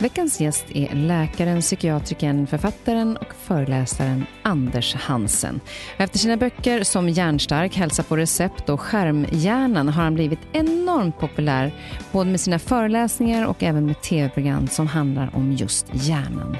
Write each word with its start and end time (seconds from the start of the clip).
Veckans 0.00 0.40
gäst 0.40 0.64
är 0.74 0.94
läkaren, 0.94 1.60
psykiatrikern, 1.60 2.46
författaren 2.46 3.16
och 3.16 3.34
föreläsaren 3.34 4.26
Anders 4.42 4.94
Hansen. 4.94 5.60
Efter 5.96 6.18
sina 6.18 6.36
böcker 6.36 6.82
som 6.82 7.08
Hjärnstark, 7.08 7.76
Hälsa 7.76 8.02
på 8.02 8.16
recept 8.16 8.68
och 8.68 8.80
Skärmhjärnan 8.80 9.88
har 9.88 10.02
han 10.02 10.14
blivit 10.14 10.38
enormt 10.52 11.18
populär 11.18 11.72
både 12.12 12.30
med 12.30 12.40
sina 12.40 12.58
föreläsningar 12.58 13.46
och 13.46 13.62
även 13.62 13.86
med 13.86 14.02
tv-program 14.02 14.68
som 14.68 14.86
handlar 14.86 15.36
om 15.36 15.52
just 15.52 15.86
hjärnan. 15.92 16.56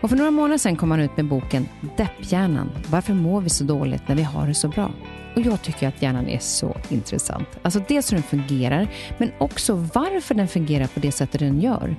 Och 0.00 0.10
för 0.10 0.16
några 0.16 0.30
månader 0.30 0.58
sedan 0.58 0.76
kom 0.76 0.90
han 0.90 1.00
ut 1.00 1.16
med 1.16 1.26
boken 1.26 1.68
Depphjärnan. 1.96 2.70
Varför 2.90 3.14
mår 3.14 3.40
vi 3.40 3.50
så 3.50 3.64
dåligt 3.64 4.08
när 4.08 4.14
vi 4.14 4.22
har 4.22 4.46
det 4.46 4.54
så 4.54 4.68
bra? 4.68 4.90
Och 5.34 5.40
jag 5.40 5.62
tycker 5.62 5.88
att 5.88 6.02
hjärnan 6.02 6.28
är 6.28 6.38
så 6.38 6.76
intressant. 6.88 7.48
Alltså 7.62 7.80
dels 7.88 8.12
hur 8.12 8.16
den 8.16 8.22
fungerar, 8.22 8.88
men 9.18 9.32
också 9.38 9.74
varför 9.94 10.34
den 10.34 10.48
fungerar 10.48 10.86
på 10.86 11.00
det 11.00 11.12
sättet 11.12 11.40
den 11.40 11.60
gör. 11.60 11.96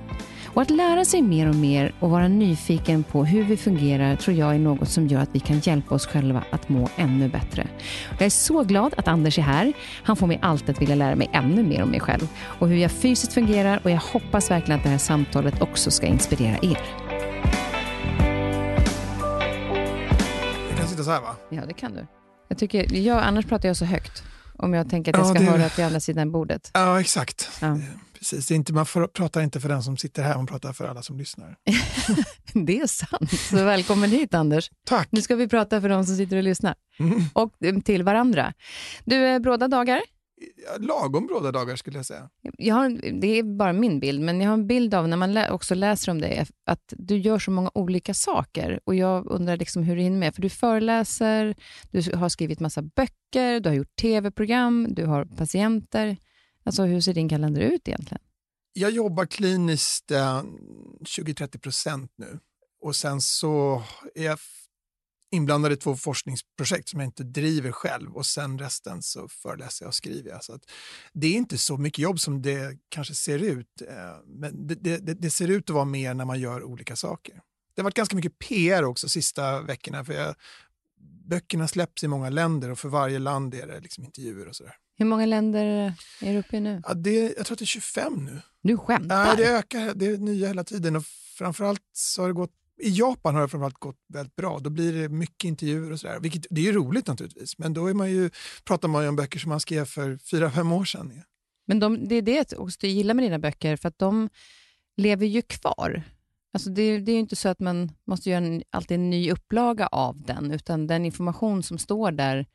Och 0.56 0.62
att 0.62 0.70
lära 0.70 1.04
sig 1.04 1.22
mer 1.22 1.48
och 1.48 1.54
mer 1.54 1.92
och 2.00 2.10
vara 2.10 2.28
nyfiken 2.28 3.02
på 3.02 3.24
hur 3.24 3.44
vi 3.44 3.56
fungerar 3.56 4.16
tror 4.16 4.36
jag 4.36 4.54
är 4.54 4.58
något 4.58 4.88
som 4.88 5.06
gör 5.06 5.20
att 5.20 5.28
vi 5.32 5.40
kan 5.40 5.58
hjälpa 5.58 5.94
oss 5.94 6.06
själva 6.06 6.44
att 6.50 6.68
må 6.68 6.88
ännu 6.96 7.28
bättre. 7.28 7.68
Jag 8.10 8.26
är 8.26 8.30
så 8.30 8.62
glad 8.62 8.94
att 8.96 9.08
Anders 9.08 9.38
är 9.38 9.42
här. 9.42 9.72
Han 10.02 10.16
får 10.16 10.26
mig 10.26 10.38
alltid 10.42 10.70
att 10.70 10.82
vilja 10.82 10.94
lära 10.94 11.16
mig 11.16 11.30
ännu 11.32 11.62
mer 11.62 11.82
om 11.82 11.88
mig 11.88 12.00
själv 12.00 12.28
och 12.42 12.68
hur 12.68 12.76
jag 12.76 12.90
fysiskt 12.90 13.32
fungerar 13.32 13.80
och 13.84 13.90
jag 13.90 14.00
hoppas 14.00 14.50
verkligen 14.50 14.78
att 14.78 14.84
det 14.84 14.90
här 14.90 14.98
samtalet 14.98 15.62
också 15.62 15.90
ska 15.90 16.06
inspirera 16.06 16.56
er. 16.62 16.78
Jag 20.68 20.78
kan 20.78 20.88
sitta 20.88 21.02
så 21.02 21.10
här 21.10 21.20
va? 21.20 21.36
Ja, 21.50 21.62
det 21.66 21.74
kan 21.74 21.94
du. 21.94 22.06
Jag 22.48 22.58
tycker, 22.58 22.94
jag, 22.94 23.22
annars 23.22 23.46
pratar 23.46 23.68
jag 23.68 23.76
så 23.76 23.84
högt. 23.84 24.22
Om 24.58 24.74
jag 24.74 24.90
tänker 24.90 25.12
att 25.12 25.18
jag 25.18 25.26
ska 25.26 25.44
ja, 25.44 25.52
det... 25.52 25.58
höra 25.58 25.68
till 25.68 25.84
andra 25.84 26.00
sidan 26.00 26.32
bordet. 26.32 26.70
Ja, 26.74 27.00
exakt. 27.00 27.50
Ja. 27.60 27.78
Precis. 28.18 28.50
Inte, 28.50 28.72
man 28.72 28.86
får, 28.86 29.06
pratar 29.06 29.40
inte 29.40 29.60
för 29.60 29.68
den 29.68 29.82
som 29.82 29.96
sitter 29.96 30.22
här, 30.22 30.36
man 30.36 30.46
pratar 30.46 30.72
för 30.72 30.88
alla 30.88 31.02
som 31.02 31.18
lyssnar. 31.18 31.56
det 32.66 32.80
är 32.80 32.86
sant. 32.86 33.40
Så 33.50 33.64
välkommen 33.64 34.10
hit, 34.10 34.34
Anders. 34.34 34.70
Tack. 34.84 35.08
Nu 35.12 35.22
ska 35.22 35.36
vi 35.36 35.48
prata 35.48 35.80
för 35.80 35.88
de 35.88 36.06
som 36.06 36.16
sitter 36.16 36.36
och 36.36 36.42
lyssnar. 36.42 36.74
Mm. 36.98 37.22
Och 37.32 37.52
eh, 37.64 37.78
till 37.78 38.02
varandra. 38.02 38.52
Du, 39.04 39.26
eh, 39.26 39.38
bråda 39.38 39.68
dagar? 39.68 40.00
Lagom 40.78 41.26
bråda 41.26 41.52
dagar 41.52 41.76
skulle 41.76 41.98
jag 41.98 42.06
säga. 42.06 42.30
Jag 42.58 42.74
har, 42.74 43.20
det 43.20 43.38
är 43.38 43.42
bara 43.42 43.72
min 43.72 44.00
bild, 44.00 44.20
men 44.20 44.40
jag 44.40 44.48
har 44.48 44.54
en 44.54 44.66
bild 44.66 44.94
av 44.94 45.08
när 45.08 45.16
man 45.16 45.34
lä 45.34 45.50
också 45.50 45.74
läser 45.74 46.12
om 46.12 46.20
dig, 46.20 46.46
att 46.64 46.92
du 46.96 47.18
gör 47.18 47.38
så 47.38 47.50
många 47.50 47.70
olika 47.74 48.14
saker. 48.14 48.80
Och 48.84 48.94
Jag 48.94 49.26
undrar 49.26 49.56
liksom 49.56 49.82
hur 49.82 49.96
du 49.96 50.02
hinner 50.02 50.18
med. 50.18 50.34
För 50.34 50.42
du 50.42 50.48
föreläser, 50.48 51.56
du 51.90 52.16
har 52.16 52.28
skrivit 52.28 52.60
massa 52.60 52.82
böcker, 52.82 53.60
du 53.60 53.68
har 53.68 53.76
gjort 53.76 53.96
tv-program, 53.96 54.86
du 54.90 55.06
har 55.06 55.24
patienter. 55.24 56.16
Alltså 56.64 56.82
Hur 56.82 57.00
ser 57.00 57.14
din 57.14 57.28
kalender 57.28 57.60
ut 57.60 57.88
egentligen? 57.88 58.22
Jag 58.72 58.90
jobbar 58.90 59.26
kliniskt 59.26 60.10
eh, 60.10 60.42
20-30 61.00 61.58
procent 61.58 62.12
nu. 62.16 62.38
Och 62.82 62.96
sen 62.96 63.20
så 63.20 63.82
är 64.14 64.24
jag 64.24 64.38
inblandad 65.30 65.72
i 65.72 65.76
två 65.76 65.96
forskningsprojekt 65.96 66.88
som 66.88 67.00
jag 67.00 67.06
inte 67.06 67.24
driver 67.24 67.72
själv 67.72 68.16
och 68.16 68.26
sen 68.26 68.58
resten 68.58 69.02
så 69.02 69.28
föreläser 69.28 69.84
jag 69.84 69.88
och 69.88 69.94
skriver 69.94 70.30
jag. 70.30 70.44
Så 70.44 70.52
att 70.52 70.62
det 71.12 71.26
är 71.26 71.34
inte 71.34 71.58
så 71.58 71.76
mycket 71.76 71.98
jobb 71.98 72.20
som 72.20 72.42
det 72.42 72.78
kanske 72.88 73.14
ser 73.14 73.38
ut, 73.38 73.82
eh, 73.88 73.94
men 74.26 74.66
det, 74.66 74.74
det, 74.74 74.98
det, 74.98 75.30
ser 75.30 75.48
ut 75.48 75.70
att 75.70 75.74
vara 75.74 75.84
mer 75.84 76.14
när 76.14 76.24
man 76.24 76.40
gör 76.40 76.62
olika 76.62 76.96
saker. 76.96 77.34
Det 77.74 77.82
har 77.82 77.84
varit 77.84 77.94
ganska 77.94 78.16
mycket 78.16 78.38
PR 78.38 78.84
också 78.84 79.08
sista 79.08 79.62
veckorna 79.62 80.04
för 80.04 80.12
jag, 80.12 80.34
böckerna 81.26 81.68
släpps 81.68 82.04
i 82.04 82.08
många 82.08 82.30
länder 82.30 82.70
och 82.70 82.78
för 82.78 82.88
varje 82.88 83.18
land 83.18 83.54
är 83.54 83.66
det 83.66 83.80
liksom 83.80 84.04
intervjuer 84.04 84.48
och 84.48 84.56
sådär. 84.56 84.74
Hur 84.98 85.06
många 85.06 85.26
länder 85.26 85.94
är 86.20 86.32
du 86.32 86.38
uppe 86.38 86.56
i 86.56 86.60
nu? 86.60 86.82
Ja, 86.86 86.94
det, 86.94 87.34
jag 87.36 87.46
tror 87.46 87.54
att 87.54 87.58
det 87.58 87.62
är 87.62 87.66
25 87.66 88.24
nu. 88.24 88.40
Du 88.62 88.76
skämtar? 88.76 89.26
Ja, 89.26 89.34
det 89.34 89.44
ökar, 89.44 89.94
det 89.94 90.06
är 90.06 90.18
nya 90.18 90.46
hela 90.46 90.64
tiden 90.64 90.96
och 90.96 91.04
framförallt 91.38 91.82
så 91.92 92.22
har 92.22 92.28
det 92.28 92.34
gått 92.34 92.54
i 92.78 92.90
Japan 92.90 93.34
har 93.34 93.42
det 93.42 93.48
framförallt 93.48 93.78
gått 93.78 94.00
väldigt 94.12 94.36
bra. 94.36 94.58
Då 94.58 94.70
blir 94.70 94.92
det 94.92 95.08
mycket 95.08 95.44
intervjuer 95.44 95.92
och 95.92 96.00
sådär. 96.00 96.20
Vilket, 96.20 96.46
det 96.50 96.60
är 96.60 96.64
ju 96.64 96.72
roligt 96.72 97.06
naturligtvis, 97.06 97.58
men 97.58 97.74
då 97.74 97.86
är 97.86 97.94
man 97.94 98.10
ju, 98.10 98.30
pratar 98.64 98.88
man 98.88 99.02
ju 99.02 99.08
om 99.08 99.16
böcker 99.16 99.38
som 99.38 99.48
man 99.48 99.60
skrev 99.60 99.84
för 99.84 100.18
fyra, 100.18 100.50
fem 100.50 100.72
år 100.72 100.84
sedan. 100.84 101.22
Men 101.66 101.80
de, 101.80 102.08
det 102.08 102.14
är 102.14 102.22
det 102.22 102.52
också 102.52 102.78
du 102.80 102.88
gillar 102.88 103.14
med 103.14 103.24
dina 103.24 103.38
böcker, 103.38 103.76
för 103.76 103.88
att 103.88 103.98
de 103.98 104.28
lever 104.96 105.26
ju 105.26 105.42
kvar. 105.42 106.02
Alltså 106.52 106.70
det, 106.70 106.98
det 106.98 107.12
är 107.12 107.14
ju 107.14 107.20
inte 107.20 107.36
så 107.36 107.48
att 107.48 107.60
man 107.60 107.92
måste 108.06 108.30
göra 108.30 108.44
en, 108.44 108.62
alltid 108.70 108.94
en 108.94 109.10
ny 109.10 109.30
upplaga 109.30 109.86
av 109.86 110.22
den, 110.22 110.52
utan 110.52 110.86
den 110.86 111.04
information 111.04 111.62
som 111.62 111.78
står 111.78 112.12
där 112.12 112.46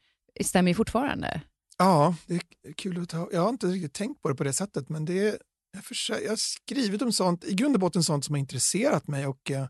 stämmer 0.42 0.72
ju 0.72 0.76
fortfarande. 0.76 1.42
Ja, 1.78 2.16
det 2.26 2.36
är 2.36 2.74
kul 2.74 3.02
att 3.02 3.10
ta. 3.10 3.30
Jag 3.32 3.42
har 3.42 3.50
inte 3.50 3.68
riktigt 3.68 3.94
tänkt 3.94 4.22
på 4.22 4.30
det 4.30 4.36
på 4.36 4.44
det 4.44 4.54
sättet, 4.54 4.90
men 4.90 5.06
det 5.06 5.28
är, 5.28 5.38
jag, 5.74 5.84
försöker, 5.84 6.24
jag 6.24 6.32
har 6.32 6.38
skrivit 6.38 7.02
om 7.02 7.14
sånt, 7.14 7.44
i 7.44 7.54
grund 7.54 7.76
och 7.76 7.80
botten 7.80 8.04
sånt 8.04 8.26
som 8.26 8.34
har 8.34 8.40
intresserat 8.40 9.08
mig 9.08 9.28
och 9.28 9.52
eh, 9.52 9.68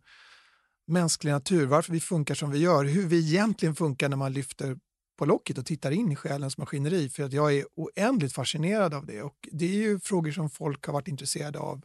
mänsklig 0.91 1.31
natur, 1.31 1.65
varför 1.65 1.93
vi 1.93 1.99
funkar 1.99 2.35
som 2.35 2.51
vi 2.51 2.59
gör, 2.59 2.85
hur 2.85 3.07
vi 3.07 3.19
egentligen 3.19 3.75
funkar 3.75 4.09
när 4.09 4.17
man 4.17 4.33
lyfter 4.33 4.77
på 5.19 5.25
locket 5.25 5.57
och 5.57 5.65
tittar 5.65 5.91
in 5.91 6.11
i 6.11 6.15
själens 6.15 6.57
maskineri. 6.57 7.09
För 7.09 7.23
att 7.23 7.33
jag 7.33 7.53
är 7.53 7.65
oändligt 7.75 8.33
fascinerad 8.33 8.93
av 8.93 9.05
det 9.05 9.21
och 9.21 9.35
det 9.51 9.65
är 9.65 9.77
ju 9.77 9.99
frågor 9.99 10.31
som 10.31 10.49
folk 10.49 10.85
har 10.85 10.93
varit 10.93 11.07
intresserade 11.07 11.59
av 11.59 11.81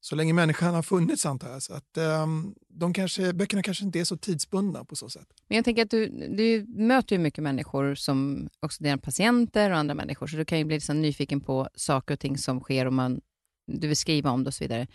så 0.00 0.16
länge 0.16 0.32
människan 0.32 0.74
har 0.74 0.82
funnits 0.82 1.26
antar 1.26 1.50
jag. 1.50 1.62
Så 1.62 1.74
att, 1.74 1.98
um, 2.22 2.54
de 2.68 2.92
kanske, 2.92 3.32
böckerna 3.32 3.62
kanske 3.62 3.84
inte 3.84 4.00
är 4.00 4.04
så 4.04 4.16
tidsbundna 4.16 4.84
på 4.84 4.96
så 4.96 5.10
sätt. 5.10 5.26
Men 5.48 5.56
jag 5.56 5.64
tänker 5.64 5.82
att 5.82 5.90
du, 5.90 6.08
du 6.36 6.66
möter 6.68 7.16
ju 7.16 7.22
mycket 7.22 7.44
människor, 7.44 7.94
som 7.94 8.48
också 8.60 8.84
dina 8.84 8.98
patienter 8.98 9.70
och 9.70 9.76
andra 9.76 9.94
människor, 9.94 10.26
så 10.26 10.36
du 10.36 10.44
kan 10.44 10.58
ju 10.58 10.64
bli 10.64 10.76
liksom 10.76 11.00
nyfiken 11.00 11.40
på 11.40 11.68
saker 11.74 12.14
och 12.14 12.20
ting 12.20 12.38
som 12.38 12.60
sker 12.60 12.86
och 12.86 12.92
man, 12.92 13.20
du 13.66 13.88
vill 13.88 13.96
skriva 13.96 14.30
om 14.30 14.44
det 14.44 14.48
och 14.48 14.54
så 14.54 14.64
vidare. 14.64 14.86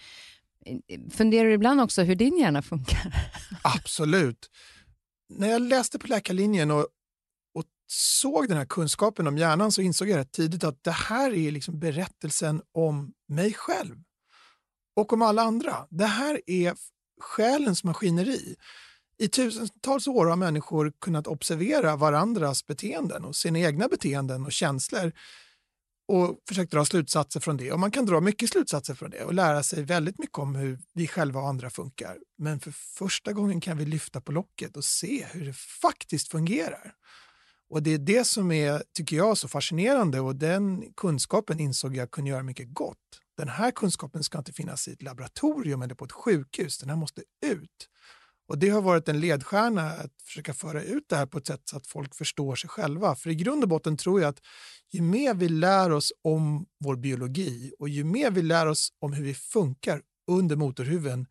Funderar 1.11 1.45
du 1.45 1.53
ibland 1.53 1.81
också 1.81 2.03
hur 2.03 2.15
din 2.15 2.37
hjärna 2.37 2.61
funkar? 2.61 3.31
Absolut. 3.61 4.49
När 5.29 5.47
jag 5.47 5.61
läste 5.61 5.99
på 5.99 6.07
läkarlinjen 6.07 6.71
och, 6.71 6.87
och 7.55 7.65
såg 7.87 8.47
den 8.47 8.57
här 8.57 8.65
kunskapen 8.65 9.27
om 9.27 9.37
hjärnan 9.37 9.71
så 9.71 9.81
insåg 9.81 10.09
jag 10.09 10.17
rätt 10.17 10.31
tidigt 10.31 10.63
att 10.63 10.83
det 10.83 10.91
här 10.91 11.33
är 11.33 11.51
liksom 11.51 11.79
berättelsen 11.79 12.61
om 12.71 13.13
mig 13.27 13.53
själv 13.53 13.95
och 14.95 15.13
om 15.13 15.21
alla 15.21 15.41
andra. 15.41 15.87
Det 15.89 16.05
här 16.05 16.41
är 16.45 16.75
själens 17.21 17.83
maskineri. 17.83 18.55
I 19.17 19.27
tusentals 19.27 20.07
år 20.07 20.25
har 20.25 20.35
människor 20.35 20.93
kunnat 21.01 21.27
observera 21.27 21.95
varandras 21.95 22.65
beteenden 22.65 23.25
och 23.25 23.35
sina 23.35 23.59
egna 23.59 23.87
beteenden 23.87 24.45
och 24.45 24.51
känslor 24.51 25.11
och 26.07 26.39
försökt 26.47 26.71
dra 26.71 26.85
slutsatser 26.85 27.39
från 27.39 27.57
det. 27.57 27.71
Och 27.71 27.79
Man 27.79 27.91
kan 27.91 28.05
dra 28.05 28.21
mycket 28.21 28.49
slutsatser 28.49 28.93
från 28.93 29.09
det 29.09 29.23
och 29.23 29.33
lära 29.33 29.63
sig 29.63 29.83
väldigt 29.83 30.19
mycket 30.19 30.37
om 30.37 30.55
hur 30.55 30.79
vi 30.93 31.07
själva 31.07 31.39
och 31.39 31.47
andra 31.47 31.69
funkar. 31.69 32.17
Men 32.37 32.59
för 32.59 32.71
första 32.71 33.33
gången 33.33 33.61
kan 33.61 33.77
vi 33.77 33.85
lyfta 33.85 34.21
på 34.21 34.31
locket 34.31 34.77
och 34.77 34.83
se 34.83 35.25
hur 35.31 35.45
det 35.45 35.53
faktiskt 35.53 36.31
fungerar. 36.31 36.93
Och 37.69 37.83
Det 37.83 37.93
är 37.93 37.97
det 37.97 38.27
som 38.27 38.51
är, 38.51 38.83
tycker 38.93 39.15
jag, 39.15 39.37
så 39.37 39.47
fascinerande 39.47 40.19
och 40.19 40.35
den 40.35 40.93
kunskapen 40.97 41.59
insåg 41.59 41.95
jag 41.95 42.11
kunde 42.11 42.29
göra 42.29 42.43
mycket 42.43 42.73
gott. 42.73 42.97
Den 43.37 43.49
här 43.49 43.71
kunskapen 43.71 44.23
ska 44.23 44.37
inte 44.37 44.53
finnas 44.53 44.87
i 44.87 44.91
ett 44.91 45.01
laboratorium 45.01 45.81
eller 45.81 45.95
på 45.95 46.05
ett 46.05 46.11
sjukhus, 46.11 46.77
den 46.77 46.89
här 46.89 46.95
måste 46.95 47.21
ut. 47.45 47.89
Och 48.47 48.57
Det 48.57 48.69
har 48.69 48.81
varit 48.81 49.09
en 49.09 49.19
ledstjärna 49.19 49.81
att 49.81 50.11
försöka 50.25 50.53
föra 50.53 50.83
ut 50.83 51.03
det 51.09 51.15
här 51.15 51.25
på 51.25 51.37
ett 51.37 51.47
sätt 51.47 51.61
så 51.65 51.77
att 51.77 51.87
folk 51.87 52.15
förstår 52.15 52.55
sig 52.55 52.69
själva. 52.69 53.15
För 53.15 53.29
i 53.29 53.35
grund 53.35 53.63
och 53.63 53.69
botten 53.69 53.97
tror 53.97 54.21
jag 54.21 54.29
att 54.29 54.39
ju 54.91 55.01
mer 55.01 55.33
vi 55.33 55.49
lär 55.49 55.91
oss 55.91 56.13
om 56.23 56.65
vår 56.79 56.95
biologi 56.95 57.73
och 57.79 57.89
ju 57.89 58.03
mer 58.03 58.31
vi 58.31 58.41
lär 58.41 58.65
oss 58.65 58.89
om 58.99 59.13
hur 59.13 59.23
vi 59.23 59.33
funkar 59.33 60.01
under 60.31 60.55
motorhuven, 60.55 61.25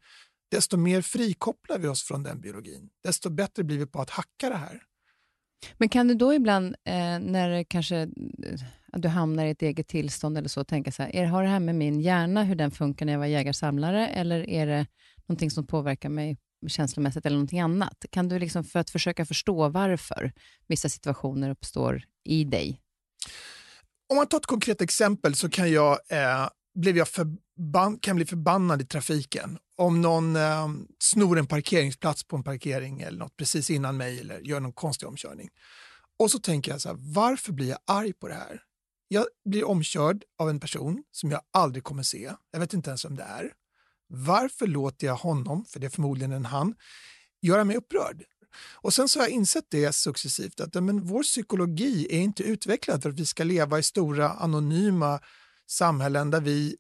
desto 0.51 0.77
mer 0.77 1.03
frikopplar 1.03 1.79
vi 1.79 1.89
oss 1.89 2.03
från 2.03 2.23
den 2.23 2.41
biologin. 2.41 2.89
Desto 3.05 3.31
bättre 3.31 3.65
blir 3.65 3.79
vi 3.79 3.87
på 3.87 4.01
att 4.01 4.11
hacka 4.11 4.49
det 4.49 4.57
här. 4.57 4.83
Men 5.79 5.89
kan 5.89 6.09
du 6.09 6.15
då 6.15 6.35
ibland, 6.35 6.67
eh, 6.67 7.19
när 7.21 7.65
kanske, 7.65 7.97
eh, 7.97 8.11
du 8.93 9.09
hamnar 9.09 9.45
i 9.45 9.51
ett 9.51 9.63
eget 9.63 9.89
tillstånd 9.89 10.39
eller 10.39 10.49
så, 10.49 10.65
tänka 10.65 10.93
så 10.93 11.03
här, 11.03 11.17
är, 11.17 11.25
har 11.25 11.43
det 11.43 11.49
här 11.49 11.61
med 11.61 11.75
min 11.75 12.01
hjärna, 12.01 12.45
hur 12.45 12.55
den 12.55 12.71
funkar 12.71 13.07
när 13.07 13.13
jag 13.13 13.21
var 13.21 13.27
jägarsamlare, 13.27 14.09
eller 14.09 14.51
är 14.51 14.67
det 14.67 14.87
någonting 15.27 15.51
som 15.51 15.67
påverkar 15.67 16.09
mig 16.09 16.37
känslomässigt 16.69 17.27
eller 17.27 17.37
någonting 17.37 17.61
annat? 17.61 18.05
Kan 18.11 18.29
du, 18.29 18.39
liksom, 18.39 18.65
för 18.65 18.79
att 18.79 18.91
försöka 18.91 19.27
förstå 19.27 19.69
varför 19.69 20.33
vissa 20.67 20.89
situationer 20.89 21.51
uppstår 21.51 22.03
i 22.25 22.45
dig? 22.45 22.81
Om 24.09 24.17
man 24.17 24.27
tar 24.27 24.39
ett 24.39 24.47
konkret 24.47 24.81
exempel 24.81 25.35
så 25.35 25.51
kan 25.51 25.71
jag, 25.71 25.99
eh, 26.09 26.49
blev 26.75 26.97
jag 26.97 27.09
förban 27.09 27.99
kan 27.99 28.17
bli 28.17 28.27
förbannad 28.27 28.83
i 28.83 28.87
trafiken 28.87 29.59
om 29.77 30.01
någon 30.01 30.37
eh, 30.37 30.69
snor 30.99 31.39
en 31.39 31.47
parkeringsplats 31.47 32.25
på 32.25 32.37
en 32.37 32.43
parkering 32.43 33.01
eller 33.01 33.19
något 33.19 33.37
precis 33.37 33.71
innan 33.71 33.97
mig 33.97 34.21
eller 34.21 34.41
gör 34.41 34.61
någon 34.61 34.73
konstig 34.73 35.09
omkörning. 35.09 35.49
Och 36.19 36.31
så 36.31 36.39
tänker 36.39 36.73
jag 36.73 36.81
så 36.81 36.89
här, 36.89 36.97
varför 36.99 37.53
blir 37.53 37.69
jag 37.69 37.79
arg 37.87 38.13
på 38.13 38.29
det 38.29 38.35
här? 38.35 38.63
Jag 39.09 39.27
blir 39.45 39.65
omkörd 39.65 40.25
av 40.39 40.51
en 40.51 40.61
person 40.61 41.05
som 41.11 41.31
jag 41.31 41.41
aldrig 41.53 41.85
kommer 41.85 42.03
se. 42.03 42.31
Jag 42.53 42.61
vet 42.61 42.75
inte 42.75 42.91
ens 42.91 43.05
vem 43.05 43.17
det 43.17 43.23
är. 43.23 43.53
Varför 44.15 44.67
låter 44.67 45.07
jag 45.07 45.15
honom, 45.15 45.65
för 45.65 45.81
det 45.81 45.87
är 45.87 45.91
förmodligen 45.91 46.33
en 46.33 46.45
han, 46.45 46.75
göra 47.43 47.65
mig 47.65 47.77
upprörd? 47.77 48.25
Och 48.73 48.95
sen 48.95 49.09
så 49.09 49.19
har 49.19 49.27
jag 49.27 49.33
insett 49.33 49.65
det 49.69 49.95
successivt 49.95 50.61
att 50.61 50.75
men 50.75 51.07
vår 51.07 51.23
psykologi 51.23 52.07
är 52.11 52.21
inte 52.21 52.43
utvecklad 52.43 53.03
för 53.03 53.11
att 53.11 53.21
vi 53.21 53.27
ska 53.27 53.45
leva 53.45 53.79
i 53.79 53.83
stora 53.83 54.31
anonyma 54.31 55.21
samhällen 55.67 56.31
där 56.31 56.41
vi 56.41 56.77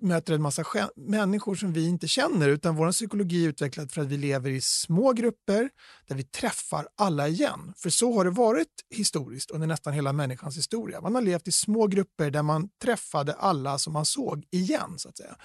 möter 0.00 0.34
en 0.34 0.42
massa 0.42 0.64
människor 0.96 1.54
som 1.54 1.72
vi 1.72 1.88
inte 1.88 2.08
känner 2.08 2.48
utan 2.48 2.76
vår 2.76 2.92
psykologi 2.92 3.44
är 3.44 3.48
utvecklad 3.48 3.92
för 3.92 4.02
att 4.02 4.08
vi 4.08 4.16
lever 4.16 4.50
i 4.50 4.60
små 4.60 5.12
grupper 5.12 5.70
där 6.06 6.16
vi 6.16 6.24
träffar 6.24 6.88
alla 6.96 7.28
igen. 7.28 7.72
För 7.76 7.90
så 7.90 8.14
har 8.14 8.24
det 8.24 8.30
varit 8.30 8.68
historiskt 8.90 9.50
under 9.50 9.66
nästan 9.66 9.92
hela 9.92 10.12
människans 10.12 10.56
historia. 10.56 11.00
Man 11.00 11.14
har 11.14 11.22
levt 11.22 11.48
i 11.48 11.52
små 11.52 11.86
grupper 11.86 12.30
där 12.30 12.42
man 12.42 12.68
träffade 12.82 13.34
alla 13.34 13.78
som 13.78 13.92
man 13.92 14.04
såg 14.04 14.44
igen. 14.50 14.94
så 14.96 15.08
att 15.08 15.16
säga. 15.16 15.36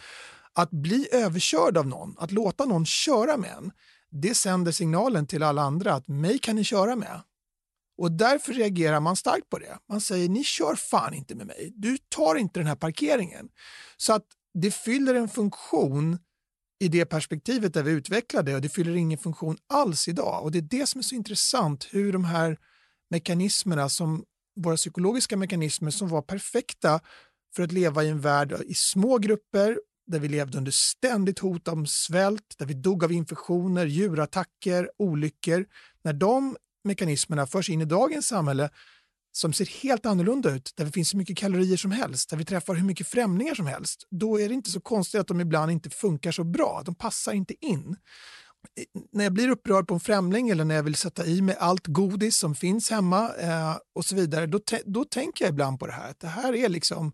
Att 0.56 0.72
bli 0.72 1.08
överkörd 1.12 1.78
av 1.78 1.88
någon, 1.88 2.16
att 2.18 2.32
låta 2.32 2.66
någon 2.66 2.86
köra 2.86 3.38
med 3.38 3.52
en, 3.58 3.72
det 4.12 4.36
sänder 4.36 4.72
signalen 4.72 5.28
till 5.28 5.44
alla 5.44 5.62
andra 5.62 5.94
att 5.94 6.08
mig 6.08 6.40
kan 6.40 6.56
ni 6.56 6.64
köra 6.64 6.96
med. 6.96 7.22
Och 7.98 8.12
därför 8.12 8.54
reagerar 8.54 9.00
man 9.00 9.16
starkt 9.16 9.50
på 9.50 9.60
det. 9.60 9.78
Man 9.90 10.02
säger 10.02 10.30
ni 10.30 10.44
kör 10.44 10.76
fan 10.76 11.14
inte 11.14 11.36
med 11.36 11.48
mig. 11.48 11.74
Du 11.76 11.98
tar 11.98 12.36
inte 12.36 12.60
den 12.60 12.68
här 12.68 12.76
parkeringen. 12.76 13.50
Så 13.98 14.14
att 14.14 14.26
det 14.54 14.72
fyller 14.72 15.16
en 15.16 15.30
funktion 15.30 16.18
i 16.80 16.88
det 16.88 17.06
perspektivet 17.06 17.74
där 17.74 17.84
vi 17.84 17.92
utvecklar 17.92 18.44
det 18.44 18.56
och 18.56 18.62
det 18.62 18.70
fyller 18.70 18.96
ingen 18.96 19.18
funktion 19.18 19.58
alls 19.70 20.08
idag. 20.08 20.44
Och 20.44 20.52
det 20.52 20.58
är 20.58 20.62
det 20.62 20.88
som 20.88 21.00
är 21.00 21.04
så 21.04 21.16
intressant 21.16 21.88
hur 21.92 22.14
de 22.14 22.26
här 22.26 22.58
mekanismerna 23.10 23.90
som 23.90 24.24
våra 24.56 24.76
psykologiska 24.76 25.38
mekanismer 25.38 25.92
som 25.92 26.08
var 26.08 26.22
perfekta 26.22 27.00
för 27.56 27.64
att 27.64 27.72
leva 27.72 28.04
i 28.04 28.10
en 28.10 28.22
värld 28.22 28.62
i 28.66 28.74
små 28.74 29.18
grupper 29.18 29.80
där 30.12 30.20
vi 30.20 30.28
levde 30.28 30.58
under 30.58 30.72
ständigt 30.72 31.40
hot 31.40 31.68
om 31.68 31.88
svält, 31.88 32.56
där 32.58 32.66
vi 32.66 32.74
dog 32.74 33.04
av 33.04 33.12
infektioner, 33.12 33.86
djurattacker, 33.86 34.92
olyckor. 34.98 35.66
När 36.04 36.14
de 36.14 36.58
mekanismerna 36.84 37.48
förs 37.48 37.70
in 37.70 37.82
i 37.82 37.86
dagens 37.86 38.28
samhälle 38.28 38.70
som 39.32 39.54
ser 39.54 39.66
helt 39.66 40.06
annorlunda 40.06 40.50
ut, 40.52 40.74
där 40.76 40.86
det 40.86 40.92
finns 40.92 41.14
hur 41.14 41.18
mycket 41.18 41.38
kalorier 41.38 41.78
som 41.78 41.92
helst, 41.92 42.30
där 42.30 42.38
vi 42.38 42.46
träffar 42.46 42.76
hur 42.76 42.86
mycket 42.86 43.08
främlingar 43.08 43.56
som 43.56 43.68
helst, 43.68 44.08
då 44.10 44.40
är 44.40 44.48
det 44.48 44.54
inte 44.54 44.72
så 44.72 44.80
konstigt 44.80 45.22
att 45.22 45.28
de 45.28 45.42
ibland 45.42 45.72
inte 45.72 45.90
funkar 45.90 46.32
så 46.32 46.44
bra. 46.44 46.82
De 46.86 46.96
passar 46.96 47.34
inte 47.34 47.66
in. 47.66 47.96
Eh, 48.78 49.02
när 49.12 49.24
jag 49.24 49.34
blir 49.34 49.50
upprörd 49.50 49.88
på 49.88 49.94
en 49.94 50.00
främling 50.00 50.50
eller 50.50 50.66
när 50.66 50.76
jag 50.76 50.84
vill 50.84 50.96
sätta 50.96 51.26
i 51.26 51.42
mig 51.42 51.56
allt 51.60 51.88
godis 51.88 52.38
som 52.38 52.56
finns 52.56 52.90
hemma 52.90 53.32
eh, 53.40 53.78
och 53.96 54.06
så 54.06 54.16
vidare, 54.16 54.46
då, 54.46 54.60
då 54.86 55.06
tänker 55.06 55.46
jag 55.46 55.52
ibland 55.52 55.80
på 55.80 55.88
det 55.88 55.94
här. 55.94 56.10
Att 56.10 56.20
det 56.20 56.28
här 56.28 56.56
är 56.56 56.70
liksom, 56.70 57.14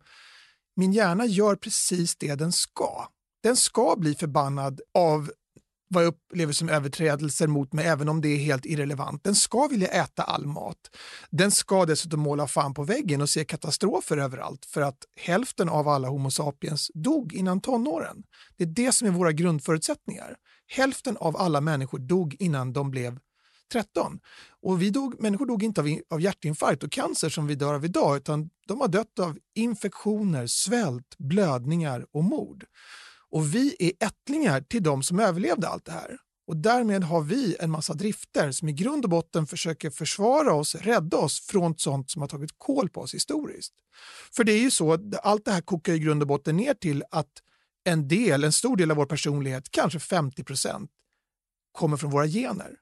min 0.78 0.94
hjärna 0.94 1.26
gör 1.26 1.56
precis 1.56 2.16
det 2.16 2.36
den 2.36 2.52
ska. 2.52 3.08
Den 3.44 3.56
ska 3.56 3.96
bli 3.98 4.16
förbannad 4.16 4.82
av 4.94 5.32
vad 5.90 6.04
jag 6.04 6.08
upplever 6.08 6.54
som 6.54 6.70
överträdelser 6.70 7.48
mot 7.48 7.74
mig, 7.74 7.86
även 7.86 8.10
om 8.10 8.22
det 8.22 8.28
är 8.28 8.38
helt 8.38 8.66
irrelevant. 8.66 9.24
Den 9.24 9.36
ska 9.36 9.68
vilja 9.68 9.88
äta 9.88 10.24
all 10.24 10.46
mat. 10.46 10.78
Den 11.30 11.52
ska 11.52 11.86
dessutom 11.86 12.20
måla 12.20 12.48
fan 12.48 12.74
på 12.74 12.84
väggen 12.84 13.22
och 13.22 13.30
se 13.30 13.46
katastrofer 13.46 14.18
överallt 14.18 14.66
för 14.66 14.82
att 14.82 14.98
hälften 15.20 15.70
av 15.70 15.88
alla 15.88 16.08
Homo 16.08 16.32
sapiens 16.32 16.92
dog 16.94 17.34
innan 17.34 17.62
tonåren. 17.62 18.24
Det 18.58 18.64
är 18.64 18.68
det 18.68 18.92
som 18.92 19.08
är 19.08 19.12
våra 19.12 19.32
grundförutsättningar. 19.32 20.36
Hälften 20.68 21.18
av 21.18 21.38
alla 21.38 21.62
människor 21.62 22.00
dog 22.00 22.36
innan 22.40 22.74
de 22.74 22.92
blev 22.92 23.20
13. 23.72 24.20
Och 24.62 24.82
vi 24.82 24.90
dog, 24.90 25.22
människor 25.22 25.46
dog 25.46 25.64
inte 25.64 25.82
av, 25.82 25.88
av 26.10 26.22
hjärtinfarkt 26.22 26.84
och 26.84 26.92
cancer 26.92 27.30
som 27.30 27.48
vi 27.48 27.56
dör 27.56 27.74
av 27.74 27.86
idag, 27.86 28.18
utan 28.18 28.50
de 28.68 28.82
har 28.82 28.88
dött 28.88 29.20
av 29.20 29.38
infektioner, 29.56 30.48
svält, 30.48 31.18
blödningar 31.18 32.06
och 32.12 32.24
mord. 32.24 32.66
Och 33.30 33.56
vi 33.56 33.76
är 33.80 34.08
ättlingar 34.08 34.62
till 34.62 34.84
de 34.84 35.04
som 35.04 35.20
överlevde 35.20 35.68
allt 35.68 35.86
det 35.86 35.92
här. 35.92 36.18
Och 36.48 36.58
därmed 36.58 37.04
har 37.04 37.22
vi 37.22 37.56
en 37.60 37.72
massa 37.72 37.94
drifter 37.94 38.52
som 38.52 38.70
i 38.70 38.74
grund 38.74 39.04
och 39.04 39.10
botten 39.10 39.48
försöker 39.48 39.90
försvara 39.90 40.54
oss, 40.54 40.76
rädda 40.76 41.18
oss 41.18 41.40
från 41.40 41.78
sånt 41.78 42.12
som 42.12 42.22
har 42.22 42.30
tagit 42.30 42.52
koll 42.58 42.90
på 42.90 43.02
oss 43.02 43.14
historiskt. 43.14 43.74
För 44.36 44.44
det 44.44 44.52
är 44.52 44.60
ju 44.60 44.72
så, 44.72 44.94
att 44.94 45.26
allt 45.26 45.46
det 45.46 45.52
här 45.52 45.62
kokar 45.62 45.94
i 45.94 46.00
grund 46.00 46.22
och 46.22 46.28
botten 46.28 46.58
ner 46.58 46.74
till 46.74 47.04
att 47.12 47.32
en 47.84 48.08
del, 48.08 48.44
en 48.44 48.52
stor 48.52 48.78
del 48.78 48.92
av 48.92 48.98
vår 48.98 49.06
personlighet, 49.06 49.72
kanske 49.72 50.00
50 50.00 50.44
procent, 50.44 50.92
kommer 51.72 51.98
från 51.98 52.12
våra 52.12 52.28
gener. 52.28 52.76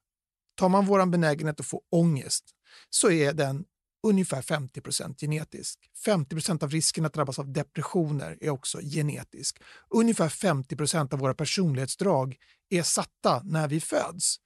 Tar 0.55 0.69
man 0.69 0.85
vår 0.85 1.05
benägenhet 1.05 1.59
att 1.59 1.65
få 1.65 1.81
ångest 1.91 2.45
så 2.89 3.11
är 3.11 3.33
den 3.33 3.65
ungefär 4.07 4.41
50% 4.41 5.19
genetisk. 5.19 5.79
50% 6.05 6.63
av 6.63 6.71
risken 6.71 7.05
att 7.05 7.13
drabbas 7.13 7.39
av 7.39 7.53
depressioner 7.53 8.37
är 8.41 8.49
också 8.49 8.79
genetisk. 8.81 9.57
Ungefär 9.89 10.29
50% 10.29 11.13
av 11.13 11.19
våra 11.19 11.33
personlighetsdrag 11.33 12.35
är 12.69 12.83
satta 12.83 13.41
när 13.43 13.67
vi 13.67 13.81
föds. 13.81 14.37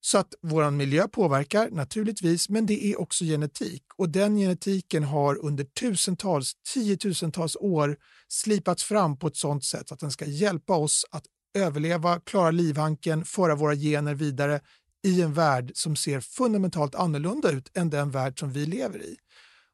Så 0.00 0.18
att 0.18 0.34
vår 0.42 0.70
miljö 0.70 1.08
påverkar 1.08 1.70
naturligtvis, 1.70 2.48
men 2.48 2.66
det 2.66 2.84
är 2.84 3.00
också 3.00 3.24
genetik. 3.24 3.82
Och 3.96 4.08
den 4.08 4.36
genetiken 4.36 5.04
har 5.04 5.44
under 5.44 5.64
tusentals, 5.64 6.54
tiotusentals 6.74 7.56
år 7.56 7.96
slipats 8.28 8.84
fram 8.84 9.18
på 9.18 9.26
ett 9.26 9.36
sådant 9.36 9.64
sätt 9.64 9.92
att 9.92 10.00
den 10.00 10.10
ska 10.10 10.24
hjälpa 10.24 10.76
oss 10.76 11.04
att 11.10 11.24
överleva, 11.54 12.20
klara 12.20 12.50
livhanken, 12.50 13.24
föra 13.24 13.54
våra 13.54 13.74
gener 13.74 14.14
vidare 14.14 14.60
i 15.02 15.22
en 15.22 15.32
värld 15.32 15.70
som 15.74 15.96
ser 15.96 16.20
fundamentalt 16.20 16.94
annorlunda 16.94 17.50
ut 17.50 17.76
än 17.76 17.90
den 17.90 18.10
värld 18.10 18.40
som 18.40 18.52
vi 18.52 18.66
lever 18.66 19.02
i. 19.02 19.16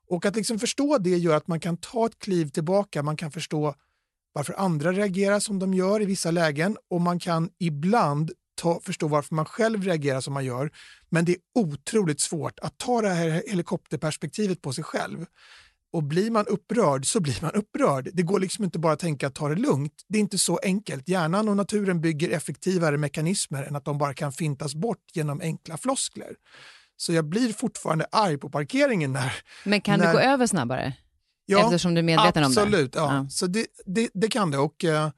Och 0.09 0.27
att 0.27 0.37
liksom 0.37 0.59
förstå 0.59 0.99
det 0.99 1.17
gör 1.17 1.37
att 1.37 1.49
man 1.49 1.61
kan 1.61 1.77
ta 1.77 2.07
ett 2.07 2.19
kliv 2.19 2.49
tillbaka, 2.49 3.03
man 3.03 3.17
kan 3.17 3.33
förstå 3.33 3.75
varför 4.33 4.55
andra 4.55 4.93
reagerar 4.93 5.41
som 5.41 5.59
de 5.59 5.75
gör 5.75 6.03
i 6.03 6.05
vissa 6.05 6.31
lägen 6.31 6.77
och 6.91 7.01
man 7.01 7.19
kan 7.19 7.51
ibland 7.59 8.33
ta, 8.55 8.81
förstå 8.81 9.09
varför 9.09 9.35
man 9.35 9.45
själv 9.45 9.83
reagerar 9.85 10.21
som 10.21 10.35
man 10.35 10.45
gör. 10.45 10.71
Men 11.09 11.25
det 11.25 11.33
är 11.33 11.39
otroligt 11.55 12.21
svårt 12.21 12.59
att 12.59 12.79
ta 12.79 13.01
det 13.01 13.09
här 13.09 13.43
helikopterperspektivet 13.49 14.63
på 14.63 14.73
sig 14.73 14.85
själv. 14.85 15.27
Och 15.97 16.05
blir 16.05 16.31
man 16.31 16.47
upprörd 16.47 17.07
så 17.07 17.21
blir 17.21 17.39
man 17.43 17.53
upprörd. 17.53 18.09
Det 18.13 18.23
går 18.23 18.41
liksom 18.41 18.65
inte 18.65 18.79
bara 18.79 18.93
att 18.93 18.99
tänka 18.99 19.27
att 19.27 19.35
ta 19.35 19.49
det 19.49 19.55
lugnt. 19.55 19.93
Det 20.09 20.19
är 20.19 20.21
inte 20.21 20.39
så 20.39 20.59
enkelt. 20.63 21.09
Hjärnan 21.09 21.49
och 21.49 21.57
naturen 21.57 22.01
bygger 22.01 22.31
effektivare 22.31 22.97
mekanismer 22.97 23.63
än 23.63 23.77
att 23.77 23.85
de 23.85 23.99
bara 23.99 24.15
kan 24.15 24.33
fintas 24.33 24.75
bort 24.75 25.05
genom 25.15 25.41
enkla 25.41 25.77
floskler. 25.77 26.35
Så 26.97 27.13
jag 27.13 27.25
blir 27.25 27.53
fortfarande 27.53 28.07
arg 28.13 28.39
på 28.39 28.51
parkeringen 28.51 29.13
när... 29.13 29.33
Men 29.65 29.81
kan 29.81 29.99
när, 29.99 30.07
du 30.07 30.13
gå 30.13 30.19
över 30.19 30.47
snabbare? 30.47 30.93
Ja, 31.47 31.65
Eftersom 31.65 31.95
du 31.95 31.99
är 31.99 32.03
medveten 32.03 32.45
absolut, 32.45 32.67
om 32.67 32.71
det? 32.71 32.79
Absolut, 32.79 32.95
ja. 32.95 33.15
ja. 33.15 33.29
Så 33.31 33.47
det, 33.47 33.67
det, 33.87 34.11
det, 34.15 34.29
kan 34.29 34.51
det. 34.51 34.59
Och, 34.59 34.85
uh, 34.85 35.09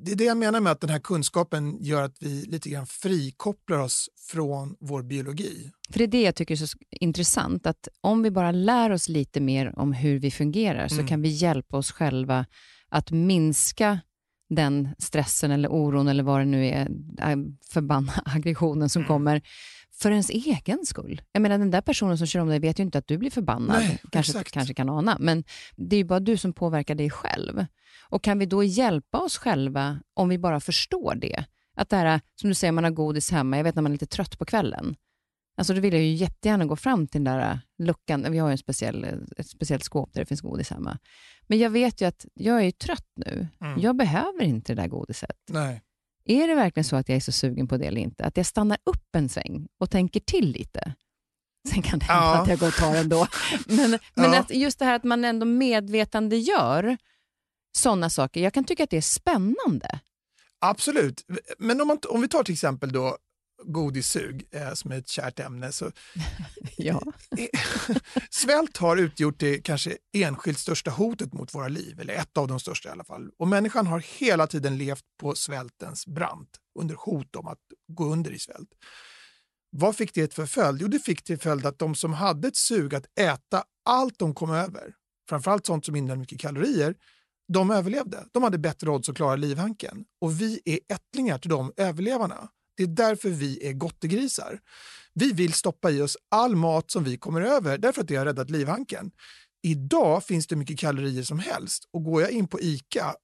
det 0.00 0.12
är 0.12 0.16
det 0.16 0.24
jag 0.24 0.36
menar 0.36 0.60
med 0.60 0.72
att 0.72 0.80
den 0.80 0.90
här 0.90 0.98
kunskapen 0.98 1.82
gör 1.82 2.02
att 2.02 2.16
vi 2.20 2.42
lite 2.42 2.70
grann 2.70 2.86
frikopplar 2.86 3.78
oss 3.78 4.08
från 4.30 4.76
vår 4.80 5.02
biologi. 5.02 5.70
För 5.90 5.98
det 5.98 6.04
är 6.04 6.08
det 6.08 6.22
jag 6.22 6.34
tycker 6.34 6.54
är 6.54 6.66
så 6.66 6.78
intressant, 6.90 7.66
att 7.66 7.88
om 8.00 8.22
vi 8.22 8.30
bara 8.30 8.50
lär 8.50 8.90
oss 8.90 9.08
lite 9.08 9.40
mer 9.40 9.78
om 9.78 9.92
hur 9.92 10.18
vi 10.18 10.30
fungerar 10.30 10.86
mm. 10.86 10.88
så 10.88 11.06
kan 11.06 11.22
vi 11.22 11.28
hjälpa 11.28 11.76
oss 11.76 11.92
själva 11.92 12.46
att 12.88 13.10
minska 13.10 14.00
den 14.48 14.88
stressen 14.98 15.50
eller 15.50 15.68
oron 15.68 16.08
eller 16.08 16.22
vad 16.22 16.40
det 16.40 16.44
nu 16.44 16.66
är, 16.66 16.88
äh, 17.18 17.36
förbanna 17.70 18.12
aggressionen 18.24 18.88
som 18.88 19.00
mm. 19.00 19.08
kommer 19.08 19.42
för 20.00 20.10
ens 20.10 20.30
egen 20.30 20.86
skull. 20.86 21.22
Jag 21.32 21.42
menar 21.42 21.58
den 21.58 21.70
där 21.70 21.80
personen 21.80 22.18
som 22.18 22.26
kör 22.26 22.40
om 22.40 22.48
dig 22.48 22.58
vet 22.58 22.78
ju 22.78 22.82
inte 22.82 22.98
att 22.98 23.06
du 23.06 23.18
blir 23.18 23.30
förbannad, 23.30 23.78
Nej, 23.78 23.98
kanske, 24.12 24.44
kanske 24.44 24.74
kan 24.74 24.88
ana, 24.88 25.16
men 25.20 25.44
det 25.76 25.96
är 25.96 25.98
ju 25.98 26.04
bara 26.04 26.20
du 26.20 26.36
som 26.36 26.52
påverkar 26.52 26.94
dig 26.94 27.10
själv. 27.10 27.66
Och 28.08 28.24
kan 28.24 28.38
vi 28.38 28.46
då 28.46 28.64
hjälpa 28.64 29.18
oss 29.18 29.38
själva 29.38 30.00
om 30.14 30.28
vi 30.28 30.38
bara 30.38 30.60
förstår 30.60 31.14
det? 31.14 31.44
Att 31.76 31.88
det 31.88 31.96
här, 31.96 32.20
som 32.40 32.48
du 32.48 32.54
säger, 32.54 32.72
man 32.72 32.84
har 32.84 32.90
godis 32.90 33.30
hemma, 33.30 33.56
jag 33.56 33.64
vet 33.64 33.74
när 33.74 33.82
man 33.82 33.92
är 33.92 33.94
lite 33.94 34.06
trött 34.06 34.38
på 34.38 34.44
kvällen. 34.44 34.96
Alltså 35.56 35.74
då 35.74 35.80
vill 35.80 35.94
jag 35.94 36.02
ju 36.02 36.12
jättegärna 36.12 36.64
gå 36.64 36.76
fram 36.76 37.06
till 37.06 37.24
den 37.24 37.38
där 37.38 37.60
luckan, 37.78 38.26
vi 38.30 38.38
har 38.38 38.48
ju 38.48 38.52
en 38.52 38.58
speciell, 38.58 39.06
ett 39.36 39.48
speciellt 39.48 39.84
skåp 39.84 40.12
där 40.12 40.20
det 40.20 40.26
finns 40.26 40.40
godis 40.40 40.70
hemma. 40.70 40.98
Men 41.46 41.58
jag 41.58 41.70
vet 41.70 42.00
ju 42.00 42.06
att 42.06 42.26
jag 42.34 42.64
är 42.64 42.70
trött 42.70 43.12
nu, 43.16 43.48
mm. 43.60 43.80
jag 43.80 43.96
behöver 43.96 44.42
inte 44.42 44.74
det 44.74 44.82
där 44.82 44.88
godiset. 44.88 45.38
Nej. 45.50 45.82
Är 46.24 46.48
det 46.48 46.54
verkligen 46.54 46.84
så 46.84 46.96
att 46.96 47.08
jag 47.08 47.16
är 47.16 47.20
så 47.20 47.32
sugen 47.32 47.68
på 47.68 47.76
det 47.76 47.86
eller 47.86 48.00
inte? 48.00 48.24
Att 48.24 48.36
jag 48.36 48.46
stannar 48.46 48.78
upp 48.84 49.16
en 49.16 49.28
sväng 49.28 49.68
och 49.78 49.90
tänker 49.90 50.20
till 50.20 50.50
lite? 50.50 50.94
Sen 51.68 51.82
kan 51.82 51.98
det 51.98 52.04
hända 52.04 52.24
ja. 52.24 52.42
att 52.42 52.48
jag 52.48 52.58
går 52.58 52.68
och 52.68 52.74
tar 52.74 52.94
ändå. 52.94 53.26
Men, 53.66 53.90
men 54.14 54.32
ja. 54.32 54.38
att 54.38 54.50
just 54.50 54.78
det 54.78 54.84
här 54.84 54.94
att 54.94 55.04
man 55.04 55.24
ändå 55.24 55.46
medvetandegör 55.46 56.96
sådana 57.76 58.10
saker. 58.10 58.40
Jag 58.40 58.54
kan 58.54 58.64
tycka 58.64 58.84
att 58.84 58.90
det 58.90 58.96
är 58.96 59.00
spännande. 59.00 60.00
Absolut. 60.58 61.24
Men 61.58 61.80
om, 61.80 61.88
man, 61.88 61.98
om 62.08 62.20
vi 62.20 62.28
tar 62.28 62.42
till 62.42 62.52
exempel 62.52 62.92
då 62.92 63.18
godissug 63.64 64.48
eh, 64.50 64.72
som 64.72 64.92
är 64.92 64.98
ett 64.98 65.08
kärt 65.08 65.40
ämne. 65.40 65.72
Så, 65.72 65.90
ja. 66.76 67.02
svält 68.30 68.76
har 68.76 68.96
utgjort 68.96 69.38
det 69.38 69.58
kanske 69.58 69.96
enskilt 70.12 70.58
största 70.58 70.90
hotet 70.90 71.32
mot 71.32 71.54
våra 71.54 71.68
liv, 71.68 72.00
eller 72.00 72.14
ett 72.14 72.36
av 72.36 72.48
de 72.48 72.60
största 72.60 72.88
i 72.88 72.92
alla 72.92 73.04
fall. 73.04 73.30
Och 73.38 73.48
människan 73.48 73.86
har 73.86 74.04
hela 74.18 74.46
tiden 74.46 74.78
levt 74.78 75.04
på 75.20 75.34
svältens 75.34 76.06
brant 76.06 76.50
under 76.78 76.94
hot 76.94 77.36
om 77.36 77.46
att 77.46 77.60
gå 77.88 78.04
under 78.04 78.30
i 78.30 78.38
svält. 78.38 78.68
Vad 79.70 79.96
fick 79.96 80.14
det 80.14 80.34
för 80.34 80.46
följd? 80.46 80.82
Jo, 80.82 80.88
det 80.88 80.98
fick 80.98 81.24
till 81.24 81.38
följd 81.38 81.66
att 81.66 81.78
de 81.78 81.94
som 81.94 82.12
hade 82.12 82.48
ett 82.48 82.56
sug 82.56 82.94
att 82.94 83.18
äta 83.18 83.64
allt 83.84 84.18
de 84.18 84.34
kom 84.34 84.50
över, 84.50 84.94
framförallt 85.28 85.66
sånt 85.66 85.84
som 85.84 85.96
innehöll 85.96 86.18
mycket 86.18 86.40
kalorier, 86.40 86.94
de 87.52 87.70
överlevde. 87.70 88.24
De 88.32 88.42
hade 88.42 88.58
bättre 88.58 88.90
odds 88.90 89.08
att 89.08 89.16
klara 89.16 89.36
livhanken. 89.36 90.04
Och 90.20 90.40
vi 90.40 90.60
är 90.64 90.78
ättlingar 90.94 91.38
till 91.38 91.50
de 91.50 91.72
överlevarna. 91.76 92.48
Det 92.76 92.82
är 92.82 92.86
därför 92.86 93.28
vi 93.30 93.66
är 93.68 93.72
gottegrisar. 93.72 94.60
Vi 95.14 95.32
vill 95.32 95.52
stoppa 95.52 95.90
i 95.90 96.00
oss 96.02 96.16
all 96.30 96.56
mat 96.56 96.90
som 96.90 97.04
vi 97.04 97.16
kommer 97.16 97.40
över 97.40 97.78
därför 97.78 98.02
att 98.02 98.08
det 98.08 98.16
har 98.16 98.24
räddat 98.24 98.50
livhanken. 98.50 99.10
Idag 99.62 100.24
finns 100.24 100.46
det 100.46 100.56
mycket 100.56 100.78
kalorier 100.78 101.22
som 101.22 101.38
helst 101.38 101.88
och 101.92 102.04
går 102.04 102.22
jag 102.22 102.30
in 102.30 102.48
på 102.48 102.60
ICA 102.60 103.14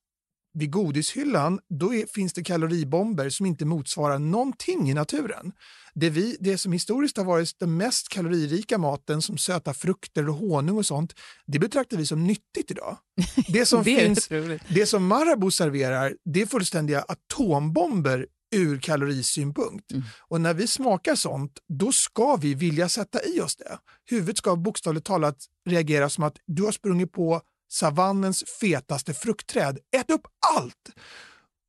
vid 0.55 0.71
godishyllan, 0.71 1.61
då 1.69 1.95
är, 1.95 2.07
finns 2.07 2.33
det 2.33 2.45
kaloribomber 2.45 3.29
som 3.29 3.47
inte 3.47 3.65
motsvarar 3.65 4.19
någonting 4.19 4.91
i 4.91 4.95
naturen. 4.95 5.53
Det, 5.95 6.11
vi, 6.11 6.37
det 6.41 6.59
som 6.59 6.73
historiskt 6.73 7.17
har 7.17 7.25
varit 7.25 7.59
den 7.59 7.77
mest 7.77 8.09
kaloririka 8.09 8.79
maten, 8.79 9.23
som 9.23 9.39
söta 9.39 9.75
frukter 9.75 10.29
och 10.29 10.35
honung 10.35 10.79
och 10.79 10.87
sånt, 10.87 11.15
det 11.47 11.59
betraktar 11.59 11.97
vi 11.97 12.07
som 12.07 12.25
nyttigt 12.27 12.71
idag. 12.71 12.97
Det 13.49 13.67
som, 13.67 13.83
det 13.83 13.97
finns, 13.97 14.29
det 14.69 14.87
som 14.87 15.07
Marabou 15.07 15.51
serverar, 15.51 16.17
det 16.25 16.43
är 16.43 16.47
fullständiga 16.47 17.05
atombomber 17.09 18.27
ur 18.53 18.79
kalorisynpunkt. 18.79 19.93
Mm. 19.93 20.05
Och 20.29 20.41
när 20.41 20.55
vi 20.55 20.67
smakar 20.67 21.15
sånt, 21.15 21.59
då 21.69 21.93
ska 21.93 22.37
vi 22.37 22.55
vilja 22.55 22.89
sätta 22.89 23.25
i 23.25 23.41
oss 23.41 23.57
det. 23.57 23.79
Huvudet 24.11 24.39
ska 24.39 24.57
bokstavligt 24.57 25.07
talat 25.07 25.37
reagera 25.69 26.09
som 26.09 26.25
att 26.25 26.37
du 26.47 26.63
har 26.63 26.73
sprungit 26.73 27.13
på 27.13 27.41
savannens 27.73 28.45
fetaste 28.61 29.15
fruktträd. 29.15 29.79
Ät 29.97 30.11
upp 30.11 30.27
allt! 30.57 30.91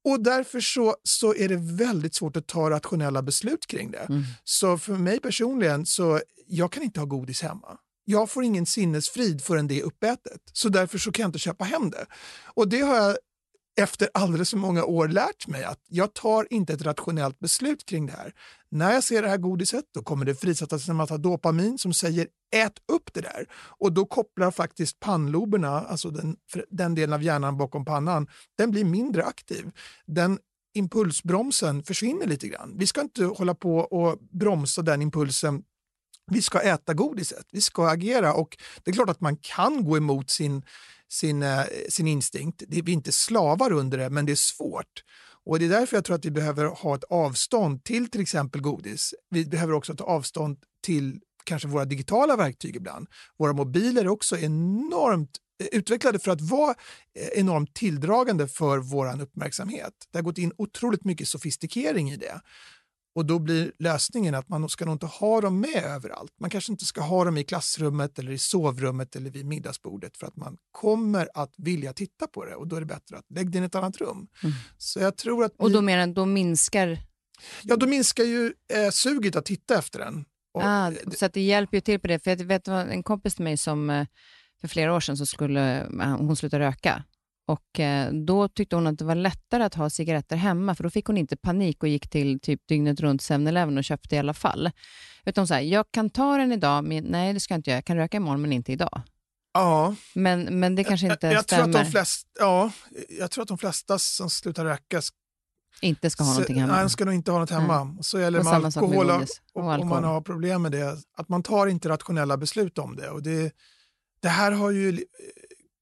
Och 0.06 0.24
därför 0.24 0.62
så, 0.62 0.96
så 1.04 1.36
är 1.36 1.50
det 1.50 1.58
väldigt 1.58 2.16
svårt 2.16 2.38
att 2.38 2.48
ta 2.48 2.70
rationella 2.70 3.22
beslut 3.22 3.68
kring 3.68 3.92
det. 3.92 4.06
Mm. 4.10 4.24
Så 4.44 4.78
för 4.78 4.94
mig 4.94 5.20
personligen, 5.20 5.86
så 5.86 6.22
jag 6.48 6.72
kan 6.72 6.84
inte 6.84 7.00
ha 7.00 7.06
godis 7.06 7.42
hemma. 7.42 7.78
Jag 8.06 8.30
får 8.30 8.44
ingen 8.44 8.66
sinnesfrid 8.66 9.44
förrän 9.44 9.68
det 9.68 9.80
är 9.80 9.84
uppätet. 9.84 10.42
Så 10.54 10.70
därför 10.70 10.98
så 10.98 11.12
kan 11.12 11.24
jag 11.24 11.28
inte 11.28 11.40
köpa 11.40 11.64
hem 11.64 11.90
det. 11.90 12.06
Och 12.44 12.70
det 12.70 12.80
har 12.82 12.96
jag 12.96 13.18
efter 13.82 14.10
alldeles 14.14 14.50
för 14.50 14.58
många 14.58 14.84
år 14.84 15.08
lärt 15.08 15.48
mig 15.48 15.64
att 15.64 15.80
jag 15.88 16.14
tar 16.14 16.48
inte 16.50 16.74
ett 16.74 16.82
rationellt 16.82 17.40
beslut 17.40 17.86
kring 17.86 18.06
det 18.06 18.14
här. 18.14 18.34
När 18.72 18.94
jag 18.94 19.04
ser 19.04 19.22
det 19.22 19.30
här 19.30 19.38
godiset 19.38 19.86
då 19.94 20.04
kommer 20.04 20.26
det 20.26 20.36
frisättas 20.36 20.90
en 20.90 20.96
massa 20.96 21.18
dopamin 21.18 21.78
som 21.78 21.94
säger 21.94 22.28
ät 22.56 22.74
upp 22.92 23.14
det 23.14 23.22
där. 23.22 23.46
Och 23.54 23.94
då 23.94 24.06
kopplar 24.06 24.52
faktiskt 24.52 25.00
pannloberna, 25.00 25.70
alltså 25.70 26.10
den, 26.10 26.36
den 26.70 26.96
delen 26.96 27.14
av 27.14 27.24
hjärnan 27.24 27.58
bakom 27.58 27.86
pannan, 27.86 28.28
den 28.58 28.72
blir 28.72 28.86
mindre 28.86 29.24
aktiv. 29.26 29.72
Den 30.06 30.40
impulsbromsen 30.74 31.84
försvinner 31.84 32.26
lite 32.26 32.48
grann. 32.48 32.74
Vi 32.78 32.88
ska 32.88 33.02
inte 33.02 33.26
hålla 33.26 33.56
på 33.56 33.78
och 33.78 34.18
bromsa 34.32 34.82
den 34.82 35.02
impulsen 35.02 35.64
vi 36.32 36.42
ska 36.42 36.60
äta 36.60 36.94
godiset, 36.94 37.46
vi 37.52 37.62
ska 37.62 37.90
agera 37.90 38.34
och 38.34 38.58
det 38.84 38.92
är 38.92 38.96
klart 38.96 39.10
att 39.10 39.22
man 39.22 39.38
kan 39.38 39.86
gå 39.86 39.98
emot 39.98 40.30
sin 40.30 40.64
sin, 41.14 41.44
eh, 41.44 41.64
sin 41.90 42.08
instinkt. 42.08 42.64
Det, 42.68 42.82
vi 42.82 42.92
är 42.92 42.96
inte 42.96 43.12
slavar 43.12 43.72
under 43.72 43.98
det, 43.98 44.10
men 44.10 44.26
det 44.26 44.32
är 44.32 44.36
svårt. 44.36 45.04
Och 45.46 45.60
Det 45.60 45.66
är 45.66 45.70
därför 45.70 45.98
jag 45.98 46.06
tror 46.06 46.16
att 46.16 46.26
vi 46.26 46.32
behöver 46.32 46.66
ha 46.66 46.96
ett 46.96 47.04
avstånd 47.04 47.84
till 47.84 48.10
till 48.10 48.22
exempel 48.22 48.62
godis. 48.62 49.14
Vi 49.30 49.46
behöver 49.46 49.74
också 49.74 49.96
ta 49.96 50.04
avstånd 50.04 50.58
till 50.86 51.20
kanske 51.44 51.68
våra 51.68 51.86
digitala 51.86 52.36
verktyg 52.36 52.76
ibland. 52.76 53.08
Våra 53.40 53.54
mobiler 53.54 54.02
är 54.02 54.08
också 54.08 54.38
enormt 54.38 55.38
eh, 55.62 55.68
utvecklade 55.72 56.20
för 56.20 56.32
att 56.32 56.42
vara 56.42 56.76
eh, 57.20 57.28
enormt 57.28 57.74
tilldragande 57.74 58.48
för 58.48 58.78
vår 58.78 59.22
uppmärksamhet. 59.22 59.94
Det 60.12 60.18
har 60.18 60.24
gått 60.24 60.38
in 60.38 60.54
otroligt 60.58 61.06
mycket 61.06 61.28
sofistikering 61.28 62.12
i 62.12 62.18
det. 62.18 62.42
Och 63.16 63.26
då 63.26 63.40
blir 63.40 63.72
lösningen 63.80 64.36
att 64.36 64.50
man 64.50 64.70
ska 64.70 64.86
nog 64.86 64.96
inte 64.96 65.06
ha 65.06 65.42
dem 65.42 65.60
med 65.60 65.84
överallt. 65.84 66.32
Man 66.40 66.50
kanske 66.50 66.72
inte 66.72 66.86
ska 66.86 67.02
ha 67.02 67.26
dem 67.26 67.38
i 67.38 67.44
klassrummet 67.44 68.20
eller 68.20 68.32
i 68.32 68.38
sovrummet 68.38 69.16
eller 69.16 69.30
vid 69.30 69.46
middagsbordet 69.46 70.18
för 70.18 70.28
att 70.28 70.36
man 70.36 70.58
kommer 70.72 71.30
att 71.34 71.54
vilja 71.58 71.94
titta 71.94 72.28
på 72.28 72.46
det 72.46 72.56
och 72.56 72.68
då 72.68 72.76
är 72.76 72.80
det 72.80 72.86
bättre 72.86 73.18
att 73.18 73.26
lägga 73.30 73.50
det 73.50 73.60
i 73.60 73.64
ett 73.64 73.76
annat 73.76 73.98
rum. 73.98 74.28
Mm. 74.44 74.56
Så 74.78 75.00
jag 75.00 75.18
tror 75.18 75.46
att 75.46 75.52
och 75.58 75.72
då, 75.72 75.82
menar, 75.82 76.14
då 76.14 76.26
minskar? 76.26 77.00
Ja, 77.64 77.76
då 77.76 77.88
minskar 77.88 78.24
ju 78.24 78.54
eh, 78.74 78.90
suget 78.92 79.36
att 79.36 79.46
titta 79.46 79.78
efter 79.78 80.00
den. 80.00 80.26
Och, 80.54 80.62
ah, 80.64 80.92
så 81.18 81.26
att 81.26 81.34
det 81.34 81.42
hjälper 81.42 81.78
ju 81.78 81.82
till 81.82 82.00
på 82.00 82.08
det. 82.08 82.20
För 82.20 82.32
jag 82.32 82.46
vet 82.46 82.68
en 82.68 83.04
kompis 83.04 83.36
till 83.36 83.44
mig 83.44 83.58
som 83.58 83.90
eh, 83.90 84.06
för 84.62 84.68
flera 84.68 84.96
år 84.96 85.00
sedan 85.00 85.18
så 85.18 85.26
skulle 85.26 85.82
eh, 85.82 86.18
hon 86.18 86.36
sluta 86.36 86.60
röka 86.60 87.04
och 87.46 87.80
eh, 87.80 88.14
Då 88.14 88.48
tyckte 88.48 88.76
hon 88.76 88.88
att 88.88 88.98
det 88.98 89.06
var 89.06 89.16
lättare 89.16 89.64
att 89.64 89.74
ha 89.74 89.90
cigaretter 89.90 90.36
hemma, 90.36 90.76
för 90.76 90.84
då 90.84 90.90
fick 90.90 91.06
hon 91.06 91.18
inte 91.18 91.38
panik 91.38 91.84
och 91.84 91.90
gick 91.90 92.10
till 92.10 92.40
typ 92.40 92.68
dygnet 92.68 93.00
runt 93.00 93.22
7-Eleven 93.22 93.78
och 93.78 93.84
köpte 93.84 94.16
i 94.16 94.20
alla 94.20 94.34
fall. 94.34 94.72
Utan 95.26 95.48
så 95.48 95.54
här, 95.54 95.62
jag 95.62 95.86
kan 95.92 96.10
ta 96.10 96.38
den 96.38 96.52
idag, 96.52 96.84
men 96.84 97.04
nej 97.04 97.34
det 97.34 97.40
ska 97.40 97.54
jag 97.54 97.60
inte 97.60 97.70
göra. 97.70 97.78
Jag 97.78 97.86
kan 97.86 97.98
röka 97.98 98.18
imorgon, 98.18 98.42
men 98.42 98.54
inte 98.54 98.72
idag. 98.72 99.02
Ja. 99.54 99.96
Men, 100.14 100.60
men 100.60 100.76
det 100.76 100.84
kanske 100.84 101.12
inte 101.12 101.28
jag, 101.28 101.34
jag 101.34 101.44
stämmer. 101.44 101.64
Tror 101.64 101.76
att 101.80 101.86
de 101.86 101.92
flesta, 101.92 102.30
ja, 102.40 102.72
jag 103.20 103.32
tror 103.32 103.42
att 103.42 103.48
de 103.48 103.58
flesta 103.58 104.00
som 104.00 104.30
slutar 104.30 104.66
röka 104.66 105.02
inte 105.82 106.10
ska 106.10 106.24
ha 106.24 106.32
så, 106.32 106.34
någonting 106.34 106.62
hemma. 106.62 106.76
Nej, 106.76 106.90
ska 106.90 107.06
nog 107.06 107.14
inte 107.14 107.32
ha 107.32 107.40
något 107.40 107.50
hemma. 107.50 107.84
Nej. 107.84 107.98
Så 108.02 108.20
gäller 108.20 108.40
det 108.40 108.46
med 108.46 108.54
alkohol, 108.54 109.08
med 109.08 109.28
och, 109.54 109.64
och, 109.64 109.80
och 109.80 109.86
man 109.88 110.04
har 110.04 110.22
problem 110.22 110.62
med 110.62 110.72
det. 110.72 110.98
Att 111.18 111.30
man 111.30 111.44
tar 111.44 111.68
inte 111.68 111.90
rationella 111.90 112.38
beslut 112.38 112.78
om 112.78 112.96
det. 112.96 113.10
Och 113.10 113.24
det, 113.24 113.54
det 114.22 114.30
här 114.30 114.52
har 114.52 114.72
ju 114.72 115.06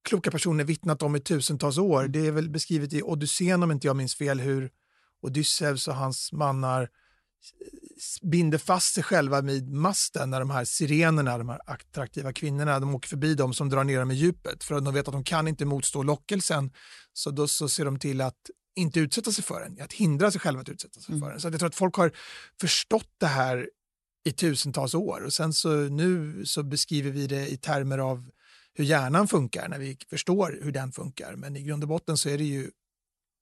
kloka 0.04 0.32
personer 0.32 0.64
vittnat 0.64 1.02
om 1.02 1.16
i 1.16 1.20
tusentals 1.20 1.78
år. 1.78 2.00
Mm. 2.00 2.12
Det 2.12 2.28
är 2.28 2.32
väl 2.32 2.50
beskrivet 2.50 2.94
i 2.94 3.02
Odysseen 3.02 3.64
om 3.64 3.72
inte 3.72 3.88
jag 3.88 3.96
minns 3.96 4.16
fel 4.16 4.40
hur 4.40 4.72
Odysseus 5.22 5.88
och 5.88 5.96
hans 5.96 6.32
mannar 6.32 6.90
binder 8.22 8.58
fast 8.58 8.94
sig 8.94 9.04
själva 9.04 9.42
vid 9.42 9.72
masten 9.72 10.30
när 10.30 10.40
de 10.40 10.50
här 10.50 10.66
sirenerna, 10.66 11.38
de 11.38 11.50
här 11.50 11.60
attraktiva 11.66 12.34
kvinnorna, 12.34 12.80
de 12.80 12.96
åker 12.96 13.10
förbi 13.10 13.36
dem 13.36 13.54
som 13.54 13.70
drar 13.70 13.84
ner 13.84 14.00
dem 14.00 14.12
i 14.12 14.14
djupet 14.14 14.64
för 14.64 14.76
att 14.76 14.86
de 14.86 14.94
vet 14.94 15.08
att 15.08 15.14
de 15.14 15.24
kan 15.24 15.48
inte 15.48 15.66
motstå 15.66 16.04
lockelsen. 16.04 16.72
Så 17.14 17.32
då 17.32 17.48
så 17.48 17.70
ser 17.70 17.86
de 17.86 18.00
till 18.00 18.22
att 18.22 18.50
inte 18.76 19.00
utsätta 19.00 19.32
sig 19.32 19.44
för 19.44 19.62
den, 19.62 19.82
att 19.82 19.94
hindra 19.94 20.32
sig 20.32 20.42
själva 20.42 20.62
att 20.62 20.70
utsätta 20.70 21.00
sig 21.00 21.16
mm. 21.16 21.22
för 21.22 21.32
den. 21.32 21.42
Så 21.42 21.48
jag 21.48 21.60
tror 21.60 21.68
att 21.68 21.76
folk 21.76 21.96
har 21.96 22.12
förstått 22.62 23.10
det 23.18 23.28
här 23.28 23.70
i 24.24 24.32
tusentals 24.32 24.94
år 24.94 25.22
och 25.22 25.34
sen 25.34 25.54
så 25.54 25.70
nu 25.76 26.42
så 26.46 26.64
beskriver 26.64 27.12
vi 27.12 27.28
det 27.28 27.48
i 27.48 27.58
termer 27.58 27.98
av 27.98 28.30
hur 28.74 28.86
hjärnan 28.86 29.28
funkar 29.28 29.68
när 29.70 29.80
vi 29.80 29.98
förstår 30.10 30.60
hur 30.64 30.72
den 30.72 30.92
funkar. 30.92 31.36
Men 31.36 31.56
i 31.56 31.64
grund 31.64 31.84
och 31.84 31.90
botten 31.90 32.18
så 32.18 32.30
är 32.30 32.38
det 32.38 32.44
ju 32.44 32.72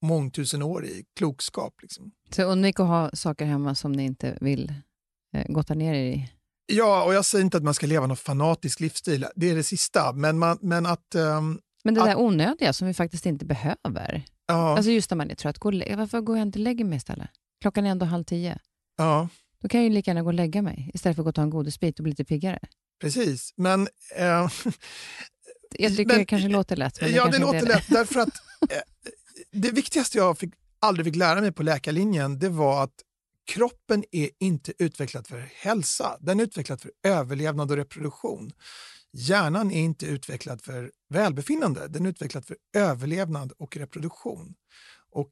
mångtusen 0.01 0.61
år 0.61 0.85
i 0.85 1.05
klokskap. 1.15 1.73
Liksom. 1.81 2.11
Så 2.29 2.43
undvik 2.43 2.79
att 2.79 2.87
ha 2.87 3.11
saker 3.13 3.45
hemma 3.45 3.75
som 3.75 3.91
ni 3.91 4.03
inte 4.03 4.37
vill 4.41 4.73
eh, 5.35 5.45
gotta 5.47 5.73
ner 5.73 5.93
er 5.93 6.03
i? 6.03 6.31
Ja, 6.65 7.03
och 7.03 7.13
jag 7.13 7.25
säger 7.25 7.45
inte 7.45 7.57
att 7.57 7.63
man 7.63 7.73
ska 7.73 7.87
leva 7.87 8.07
någon 8.07 8.17
fanatisk 8.17 8.79
livsstil, 8.79 9.25
det 9.35 9.49
är 9.49 9.55
det 9.55 9.63
sista. 9.63 10.13
Men, 10.13 10.39
man, 10.39 10.57
men 10.61 10.85
att... 10.85 11.15
Um, 11.15 11.59
men 11.83 11.93
det 11.93 12.01
att, 12.01 12.07
där 12.07 12.19
onödiga 12.19 12.73
som 12.73 12.87
vi 12.87 12.93
faktiskt 12.93 13.25
inte 13.25 13.45
behöver. 13.45 14.23
Ja. 14.47 14.77
Alltså 14.77 14.91
just 14.91 15.11
när 15.11 15.15
man 15.15 15.31
är 15.31 15.35
trött, 15.35 15.57
gå, 15.57 15.71
varför 15.71 16.21
går 16.21 16.37
jag 16.37 16.47
inte 16.47 16.59
och 16.59 16.63
lägger 16.63 16.85
mig 16.85 16.97
istället? 16.97 17.29
Klockan 17.61 17.85
är 17.85 17.89
ändå 17.89 18.05
halv 18.05 18.23
tio. 18.23 18.59
Ja. 18.97 19.29
Då 19.61 19.67
kan 19.67 19.79
jag 19.79 19.89
ju 19.89 19.93
lika 19.93 20.11
gärna 20.11 20.21
gå 20.21 20.27
och 20.27 20.33
lägga 20.33 20.61
mig 20.61 20.91
istället 20.93 21.15
för 21.15 21.21
att 21.21 21.25
gå 21.25 21.29
och 21.29 21.35
ta 21.35 21.41
en 21.41 21.49
godisbit 21.49 21.99
och 21.99 22.03
bli 22.03 22.11
lite 22.11 22.25
piggare. 22.25 22.59
Precis, 22.99 23.53
men... 23.57 23.87
Eh, 24.15 24.47
jag 25.71 25.91
tycker 25.91 26.05
men, 26.05 26.17
det 26.17 26.25
kanske 26.25 26.49
låter 26.49 26.75
lätt. 26.75 27.01
Men 27.01 27.11
det 27.11 27.15
ja, 27.15 27.27
det 27.27 27.37
låter 27.37 27.65
lätt 27.65 27.87
därför 27.89 28.19
att 28.19 28.29
eh, 28.69 28.81
det 29.51 29.71
viktigaste 29.71 30.17
jag 30.17 30.37
fick, 30.37 30.53
aldrig 30.79 31.05
fick 31.05 31.15
lära 31.15 31.41
mig 31.41 31.51
på 31.51 31.63
läkarlinjen 31.63 32.39
det 32.39 32.49
var 32.49 32.83
att 32.83 32.93
kroppen 33.49 34.03
är 34.11 34.29
inte 34.39 34.73
utvecklad 34.77 35.27
för 35.27 35.49
hälsa, 35.55 36.17
den 36.19 36.39
är 36.39 36.43
utvecklad 36.43 36.81
för 36.81 36.91
överlevnad 37.03 37.71
och 37.71 37.77
reproduktion. 37.77 38.51
Hjärnan 39.13 39.71
är 39.71 39.81
inte 39.81 40.05
utvecklad 40.05 40.61
för 40.61 40.91
välbefinnande, 41.09 41.87
den 41.87 42.05
är 42.05 42.09
utvecklad 42.09 42.45
för 42.45 42.57
överlevnad 42.75 43.51
och 43.57 43.77
reproduktion. 43.77 44.53
Och 45.11 45.31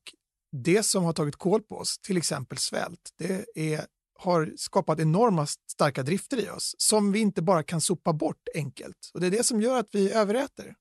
det 0.51 0.83
som 0.83 1.03
har 1.03 1.13
tagit 1.13 1.35
koll 1.35 1.61
på 1.61 1.77
oss, 1.77 1.99
till 1.99 2.17
exempel 2.17 2.57
svält, 2.57 3.09
det 3.17 3.45
är, 3.55 3.85
har 4.19 4.53
skapat 4.57 4.99
enorma 4.99 5.47
starka 5.71 6.03
drifter 6.03 6.37
i 6.45 6.49
oss 6.49 6.75
som 6.77 7.11
vi 7.11 7.19
inte 7.19 7.41
bara 7.41 7.63
kan 7.63 7.81
sopa 7.81 8.13
bort 8.13 8.47
enkelt. 8.55 9.11
Och 9.13 9.21
Det 9.21 9.27
är 9.27 9.31
det 9.31 9.45
som 9.45 9.61
gör 9.61 9.79
att 9.79 9.89
vi 9.91 10.11
överäter. 10.11 10.75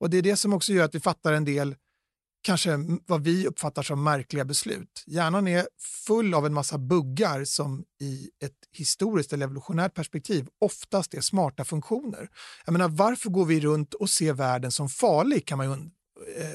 Och 0.00 0.10
det 0.10 0.16
är 0.16 0.22
det 0.22 0.36
som 0.36 0.52
också 0.52 0.72
gör 0.72 0.84
att 0.84 0.94
vi 0.94 1.00
fattar 1.00 1.32
en 1.32 1.44
del 1.44 1.74
kanske 2.42 2.78
vad 3.06 3.24
vi 3.24 3.46
uppfattar 3.46 3.82
som 3.82 4.02
märkliga 4.02 4.44
beslut. 4.44 5.04
Hjärnan 5.06 5.48
är 5.48 5.66
full 6.06 6.34
av 6.34 6.46
en 6.46 6.54
massa 6.54 6.78
buggar 6.78 7.44
som 7.44 7.84
i 8.00 8.30
ett 8.44 8.56
historiskt 8.72 9.32
eller 9.32 9.46
evolutionärt 9.46 9.94
perspektiv 9.94 10.48
oftast 10.60 11.14
är 11.14 11.20
smarta 11.20 11.64
funktioner. 11.64 12.28
Jag 12.64 12.72
menar, 12.72 12.88
varför 12.88 13.30
går 13.30 13.44
vi 13.44 13.60
runt 13.60 13.94
och 13.94 14.10
ser 14.10 14.32
världen 14.32 14.72
som 14.72 14.88
farlig 14.88 15.46
kan 15.46 15.58
man 15.58 15.66
ju 15.66 15.90
Eh, 16.36 16.46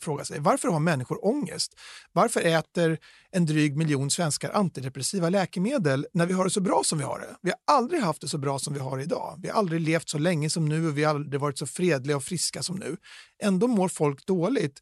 fråga 0.00 0.24
sig. 0.24 0.40
Varför 0.40 0.68
har 0.68 0.80
människor 0.80 1.26
ångest? 1.26 1.74
Varför 2.12 2.40
äter 2.40 2.98
en 3.30 3.46
dryg 3.46 3.76
miljon 3.76 4.10
svenskar 4.10 4.50
antidepressiva 4.50 5.28
läkemedel 5.28 6.06
när 6.12 6.26
vi 6.26 6.32
har 6.32 6.44
det 6.44 6.50
så 6.50 6.60
bra 6.60 6.82
som 6.84 6.98
vi 6.98 7.04
har 7.04 7.18
det? 7.18 7.36
Vi 7.42 7.50
har 7.50 7.76
aldrig 7.76 8.00
haft 8.02 8.20
det 8.20 8.28
så 8.28 8.38
bra 8.38 8.58
som 8.58 8.74
vi 8.74 8.80
har 8.80 8.98
idag. 8.98 9.38
Vi 9.42 9.48
har 9.48 9.58
aldrig 9.58 9.80
levt 9.80 10.08
så 10.08 10.18
länge 10.18 10.50
som 10.50 10.68
nu 10.68 10.88
och 10.88 10.98
vi 10.98 11.04
har 11.04 11.14
aldrig 11.14 11.40
varit 11.40 11.58
så 11.58 11.66
fredliga 11.66 12.16
och 12.16 12.24
friska 12.24 12.62
som 12.62 12.76
nu. 12.76 12.96
Ändå 13.42 13.66
mår 13.66 13.88
folk 13.88 14.26
dåligt. 14.26 14.80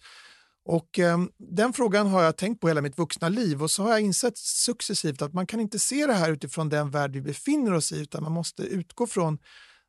Och 0.65 0.99
eh, 0.99 1.19
Den 1.39 1.73
frågan 1.73 2.07
har 2.07 2.23
jag 2.23 2.37
tänkt 2.37 2.61
på 2.61 2.69
hela 2.69 2.81
mitt 2.81 2.99
vuxna 2.99 3.29
liv 3.29 3.63
och 3.63 3.71
så 3.71 3.83
har 3.83 3.91
jag 3.91 4.01
insett 4.01 4.39
successivt 4.39 5.23
att 5.23 5.35
man 5.35 5.47
kan 5.47 5.61
inte 5.61 5.79
se 5.79 6.07
det 6.07 6.15
här 6.15 6.31
utifrån 6.33 6.69
den 6.69 6.91
värld 6.91 7.13
vi 7.13 7.21
befinner 7.21 7.73
oss 7.73 7.93
i 7.93 8.01
utan 8.01 8.23
man 8.23 8.33
måste 8.33 8.63
utgå 8.63 9.07
från 9.07 9.39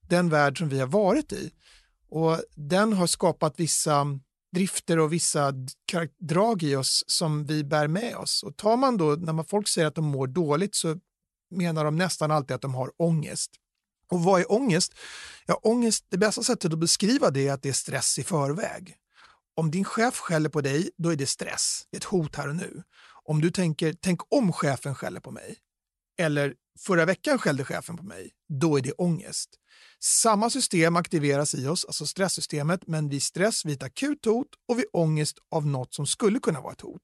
den 0.09 0.29
värld 0.29 0.57
som 0.57 0.69
vi 0.69 0.79
har 0.79 0.87
varit 0.87 1.33
i. 1.33 1.51
Och 2.09 2.39
Den 2.55 2.93
har 2.93 3.07
skapat 3.07 3.53
vissa 3.59 4.05
drifter 4.55 4.99
och 4.99 5.13
vissa 5.13 5.53
drag 6.19 6.63
i 6.63 6.75
oss 6.75 7.03
som 7.07 7.45
vi 7.45 7.63
bär 7.63 7.87
med 7.87 8.15
oss. 8.15 8.43
Och 8.43 8.57
tar 8.57 8.77
man 8.77 8.97
då, 8.97 9.15
när 9.15 9.33
man 9.33 9.45
folk 9.45 9.67
säger 9.67 9.87
att 9.87 9.95
de 9.95 10.05
mår 10.05 10.27
dåligt 10.27 10.75
så 10.75 10.99
menar 11.51 11.85
de 11.85 11.95
nästan 11.95 12.31
alltid 12.31 12.55
att 12.55 12.61
de 12.61 12.75
har 12.75 12.91
ångest. 12.97 13.51
Och 14.11 14.23
vad 14.23 14.41
är 14.41 14.51
ångest? 14.51 14.93
Ja, 15.45 15.59
ångest, 15.63 16.05
det 16.09 16.17
bästa 16.17 16.43
sättet 16.43 16.73
att 16.73 16.79
beskriva 16.79 17.29
det 17.29 17.47
är 17.47 17.53
att 17.53 17.61
det 17.61 17.69
är 17.69 17.73
stress 17.73 18.19
i 18.19 18.23
förväg. 18.23 18.95
Om 19.55 19.71
din 19.71 19.85
chef 19.85 20.19
skäller 20.19 20.49
på 20.49 20.61
dig, 20.61 20.89
då 20.97 21.09
är 21.09 21.15
det 21.15 21.25
stress. 21.25 21.87
Ett 21.91 22.03
hot 22.03 22.35
här 22.35 22.47
och 22.47 22.55
nu. 22.55 22.83
Om 23.23 23.41
du 23.41 23.51
tänker, 23.51 23.93
tänk 24.01 24.33
om 24.33 24.53
chefen 24.53 24.95
skäller 24.95 25.19
på 25.19 25.31
mig. 25.31 25.57
Eller 26.17 26.53
förra 26.79 27.05
veckan 27.05 27.37
skällde 27.39 27.65
chefen 27.65 27.97
på 27.97 28.03
mig. 28.03 28.31
Då 28.49 28.77
är 28.77 28.81
det 28.81 28.91
ångest. 28.91 29.49
Samma 30.07 30.49
system 30.49 30.95
aktiveras 30.95 31.55
i 31.55 31.67
oss, 31.67 31.85
alltså 31.85 32.05
stresssystemet, 32.05 32.87
men 32.87 33.09
vid 33.09 33.23
stress 33.23 33.65
vid 33.65 33.75
ett 33.75 33.83
akut 33.83 34.25
hot 34.25 34.47
och 34.67 34.79
vid 34.79 34.85
ångest 34.93 35.37
av 35.51 35.67
något 35.67 35.93
som 35.93 36.07
skulle 36.07 36.39
kunna 36.39 36.61
vara 36.61 36.73
ett 36.73 36.81
hot. 36.81 37.01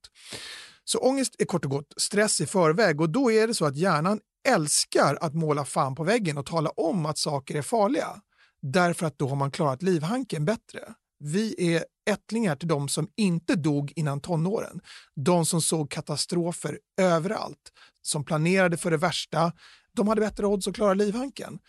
Så 0.84 1.00
ångest 1.00 1.36
är 1.40 1.46
kort 1.46 1.66
och 1.66 1.72
gott 1.72 1.94
stress 1.98 2.42
i 2.42 2.46
förväg 2.46 3.02
och 3.02 3.10
då 3.10 3.32
är 3.32 3.48
det 3.48 3.54
så 3.54 3.66
att 3.66 3.76
hjärnan 3.76 4.20
älskar 4.48 5.18
att 5.22 5.34
måla 5.34 5.66
fan 5.66 5.96
på 5.96 6.04
väggen 6.04 6.38
och 6.38 6.46
tala 6.46 6.70
om 6.70 7.06
att 7.06 7.18
saker 7.18 7.56
är 7.56 7.62
farliga. 7.62 8.22
Därför 8.62 9.06
att 9.06 9.18
då 9.18 9.28
har 9.28 9.36
man 9.36 9.52
klarat 9.52 9.82
livhanken 9.82 10.46
bättre. 10.46 10.94
Vi 11.20 11.76
är 11.76 11.86
ättlingar 12.10 12.56
till 12.56 12.68
de 12.68 12.90
som 12.90 13.08
inte 13.18 13.56
dog 13.56 13.94
innan 13.96 14.22
tonåren. 14.22 14.80
De 15.16 15.46
som 15.46 15.62
såg 15.62 15.92
katastrofer 15.92 16.80
överallt, 17.02 17.72
som 18.02 18.26
planerade 18.26 18.78
för 18.78 18.92
det 18.92 18.98
värsta. 18.98 19.54
De 19.96 20.08
hade 20.08 20.22
bättre 20.22 20.48
odds 20.48 20.68
att 20.68 20.76
klara 20.76 20.94
livhanken. 20.94 21.60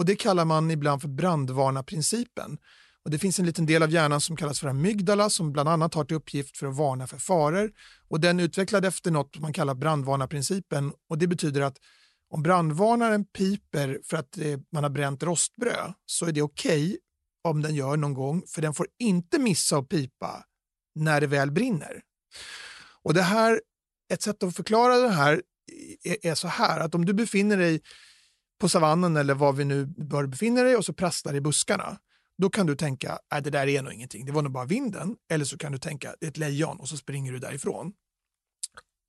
Och 0.00 0.06
Det 0.06 0.16
kallar 0.16 0.44
man 0.44 0.70
ibland 0.70 1.00
för 1.00 1.08
brandvarnarprincipen. 1.08 2.58
Och 3.04 3.10
det 3.10 3.18
finns 3.18 3.38
en 3.38 3.46
liten 3.46 3.66
del 3.66 3.82
av 3.82 3.90
hjärnan 3.90 4.20
som 4.20 4.36
kallas 4.36 4.60
för 4.60 4.68
amygdala 4.68 5.30
som 5.30 5.52
bland 5.52 5.68
annat 5.68 5.94
har 5.94 6.04
till 6.04 6.16
uppgift 6.16 6.56
för 6.56 6.66
att 6.66 6.76
varna 6.76 7.06
för 7.06 7.18
faror. 7.18 7.72
Och 8.08 8.20
Den 8.20 8.40
är 8.40 8.44
utvecklad 8.44 8.84
efter 8.84 9.10
något 9.10 9.38
man 9.38 9.52
kallar 9.52 9.74
brandvarnarprincipen. 9.74 10.92
Och 11.08 11.18
Det 11.18 11.26
betyder 11.26 11.60
att 11.60 11.76
om 12.30 12.42
brandvarnaren 12.42 13.24
piper 13.24 14.00
för 14.04 14.16
att 14.16 14.38
eh, 14.38 14.58
man 14.72 14.82
har 14.82 14.90
bränt 14.90 15.22
rostbröd 15.22 15.92
så 16.06 16.26
är 16.26 16.32
det 16.32 16.42
okej 16.42 16.86
okay 16.86 16.98
om 17.44 17.62
den 17.62 17.74
gör 17.74 17.96
någon 17.96 18.14
gång, 18.14 18.42
för 18.46 18.62
den 18.62 18.74
får 18.74 18.86
inte 18.98 19.38
missa 19.38 19.76
att 19.76 19.88
pipa 19.88 20.44
när 20.94 21.20
det 21.20 21.26
väl 21.26 21.50
brinner. 21.50 22.02
Och 23.02 23.14
det 23.14 23.22
här, 23.22 23.60
ett 24.12 24.22
sätt 24.22 24.42
att 24.42 24.56
förklara 24.56 24.96
det 24.96 25.08
här 25.08 25.42
är, 26.02 26.26
är 26.26 26.34
så 26.34 26.48
här 26.48 26.80
att 26.80 26.94
om 26.94 27.04
du 27.04 27.12
befinner 27.12 27.56
dig 27.56 27.80
på 28.60 28.68
savannen 28.68 29.16
eller 29.16 29.34
var 29.34 29.52
vi 29.52 29.64
nu 29.64 29.86
bör 29.86 30.26
befinna 30.26 30.62
dig 30.62 30.76
och 30.76 30.84
så 30.84 30.92
prasslar 30.92 31.34
i 31.34 31.40
buskarna, 31.40 31.98
då 32.38 32.50
kan 32.50 32.66
du 32.66 32.76
tänka 32.76 33.18
att 33.30 33.44
det 33.44 33.50
där 33.50 33.66
är 33.66 33.82
nog 33.82 33.92
ingenting, 33.92 34.26
det 34.26 34.32
var 34.32 34.42
nog 34.42 34.52
bara 34.52 34.64
vinden. 34.64 35.16
Eller 35.30 35.44
så 35.44 35.58
kan 35.58 35.72
du 35.72 35.78
tänka 35.78 36.14
det 36.20 36.26
är 36.26 36.30
ett 36.30 36.36
lejon 36.36 36.80
och 36.80 36.88
så 36.88 36.96
springer 36.96 37.32
du 37.32 37.38
därifrån. 37.38 37.92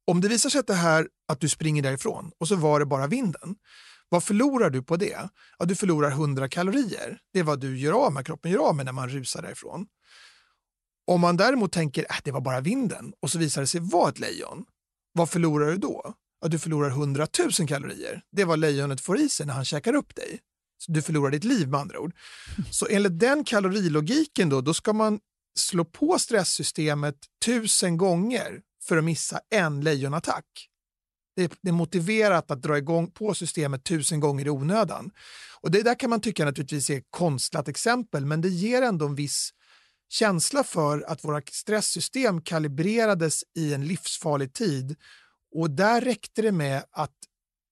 Om 0.07 0.21
det 0.21 0.27
visar 0.27 0.49
sig 0.49 0.59
att 0.59 0.67
det 0.67 0.73
här 0.73 1.07
att 1.27 1.39
du 1.39 1.49
springer 1.49 1.81
därifrån 1.81 2.31
och 2.37 2.47
så 2.47 2.55
var 2.55 2.79
det 2.79 2.85
bara 2.85 3.07
vinden, 3.07 3.55
vad 4.09 4.23
förlorar 4.23 4.69
du 4.69 4.83
på 4.83 4.97
det? 4.97 5.29
Ja, 5.59 5.65
du 5.65 5.75
förlorar 5.75 6.11
100 6.11 6.49
kalorier. 6.49 7.19
Det 7.33 7.39
är 7.39 7.43
vad 7.43 7.59
du 7.59 7.79
gör 7.79 8.05
av 8.05 8.13
med, 8.13 8.25
kroppen 8.25 8.51
gör 8.51 8.59
av 8.59 8.75
med 8.75 8.85
när 8.85 8.91
man 8.91 9.09
rusar 9.09 9.41
därifrån. 9.41 9.87
Om 11.07 11.21
man 11.21 11.37
däremot 11.37 11.71
tänker 11.71 12.03
att 12.03 12.11
äh, 12.11 12.21
det 12.23 12.31
var 12.31 12.41
bara 12.41 12.61
vinden 12.61 13.13
och 13.19 13.31
så 13.31 13.39
visar 13.39 13.61
det 13.61 13.67
sig 13.67 13.81
vara 13.81 14.09
ett 14.09 14.19
lejon, 14.19 14.65
vad 15.13 15.29
förlorar 15.29 15.71
du 15.71 15.77
då? 15.77 16.13
Ja, 16.41 16.47
du 16.47 16.59
förlorar 16.59 16.89
100 16.89 17.27
000 17.59 17.67
kalorier. 17.67 18.21
Det 18.31 18.41
är 18.41 18.45
vad 18.45 18.59
lejonet 18.59 19.01
får 19.01 19.19
i 19.19 19.29
sig 19.29 19.45
när 19.45 19.53
han 19.53 19.65
käkar 19.65 19.93
upp 19.93 20.15
dig. 20.15 20.39
Så 20.77 20.91
du 20.91 21.01
förlorar 21.01 21.31
ditt 21.31 21.43
liv 21.43 21.67
med 21.67 21.79
andra 21.79 21.99
ord. 21.99 22.15
Så 22.71 22.87
enligt 22.89 23.19
den 23.19 23.43
kalorilogiken 23.43 24.49
då, 24.49 24.61
då 24.61 24.73
ska 24.73 24.93
man 24.93 25.19
slå 25.59 25.85
på 25.85 26.19
stresssystemet 26.19 27.15
tusen 27.45 27.97
gånger 27.97 28.61
för 28.87 28.97
att 28.97 29.03
missa 29.03 29.39
en 29.49 29.81
lejonattack 29.81 30.45
det, 31.35 31.69
är 31.69 31.71
motiverat 31.71 32.51
att 32.51 32.61
dra 32.61 32.77
igång 32.77 33.11
på 33.11 33.33
systemet 33.33 33.83
tusen 33.83 34.19
gånger 34.19 34.45
i 34.45 34.49
onödan. 34.49 35.11
Och 35.61 35.71
Det 35.71 35.81
där 35.81 35.95
kan 35.95 36.09
man 36.09 36.21
tycka 36.21 36.45
naturligtvis 36.45 36.89
är 36.89 36.97
ett 36.97 37.07
konstlat 37.09 37.67
exempel, 37.67 38.25
men 38.25 38.41
det 38.41 38.49
ger 38.49 38.81
ändå 38.81 39.05
en 39.05 39.15
viss 39.15 39.49
känsla 40.09 40.63
för 40.63 41.01
att 41.07 41.23
våra 41.23 41.41
stresssystem 41.51 42.41
kalibrerades 42.41 43.43
i 43.55 43.73
en 43.73 43.87
livsfarlig 43.87 44.53
tid 44.53 44.95
och 45.55 45.71
där 45.71 46.01
räckte 46.01 46.41
det 46.41 46.51
med 46.51 46.83
att 46.91 47.15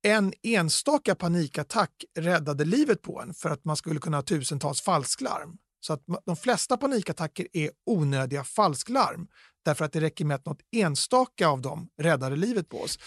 en 0.08 0.34
enstaka 0.44 1.16
panikattack 1.16 1.92
räddade 2.20 2.66
livet 2.66 3.02
på 3.02 3.22
en 3.22 3.34
för 3.34 3.50
att 3.50 3.66
man 3.66 3.76
skulle 3.76 4.00
kunna 4.00 4.18
ha 4.18 4.22
tusentals 4.22 4.82
falsklarm. 4.82 5.58
Så 5.80 5.94
att 5.94 6.04
de 6.26 6.36
flesta 6.36 6.78
panikattacker 6.78 7.48
är 7.54 7.70
onödiga 7.86 8.44
falsklarm 8.44 9.28
därför 9.66 9.86
att 9.86 9.94
det 9.94 10.02
räcker 10.02 10.26
med 10.26 10.36
att 10.36 10.46
något 10.46 10.62
enstaka 10.76 11.48
av 11.48 11.62
dem 11.62 11.90
räddade 12.02 12.36
livet 12.36 12.70
på 12.70 12.82
oss. 12.82 13.00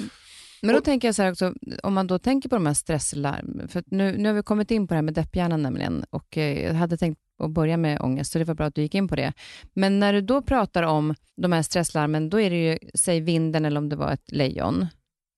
Men 0.62 0.72
då 0.72 0.78
och, 0.78 0.84
tänker 0.84 1.08
jag 1.08 1.14
så 1.14 1.22
här 1.22 1.32
också, 1.32 1.54
om 1.82 1.94
man 1.94 2.06
då 2.06 2.18
tänker 2.18 2.48
på 2.48 2.54
de 2.54 2.66
här 2.66 2.74
stresslarm, 2.74 3.68
för 3.68 3.84
nu, 3.86 4.18
nu 4.18 4.28
har 4.28 4.34
vi 4.34 4.42
kommit 4.42 4.70
in 4.70 4.86
på 4.88 4.94
det 4.94 4.96
här 4.96 5.02
med 5.02 5.14
depphjärnan 5.14 5.62
nämligen 5.62 6.04
och 6.10 6.36
eh, 6.36 6.62
jag 6.62 6.74
hade 6.74 6.96
tänkt 6.96 7.20
att 7.38 7.50
börja 7.50 7.76
med 7.76 8.00
ångest, 8.00 8.32
så 8.32 8.38
det 8.38 8.44
var 8.44 8.54
bra 8.54 8.66
att 8.66 8.74
du 8.74 8.82
gick 8.82 8.94
in 8.94 9.08
på 9.08 9.16
det. 9.16 9.32
Men 9.74 10.00
när 10.00 10.12
du 10.12 10.20
då 10.20 10.42
pratar 10.42 10.82
om 10.82 11.14
de 11.36 11.52
här 11.52 11.62
stresslarmen, 11.62 12.30
då 12.30 12.40
är 12.40 12.50
det 12.50 12.56
ju, 12.56 12.78
säg 12.94 13.20
vinden 13.20 13.64
eller 13.64 13.78
om 13.78 13.88
det 13.88 13.96
var 13.96 14.12
ett 14.12 14.32
lejon. 14.32 14.86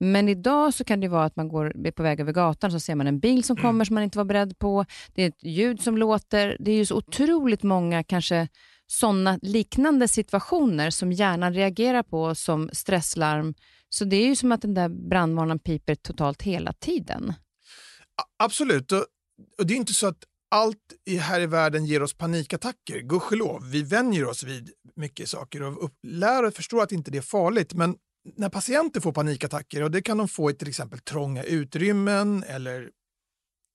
Men 0.00 0.28
idag 0.28 0.74
så 0.74 0.84
kan 0.84 1.00
det 1.00 1.08
vara 1.08 1.24
att 1.24 1.36
man 1.36 1.48
går 1.48 1.86
är 1.86 1.90
på 1.90 2.02
väg 2.02 2.20
över 2.20 2.32
gatan 2.32 2.72
så 2.72 2.80
ser 2.80 2.94
man 2.94 3.06
en 3.06 3.20
bil 3.20 3.44
som 3.44 3.56
kommer 3.56 3.84
som 3.84 3.94
man 3.94 4.02
inte 4.02 4.18
var 4.18 4.24
beredd 4.24 4.58
på. 4.58 4.84
Det 5.14 5.22
är 5.22 5.28
ett 5.28 5.44
ljud 5.44 5.80
som 5.80 5.98
låter. 5.98 6.56
Det 6.60 6.70
är 6.70 6.76
ju 6.76 6.86
så 6.86 6.96
otroligt 6.96 7.62
många 7.62 8.04
kanske 8.04 8.48
sådana 8.86 9.38
liknande 9.42 10.08
situationer 10.08 10.90
som 10.90 11.12
hjärnan 11.12 11.54
reagerar 11.54 12.02
på 12.02 12.34
som 12.34 12.70
stresslarm 12.72 13.54
så 13.94 14.04
det 14.04 14.16
är 14.16 14.26
ju 14.26 14.36
som 14.36 14.52
att 14.52 14.62
den 14.62 14.74
där 14.74 14.88
brandvarnaren 14.88 15.58
piper 15.58 15.94
totalt 15.94 16.42
hela 16.42 16.72
tiden. 16.72 17.32
Absolut. 18.38 18.92
Och, 18.92 19.06
och 19.58 19.66
det 19.66 19.74
är 19.74 19.76
inte 19.76 19.94
så 19.94 20.06
att 20.06 20.24
allt 20.54 20.94
här 21.20 21.40
i 21.40 21.46
världen 21.46 21.86
ger 21.86 22.02
oss 22.02 22.14
panikattacker, 22.14 23.00
gudskelov. 23.00 23.70
Vi 23.70 23.82
vänjer 23.82 24.24
oss 24.24 24.42
vid 24.42 24.70
mycket 24.96 25.28
saker 25.28 25.62
och 25.62 25.90
lär 26.02 26.44
och 26.44 26.54
förstår 26.54 26.82
att 26.82 26.92
inte 26.92 27.10
det 27.10 27.18
är 27.18 27.22
farligt. 27.22 27.74
Men 27.74 27.96
när 28.36 28.48
patienter 28.48 29.00
får 29.00 29.12
panikattacker, 29.12 29.82
och 29.82 29.90
det 29.90 30.02
kan 30.02 30.18
de 30.18 30.28
få 30.28 30.50
i 30.50 30.54
till 30.54 30.68
exempel 30.68 30.98
trånga 30.98 31.42
utrymmen 31.42 32.44
eller 32.48 32.90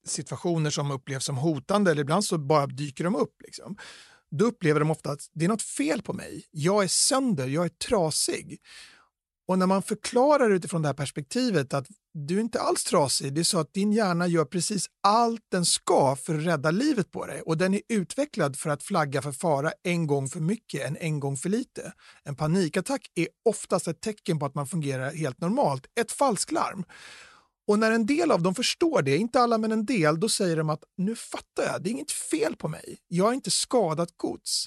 situationer 0.07 0.69
som 0.69 0.91
upplevs 0.91 1.25
som 1.25 1.37
hotande 1.37 1.91
eller 1.91 2.01
ibland 2.01 2.25
så 2.25 2.37
bara 2.37 2.67
dyker 2.67 3.03
de 3.03 3.15
upp. 3.15 3.41
Liksom. 3.43 3.77
Då 4.31 4.45
upplever 4.45 4.79
de 4.79 4.91
ofta 4.91 5.11
att 5.11 5.29
det 5.33 5.45
är 5.45 5.49
något 5.49 5.61
fel 5.61 6.01
på 6.01 6.13
mig. 6.13 6.43
Jag 6.51 6.83
är 6.83 6.87
sönder, 6.87 7.47
jag 7.47 7.65
är 7.65 7.69
trasig. 7.69 8.59
Och 9.49 9.59
när 9.59 9.67
man 9.67 9.81
förklarar 9.81 10.49
utifrån 10.49 10.81
det 10.81 10.87
här 10.87 10.93
perspektivet 10.93 11.73
att 11.73 11.87
du 12.13 12.37
är 12.37 12.41
inte 12.41 12.61
alls 12.61 12.83
trasig, 12.83 13.33
det 13.33 13.41
är 13.41 13.43
så 13.43 13.59
att 13.59 13.73
din 13.73 13.91
hjärna 13.91 14.27
gör 14.27 14.45
precis 14.45 14.87
allt 15.03 15.41
den 15.51 15.65
ska 15.65 16.15
för 16.15 16.35
att 16.35 16.45
rädda 16.45 16.71
livet 16.71 17.11
på 17.11 17.25
dig 17.25 17.41
och 17.41 17.57
den 17.57 17.73
är 17.73 17.81
utvecklad 17.89 18.55
för 18.55 18.69
att 18.69 18.83
flagga 18.83 19.21
för 19.21 19.31
fara 19.31 19.71
en 19.83 20.07
gång 20.07 20.29
för 20.29 20.39
mycket 20.39 20.87
än 20.87 20.97
en 20.97 21.19
gång 21.19 21.37
för 21.37 21.49
lite. 21.49 21.93
En 22.23 22.35
panikattack 22.35 23.01
är 23.15 23.27
oftast 23.45 23.87
ett 23.87 24.01
tecken 24.01 24.39
på 24.39 24.45
att 24.45 24.55
man 24.55 24.67
fungerar 24.67 25.11
helt 25.11 25.41
normalt, 25.41 25.85
ett 25.99 26.11
falsklarm. 26.11 26.83
Och 27.67 27.79
när 27.79 27.91
en 27.91 28.05
del 28.05 28.31
av 28.31 28.41
dem 28.41 28.55
förstår 28.55 29.01
det, 29.01 29.17
inte 29.17 29.39
alla 29.39 29.57
men 29.57 29.71
en 29.71 29.85
del, 29.85 30.19
då 30.19 30.29
säger 30.29 30.57
de 30.57 30.69
att 30.69 30.83
nu 30.97 31.15
fattar 31.15 31.63
jag, 31.63 31.83
det 31.83 31.89
är 31.89 31.91
inget 31.91 32.11
fel 32.11 32.55
på 32.55 32.67
mig. 32.67 32.97
Jag 33.07 33.25
har 33.25 33.33
inte 33.33 33.51
skadat 33.51 34.09
gods. 34.17 34.65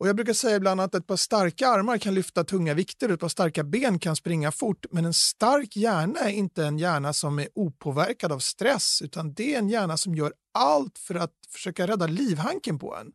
Och 0.00 0.08
jag 0.08 0.16
brukar 0.16 0.32
säga 0.32 0.56
ibland 0.56 0.80
att 0.80 0.94
ett 0.94 1.06
par 1.06 1.16
starka 1.16 1.68
armar 1.68 1.98
kan 1.98 2.14
lyfta 2.14 2.44
tunga 2.44 2.74
vikter 2.74 3.08
och 3.08 3.14
ett 3.14 3.20
par 3.20 3.28
starka 3.28 3.64
ben 3.64 3.98
kan 3.98 4.16
springa 4.16 4.52
fort. 4.52 4.86
Men 4.90 5.04
en 5.04 5.14
stark 5.14 5.76
hjärna 5.76 6.20
är 6.20 6.30
inte 6.30 6.64
en 6.64 6.78
hjärna 6.78 7.12
som 7.12 7.38
är 7.38 7.48
opåverkad 7.54 8.32
av 8.32 8.38
stress 8.38 9.02
utan 9.02 9.34
det 9.34 9.54
är 9.54 9.58
en 9.58 9.68
hjärna 9.68 9.96
som 9.96 10.14
gör 10.14 10.32
allt 10.54 10.98
för 10.98 11.14
att 11.14 11.32
försöka 11.48 11.86
rädda 11.86 12.06
livhanken 12.06 12.78
på 12.78 12.96
en. 12.96 13.12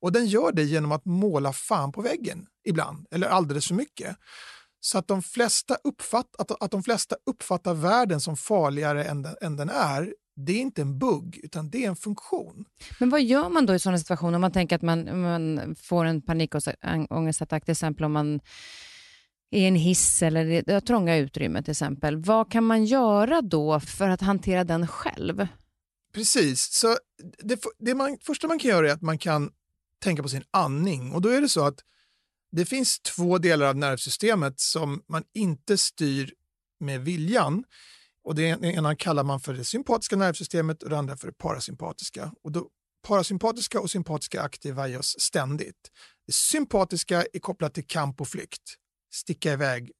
Och 0.00 0.12
den 0.12 0.26
gör 0.26 0.52
det 0.52 0.62
genom 0.62 0.92
att 0.92 1.04
måla 1.04 1.52
fan 1.52 1.92
på 1.92 2.02
väggen 2.02 2.46
ibland, 2.64 3.06
eller 3.10 3.28
alldeles 3.28 3.66
för 3.66 3.74
mycket. 3.74 4.16
Så 4.80 4.98
att 4.98 5.08
de 5.08 5.22
flesta, 5.22 5.76
uppfatt, 5.84 6.36
att, 6.38 6.62
att 6.62 6.70
de 6.70 6.82
flesta 6.82 7.16
uppfattar 7.26 7.74
världen 7.74 8.20
som 8.20 8.36
farligare 8.36 9.04
än 9.04 9.22
den, 9.22 9.36
än 9.40 9.56
den 9.56 9.70
är, 9.70 10.14
det 10.36 10.52
är 10.52 10.60
inte 10.60 10.82
en 10.82 10.98
bugg, 10.98 11.40
utan 11.42 11.70
det 11.70 11.84
är 11.84 11.88
en 11.88 11.96
funktion. 11.96 12.64
Men 13.00 13.10
vad 13.10 13.22
gör 13.22 13.48
man 13.48 13.66
då 13.66 13.74
i 13.74 13.78
sådana 13.78 13.98
situationer? 13.98 14.34
Om 14.34 14.40
man 14.40 14.52
tänker 14.52 14.76
att 14.76 14.82
man, 14.82 15.20
man 15.20 15.74
får 15.82 16.04
en 16.04 16.22
panikångestattack, 16.22 17.64
till 17.64 17.72
exempel 17.72 18.04
om 18.04 18.12
man 18.12 18.40
är 19.50 19.60
i 19.60 19.64
en 19.64 19.74
hiss 19.74 20.22
eller 20.22 20.62
det 20.62 20.80
trånga 20.80 21.16
utrymmet 21.16 21.64
till 21.64 21.72
exempel. 21.72 22.16
Vad 22.16 22.52
kan 22.52 22.64
man 22.64 22.84
göra 22.84 23.42
då 23.42 23.80
för 23.80 24.08
att 24.08 24.20
hantera 24.20 24.64
den 24.64 24.86
själv? 24.86 25.46
Precis, 26.14 26.68
så 26.72 26.96
det, 27.38 27.60
det 27.78 27.94
man, 27.94 28.18
första 28.22 28.48
man 28.48 28.58
kan 28.58 28.70
göra 28.70 28.88
är 28.88 28.92
att 28.92 29.02
man 29.02 29.18
kan 29.18 29.50
tänka 30.02 30.22
på 30.22 30.28
sin 30.28 30.44
andning 30.50 31.12
och 31.12 31.22
då 31.22 31.28
är 31.28 31.40
det 31.40 31.48
så 31.48 31.66
att 31.66 31.80
det 32.52 32.64
finns 32.64 33.00
två 33.00 33.38
delar 33.38 33.66
av 33.66 33.76
nervsystemet 33.76 34.60
som 34.60 35.02
man 35.08 35.22
inte 35.34 35.78
styr 35.78 36.32
med 36.80 37.00
viljan. 37.00 37.64
Och 38.26 38.34
det 38.34 38.42
ena 38.62 38.96
kallar 38.96 39.24
man 39.24 39.40
för 39.40 39.54
det 39.54 39.64
sympatiska 39.64 40.16
nervsystemet 40.16 40.82
och 40.82 40.90
det 40.90 40.98
andra 40.98 41.16
för 41.16 41.26
det 41.26 41.32
parasympatiska. 41.32 42.32
Och 42.44 42.52
då, 42.52 42.68
parasympatiska 43.06 43.80
och 43.80 43.90
sympatiska 43.90 44.42
aktiva 44.42 44.88
i 44.88 44.96
oss 44.96 45.16
ständigt. 45.18 45.90
Det 46.26 46.32
sympatiska 46.32 47.24
är 47.32 47.38
kopplat 47.38 47.74
till 47.74 47.86
kamp 47.86 48.20
och 48.20 48.28
flykt, 48.28 48.62
sticka 49.14 49.52
iväg, 49.52 49.90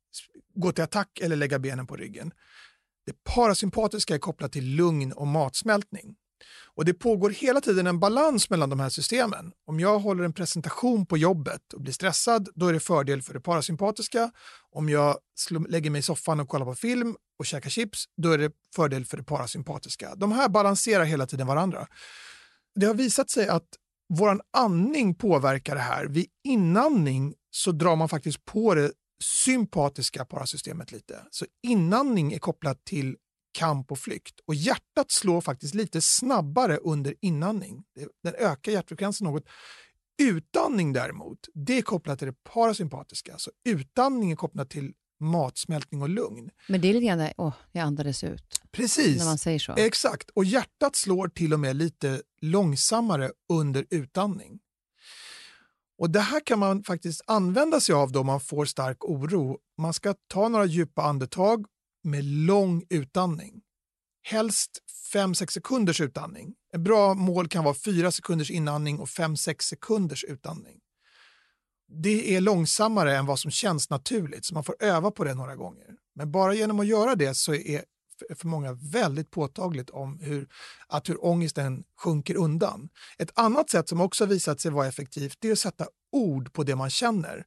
gå 0.55 0.73
till 0.73 0.85
attack 0.85 1.19
eller 1.23 1.37
lägga 1.37 1.59
benen 1.59 1.87
på 1.87 1.97
ryggen. 1.97 2.33
Det 3.07 3.25
parasympatiska 3.35 4.15
är 4.15 4.19
kopplat 4.19 4.53
till 4.53 4.77
lugn 4.77 5.13
och 5.13 5.27
matsmältning. 5.27 6.17
Och 6.75 6.85
Det 6.85 6.95
pågår 6.95 7.31
hela 7.31 7.61
tiden 7.61 7.87
en 7.87 8.01
balans 8.01 8.51
mellan 8.51 8.71
de 8.71 8.81
här 8.81 8.89
systemen. 8.89 9.53
Om 9.67 9.81
jag 9.81 9.99
håller 9.99 10.25
en 10.25 10.33
presentation 10.33 11.07
på 11.07 11.17
jobbet 11.17 11.73
och 11.73 11.81
blir 11.81 11.93
stressad, 11.93 12.49
då 12.55 12.67
är 12.67 12.73
det 12.73 12.81
fördel 12.81 13.23
för 13.23 13.35
det 13.35 13.41
parasympatiska. 13.41 14.31
Om 14.71 14.89
jag 14.89 15.19
lägger 15.69 15.91
mig 15.91 15.99
i 15.99 16.03
soffan 16.03 16.41
och 16.41 16.49
kollar 16.49 16.67
på 16.67 16.75
film 16.75 17.17
och 17.39 17.47
käkar 17.47 17.71
chips, 17.71 18.05
då 18.17 18.33
är 18.33 18.39
det 18.39 18.53
fördel 18.75 19.05
för 19.05 19.17
det 19.17 19.25
parasympatiska. 19.25 20.15
De 20.15 20.33
här 20.33 20.49
balanserar 20.49 21.05
hela 21.05 21.27
tiden 21.27 21.47
varandra. 21.47 21.87
Det 22.75 22.87
har 22.87 22.95
visat 22.95 23.31
sig 23.31 23.49
att 23.49 23.69
vår 24.09 24.41
andning 24.53 25.15
påverkar 25.15 25.75
det 25.75 25.81
här. 25.81 26.07
Vid 26.07 26.27
inandning 26.45 27.35
så 27.51 27.73
drar 27.73 27.97
man 27.97 28.09
faktiskt 28.09 28.45
på 28.45 28.75
det 28.75 28.93
sympatiska 29.25 30.25
parasystemet 30.25 30.93
lite. 30.93 31.21
Så 31.31 31.47
inandning 31.63 32.33
är 32.33 32.39
kopplat 32.39 32.85
till 32.85 33.17
kamp 33.57 33.93
och 33.93 33.99
flykt. 33.99 34.41
Och 34.47 34.55
hjärtat 34.55 35.11
slår 35.11 35.41
faktiskt 35.41 35.75
lite 35.75 36.01
snabbare 36.01 36.77
under 36.77 37.15
inandning. 37.21 37.85
Den 38.23 38.35
ökar 38.35 38.73
hjärtfrekvensen 38.73 39.25
något. 39.25 39.45
Utandning 40.23 40.93
däremot, 40.93 41.39
det 41.55 41.79
är 41.79 41.83
kopplat 41.83 42.19
till 42.19 42.29
det 42.29 42.35
parasympatiska. 42.53 43.35
Så 43.39 43.51
utandning 43.65 44.33
är 44.33 44.37
kopplat 44.37 44.71
till 44.71 44.93
matsmältning 45.21 46.03
och 46.03 46.09
lugn. 46.09 46.51
Men 46.69 46.81
det 46.81 46.89
är 46.89 46.95
lite 46.95 47.07
grann, 47.07 47.31
åh, 47.37 47.55
jag 47.73 47.83
andades 47.83 48.25
ut. 48.25 48.61
Precis. 48.73 49.19
När 49.19 49.25
man 49.25 49.39
säger 49.39 49.59
så. 49.59 49.75
Exakt. 49.77 50.31
Och 50.31 50.45
hjärtat 50.45 50.97
slår 50.97 51.29
till 51.29 51.53
och 51.53 51.61
med 51.61 51.77
lite 51.77 52.23
långsammare 52.41 53.31
under 53.53 53.87
utandning. 53.91 54.59
Och 55.99 56.11
Det 56.11 56.21
här 56.21 56.41
kan 56.41 56.59
man 56.59 56.85
faktiskt 56.85 57.23
använda 57.27 57.81
sig 57.81 57.95
av 57.95 58.13
då 58.13 58.23
man 58.23 58.41
får 58.41 58.65
stark 58.65 59.05
oro. 59.05 59.59
Man 59.79 59.93
ska 59.93 60.15
ta 60.29 60.49
några 60.49 60.65
djupa 60.65 61.03
andetag 61.03 61.67
med 62.07 62.25
lång 62.25 62.85
utandning. 62.91 63.63
Helst 64.23 64.71
5-6 65.15 65.51
sekunders 65.51 66.01
utandning. 66.01 66.55
Ett 66.75 66.81
bra 66.81 67.15
mål 67.15 67.49
kan 67.49 67.65
vara 67.65 67.75
4 67.75 68.13
sekunders 68.13 68.51
inandning 68.51 68.99
och 68.99 69.09
5-6 69.09 69.63
sekunders 69.63 70.25
utandning. 70.25 70.79
Det 72.03 72.37
är 72.37 72.41
långsammare 72.41 73.17
än 73.17 73.27
vad 73.27 73.39
som 73.39 73.51
känns 73.51 73.91
naturligt, 73.91 74.45
så 74.45 74.55
man 74.55 74.65
får 74.65 74.77
öva 74.81 75.11
på 75.11 75.25
det 75.25 75.35
några 75.35 75.57
gånger. 75.57 75.87
Men 76.15 76.31
bara 76.31 76.55
genom 76.55 76.81
att 76.81 76.87
göra 76.87 77.15
det 77.15 77.35
så 77.35 77.55
är 77.55 77.85
för 78.35 78.49
många 78.49 78.73
väldigt 78.73 79.31
påtagligt 79.31 79.91
om 79.91 80.19
hur, 80.21 80.49
att 80.89 81.09
hur 81.09 81.25
ångesten 81.25 81.85
sjunker 81.97 82.37
undan. 82.37 82.89
Ett 83.19 83.31
annat 83.35 83.71
sätt 83.71 83.89
som 83.89 84.01
också 84.01 84.27
visat 84.27 84.61
sig 84.61 84.71
vara 84.71 84.87
effektivt 84.87 85.45
är 85.45 85.53
att 85.53 85.59
sätta 85.59 85.87
ord 86.13 86.53
på 86.53 86.63
det 86.63 86.77
man 86.77 86.91
känner. 86.91 87.45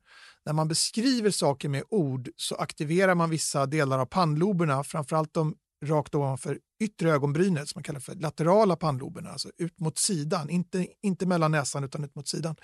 När 0.49 0.53
man 0.53 0.67
beskriver 0.67 1.31
saker 1.31 1.69
med 1.69 1.83
ord 1.89 2.29
så 2.35 2.55
aktiverar 2.55 3.15
man 3.15 3.29
vissa 3.29 3.65
delar 3.65 3.99
av 3.99 4.05
pannloberna, 4.05 4.83
framförallt 4.83 5.33
de 5.33 5.55
rakt 5.85 6.15
ovanför 6.15 6.59
yttre 6.83 7.11
ögonbrynet 7.11 7.69
som 7.69 7.77
man 7.79 7.83
kallar 7.83 7.99
för 7.99 8.15
laterala 8.15 8.75
pannloberna, 8.75 9.29
alltså 9.29 9.49
ut 9.57 9.79
mot 9.79 9.97
sidan, 9.97 10.49
inte, 10.49 10.87
inte 11.01 11.25
mellan 11.25 11.51
näsan 11.51 11.83
utan 11.83 12.03
ut 12.03 12.15
mot 12.15 12.27
sidan. 12.27 12.55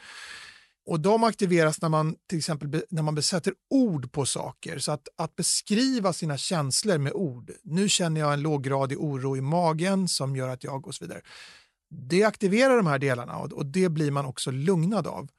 Och 0.86 1.00
de 1.00 1.24
aktiveras 1.24 1.82
när 1.82 1.90
man 1.90 2.16
till 2.30 2.38
exempel 2.38 2.82
när 2.90 3.02
man 3.02 3.16
besätter 3.16 3.54
ord 3.70 4.12
på 4.12 4.26
saker. 4.26 4.80
Så 4.80 4.92
att, 4.92 5.08
att 5.18 5.36
beskriva 5.36 6.14
sina 6.14 6.38
känslor 6.38 6.98
med 6.98 7.14
ord. 7.14 7.52
Nu 7.64 7.90
känner 7.90 8.22
jag 8.22 8.34
en 8.34 8.42
låggradig 8.42 9.00
oro 9.00 9.38
i 9.38 9.42
magen 9.42 10.08
som 10.08 10.36
gör 10.36 10.50
att 10.50 10.64
jag 10.64 10.88
och 10.88 10.96
så 10.96 11.06
vidare. 11.06 11.22
Det 11.90 12.24
aktiverar 12.24 12.78
de 12.78 12.88
här 12.88 13.00
delarna 13.00 13.38
och, 13.38 13.54
och 13.54 13.66
det 13.66 13.90
blir 13.90 14.12
man 14.12 14.26
också 14.26 14.52
lugnad 14.52 15.08
av. 15.08 15.30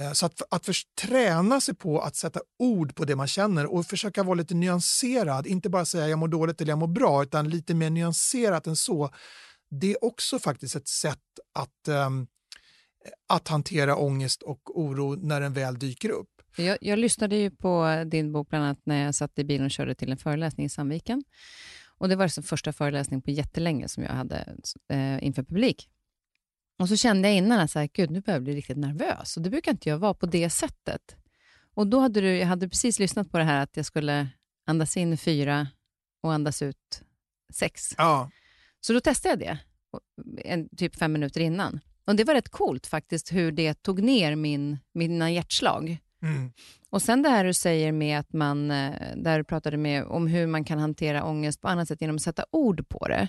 Eh, 0.00 0.12
så 0.12 0.26
att, 0.26 0.42
att 0.50 0.66
först 0.66 0.88
träna 0.94 1.60
sig 1.60 1.74
på 1.74 2.00
att 2.00 2.16
sätta 2.16 2.40
ord 2.58 2.94
på 2.94 3.04
det 3.04 3.16
man 3.16 3.26
känner 3.26 3.66
och 3.74 3.86
försöka 3.86 4.22
vara 4.22 4.34
lite 4.34 4.54
nyanserad, 4.54 5.46
inte 5.46 5.68
bara 5.68 5.84
säga 5.84 6.08
jag 6.08 6.18
mår 6.18 6.28
dåligt 6.28 6.60
eller 6.60 6.72
jag 6.72 6.78
mår 6.78 6.86
bra, 6.86 7.22
utan 7.22 7.50
lite 7.50 7.74
mer 7.74 7.90
nyanserat 7.90 8.66
än 8.66 8.76
så. 8.76 9.10
Det 9.70 9.90
är 9.90 10.04
också 10.04 10.38
faktiskt 10.38 10.76
ett 10.76 10.88
sätt 10.88 11.18
att, 11.54 11.88
um, 11.88 12.26
att 13.28 13.48
hantera 13.48 13.96
ångest 13.96 14.42
och 14.42 14.80
oro 14.80 15.16
när 15.16 15.40
den 15.40 15.52
väl 15.52 15.78
dyker 15.78 16.08
upp. 16.08 16.28
Jag, 16.56 16.78
jag 16.80 16.98
lyssnade 16.98 17.36
ju 17.36 17.50
på 17.50 18.04
din 18.06 18.32
bok 18.32 18.48
bland 18.48 18.64
annat 18.64 18.80
när 18.84 19.04
jag 19.04 19.14
satt 19.14 19.38
i 19.38 19.44
bilen 19.44 19.64
och 19.64 19.70
körde 19.70 19.94
till 19.94 20.12
en 20.12 20.18
föreläsning 20.18 20.66
i 20.66 20.68
Sandviken. 20.68 21.24
Och 21.98 22.08
Det 22.08 22.16
var 22.16 22.30
den 22.36 22.42
första 22.42 22.72
föreläsningen 22.72 23.22
på 23.22 23.30
jättelänge 23.30 23.88
som 23.88 24.02
jag 24.02 24.12
hade 24.12 24.56
eh, 24.88 25.24
inför 25.24 25.42
publik. 25.42 25.88
Och 26.78 26.88
så 26.88 26.96
kände 26.96 27.28
jag 27.28 27.36
innan 27.36 27.60
att 27.60 27.92
Gud, 27.92 28.10
nu 28.10 28.20
börjar 28.20 28.36
jag 28.36 28.42
bli 28.42 28.54
riktigt 28.54 28.76
nervös. 28.76 29.36
Och 29.36 29.42
det 29.42 29.50
brukar 29.50 29.72
inte 29.72 29.88
jag 29.88 29.98
vara 29.98 30.14
på 30.14 30.26
det 30.26 30.50
sättet. 30.50 31.16
Och 31.74 31.86
då 31.86 32.00
hade 32.00 32.20
du, 32.20 32.36
jag 32.36 32.46
hade 32.46 32.68
precis 32.68 32.98
lyssnat 32.98 33.30
på 33.30 33.38
det 33.38 33.44
här 33.44 33.62
att 33.62 33.76
jag 33.76 33.86
skulle 33.86 34.28
andas 34.66 34.96
in 34.96 35.18
fyra 35.18 35.68
och 36.22 36.32
andas 36.32 36.62
ut 36.62 37.02
sex. 37.52 37.94
Ja. 37.98 38.30
Så 38.80 38.92
då 38.92 39.00
testade 39.00 39.44
jag 39.44 39.56
det, 39.56 39.58
en, 40.50 40.68
typ 40.76 40.96
fem 40.96 41.12
minuter 41.12 41.40
innan. 41.40 41.80
Och 42.04 42.16
Det 42.16 42.24
var 42.24 42.34
rätt 42.34 42.48
coolt 42.48 42.86
faktiskt 42.86 43.32
hur 43.32 43.52
det 43.52 43.82
tog 43.82 44.02
ner 44.02 44.36
min, 44.36 44.78
mina 44.92 45.30
hjärtslag. 45.30 45.98
Mm. 46.22 46.52
Och 46.90 47.02
sen 47.02 47.22
det 47.22 47.28
här 47.28 47.44
du 47.44 47.54
säger 47.54 47.92
med 47.92 48.18
att 48.18 48.32
man, 48.32 48.70
eh, 48.70 48.92
där 49.16 49.38
du 49.38 49.44
pratade 49.44 49.76
med 49.76 50.04
om 50.04 50.26
hur 50.26 50.46
man 50.46 50.64
kan 50.64 50.78
hantera 50.78 51.24
ångest 51.24 51.60
på 51.60 51.68
annat 51.68 51.88
sätt 51.88 52.00
genom 52.00 52.16
att 52.16 52.22
sätta 52.22 52.44
ord 52.50 52.88
på 52.88 53.08
det. 53.08 53.28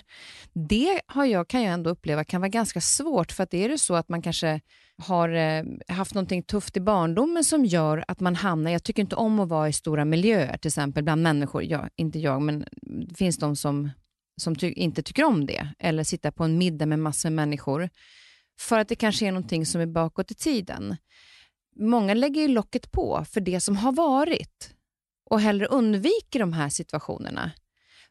Det 0.52 1.00
har 1.06 1.24
jag, 1.24 1.48
kan 1.48 1.62
jag 1.62 1.72
ändå 1.72 1.90
uppleva 1.90 2.24
kan 2.24 2.40
vara 2.40 2.48
ganska 2.48 2.80
svårt, 2.80 3.32
för 3.32 3.42
att 3.42 3.54
är 3.54 3.68
det 3.68 3.78
så 3.78 3.94
att 3.94 4.08
man 4.08 4.22
kanske 4.22 4.60
har 4.96 5.28
eh, 5.28 5.64
haft 5.88 6.14
någonting 6.14 6.42
tufft 6.42 6.76
i 6.76 6.80
barndomen 6.80 7.44
som 7.44 7.64
gör 7.64 8.04
att 8.08 8.20
man 8.20 8.34
hamnar, 8.34 8.70
jag 8.70 8.84
tycker 8.84 9.02
inte 9.02 9.16
om 9.16 9.40
att 9.40 9.48
vara 9.48 9.68
i 9.68 9.72
stora 9.72 10.04
miljöer, 10.04 10.56
till 10.56 10.68
exempel 10.68 11.04
bland 11.04 11.22
människor, 11.22 11.62
ja, 11.62 11.88
inte 11.96 12.18
jag, 12.18 12.42
men 12.42 12.64
det 12.82 13.14
finns 13.14 13.38
de 13.38 13.56
som, 13.56 13.90
som 14.36 14.56
ty 14.56 14.72
inte 14.72 15.02
tycker 15.02 15.24
om 15.24 15.46
det, 15.46 15.68
eller 15.78 16.04
sitta 16.04 16.32
på 16.32 16.44
en 16.44 16.58
middag 16.58 16.86
med 16.86 16.98
massor 16.98 17.30
med 17.30 17.48
människor, 17.48 17.88
för 18.60 18.78
att 18.78 18.88
det 18.88 18.96
kanske 18.96 19.26
är 19.26 19.32
någonting 19.32 19.66
som 19.66 19.80
är 19.80 19.86
bakåt 19.86 20.30
i 20.30 20.34
tiden 20.34 20.96
många 21.76 22.14
lägger 22.14 22.40
ju 22.40 22.48
locket 22.48 22.90
på 22.90 23.24
för 23.30 23.40
det 23.40 23.60
som 23.60 23.76
har 23.76 23.92
varit 23.92 24.74
och 25.30 25.40
hellre 25.40 25.66
undviker 25.66 26.38
de 26.38 26.52
här 26.52 26.68
situationerna. 26.68 27.52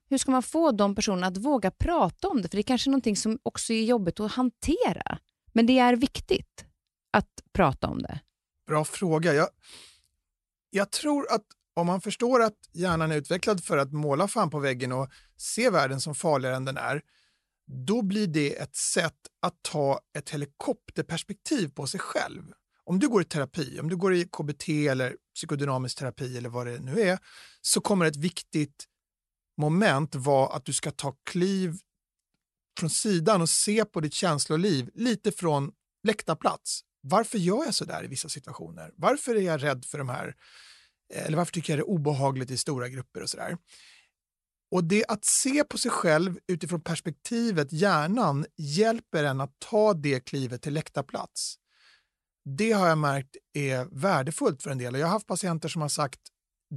hur 0.09 0.17
ska 0.17 0.31
man 0.31 0.43
få 0.43 0.71
de 0.71 0.95
personerna 0.95 1.27
att 1.27 1.37
våga 1.37 1.71
prata 1.71 2.27
om 2.27 2.41
det? 2.41 2.49
För 2.49 2.57
det 2.57 2.61
är 2.61 2.63
kanske 2.63 2.89
är 2.89 2.91
någonting 2.91 3.15
som 3.15 3.39
också 3.43 3.73
är 3.73 3.83
jobbigt 3.83 4.19
att 4.19 4.31
hantera. 4.31 5.19
Men 5.53 5.65
det 5.65 5.79
är 5.79 5.95
viktigt 5.95 6.65
att 7.11 7.29
prata 7.53 7.87
om 7.87 8.01
det. 8.01 8.19
Bra 8.67 8.85
fråga. 8.85 9.33
Jag, 9.33 9.47
jag 10.69 10.91
tror 10.91 11.31
att 11.31 11.45
om 11.73 11.87
man 11.87 12.01
förstår 12.01 12.43
att 12.43 12.57
hjärnan 12.71 13.11
är 13.11 13.15
utvecklad 13.15 13.63
för 13.63 13.77
att 13.77 13.93
måla 13.93 14.27
fan 14.27 14.49
på 14.49 14.59
väggen 14.59 14.91
och 14.91 15.09
se 15.37 15.69
världen 15.69 16.01
som 16.01 16.15
farligare 16.15 16.55
än 16.55 16.65
den 16.65 16.77
är, 16.77 17.01
då 17.87 18.01
blir 18.01 18.27
det 18.27 18.59
ett 18.59 18.75
sätt 18.75 19.17
att 19.41 19.55
ta 19.61 19.99
ett 20.17 20.29
helikopterperspektiv 20.29 21.67
på 21.67 21.87
sig 21.87 21.99
själv. 21.99 22.43
Om 22.85 22.99
du 22.99 23.09
går 23.09 23.21
i 23.21 23.25
terapi, 23.25 23.79
om 23.79 23.89
du 23.89 23.95
går 23.95 24.13
i 24.13 24.25
KBT 24.25 24.69
eller 24.69 25.15
psykodynamisk 25.35 25.97
terapi 25.97 26.37
eller 26.37 26.49
vad 26.49 26.67
det 26.67 26.79
nu 26.79 27.01
är, 27.01 27.19
så 27.61 27.81
kommer 27.81 28.05
ett 28.05 28.15
viktigt 28.15 28.85
moment 29.57 30.15
vara 30.15 30.55
att 30.55 30.65
du 30.65 30.73
ska 30.73 30.91
ta 30.91 31.15
kliv 31.23 31.77
från 32.79 32.89
sidan 32.89 33.41
och 33.41 33.49
se 33.49 33.85
på 33.85 33.99
ditt 33.99 34.13
känsloliv 34.13 34.89
lite 34.93 35.31
från 35.31 35.71
läktarplats. 36.03 36.81
Varför 37.01 37.37
gör 37.37 37.65
jag 37.65 37.73
så 37.73 37.85
där 37.85 38.03
i 38.03 38.07
vissa 38.07 38.29
situationer? 38.29 38.91
Varför 38.95 39.35
är 39.35 39.41
jag 39.41 39.63
rädd 39.63 39.85
för 39.85 39.97
de 39.97 40.09
här? 40.09 40.35
Eh, 41.13 41.25
eller 41.25 41.37
varför 41.37 41.51
tycker 41.51 41.73
jag 41.73 41.79
det 41.79 41.81
är 41.81 41.89
obehagligt 41.89 42.51
i 42.51 42.57
stora 42.57 42.89
grupper 42.89 43.21
och 43.21 43.29
sådär? 43.29 43.57
Och 44.71 44.83
det 44.83 45.05
att 45.07 45.25
se 45.25 45.63
på 45.63 45.77
sig 45.77 45.91
själv 45.91 46.39
utifrån 46.47 46.81
perspektivet 46.81 47.73
hjärnan 47.73 48.45
hjälper 48.57 49.23
en 49.23 49.41
att 49.41 49.59
ta 49.59 49.93
det 49.93 50.19
klivet 50.19 50.61
till 50.61 50.73
läktarplats. 50.73 51.57
Det 52.45 52.71
har 52.71 52.87
jag 52.87 52.97
märkt 52.97 53.35
är 53.53 53.87
värdefullt 53.91 54.63
för 54.63 54.69
en 54.69 54.77
del. 54.77 54.95
Jag 54.95 55.07
har 55.07 55.11
haft 55.13 55.27
patienter 55.27 55.69
som 55.69 55.81
har 55.81 55.89
sagt 55.89 56.19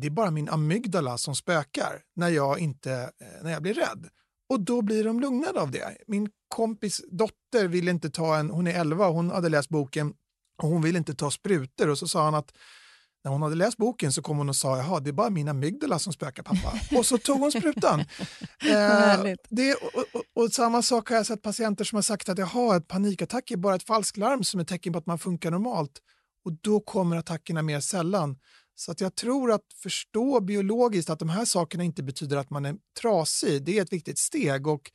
det 0.00 0.06
är 0.06 0.10
bara 0.10 0.30
min 0.30 0.48
amygdala 0.48 1.18
som 1.18 1.34
spökar 1.34 2.02
när 2.16 2.28
jag, 2.28 2.58
inte, 2.58 2.92
eh, 2.92 3.42
när 3.42 3.52
jag 3.52 3.62
blir 3.62 3.74
rädd. 3.74 4.08
Och 4.48 4.60
då 4.60 4.82
blir 4.82 5.04
de 5.04 5.20
lugnade 5.20 5.60
av 5.60 5.70
det. 5.70 5.96
Min 6.06 6.28
kompis 6.48 7.00
dotter 7.10 7.68
ville 7.68 7.90
inte 7.90 8.10
ta 8.10 8.36
en, 8.36 8.50
hon 8.50 8.66
är 8.66 8.80
11, 8.80 9.08
hon 9.08 9.30
hade 9.30 9.48
läst 9.48 9.68
boken 9.68 10.14
och 10.62 10.68
hon 10.68 10.82
ville 10.82 10.98
inte 10.98 11.14
ta 11.14 11.30
sprutor 11.30 11.88
och 11.88 11.98
så 11.98 12.08
sa 12.08 12.24
han 12.24 12.34
att 12.34 12.52
när 13.26 13.32
hon 13.32 13.42
hade 13.42 13.54
läst 13.54 13.76
boken 13.76 14.12
så 14.12 14.22
kom 14.22 14.38
hon 14.38 14.48
och 14.48 14.56
sa 14.56 14.76
jaha 14.76 15.00
det 15.00 15.10
är 15.10 15.12
bara 15.12 15.30
mina 15.30 15.50
amygdala 15.50 15.98
som 15.98 16.12
spökar 16.12 16.42
pappa. 16.42 16.80
och 16.98 17.06
så 17.06 17.18
tog 17.18 17.40
hon 17.40 17.52
sprutan. 17.52 18.00
eh, 18.70 19.34
det, 19.48 19.74
och, 19.74 20.04
och, 20.12 20.22
och, 20.44 20.52
samma 20.52 20.82
sak 20.82 21.08
har 21.08 21.16
jag 21.16 21.26
sett 21.26 21.42
patienter 21.42 21.84
som 21.84 21.96
har 21.96 22.02
sagt 22.02 22.28
att 22.28 22.38
jaha, 22.38 22.76
ett 22.76 22.88
panikattack 22.88 23.50
är 23.50 23.56
bara 23.56 23.74
ett 23.74 23.82
falsklarm 23.82 24.44
som 24.44 24.60
är 24.60 24.64
tecken 24.64 24.92
på 24.92 24.98
att 24.98 25.06
man 25.06 25.18
funkar 25.18 25.50
normalt. 25.50 25.92
Och 26.44 26.52
då 26.52 26.80
kommer 26.80 27.16
attackerna 27.16 27.62
mer 27.62 27.80
sällan. 27.80 28.36
Så 28.74 28.92
att 28.92 29.00
jag 29.00 29.14
tror 29.14 29.52
att 29.52 29.72
förstå 29.82 30.40
biologiskt 30.40 31.10
att 31.10 31.18
de 31.18 31.28
här 31.28 31.44
sakerna 31.44 31.84
inte 31.84 32.02
betyder 32.02 32.36
att 32.36 32.50
man 32.50 32.64
är 32.64 32.76
trasig, 33.00 33.64
det 33.64 33.78
är 33.78 33.82
ett 33.82 33.92
viktigt 33.92 34.18
steg. 34.18 34.66
Och 34.66 34.90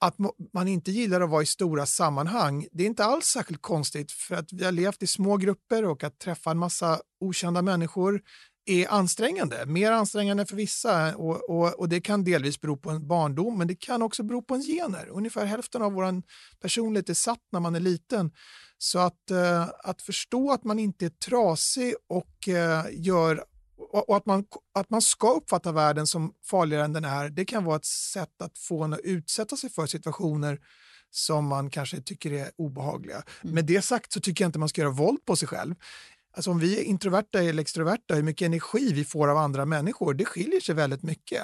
att 0.00 0.16
man 0.54 0.68
inte 0.68 0.90
gillar 0.90 1.20
att 1.20 1.30
vara 1.30 1.42
i 1.42 1.46
stora 1.46 1.86
sammanhang, 1.86 2.66
det 2.72 2.82
är 2.82 2.86
inte 2.86 3.04
alls 3.04 3.24
särskilt 3.24 3.62
konstigt 3.62 4.12
för 4.12 4.34
att 4.34 4.52
vi 4.52 4.64
har 4.64 4.72
levt 4.72 5.02
i 5.02 5.06
små 5.06 5.36
grupper 5.36 5.84
och 5.84 6.04
att 6.04 6.18
träffa 6.18 6.50
en 6.50 6.58
massa 6.58 7.00
okända 7.20 7.62
människor 7.62 8.20
är 8.66 8.88
ansträngande, 8.92 9.66
mer 9.66 9.92
ansträngande 9.92 10.46
för 10.46 10.56
vissa 10.56 11.16
och, 11.16 11.50
och, 11.50 11.78
och, 11.80 11.88
det 11.88 12.00
kan 12.00 12.24
delvis 12.24 12.60
bero 12.60 12.76
på 12.76 12.90
en 12.90 13.06
barndom 13.06 13.58
men 13.58 13.66
det 13.66 13.74
kan 13.74 14.02
också 14.02 14.22
bero 14.22 14.42
på 14.42 14.54
en 14.54 14.62
gener. 14.62 15.08
Ungefär 15.08 15.44
hälften 15.44 15.82
av 15.82 15.92
vår 15.92 16.22
personlighet 16.60 17.08
är 17.08 17.14
satt 17.14 17.42
när 17.52 17.60
man 17.60 17.74
är 17.74 17.80
liten. 17.80 18.30
Så 18.78 18.98
att, 18.98 19.30
eh, 19.30 19.68
att 19.84 20.02
förstå 20.02 20.52
att 20.52 20.64
man 20.64 20.78
inte 20.78 21.04
är 21.04 21.10
trasig 21.10 21.94
och, 22.08 22.48
eh, 22.48 22.84
gör, 22.92 23.44
och, 23.80 24.16
att, 24.16 24.26
man, 24.26 24.44
att 24.74 24.90
man 24.90 25.02
ska 25.02 25.30
uppfatta 25.32 25.72
världen 25.72 26.06
som 26.06 26.32
farligare 26.44 26.84
än 26.84 26.92
den 26.92 27.04
är, 27.04 27.28
det 27.28 27.44
kan 27.44 27.64
vara 27.64 27.76
ett 27.76 27.84
sätt 27.84 28.42
att 28.42 28.58
få 28.58 28.84
en 28.84 28.92
att 28.92 29.00
utsätta 29.00 29.56
sig 29.56 29.70
för 29.70 29.86
situationer 29.86 30.58
som 31.10 31.46
man 31.46 31.70
kanske 31.70 32.00
tycker 32.00 32.32
är 32.32 32.50
obehagliga. 32.58 33.22
Mm. 33.42 33.54
Med 33.54 33.64
det 33.64 33.82
sagt 33.82 34.12
så 34.12 34.20
tycker 34.20 34.44
jag 34.44 34.48
inte 34.48 34.58
man 34.58 34.68
ska 34.68 34.80
göra 34.80 34.90
våld 34.90 35.24
på 35.24 35.36
sig 35.36 35.48
själv. 35.48 35.74
Alltså 36.36 36.50
om 36.50 36.58
vi 36.58 36.80
är 36.80 36.82
introverta 36.82 37.42
eller 37.42 37.62
extroverta, 37.62 38.14
hur 38.14 38.22
mycket 38.22 38.46
energi 38.46 38.92
vi 38.92 39.04
får 39.04 39.28
av 39.28 39.36
andra 39.36 39.64
människor, 39.64 40.14
det 40.14 40.24
skiljer 40.24 40.60
sig 40.60 40.74
väldigt 40.74 41.02
mycket. 41.02 41.42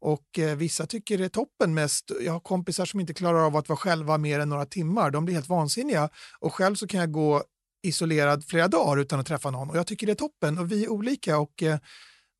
Och 0.00 0.38
eh, 0.38 0.56
vissa 0.56 0.86
tycker 0.86 1.18
det 1.18 1.24
är 1.24 1.28
toppen 1.28 1.74
mest. 1.74 2.10
Jag 2.20 2.32
har 2.32 2.40
kompisar 2.40 2.84
som 2.84 3.00
inte 3.00 3.14
klarar 3.14 3.46
av 3.46 3.56
att 3.56 3.68
vara 3.68 3.76
själva 3.76 4.18
mer 4.18 4.40
än 4.40 4.48
några 4.48 4.66
timmar. 4.66 5.10
De 5.10 5.24
blir 5.24 5.34
helt 5.34 5.48
vansinniga. 5.48 6.08
Och 6.38 6.54
själv 6.54 6.74
så 6.74 6.86
kan 6.86 7.00
jag 7.00 7.12
gå 7.12 7.44
isolerad 7.84 8.44
flera 8.44 8.68
dagar 8.68 8.96
utan 8.96 9.20
att 9.20 9.26
träffa 9.26 9.50
någon. 9.50 9.70
Och 9.70 9.76
jag 9.76 9.86
tycker 9.86 10.06
det 10.06 10.12
är 10.12 10.14
toppen 10.14 10.58
och 10.58 10.72
vi 10.72 10.84
är 10.84 10.88
olika. 10.88 11.38
och 11.38 11.62
eh, 11.62 11.78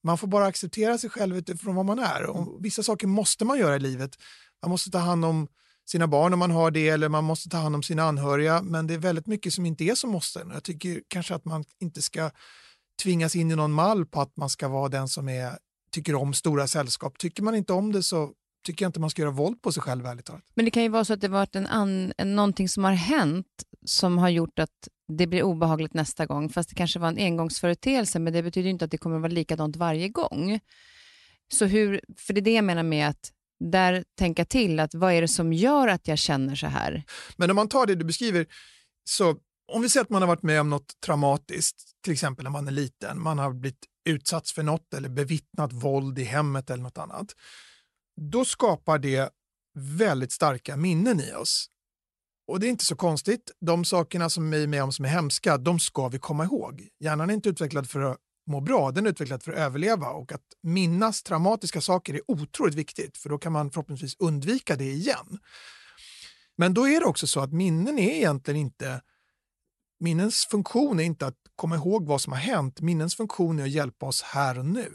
Man 0.02 0.18
får 0.18 0.26
bara 0.26 0.46
acceptera 0.46 0.98
sig 0.98 1.10
själv 1.10 1.36
utifrån 1.36 1.74
vad 1.74 1.84
man 1.84 1.98
är. 1.98 2.22
Och 2.26 2.64
vissa 2.64 2.82
saker 2.82 3.06
måste 3.06 3.44
man 3.44 3.58
göra 3.58 3.76
i 3.76 3.78
livet. 3.78 4.18
Man 4.62 4.70
måste 4.70 4.90
ta 4.90 4.98
hand 4.98 5.24
om 5.24 5.48
sina 5.86 6.06
barn 6.06 6.32
om 6.32 6.38
man 6.38 6.50
har 6.50 6.70
det 6.70 6.88
eller 6.88 7.08
man 7.08 7.24
måste 7.24 7.48
ta 7.48 7.56
hand 7.56 7.74
om 7.74 7.82
sina 7.82 8.02
anhöriga. 8.02 8.62
Men 8.62 8.86
det 8.86 8.94
är 8.94 8.98
väldigt 8.98 9.26
mycket 9.26 9.54
som 9.54 9.66
inte 9.66 9.84
är 9.84 9.94
som 9.94 10.10
måste. 10.10 10.46
Jag 10.52 10.62
tycker 10.62 11.02
kanske 11.08 11.34
att 11.34 11.44
man 11.44 11.64
inte 11.80 12.02
ska 12.02 12.30
tvingas 13.02 13.36
in 13.36 13.50
i 13.50 13.56
någon 13.56 13.72
mall 13.72 14.06
på 14.06 14.20
att 14.20 14.36
man 14.36 14.50
ska 14.50 14.68
vara 14.68 14.88
den 14.88 15.08
som 15.08 15.28
är, 15.28 15.58
tycker 15.92 16.14
om 16.14 16.34
stora 16.34 16.66
sällskap. 16.66 17.18
Tycker 17.18 17.42
man 17.42 17.54
inte 17.54 17.72
om 17.72 17.92
det 17.92 18.02
så 18.02 18.32
tycker 18.64 18.84
jag 18.84 18.88
inte 18.88 19.00
man 19.00 19.10
ska 19.10 19.22
göra 19.22 19.32
våld 19.32 19.62
på 19.62 19.72
sig 19.72 19.82
själv 19.82 20.06
ärligt 20.06 20.24
talat. 20.24 20.42
Men 20.54 20.64
det 20.64 20.70
kan 20.70 20.82
ju 20.82 20.88
vara 20.88 21.04
så 21.04 21.12
att 21.12 21.20
det 21.20 21.28
varit 21.28 21.56
en 21.56 21.66
an, 21.66 22.12
en, 22.18 22.36
någonting 22.36 22.68
som 22.68 22.84
har 22.84 22.92
hänt 22.92 23.46
som 23.84 24.18
har 24.18 24.28
gjort 24.28 24.58
att 24.58 24.88
det 25.08 25.26
blir 25.26 25.42
obehagligt 25.42 25.94
nästa 25.94 26.26
gång, 26.26 26.48
fast 26.48 26.68
det 26.68 26.74
kanske 26.74 26.98
var 26.98 27.08
en 27.08 27.18
engångsföreteelse, 27.18 28.18
men 28.18 28.32
det 28.32 28.42
betyder 28.42 28.70
inte 28.70 28.84
att 28.84 28.90
det 28.90 28.98
kommer 28.98 29.16
att 29.16 29.22
vara 29.22 29.32
likadant 29.32 29.76
varje 29.76 30.08
gång. 30.08 30.60
Så 31.52 31.64
hur, 31.64 32.00
för 32.16 32.34
det 32.34 32.40
är 32.40 32.42
det 32.42 32.54
jag 32.54 32.64
menar 32.64 32.82
med 32.82 33.08
att 33.08 33.32
där 33.60 34.04
tänka 34.18 34.44
till 34.44 34.80
att 34.80 34.94
vad 34.94 35.12
är 35.12 35.20
det 35.20 35.28
som 35.28 35.52
gör 35.52 35.88
att 35.88 36.08
jag 36.08 36.18
känner 36.18 36.54
så 36.54 36.66
här? 36.66 37.02
Men 37.36 37.50
om 37.50 37.56
man 37.56 37.68
tar 37.68 37.86
det 37.86 37.94
du 37.94 38.04
beskriver, 38.04 38.46
så 39.04 39.36
om 39.72 39.82
vi 39.82 39.88
säger 39.88 40.04
att 40.04 40.10
man 40.10 40.22
har 40.22 40.26
varit 40.26 40.42
med 40.42 40.60
om 40.60 40.70
något 40.70 41.00
traumatiskt, 41.00 41.82
till 42.04 42.12
exempel 42.12 42.44
när 42.44 42.50
man 42.50 42.68
är 42.68 42.72
liten, 42.72 43.22
man 43.22 43.38
har 43.38 43.52
blivit 43.52 43.84
utsatts 44.08 44.52
för 44.52 44.62
något 44.62 44.94
eller 44.94 45.08
bevittnat 45.08 45.72
våld 45.72 46.18
i 46.18 46.24
hemmet 46.24 46.70
eller 46.70 46.82
något 46.82 46.98
annat, 46.98 47.26
då 48.20 48.44
skapar 48.44 48.98
det 48.98 49.30
väldigt 49.74 50.32
starka 50.32 50.76
minnen 50.76 51.20
i 51.20 51.32
oss. 51.32 51.70
Och 52.46 52.60
det 52.60 52.66
är 52.66 52.70
inte 52.70 52.84
så 52.84 52.96
konstigt. 52.96 53.52
De 53.60 53.84
sakerna 53.84 54.30
som 54.30 54.50
vi 54.50 54.62
är 54.62 54.66
med 54.66 54.82
om 54.82 54.92
som 54.92 55.04
är 55.04 55.08
hemska, 55.08 55.58
de 55.58 55.78
ska 55.78 56.08
vi 56.08 56.18
komma 56.18 56.44
ihåg. 56.44 56.88
Hjärnan 57.00 57.30
är 57.30 57.34
inte 57.34 57.48
utvecklad 57.48 57.90
för 57.90 58.00
att 58.00 58.18
må 58.46 58.60
bra, 58.60 58.90
den 58.90 59.06
är 59.06 59.10
utvecklad 59.10 59.42
för 59.42 59.52
att 59.52 59.58
överleva 59.58 60.08
och 60.08 60.32
att 60.32 60.44
minnas 60.62 61.22
traumatiska 61.22 61.80
saker 61.80 62.14
är 62.14 62.20
otroligt 62.30 62.74
viktigt 62.74 63.18
för 63.18 63.28
då 63.28 63.38
kan 63.38 63.52
man 63.52 63.70
förhoppningsvis 63.70 64.16
undvika 64.18 64.76
det 64.76 64.90
igen. 64.90 65.38
Men 66.56 66.74
då 66.74 66.88
är 66.88 67.00
det 67.00 67.06
också 67.06 67.26
så 67.26 67.40
att 67.40 67.52
minnen 67.52 67.98
är 67.98 68.12
egentligen 68.12 68.60
inte 68.60 69.00
Minnens 70.00 70.46
funktion 70.50 71.00
är 71.00 71.04
inte 71.04 71.26
att 71.26 71.38
komma 71.56 71.76
ihåg 71.76 72.06
vad 72.06 72.20
som 72.20 72.32
har 72.32 72.40
hänt, 72.40 72.80
minnens 72.80 73.16
funktion 73.16 73.58
är 73.58 73.62
att 73.62 73.70
hjälpa 73.70 74.06
oss 74.06 74.22
här 74.22 74.58
och 74.58 74.66
nu. 74.66 74.92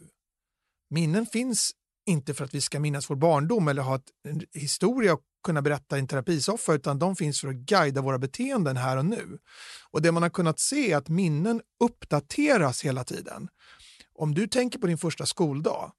Minnen 0.90 1.26
finns 1.26 1.72
inte 2.06 2.34
för 2.34 2.46
att 2.46 2.54
vi 2.54 2.62
ska 2.62 2.80
minnas 2.80 3.10
vår 3.10 3.16
barndom 3.16 3.68
eller 3.68 3.82
ha 3.82 4.02
en 4.28 4.42
historia 4.54 5.14
att 5.14 5.22
kunna 5.44 5.62
berätta 5.62 5.98
i 5.98 6.00
en 6.00 6.08
terapisoffa, 6.08 6.74
utan 6.74 7.00
de 7.00 7.16
finns 7.16 7.42
för 7.42 7.48
att 7.48 7.56
guida 7.56 8.02
våra 8.02 8.20
beteenden 8.20 8.78
här 8.78 8.98
och 8.98 9.06
nu. 9.06 9.38
Och 9.92 10.02
det 10.02 10.12
man 10.12 10.24
har 10.24 10.30
kunnat 10.30 10.60
se 10.60 10.92
är 10.92 10.98
att 10.98 11.10
minnen 11.10 11.62
uppdateras 11.84 12.86
hela 12.86 13.04
tiden. 13.04 13.48
Om 14.14 14.34
du 14.34 14.48
tänker 14.48 14.80
på 14.80 14.88
din 14.88 14.98
första 14.98 15.26
skoldag 15.26 15.92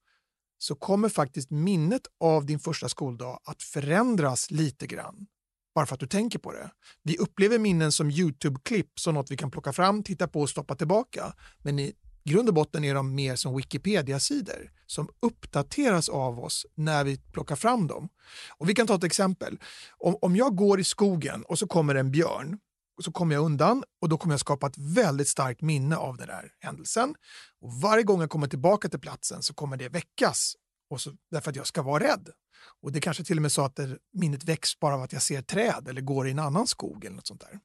så 0.59 0.75
kommer 0.75 1.09
faktiskt 1.09 1.51
minnet 1.51 2.03
av 2.21 2.47
din 2.47 2.59
första 2.59 2.89
skoldag 2.89 3.41
att 3.45 3.63
förändras 3.63 4.51
lite 4.51 4.87
grann. 4.87 5.27
Bara 5.75 5.87
för 5.87 5.95
att 5.95 6.01
du 6.01 6.07
tänker 6.07 6.39
på 6.39 6.53
det. 6.53 6.71
Vi 7.03 7.17
upplever 7.19 7.59
minnen 7.59 7.93
som 7.93 8.11
Youtube-klipp, 8.11 8.99
som 8.99 9.15
något 9.15 9.31
vi 9.31 9.37
kan 9.37 9.51
plocka 9.51 9.73
fram, 9.73 10.03
titta 10.03 10.29
på 10.29 10.41
och 10.41 10.51
stoppa 10.51 10.75
tillbaka. 10.75 11.35
Men 11.63 11.79
i 11.79 11.95
grund 12.25 12.49
och 12.49 12.55
botten 12.55 12.85
är 12.85 12.95
de 12.95 13.15
mer 13.15 13.37
som 13.37 13.57
Wikipedia-sidor 13.57 14.71
som 14.87 15.09
uppdateras 15.21 16.09
av 16.09 16.41
oss 16.41 16.67
när 16.75 17.05
vi 17.05 17.19
plockar 17.33 17.57
fram 17.57 17.87
dem. 17.87 18.09
Och 18.59 18.69
Vi 18.69 18.75
kan 18.75 18.87
ta 18.87 18.95
ett 18.95 19.05
exempel. 19.05 19.59
Om, 19.99 20.17
om 20.21 20.37
jag 20.37 20.57
går 20.57 20.81
i 20.81 20.85
skogen 20.85 21.43
och 21.43 21.59
så 21.59 21.67
kommer 21.67 21.95
en 21.95 22.11
björn 22.11 22.59
så 23.03 23.13
kommer 23.13 23.35
jag 23.35 23.45
undan 23.45 23.85
och 24.01 24.09
då 24.09 24.19
kommer 24.19 24.33
jag 24.33 24.41
skapa 24.41 24.67
ett 24.67 24.79
väldigt 24.79 25.29
starkt 25.29 25.63
minne 25.63 25.97
av 25.97 26.17
den 26.17 26.27
där 26.27 26.53
händelsen. 26.61 27.15
Och 27.61 27.73
Varje 27.73 28.03
gång 28.03 28.21
jag 28.21 28.31
kommer 28.31 28.47
tillbaka 28.47 28.89
till 28.89 29.01
platsen 29.01 29.43
så 29.43 29.55
kommer 29.55 29.77
det 29.77 29.89
väckas 29.89 30.55
och 30.91 31.01
så, 31.01 31.13
därför 31.31 31.51
att 31.51 31.57
jag 31.57 31.67
ska 31.67 31.83
vara 31.83 32.05
rädd. 32.05 32.29
Och 32.83 32.93
Det 32.93 33.01
kanske 33.01 33.25
till 33.25 33.39
och 33.39 33.43
med 33.43 33.53
så 33.53 33.65
att 33.65 33.77
det, 33.77 33.99
minnet 34.13 34.45
väcks 34.45 34.81
bara 34.81 34.95
av 34.95 35.03
att 35.03 35.13
jag 35.13 35.23
ser 35.23 35.43
träd 35.43 35.89
eller 35.89 36.01
går 36.01 36.29
i 36.29 36.31
en 36.31 36.39
annan 36.39 36.67
skog 36.67 37.05
eller 37.05 37.17
något 37.17 37.27
sånt 37.27 37.41
där. 37.41 37.61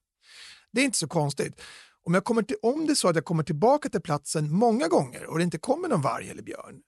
Det 0.71 0.81
är 0.81 0.85
inte 0.85 0.97
så 0.97 1.07
konstigt. 1.07 1.61
Om, 2.05 2.13
jag 2.13 2.23
kommer 2.23 2.43
till, 2.43 2.57
om 2.61 2.85
det 2.85 2.93
är 2.93 2.95
så 2.95 3.07
att 3.07 3.15
jag 3.15 3.25
kommer 3.25 3.43
tillbaka 3.43 3.89
till 3.89 4.01
platsen 4.01 4.51
många 4.51 4.87
gånger 4.87 5.25
och 5.25 5.37
det 5.37 5.43
inte 5.43 5.57
kommer 5.57 5.87
någon 5.87 6.01
varg 6.01 6.29
eller 6.29 6.43
björn, 6.43 6.81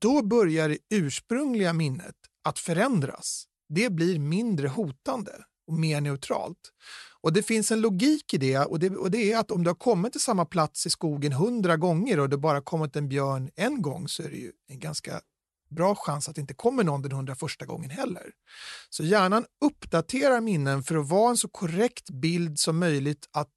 då 0.00 0.22
börjar 0.22 0.68
det 0.68 0.78
ursprungliga 0.90 1.72
minnet 1.72 2.14
att 2.44 2.58
förändras. 2.58 3.44
Det 3.68 3.90
blir 3.90 4.18
mindre 4.18 4.68
hotande 4.68 5.32
och 5.66 5.74
mer 5.74 6.00
neutralt. 6.00 6.72
Och 7.20 7.32
Det 7.32 7.42
finns 7.42 7.72
en 7.72 7.80
logik 7.80 8.34
i 8.34 8.38
det 8.38 8.58
och, 8.58 8.78
det 8.78 8.90
och 8.90 9.10
det 9.10 9.32
är 9.32 9.38
att 9.38 9.50
om 9.50 9.64
du 9.64 9.70
har 9.70 9.74
kommit 9.74 10.12
till 10.12 10.20
samma 10.20 10.44
plats 10.44 10.86
i 10.86 10.90
skogen 10.90 11.32
hundra 11.32 11.76
gånger 11.76 12.20
och 12.20 12.28
det 12.28 12.38
bara 12.38 12.60
kommit 12.60 12.96
en 12.96 13.08
björn 13.08 13.50
en 13.56 13.82
gång 13.82 14.08
så 14.08 14.22
är 14.22 14.28
det 14.28 14.36
ju 14.36 14.52
en 14.68 14.80
ganska 14.80 15.20
bra 15.70 15.94
chans 15.94 16.28
att 16.28 16.34
det 16.34 16.40
inte 16.40 16.54
kommer 16.54 16.84
någon 16.84 17.02
den 17.02 17.12
hundra 17.12 17.34
första 17.34 17.66
gången 17.66 17.90
heller. 17.90 18.32
Så 18.90 19.04
hjärnan 19.04 19.44
uppdaterar 19.64 20.40
minnen 20.40 20.82
för 20.82 20.96
att 20.96 21.08
vara 21.08 21.30
en 21.30 21.36
så 21.36 21.48
korrekt 21.48 22.10
bild 22.10 22.58
som 22.58 22.78
möjligt 22.78 23.28
att 23.32 23.52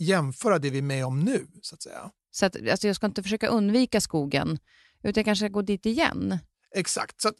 jämföra 0.00 0.58
det 0.58 0.70
vi 0.70 0.78
är 0.78 0.82
med 0.82 1.06
om 1.06 1.20
nu. 1.20 1.46
Så 1.62 1.74
att 1.74 1.82
säga. 1.82 2.10
Så 2.30 2.46
att, 2.46 2.56
alltså 2.70 2.86
jag 2.86 2.96
ska 2.96 3.06
inte 3.06 3.22
försöka 3.22 3.48
undvika 3.48 4.00
skogen, 4.00 4.58
utan 5.02 5.12
jag 5.20 5.24
kanske 5.24 5.44
ska 5.44 5.52
gå 5.52 5.62
dit 5.62 5.86
igen? 5.86 6.38
Exakt. 6.74 7.20
Så 7.20 7.28
att, 7.28 7.34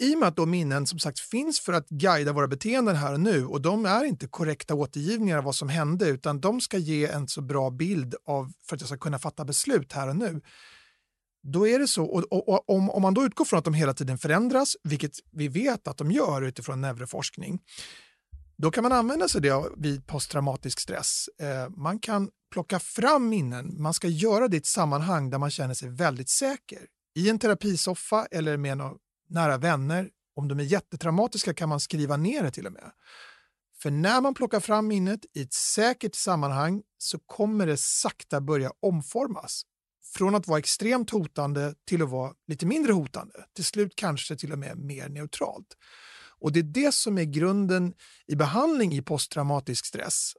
i 0.00 0.14
och 0.14 0.18
med 0.18 0.28
att 0.28 0.36
då 0.36 0.46
minnen 0.46 0.86
som 0.86 0.98
sagt 0.98 1.20
finns 1.20 1.60
för 1.60 1.72
att 1.72 1.88
guida 1.88 2.32
våra 2.32 2.48
beteenden 2.48 2.96
här 2.96 3.12
och 3.12 3.20
nu 3.20 3.46
och 3.46 3.60
de 3.60 3.86
är 3.86 4.04
inte 4.04 4.26
korrekta 4.26 4.74
återgivningar 4.74 5.38
av 5.38 5.44
vad 5.44 5.54
som 5.54 5.68
hände 5.68 6.08
utan 6.08 6.40
de 6.40 6.60
ska 6.60 6.78
ge 6.78 7.06
en 7.06 7.28
så 7.28 7.40
bra 7.40 7.70
bild 7.70 8.14
av 8.26 8.52
för 8.68 8.76
att 8.76 8.80
jag 8.80 8.88
ska 8.88 8.98
kunna 8.98 9.18
fatta 9.18 9.44
beslut 9.44 9.92
här 9.92 10.08
och 10.08 10.16
nu. 10.16 10.40
Då 11.42 11.68
är 11.68 11.78
det 11.78 11.88
så, 11.88 12.04
och, 12.04 12.32
och, 12.32 12.48
och 12.48 12.70
om, 12.70 12.90
om 12.90 13.02
man 13.02 13.14
då 13.14 13.24
utgår 13.24 13.44
från 13.44 13.58
att 13.58 13.64
de 13.64 13.74
hela 13.74 13.94
tiden 13.94 14.18
förändras, 14.18 14.76
vilket 14.82 15.12
vi 15.32 15.48
vet 15.48 15.88
att 15.88 15.96
de 15.96 16.10
gör 16.10 16.42
utifrån 16.42 16.80
neuroforskning, 16.80 17.60
då 18.62 18.70
kan 18.70 18.82
man 18.82 18.92
använda 18.92 19.28
sig 19.28 19.50
av 19.50 19.62
det 19.62 19.88
vid 19.88 20.06
posttraumatisk 20.06 20.80
stress. 20.80 21.28
Eh, 21.40 21.68
man 21.76 21.98
kan 21.98 22.30
plocka 22.52 22.78
fram 22.78 23.28
minnen, 23.28 23.82
man 23.82 23.94
ska 23.94 24.08
göra 24.08 24.48
det 24.48 24.56
i 24.56 24.58
ett 24.58 24.66
sammanhang 24.66 25.30
där 25.30 25.38
man 25.38 25.50
känner 25.50 25.74
sig 25.74 25.88
väldigt 25.88 26.28
säker. 26.28 26.78
I 27.14 27.30
en 27.30 27.38
terapisoffa 27.38 28.26
eller 28.30 28.56
med 28.56 28.78
några 28.78 28.92
nära 29.28 29.58
vänner. 29.58 30.08
Om 30.36 30.48
de 30.48 30.60
är 30.60 30.64
jättetraumatiska 30.64 31.54
kan 31.54 31.68
man 31.68 31.80
skriva 31.80 32.16
ner 32.16 32.42
det 32.42 32.50
till 32.50 32.66
och 32.66 32.72
med. 32.72 32.92
För 33.82 33.90
när 33.90 34.20
man 34.20 34.34
plockar 34.34 34.60
fram 34.60 34.86
minnet 34.86 35.20
i 35.34 35.42
ett 35.42 35.54
säkert 35.54 36.14
sammanhang 36.14 36.82
så 36.98 37.18
kommer 37.18 37.66
det 37.66 37.76
sakta 37.76 38.40
börja 38.40 38.70
omformas. 38.82 39.62
Från 40.14 40.34
att 40.34 40.46
vara 40.46 40.58
extremt 40.58 41.10
hotande 41.10 41.74
till 41.88 42.02
att 42.02 42.10
vara 42.10 42.32
lite 42.46 42.66
mindre 42.66 42.92
hotande. 42.92 43.34
Till 43.54 43.64
slut 43.64 43.92
kanske 43.96 44.36
till 44.36 44.52
och 44.52 44.58
med 44.58 44.78
mer 44.78 45.08
neutralt. 45.08 45.76
Och 46.42 46.52
det 46.52 46.60
är 46.60 46.62
det 46.62 46.94
som 46.94 47.18
är 47.18 47.24
grunden 47.24 47.94
i 48.26 48.36
behandling 48.36 48.92
i 48.92 49.02
posttraumatisk 49.02 49.86
stress. 49.86 50.32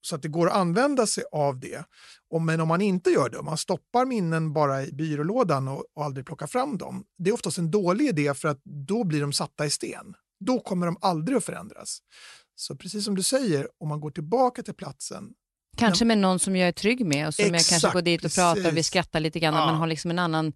Så 0.00 0.14
att 0.14 0.22
det 0.22 0.28
går 0.28 0.46
att 0.46 0.56
använda 0.56 1.06
sig 1.06 1.24
av 1.32 1.60
det. 1.60 1.84
Och, 2.30 2.42
men 2.42 2.60
om 2.60 2.68
man 2.68 2.80
inte 2.80 3.10
gör 3.10 3.30
det, 3.30 3.38
om 3.38 3.44
man 3.44 3.58
stoppar 3.58 4.04
minnen 4.04 4.52
bara 4.52 4.84
i 4.84 4.92
byrålådan 4.92 5.68
och, 5.68 5.84
och 5.94 6.04
aldrig 6.04 6.26
plockar 6.26 6.46
fram 6.46 6.78
dem, 6.78 7.04
det 7.18 7.30
är 7.30 7.34
oftast 7.34 7.58
en 7.58 7.70
dålig 7.70 8.08
idé 8.08 8.34
för 8.34 8.48
att 8.48 8.60
då 8.64 9.04
blir 9.04 9.20
de 9.20 9.32
satta 9.32 9.66
i 9.66 9.70
sten. 9.70 10.14
Då 10.40 10.60
kommer 10.60 10.86
de 10.86 10.96
aldrig 11.00 11.38
att 11.38 11.44
förändras. 11.44 11.98
Så 12.54 12.76
precis 12.76 13.04
som 13.04 13.14
du 13.14 13.22
säger, 13.22 13.68
om 13.80 13.88
man 13.88 14.00
går 14.00 14.10
tillbaka 14.10 14.62
till 14.62 14.74
platsen 14.74 15.24
Kanske 15.76 16.04
med 16.04 16.18
någon 16.18 16.38
som 16.38 16.56
jag 16.56 16.68
är 16.68 16.72
trygg 16.72 17.06
med 17.06 17.26
och 17.26 17.34
som 17.34 17.44
Exakt, 17.44 17.72
jag 17.72 17.80
kanske 17.80 17.96
går 17.98 18.02
dit 18.02 18.20
och 18.20 18.22
precis. 18.22 18.36
pratar 18.36 18.70
och 18.70 18.76
vi 18.76 18.82
skrattar 18.82 19.20
lite 19.20 19.40
grann. 19.40 19.54
Ja. 19.54 19.66
Man 19.66 19.74
har 19.74 19.86
liksom 19.86 20.10
en 20.10 20.18
annan, 20.18 20.52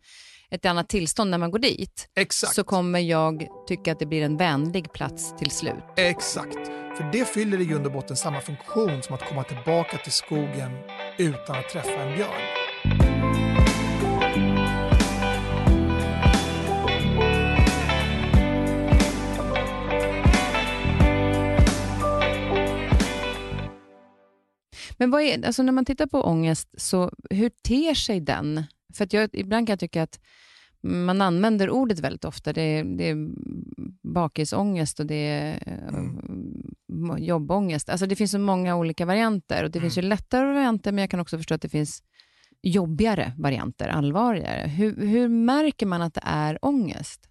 ett 0.52 0.66
annat 0.66 0.88
tillstånd 0.88 1.30
när 1.30 1.38
man 1.38 1.50
går 1.50 1.58
dit. 1.58 2.08
Exakt. 2.16 2.54
Så 2.54 2.64
kommer 2.64 3.00
jag 3.00 3.48
tycka 3.68 3.92
att 3.92 3.98
det 3.98 4.06
blir 4.06 4.22
en 4.22 4.36
vänlig 4.36 4.92
plats 4.92 5.34
till 5.38 5.50
slut. 5.50 5.74
Exakt. 5.96 6.66
För 6.96 7.12
det 7.12 7.28
fyller 7.28 7.60
i 7.60 7.64
grund 7.64 7.86
och 7.86 7.92
botten 7.92 8.16
samma 8.16 8.40
funktion 8.40 9.02
som 9.02 9.14
att 9.14 9.28
komma 9.28 9.42
tillbaka 9.42 9.96
till 9.96 10.12
skogen 10.12 10.70
utan 11.18 11.56
att 11.56 11.68
träffa 11.68 12.02
en 12.02 12.16
björn. 12.16 12.28
Men 24.98 25.10
vad 25.10 25.22
är, 25.22 25.46
alltså 25.46 25.62
när 25.62 25.72
man 25.72 25.84
tittar 25.84 26.06
på 26.06 26.22
ångest, 26.22 26.68
så 26.76 27.10
hur 27.30 27.48
ter 27.48 27.94
sig 27.94 28.20
den? 28.20 28.64
För 28.92 29.04
att 29.04 29.12
jag, 29.12 29.30
ibland 29.32 29.66
kan 29.66 29.72
jag 29.72 29.80
tycka 29.80 30.02
att 30.02 30.20
man 30.82 31.20
använder 31.20 31.70
ordet 31.70 31.98
väldigt 31.98 32.24
ofta. 32.24 32.52
Det 32.52 32.62
är, 32.62 32.84
det 32.84 33.08
är 33.08 33.16
bakisångest 34.02 35.00
och 35.00 35.06
det 35.06 35.14
är 35.14 35.68
mm. 35.88 37.18
jobbångest. 37.18 37.88
Alltså 37.88 38.06
det 38.06 38.16
finns 38.16 38.30
så 38.30 38.38
många 38.38 38.76
olika 38.76 39.06
varianter 39.06 39.64
och 39.64 39.70
det 39.70 39.78
mm. 39.78 39.90
finns 39.90 39.98
ju 39.98 40.02
lättare 40.02 40.52
varianter, 40.52 40.92
men 40.92 41.02
jag 41.02 41.10
kan 41.10 41.20
också 41.20 41.36
förstå 41.36 41.54
att 41.54 41.62
det 41.62 41.68
finns 41.68 42.02
jobbigare 42.62 43.32
varianter, 43.38 43.88
allvarligare. 43.88 44.68
Hur, 44.68 45.06
hur 45.06 45.28
märker 45.28 45.86
man 45.86 46.02
att 46.02 46.14
det 46.14 46.22
är 46.24 46.58
ångest? 46.64 47.28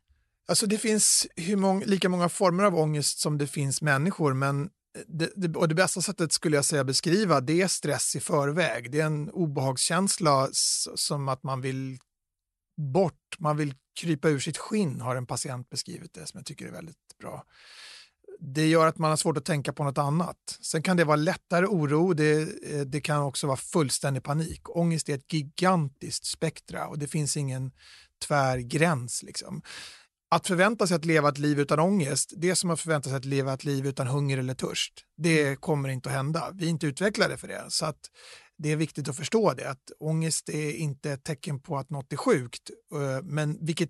Alltså 0.48 0.66
det 0.66 0.78
finns 0.78 1.28
hur 1.36 1.58
många, 1.58 1.86
lika 1.86 2.10
många 2.10 2.30
former 2.30 2.64
av 2.64 2.76
ångest 2.76 3.20
som 3.20 3.38
det 3.38 3.48
finns 3.48 3.82
människor, 3.82 4.34
men 4.34 4.70
det, 5.08 5.32
det, 5.36 5.58
och 5.58 5.68
det 5.68 5.76
bästa 5.76 6.02
sättet 6.02 6.32
skulle 6.32 6.56
jag 6.56 6.66
säga 6.66 6.84
beskriva 6.84 7.42
det 7.42 7.62
är 7.62 7.68
stress 7.68 8.16
i 8.16 8.20
förväg. 8.20 8.92
Det 8.92 9.00
är 9.00 9.06
en 9.06 9.30
obehagskänsla 9.30 10.50
som 10.96 11.30
att 11.30 11.44
man 11.44 11.62
vill 11.62 12.00
bort, 12.78 13.36
man 13.40 13.58
vill 13.58 13.74
krypa 14.00 14.30
ur 14.30 14.40
sitt 14.40 14.58
skinn 14.58 15.02
har 15.02 15.16
en 15.16 15.26
patient 15.26 15.70
beskrivit 15.70 16.14
det 16.14 16.28
som 16.28 16.38
jag 16.38 16.46
tycker 16.46 16.68
är 16.68 16.72
väldigt 16.72 17.18
bra. 17.20 17.44
Det 18.40 18.68
gör 18.68 18.88
att 18.88 18.98
man 18.98 19.10
har 19.10 19.18
svårt 19.18 19.38
att 19.38 19.46
tänka 19.46 19.74
på 19.74 19.84
något 19.84 19.98
annat. 19.98 20.58
Sen 20.62 20.84
kan 20.84 20.98
det 20.98 21.04
vara 21.04 21.16
lättare 21.16 21.66
oro, 21.66 22.14
det, 22.14 22.42
eh, 22.42 22.82
det 22.82 23.02
kan 23.02 23.22
också 23.22 23.48
vara 23.48 23.58
fullständig 23.58 24.24
panik. 24.24 24.70
Ångest 24.70 25.10
är 25.10 25.16
ett 25.16 25.34
gigantiskt 25.34 26.26
spektra 26.26 26.88
och 26.88 27.00
det 27.00 27.08
finns 27.08 27.38
ingen 27.38 27.72
tvärgräns. 28.28 29.24
Liksom. 29.24 29.62
Att 30.36 30.48
förvänta 30.48 30.88
sig 30.88 30.96
att 30.96 31.06
leva 31.06 31.30
ett 31.30 31.38
liv 31.38 31.60
utan 31.60 31.80
ångest, 31.80 32.34
det 32.38 32.50
är 32.50 32.56
som 32.56 32.70
att 32.70 32.80
förvänta 32.80 33.10
sig 33.10 33.18
att 33.18 33.26
leva 33.26 33.54
ett 33.54 33.64
liv 33.64 33.88
utan 33.88 34.08
hunger 34.08 34.38
eller 34.38 34.54
törst. 34.54 34.94
Det 35.18 35.56
kommer 35.56 35.90
inte 35.90 36.10
att 36.10 36.16
hända. 36.16 36.52
Vi 36.54 36.66
är 36.66 36.70
inte 36.70 36.88
utvecklade 36.88 37.38
för 37.38 37.48
det. 37.48 37.66
Så 37.68 37.86
att 37.86 38.00
det 38.58 38.72
är 38.72 38.76
viktigt 38.76 39.10
att 39.10 39.16
förstå 39.16 39.54
det, 39.54 39.70
att 39.70 39.92
ångest 40.00 40.50
är 40.50 40.72
inte 40.72 41.12
ett 41.12 41.24
tecken 41.24 41.60
på 41.60 41.78
att 41.78 41.90
något 41.90 42.14
är 42.14 42.18
sjukt, 42.18 42.70
eh, 42.94 43.24
men 43.24 43.66
vilket 43.66 43.90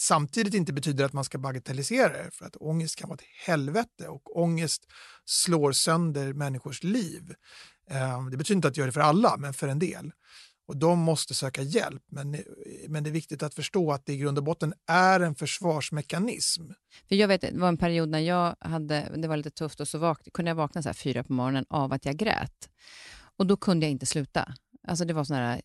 samtidigt 0.00 0.54
inte 0.54 0.72
betyder 0.72 1.04
att 1.04 1.12
man 1.12 1.24
ska 1.24 1.38
bagatellisera 1.38 2.08
det, 2.12 2.30
för 2.32 2.46
att 2.46 2.56
ångest 2.56 2.96
kan 2.96 3.08
vara 3.08 3.16
ett 3.16 3.46
helvete 3.46 4.08
och 4.08 4.40
ångest 4.40 4.84
slår 5.24 5.72
sönder 5.72 6.32
människors 6.32 6.82
liv. 6.82 7.34
Eh, 7.90 8.28
det 8.28 8.36
betyder 8.36 8.56
inte 8.56 8.68
att 8.68 8.74
det 8.74 8.78
gör 8.78 8.86
det 8.86 8.92
för 8.92 9.00
alla, 9.00 9.36
men 9.36 9.54
för 9.54 9.68
en 9.68 9.78
del. 9.78 10.12
Och 10.70 10.76
de 10.76 10.98
måste 10.98 11.34
söka 11.34 11.62
hjälp, 11.62 12.02
men, 12.10 12.36
men 12.88 13.04
det 13.04 13.10
är 13.10 13.12
viktigt 13.12 13.42
att 13.42 13.54
förstå 13.54 13.92
att 13.92 14.06
det 14.06 14.12
i 14.12 14.16
grund 14.16 14.38
och 14.38 14.44
botten 14.44 14.74
är 14.86 15.20
en 15.20 15.34
försvarsmekanism. 15.34 16.62
För 17.08 17.16
jag 17.16 17.28
vet, 17.28 17.40
det 17.40 17.58
var 17.58 17.68
en 17.68 17.76
period 17.76 18.08
när 18.08 18.18
jag 18.18 18.56
hade, 18.60 19.12
det 19.16 19.28
var 19.28 19.36
lite 19.36 19.50
tufft 19.50 19.80
och 19.80 19.88
så 19.88 19.98
vak, 19.98 20.28
kunde 20.32 20.50
jag 20.50 20.56
vakna 20.56 20.82
så 20.82 20.88
här 20.88 20.94
fyra 20.94 21.24
på 21.24 21.32
morgonen 21.32 21.64
av 21.68 21.92
att 21.92 22.04
jag 22.04 22.16
grät. 22.16 22.68
Och 23.36 23.46
då 23.46 23.56
kunde 23.56 23.86
jag 23.86 23.90
inte 23.90 24.06
sluta. 24.06 24.54
Alltså 24.88 25.04
det 25.04 25.14
var 25.14 25.24
sån 25.24 25.36
här, 25.36 25.62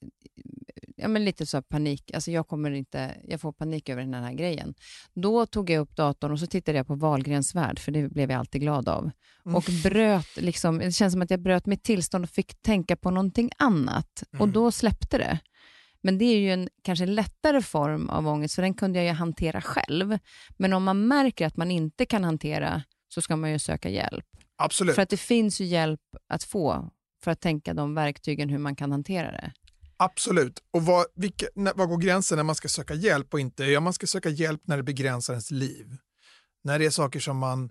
ja 0.95 1.07
men 1.07 1.25
lite 1.25 1.45
så 1.45 1.61
panik. 1.61 2.11
Alltså 2.13 2.31
jag 2.31 2.47
kommer 2.47 2.71
inte, 2.71 3.15
jag 3.27 3.41
får 3.41 3.51
panik 3.51 3.89
över 3.89 4.01
den 4.01 4.13
här 4.13 4.33
grejen. 4.33 4.73
Då 5.13 5.45
tog 5.45 5.69
jag 5.69 5.81
upp 5.81 5.95
datorn 5.95 6.31
och 6.31 6.39
så 6.39 6.47
tittade 6.47 6.77
jag 6.77 6.87
på 6.87 6.95
Wahlgrens 6.95 7.55
värld, 7.55 7.79
för 7.79 7.91
det 7.91 8.09
blev 8.09 8.31
jag 8.31 8.39
alltid 8.39 8.61
glad 8.61 8.89
av. 8.89 9.11
Mm. 9.45 9.55
Och 9.55 9.63
bröt, 9.83 10.37
liksom, 10.37 10.79
det 10.79 10.91
känns 10.91 11.13
som 11.13 11.21
att 11.21 11.31
jag 11.31 11.41
bröt 11.41 11.65
mitt 11.65 11.83
tillstånd 11.83 12.23
och 12.23 12.29
fick 12.29 12.61
tänka 12.61 12.95
på 12.95 13.11
någonting 13.11 13.49
annat. 13.57 14.23
Mm. 14.33 14.41
Och 14.41 14.49
då 14.49 14.71
släppte 14.71 15.17
det. 15.17 15.39
Men 16.01 16.17
det 16.17 16.25
är 16.25 16.37
ju 16.37 16.51
en 16.51 16.69
kanske 16.81 17.05
lättare 17.05 17.61
form 17.61 18.09
av 18.09 18.27
ångest, 18.27 18.55
för 18.55 18.61
den 18.61 18.73
kunde 18.73 18.99
jag 18.99 19.05
ju 19.05 19.11
hantera 19.11 19.61
själv. 19.61 20.17
Men 20.57 20.73
om 20.73 20.83
man 20.83 21.07
märker 21.07 21.47
att 21.47 21.57
man 21.57 21.71
inte 21.71 22.05
kan 22.05 22.23
hantera, 22.23 22.83
så 23.13 23.21
ska 23.21 23.35
man 23.35 23.51
ju 23.51 23.59
söka 23.59 23.89
hjälp. 23.89 24.25
Absolut. 24.57 24.95
För 24.95 25.01
att 25.01 25.09
det 25.09 25.17
finns 25.17 25.61
ju 25.61 25.65
hjälp 25.65 26.01
att 26.29 26.43
få 26.43 26.91
för 27.23 27.31
att 27.31 27.41
tänka 27.41 27.73
de 27.73 27.95
verktygen 27.95 28.49
hur 28.49 28.57
man 28.57 28.75
kan 28.75 28.91
hantera 28.91 29.31
det. 29.31 29.51
Absolut. 29.97 30.63
Och 30.71 30.85
vad, 30.85 31.05
vilka, 31.15 31.47
när, 31.55 31.73
vad 31.73 31.89
går 31.89 31.97
gränsen 31.97 32.35
när 32.35 32.43
man 32.43 32.55
ska 32.55 32.67
söka 32.67 32.93
hjälp 32.93 33.33
och 33.33 33.39
inte? 33.39 33.65
Ja, 33.65 33.79
man 33.79 33.93
ska 33.93 34.07
söka 34.07 34.29
hjälp 34.29 34.61
när 34.65 34.77
det 34.77 34.83
begränsar 34.83 35.33
ens 35.33 35.51
liv. 35.51 35.97
När 36.63 36.79
det 36.79 36.85
är 36.85 36.89
saker 36.89 37.19
som 37.19 37.37
man 37.37 37.69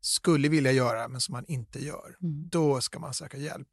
skulle 0.00 0.48
vilja 0.48 0.72
göra 0.72 1.08
men 1.08 1.20
som 1.20 1.32
man 1.32 1.44
inte 1.48 1.84
gör. 1.84 2.16
Mm. 2.22 2.48
Då 2.48 2.80
ska 2.80 2.98
man 2.98 3.14
söka 3.14 3.36
hjälp. 3.36 3.68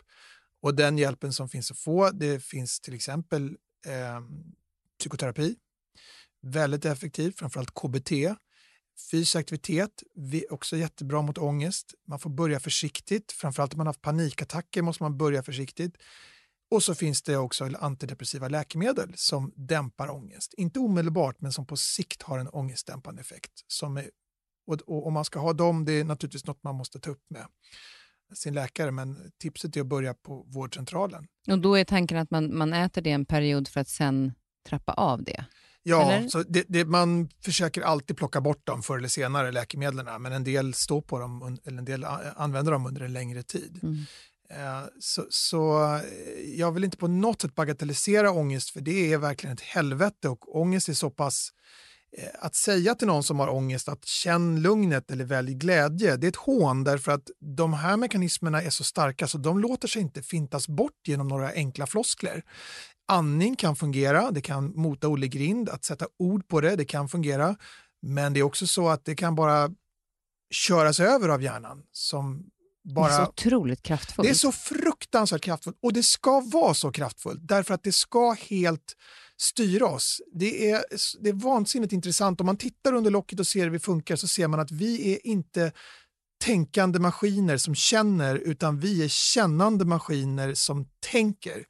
Och 0.62 0.75
den 0.75 0.97
hjälpen 0.97 1.34
som 1.34 1.49
finns 1.49 1.71
att 1.71 1.77
få, 1.77 2.10
det 2.10 2.43
finns 2.43 2.79
till 2.79 2.93
exempel 2.93 3.58
eh, 3.86 4.21
psykoterapi. 4.99 5.56
Väldigt 6.41 6.86
effektivt, 6.86 7.39
framförallt 7.39 7.73
KBT. 7.73 8.12
Fysisk 9.12 9.36
aktivitet, 9.36 10.03
också 10.49 10.77
jättebra 10.77 11.21
mot 11.21 11.38
ångest. 11.38 11.93
Man 12.08 12.19
får 12.19 12.29
börja 12.29 12.60
försiktigt, 12.60 13.32
framförallt 13.32 13.73
om 13.73 13.77
man 13.77 13.88
har 13.88 13.93
haft 13.93 14.01
panikattacker 14.01 14.82
måste 14.82 15.03
man 15.03 15.18
börja 15.18 15.43
försiktigt. 15.43 15.97
Och 16.74 16.84
så 16.84 16.95
finns 16.95 17.21
det 17.21 17.38
också 17.38 17.69
antidepressiva 17.80 18.47
läkemedel 18.47 19.13
som 19.15 19.53
dämpar 19.55 20.11
ångest. 20.11 20.53
Inte 20.57 20.80
omedelbart, 20.80 21.41
men 21.41 21.51
som 21.51 21.65
på 21.65 21.78
sikt 21.78 22.24
har 22.24 22.39
en 22.39 22.47
ångestdämpande 22.47 23.21
effekt. 23.21 23.51
Som 23.67 23.97
är, 23.97 24.09
och, 24.67 24.82
och 24.88 25.07
om 25.07 25.13
man 25.13 25.26
ska 25.26 25.39
ha 25.39 25.53
dem, 25.53 25.86
det 25.86 25.91
är 25.91 26.03
naturligtvis 26.03 26.45
något 26.45 26.63
man 26.63 26.76
måste 26.76 26.99
ta 26.99 27.11
upp 27.11 27.24
med 27.30 27.45
sin 28.36 28.53
läkare, 28.53 28.91
men 28.91 29.32
tipset 29.41 29.78
är 29.78 29.82
att 29.82 29.88
börja 29.88 30.13
på 30.13 30.45
vårdcentralen. 30.47 31.28
Och 31.47 31.59
då 31.59 31.76
är 31.76 31.86
tanken 31.86 32.17
att 32.17 32.32
man, 32.32 32.57
man 32.57 32.74
äter 32.74 33.01
det 33.01 33.11
en 33.11 33.26
period 33.26 33.67
för 33.67 33.82
att 33.82 33.89
sen 33.89 34.34
trappa 34.69 34.93
av 34.93 35.24
det? 35.24 35.45
Ja, 35.84 36.30
så 36.30 36.43
det, 36.43 36.65
det, 36.67 36.86
man 36.86 37.30
försöker 37.45 37.82
alltid 37.82 38.17
plocka 38.17 38.41
bort 38.41 38.67
dem 38.67 38.84
förr 38.84 38.97
eller 38.97 39.07
senare, 39.07 39.51
läkemedlen, 39.51 40.21
men 40.21 40.34
en 40.34 40.43
del 40.43 40.74
står 40.74 41.01
på 41.01 41.19
dem, 41.19 41.57
eller 41.65 41.78
en 41.78 41.86
del 41.86 42.03
använder 42.36 42.71
dem 42.71 42.86
under 42.86 43.01
en 43.01 43.13
längre 43.13 43.43
tid. 43.43 43.80
Mm. 43.84 43.97
Eh, 44.50 44.84
så, 45.00 45.26
så, 45.30 45.94
eh, 45.96 46.02
jag 46.56 46.72
vill 46.72 46.84
inte 46.84 46.98
på 46.98 47.08
något 47.08 47.41
sätt 47.41 47.56
bagatellisera 47.56 48.32
ångest, 48.32 48.70
för 48.70 48.82
det 48.82 49.14
är 49.14 49.18
verkligen 49.18 49.54
ett 49.54 49.62
helvete 49.62 50.30
och 50.30 50.58
ångest 50.58 50.89
är 50.89 50.94
så 50.94 51.10
pass 51.10 51.50
eh, 52.18 52.30
att 52.39 52.56
säga 52.56 52.96
till 52.96 53.08
någon 53.08 53.24
som 53.24 53.39
har 53.39 53.50
ångest 53.50 53.89
att 53.89 54.06
känn 54.06 54.62
lugnet 54.62 55.12
eller 55.12 55.26
välj 55.26 55.54
glädje, 55.54 56.18
det 56.18 56.28
är 56.28 56.30
ett 56.30 56.36
hån 56.36 56.84
därför 56.84 57.12
att 57.12 57.30
de 57.39 57.74
här 57.74 57.98
mekanismerna 57.98 58.62
är 58.62 58.70
så 58.70 58.84
starka 58.84 59.28
så 59.28 59.38
de 59.38 59.60
låter 59.60 59.88
sig 59.88 60.02
inte 60.02 60.22
fintas 60.22 60.68
bort 60.68 61.08
genom 61.08 61.28
några 61.28 61.52
enkla 61.52 61.88
floskler. 61.88 62.44
Andning 63.08 63.56
kan 63.56 63.76
fungera, 63.76 64.32
det 64.32 64.41
kan 64.41 64.74
mota 64.76 65.08
Olle 65.08 65.28
Grind, 65.28 65.70
att 65.70 65.84
sätta 65.84 66.08
ord 66.20 66.48
på 66.48 66.62
det, 66.62 66.76
det 66.76 66.86
kan 66.86 67.10
fungera. 67.10 67.56
Men 68.02 68.34
det 68.34 68.39
är 68.39 68.44
också 68.44 68.68
så 68.68 68.89
att 68.89 69.06
det 69.06 69.16
kan 69.16 69.36
bara 69.36 69.70
köras 70.52 71.00
över 71.00 71.30
av 71.30 71.41
hjärnan 71.41 71.84
som 71.91 72.50
bara... 72.84 73.07
Det 73.07 73.13
är 73.13 73.25
så 73.25 73.29
otroligt 73.29 73.84
kraftfullt. 73.84 74.25
Det 74.25 74.29
är 74.29 74.34
så 74.34 74.51
fruktansvärt 74.51 75.41
kraftfullt 75.41 75.77
och 75.81 75.93
det 75.93 76.03
ska 76.03 76.39
vara 76.39 76.73
så 76.73 76.91
kraftfullt 76.91 77.39
därför 77.43 77.73
att 77.73 77.84
det 77.84 77.91
ska 77.91 78.31
helt 78.31 78.95
styra 79.38 79.86
oss. 79.86 80.21
Det 80.34 80.71
är, 80.71 80.84
det 81.19 81.29
är 81.29 81.34
vansinnigt 81.34 81.93
intressant. 81.93 82.39
Om 82.39 82.45
man 82.45 82.57
tittar 82.57 82.93
under 82.93 83.11
locket 83.11 83.39
och 83.39 83.47
ser 83.47 83.63
hur 83.63 83.69
vi 83.69 83.79
funkar 83.79 84.15
så 84.15 84.27
ser 84.27 84.47
man 84.47 84.59
att 84.59 84.71
vi 84.71 85.13
är 85.13 85.27
inte 85.27 85.71
tänkande 86.43 86.99
maskiner 86.99 87.57
som 87.57 87.75
känner 87.75 88.36
utan 88.36 88.79
vi 88.79 89.03
är 89.03 89.07
kännande 89.07 89.86
maskiner 89.86 90.53
som 90.53 90.86
tänker. 91.11 91.63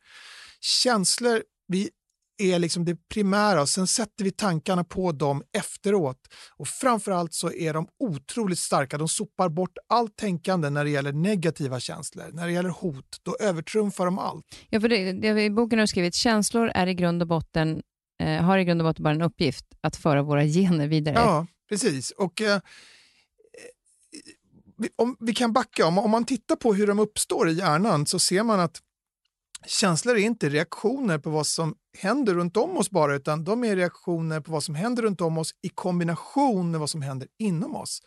Känslor, 0.62 1.44
vi 1.68 1.90
är 2.38 2.60
liksom 2.60 2.86
det 2.86 2.96
primära 3.10 3.62
och 3.62 3.70
sen 3.70 3.88
sätter 3.88 4.24
vi 4.24 4.32
tankarna 4.32 4.84
på 4.84 5.12
dem 5.12 5.44
efteråt. 5.58 6.20
Och 6.58 6.68
framförallt 6.68 7.34
så 7.34 7.52
är 7.52 7.74
de 7.74 7.88
otroligt 8.00 8.60
starka. 8.60 8.98
De 8.98 9.08
sopar 9.08 9.50
bort 9.50 9.78
allt 9.90 10.16
tänkande 10.16 10.70
när 10.70 10.84
det 10.84 10.90
gäller 10.90 11.14
negativa 11.14 11.80
känslor. 11.80 12.26
När 12.34 12.46
det 12.46 12.54
gäller 12.54 12.70
hot, 12.70 13.18
då 13.24 13.36
övertrumfar 13.40 14.06
de 14.06 14.20
allt. 14.20 14.46
Ja, 14.70 14.82
för 14.82 14.90
det, 14.90 15.12
det, 15.12 15.44
I 15.44 15.50
boken 15.50 15.80
har 15.80 15.84
du 15.84 15.88
skrivit 15.88 16.16
känslor 16.16 16.72
är 16.76 16.88
i 16.88 16.94
grund 16.94 17.22
och 17.22 17.28
botten, 17.28 17.82
eh, 18.24 18.42
har 18.42 18.58
i 18.58 18.64
grund 18.64 18.82
och 18.82 18.86
botten 18.86 19.04
bara 19.04 19.14
en 19.14 19.22
uppgift 19.22 19.66
att 19.82 19.96
föra 19.96 20.24
våra 20.24 20.44
gener 20.44 20.88
vidare. 20.88 21.16
Ja, 21.16 21.48
precis. 21.70 22.12
Och 22.12 22.42
eh, 22.42 22.60
om 24.96 25.18
vi 25.20 25.34
kan 25.34 25.54
backa, 25.54 25.86
om, 25.86 25.98
om 25.98 26.12
man 26.12 26.26
tittar 26.26 26.56
på 26.56 26.74
hur 26.74 26.88
de 26.88 27.00
uppstår 27.00 27.50
i 27.50 27.54
hjärnan 27.54 28.06
så 28.06 28.20
ser 28.20 28.44
man 28.44 28.60
att 28.60 28.80
Känslor 29.66 30.18
är 30.18 30.22
inte 30.22 30.50
reaktioner 30.50 31.18
på 31.18 31.30
vad 31.30 31.48
som 31.48 31.76
händer 31.98 32.34
runt 32.34 32.58
om 32.58 32.78
oss 32.78 32.90
bara, 32.90 33.16
utan 33.16 33.44
de 33.44 33.64
är 33.64 33.76
reaktioner 33.76 34.40
på 34.40 34.52
vad 34.52 34.64
som 34.64 34.76
händer 34.76 35.04
runt 35.04 35.22
om 35.22 35.38
oss 35.38 35.52
i 35.62 35.70
kombination 35.70 36.72
med 36.72 36.80
vad 36.80 36.90
som 36.90 37.02
händer 37.02 37.28
inom 37.40 37.76
oss. 37.76 38.02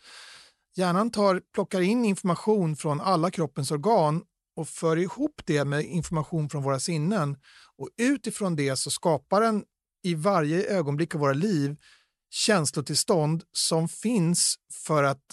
Hjärnan 0.75 1.11
tar, 1.11 1.41
plockar 1.53 1.81
in 1.81 2.05
information 2.05 2.75
från 2.75 3.01
alla 3.01 3.31
kroppens 3.31 3.71
organ 3.71 4.21
och 4.55 4.69
för 4.69 4.97
ihop 4.97 5.41
det 5.45 5.65
med 5.65 5.85
information 5.85 6.49
från 6.49 6.63
våra 6.63 6.79
sinnen. 6.79 7.37
Och 7.77 7.89
utifrån 7.97 8.55
det 8.55 8.75
så 8.75 8.91
skapar 8.91 9.41
den 9.41 9.63
i 10.03 10.15
varje 10.15 10.63
ögonblick 10.63 11.15
av 11.15 11.21
våra 11.21 11.33
liv 11.33 11.75
känslotillstånd 12.29 13.43
som 13.51 13.89
finns 13.89 14.55
för 14.85 15.03
att 15.03 15.23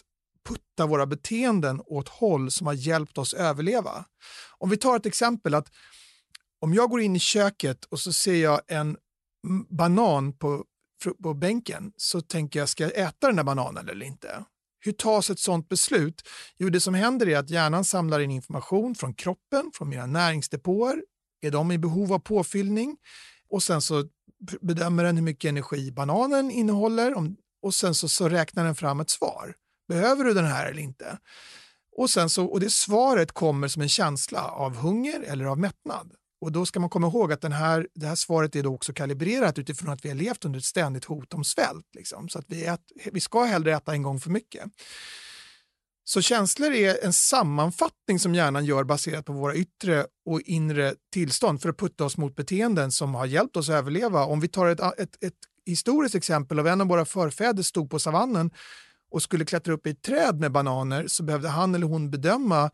putta 0.48 0.86
våra 0.86 1.06
beteenden 1.06 1.80
åt 1.86 2.08
håll 2.08 2.50
som 2.50 2.66
har 2.66 2.74
hjälpt 2.74 3.18
oss 3.18 3.34
överleva. 3.34 4.04
Om 4.58 4.70
vi 4.70 4.76
tar 4.76 4.96
ett 4.96 5.06
exempel 5.06 5.54
att 5.54 5.70
om 6.64 6.74
jag 6.74 6.90
går 6.90 7.00
in 7.00 7.16
i 7.16 7.18
köket 7.18 7.84
och 7.84 8.00
så 8.00 8.12
ser 8.12 8.34
jag 8.34 8.60
en 8.66 8.96
banan 9.68 10.32
på, 10.32 10.64
på 11.22 11.34
bänken 11.34 11.92
så 11.96 12.20
tänker 12.20 12.58
jag, 12.58 12.68
ska 12.68 12.82
jag 12.84 12.98
äta 12.98 13.26
den 13.26 13.36
där 13.36 13.44
bananen 13.44 13.88
eller 13.88 14.06
inte? 14.06 14.44
Hur 14.80 14.92
tas 14.92 15.30
ett 15.30 15.38
sådant 15.38 15.68
beslut? 15.68 16.22
Jo, 16.58 16.68
det 16.68 16.80
som 16.80 16.94
händer 16.94 17.28
är 17.28 17.38
att 17.38 17.50
hjärnan 17.50 17.84
samlar 17.84 18.20
in 18.20 18.30
information 18.30 18.94
från 18.94 19.14
kroppen, 19.14 19.70
från 19.74 19.88
mina 19.88 20.06
näringsdepåer. 20.06 21.02
Är 21.40 21.50
de 21.50 21.72
i 21.72 21.78
behov 21.78 22.12
av 22.12 22.18
påfyllning? 22.18 22.96
Och 23.48 23.62
sen 23.62 23.82
så 23.82 24.04
bedömer 24.60 25.04
den 25.04 25.16
hur 25.16 25.24
mycket 25.24 25.48
energi 25.48 25.92
bananen 25.92 26.50
innehåller 26.50 27.14
och 27.62 27.74
sen 27.74 27.94
så, 27.94 28.08
så 28.08 28.28
räknar 28.28 28.64
den 28.64 28.74
fram 28.74 29.00
ett 29.00 29.10
svar. 29.10 29.54
Behöver 29.88 30.24
du 30.24 30.34
den 30.34 30.46
här 30.46 30.66
eller 30.66 30.82
inte? 30.82 31.18
Och, 31.96 32.10
sen 32.10 32.30
så, 32.30 32.46
och 32.46 32.60
det 32.60 32.70
svaret 32.70 33.32
kommer 33.32 33.68
som 33.68 33.82
en 33.82 33.88
känsla 33.88 34.48
av 34.48 34.76
hunger 34.76 35.20
eller 35.20 35.44
av 35.44 35.58
mättnad. 35.58 36.12
Och 36.44 36.52
då 36.52 36.66
ska 36.66 36.80
man 36.80 36.90
komma 36.90 37.06
ihåg 37.06 37.32
att 37.32 37.40
den 37.40 37.52
här, 37.52 37.88
det 37.94 38.06
här 38.06 38.14
svaret 38.14 38.56
är 38.56 38.62
då 38.62 38.74
också 38.74 38.92
kalibrerat 38.92 39.58
utifrån 39.58 39.90
att 39.90 40.04
vi 40.04 40.08
har 40.08 40.16
levt 40.16 40.44
under 40.44 40.58
ett 40.58 40.64
ständigt 40.64 41.04
hot 41.04 41.34
om 41.34 41.44
svält. 41.44 41.86
Liksom. 41.94 42.28
Så 42.28 42.38
att 42.38 42.44
vi, 42.48 42.64
ät, 42.64 42.80
vi 43.12 43.20
ska 43.20 43.44
hellre 43.44 43.76
äta 43.76 43.92
en 43.92 44.02
gång 44.02 44.20
för 44.20 44.30
mycket. 44.30 44.64
Så 46.04 46.22
känslor 46.22 46.72
är 46.72 47.04
en 47.04 47.12
sammanfattning 47.12 48.18
som 48.18 48.34
hjärnan 48.34 48.64
gör 48.64 48.84
baserat 48.84 49.24
på 49.24 49.32
våra 49.32 49.54
yttre 49.54 50.06
och 50.26 50.40
inre 50.40 50.94
tillstånd 51.12 51.62
för 51.62 51.68
att 51.68 51.78
putta 51.78 52.04
oss 52.04 52.16
mot 52.16 52.36
beteenden 52.36 52.92
som 52.92 53.14
har 53.14 53.26
hjälpt 53.26 53.56
oss 53.56 53.68
att 53.68 53.74
överleva. 53.74 54.24
Om 54.24 54.40
vi 54.40 54.48
tar 54.48 54.66
ett, 54.66 54.80
ett, 54.80 55.24
ett 55.24 55.34
historiskt 55.66 56.14
exempel 56.14 56.58
av 56.58 56.66
en 56.66 56.80
av 56.80 56.86
våra 56.86 57.04
förfäder 57.04 57.62
stod 57.62 57.90
på 57.90 57.98
savannen 57.98 58.50
och 59.10 59.22
skulle 59.22 59.44
klättra 59.44 59.72
upp 59.74 59.86
i 59.86 59.90
ett 59.90 60.02
träd 60.02 60.40
med 60.40 60.52
bananer 60.52 61.06
så 61.06 61.22
behövde 61.22 61.48
han 61.48 61.74
eller 61.74 61.86
hon 61.86 62.10
bedöma 62.10 62.70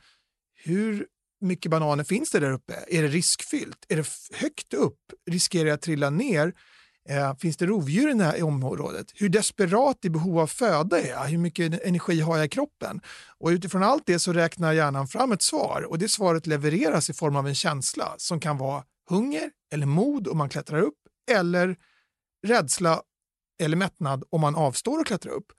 hur 0.54 1.06
mycket 1.40 1.70
bananer 1.70 2.04
finns 2.04 2.30
det 2.30 2.40
där 2.40 2.52
uppe? 2.52 2.74
Är 2.88 3.02
det 3.02 3.08
riskfyllt? 3.08 3.86
Är 3.88 3.96
det 3.96 4.08
högt 4.34 4.74
upp? 4.74 4.98
Riskerar 5.30 5.66
jag 5.66 5.74
att 5.74 5.82
trilla 5.82 6.10
ner? 6.10 6.54
Eh, 7.08 7.36
finns 7.36 7.56
det 7.56 7.66
rovdjur 7.66 8.10
i 8.10 8.14
det 8.14 8.24
här 8.24 8.42
området? 8.42 9.06
Hur 9.14 9.28
desperat 9.28 10.04
i 10.04 10.10
behov 10.10 10.38
av 10.38 10.46
föda 10.46 11.00
är 11.00 11.08
jag? 11.08 11.24
Hur 11.24 11.38
mycket 11.38 11.84
energi 11.84 12.20
har 12.20 12.36
jag 12.36 12.46
i 12.46 12.48
kroppen? 12.48 13.00
Och 13.38 13.48
utifrån 13.48 13.82
allt 13.82 14.02
det 14.06 14.18
så 14.18 14.32
räknar 14.32 14.72
hjärnan 14.72 15.08
fram 15.08 15.32
ett 15.32 15.42
svar 15.42 15.86
och 15.88 15.98
det 15.98 16.08
svaret 16.08 16.46
levereras 16.46 17.10
i 17.10 17.12
form 17.12 17.36
av 17.36 17.48
en 17.48 17.54
känsla 17.54 18.14
som 18.16 18.40
kan 18.40 18.58
vara 18.58 18.84
hunger 19.08 19.50
eller 19.72 19.86
mod 19.86 20.28
om 20.28 20.38
man 20.38 20.48
klättrar 20.48 20.80
upp 20.80 20.98
eller 21.30 21.76
rädsla 22.46 23.02
eller 23.62 23.76
mättnad 23.76 24.24
om 24.30 24.40
man 24.40 24.54
avstår 24.54 25.00
att 25.00 25.06
klättra 25.06 25.32
upp. 25.32 25.52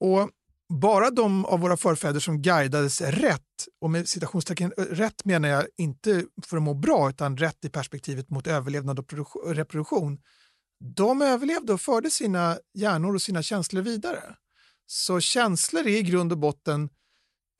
Och 0.00 0.30
bara 0.80 1.10
de 1.10 1.44
av 1.44 1.60
våra 1.60 1.76
förfäder 1.76 2.20
som 2.20 2.42
guidades 2.42 3.00
rätt, 3.00 3.40
och 3.80 3.90
med 3.90 4.08
citationstecken 4.08 4.72
eh, 4.76 4.82
rätt 4.82 5.24
menar 5.24 5.48
jag 5.48 5.66
inte 5.78 6.24
för 6.46 6.56
att 6.56 6.62
må 6.62 6.74
bra 6.74 7.10
utan 7.10 7.36
rätt 7.36 7.64
i 7.64 7.68
perspektivet 7.68 8.30
mot 8.30 8.46
överlevnad 8.46 8.98
och 8.98 9.12
reproduktion, 9.46 10.18
de 10.96 11.22
överlevde 11.22 11.72
och 11.72 11.80
förde 11.80 12.10
sina 12.10 12.58
hjärnor 12.74 13.14
och 13.14 13.22
sina 13.22 13.42
känslor 13.42 13.82
vidare. 13.82 14.22
Så 14.86 15.20
känslor 15.20 15.86
är 15.86 15.96
i 15.96 16.02
grund 16.02 16.32
och 16.32 16.38
botten 16.38 16.88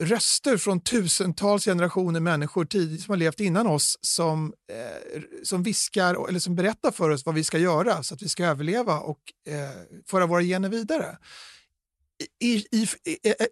röster 0.02 0.56
från 0.56 0.80
tusentals 0.80 1.64
generationer 1.64 2.20
människor 2.20 2.66
som 2.98 3.12
har 3.12 3.16
levt 3.16 3.40
innan 3.40 3.66
oss 3.66 3.98
som, 4.00 4.52
eh, 4.72 5.22
som 5.42 5.62
viskar 5.62 6.28
eller 6.28 6.40
som 6.40 6.56
berättar 6.56 6.90
för 6.90 7.10
oss 7.10 7.26
vad 7.26 7.34
vi 7.34 7.44
ska 7.44 7.58
göra 7.58 8.02
så 8.02 8.14
att 8.14 8.22
vi 8.22 8.28
ska 8.28 8.44
överleva 8.44 9.00
och 9.00 9.20
eh, 9.48 10.00
föra 10.06 10.26
våra 10.26 10.42
gener 10.42 10.68
vidare 10.68 11.18
i, 12.44 12.64
i, 12.70 12.88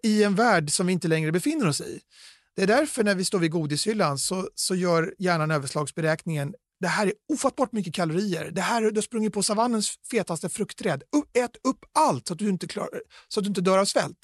i 0.03 0.23
en 0.23 0.35
värld 0.35 0.71
som 0.71 0.87
vi 0.87 0.93
inte 0.93 1.09
längre 1.09 1.33
befinner 1.33 1.69
oss 1.69 1.81
i. 1.81 2.01
Det 2.57 2.63
är 2.63 2.67
därför 2.67 3.05
när 3.05 3.15
vi 3.15 3.25
står 3.25 3.39
vid 3.39 3.51
godishyllan 3.51 4.19
så, 4.19 4.49
så 4.55 4.75
gör 4.75 5.15
hjärnan 5.19 5.51
överslagsberäkningen 5.51 6.55
det 6.81 6.89
här 6.89 7.07
är 7.07 7.13
ofattbart 7.33 7.73
mycket 7.73 7.95
kalorier. 7.95 8.51
Det 8.51 8.61
här, 8.61 8.81
du 8.83 8.95
har 8.95 9.03
sprungit 9.03 9.33
på 9.33 9.43
savannens 9.43 9.95
fetaste 10.11 10.49
fruktträd. 10.49 11.03
Ät 11.33 11.57
upp 11.69 11.85
allt 11.93 12.27
så 12.27 12.33
att, 12.33 12.39
du 12.39 12.49
inte 12.49 12.67
klarar, 12.67 13.01
så 13.29 13.41
att 13.41 13.45
du 13.45 13.49
inte 13.49 13.61
dör 13.61 13.79
av 13.79 13.85
svält. 13.85 14.19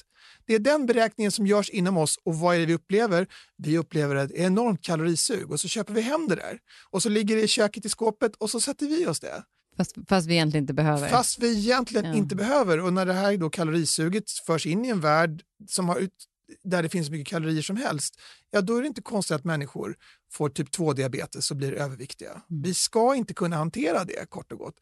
Det 0.46 0.54
är 0.54 0.58
den 0.58 0.86
beräkningen 0.86 1.32
som 1.32 1.46
görs 1.46 1.70
inom 1.70 1.96
oss 1.96 2.18
och 2.24 2.38
vad 2.38 2.56
är 2.56 2.60
det 2.60 2.66
vi 2.66 2.74
upplever? 2.74 3.26
Vi 3.56 3.78
upplever 3.78 4.16
ett 4.16 4.30
enormt 4.30 4.82
kalorisug 4.82 5.50
och 5.50 5.60
så 5.60 5.68
köper 5.68 5.94
vi 5.94 6.00
hem 6.00 6.28
det 6.28 6.34
där. 6.34 6.58
Och 6.90 7.02
så 7.02 7.08
ligger 7.08 7.36
det 7.36 7.42
i 7.42 7.48
köket 7.48 7.84
i 7.84 7.88
skåpet 7.88 8.36
och 8.36 8.50
så 8.50 8.60
sätter 8.60 8.86
vi 8.86 9.06
oss 9.06 9.20
det. 9.20 9.42
Fast, 9.76 9.96
fast 10.08 10.26
vi 10.26 10.34
egentligen 10.34 10.62
inte 10.62 10.74
behöver. 10.74 11.08
Fast 11.08 11.38
vi 11.38 11.58
egentligen 11.58 12.04
ja. 12.04 12.14
inte 12.14 12.36
behöver. 12.36 12.80
Och 12.80 12.92
när 12.92 13.06
det 13.06 13.12
här 13.12 13.36
då 13.36 13.50
kalorisuget 13.50 14.30
förs 14.30 14.66
in 14.66 14.84
i 14.84 14.88
en 14.88 15.00
värld 15.00 15.42
som 15.68 15.88
har 15.88 15.96
ut, 15.96 16.12
där 16.64 16.82
det 16.82 16.88
finns 16.88 17.10
mycket 17.10 17.26
kalorier 17.26 17.62
som 17.62 17.76
helst, 17.76 18.20
ja 18.50 18.60
då 18.60 18.76
är 18.76 18.80
det 18.80 18.88
inte 18.88 19.02
konstigt 19.02 19.34
att 19.34 19.44
människor 19.44 19.96
får 20.32 20.48
typ 20.48 20.68
2-diabetes 20.76 21.50
och 21.50 21.56
blir 21.56 21.72
överviktiga. 21.72 22.30
Mm. 22.30 22.62
Vi 22.62 22.74
ska 22.74 23.14
inte 23.14 23.34
kunna 23.34 23.56
hantera 23.56 24.04
det 24.04 24.30
kort 24.30 24.52
och 24.52 24.58
gott. 24.58 24.74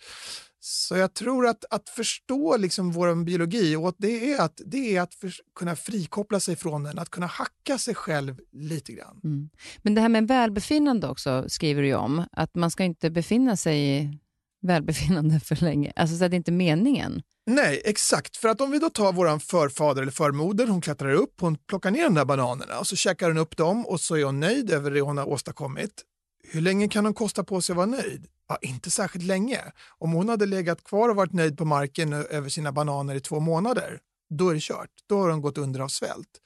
Så 0.60 0.96
jag 0.96 1.14
tror 1.14 1.46
att, 1.46 1.64
att 1.70 1.88
förstå 1.88 2.56
liksom 2.56 2.92
vår 2.92 3.24
biologi, 3.24 3.76
och 3.76 3.94
det 3.98 4.32
är 4.32 4.40
att, 4.40 4.60
det 4.66 4.96
är 4.96 5.00
att 5.00 5.14
för, 5.14 5.32
kunna 5.54 5.76
frikoppla 5.76 6.40
sig 6.40 6.56
från 6.56 6.82
den, 6.82 6.98
att 6.98 7.10
kunna 7.10 7.26
hacka 7.26 7.78
sig 7.78 7.94
själv 7.94 8.40
lite 8.52 8.92
grann. 8.92 9.20
Mm. 9.24 9.50
Men 9.82 9.94
det 9.94 10.00
här 10.00 10.08
med 10.08 10.28
välbefinnande 10.28 11.08
också 11.08 11.44
skriver 11.48 11.82
du 11.82 11.94
om, 11.94 12.24
att 12.32 12.54
man 12.54 12.70
ska 12.70 12.84
inte 12.84 13.10
befinna 13.10 13.56
sig 13.56 13.98
i 13.98 14.18
välbefinnande 14.64 15.40
för 15.40 15.56
länge. 15.56 15.92
Alltså 15.96 16.16
så 16.16 16.24
att 16.24 16.30
det 16.30 16.36
inte 16.36 16.52
meningen. 16.52 17.22
Nej, 17.46 17.82
exakt. 17.84 18.36
För 18.36 18.48
att 18.48 18.60
om 18.60 18.70
vi 18.70 18.78
då 18.78 18.90
tar 18.90 19.12
vår 19.12 19.38
förfader 19.38 20.02
eller 20.02 20.12
förmoder, 20.12 20.66
hon 20.66 20.80
klättrar 20.80 21.12
upp, 21.12 21.40
hon 21.40 21.56
plockar 21.56 21.90
ner 21.90 22.02
de 22.02 22.14
där 22.14 22.24
bananerna 22.24 22.78
och 22.78 22.86
så 22.86 22.96
käkar 22.96 23.28
hon 23.28 23.38
upp 23.38 23.56
dem 23.56 23.86
och 23.86 24.00
så 24.00 24.16
är 24.16 24.24
hon 24.24 24.40
nöjd 24.40 24.70
över 24.70 24.90
det 24.90 25.00
hon 25.00 25.18
har 25.18 25.28
åstadkommit. 25.28 26.02
Hur 26.48 26.60
länge 26.60 26.88
kan 26.88 27.04
hon 27.04 27.14
kosta 27.14 27.44
på 27.44 27.60
sig 27.60 27.72
att 27.72 27.76
vara 27.76 27.86
nöjd? 27.86 28.26
Ja, 28.48 28.58
inte 28.62 28.90
särskilt 28.90 29.24
länge. 29.24 29.60
Om 29.98 30.12
hon 30.12 30.28
hade 30.28 30.46
legat 30.46 30.84
kvar 30.84 31.08
och 31.08 31.16
varit 31.16 31.32
nöjd 31.32 31.58
på 31.58 31.64
marken 31.64 32.12
över 32.12 32.48
sina 32.48 32.72
bananer 32.72 33.14
i 33.14 33.20
två 33.20 33.40
månader, 33.40 33.98
då 34.30 34.48
är 34.48 34.54
det 34.54 34.60
kört. 34.60 34.90
Då 35.08 35.18
har 35.18 35.30
hon 35.30 35.40
gått 35.40 35.58
under 35.58 35.80
av 35.80 35.88
svält. 35.88 36.40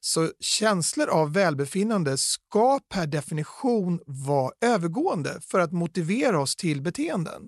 Så 0.00 0.30
känslor 0.40 1.08
av 1.08 1.32
välbefinnande 1.32 2.18
ska 2.18 2.80
per 2.88 3.06
definition 3.06 4.00
vara 4.06 4.52
övergående 4.60 5.40
för 5.40 5.60
att 5.60 5.72
motivera 5.72 6.40
oss 6.40 6.56
till 6.56 6.82
beteenden. 6.82 7.42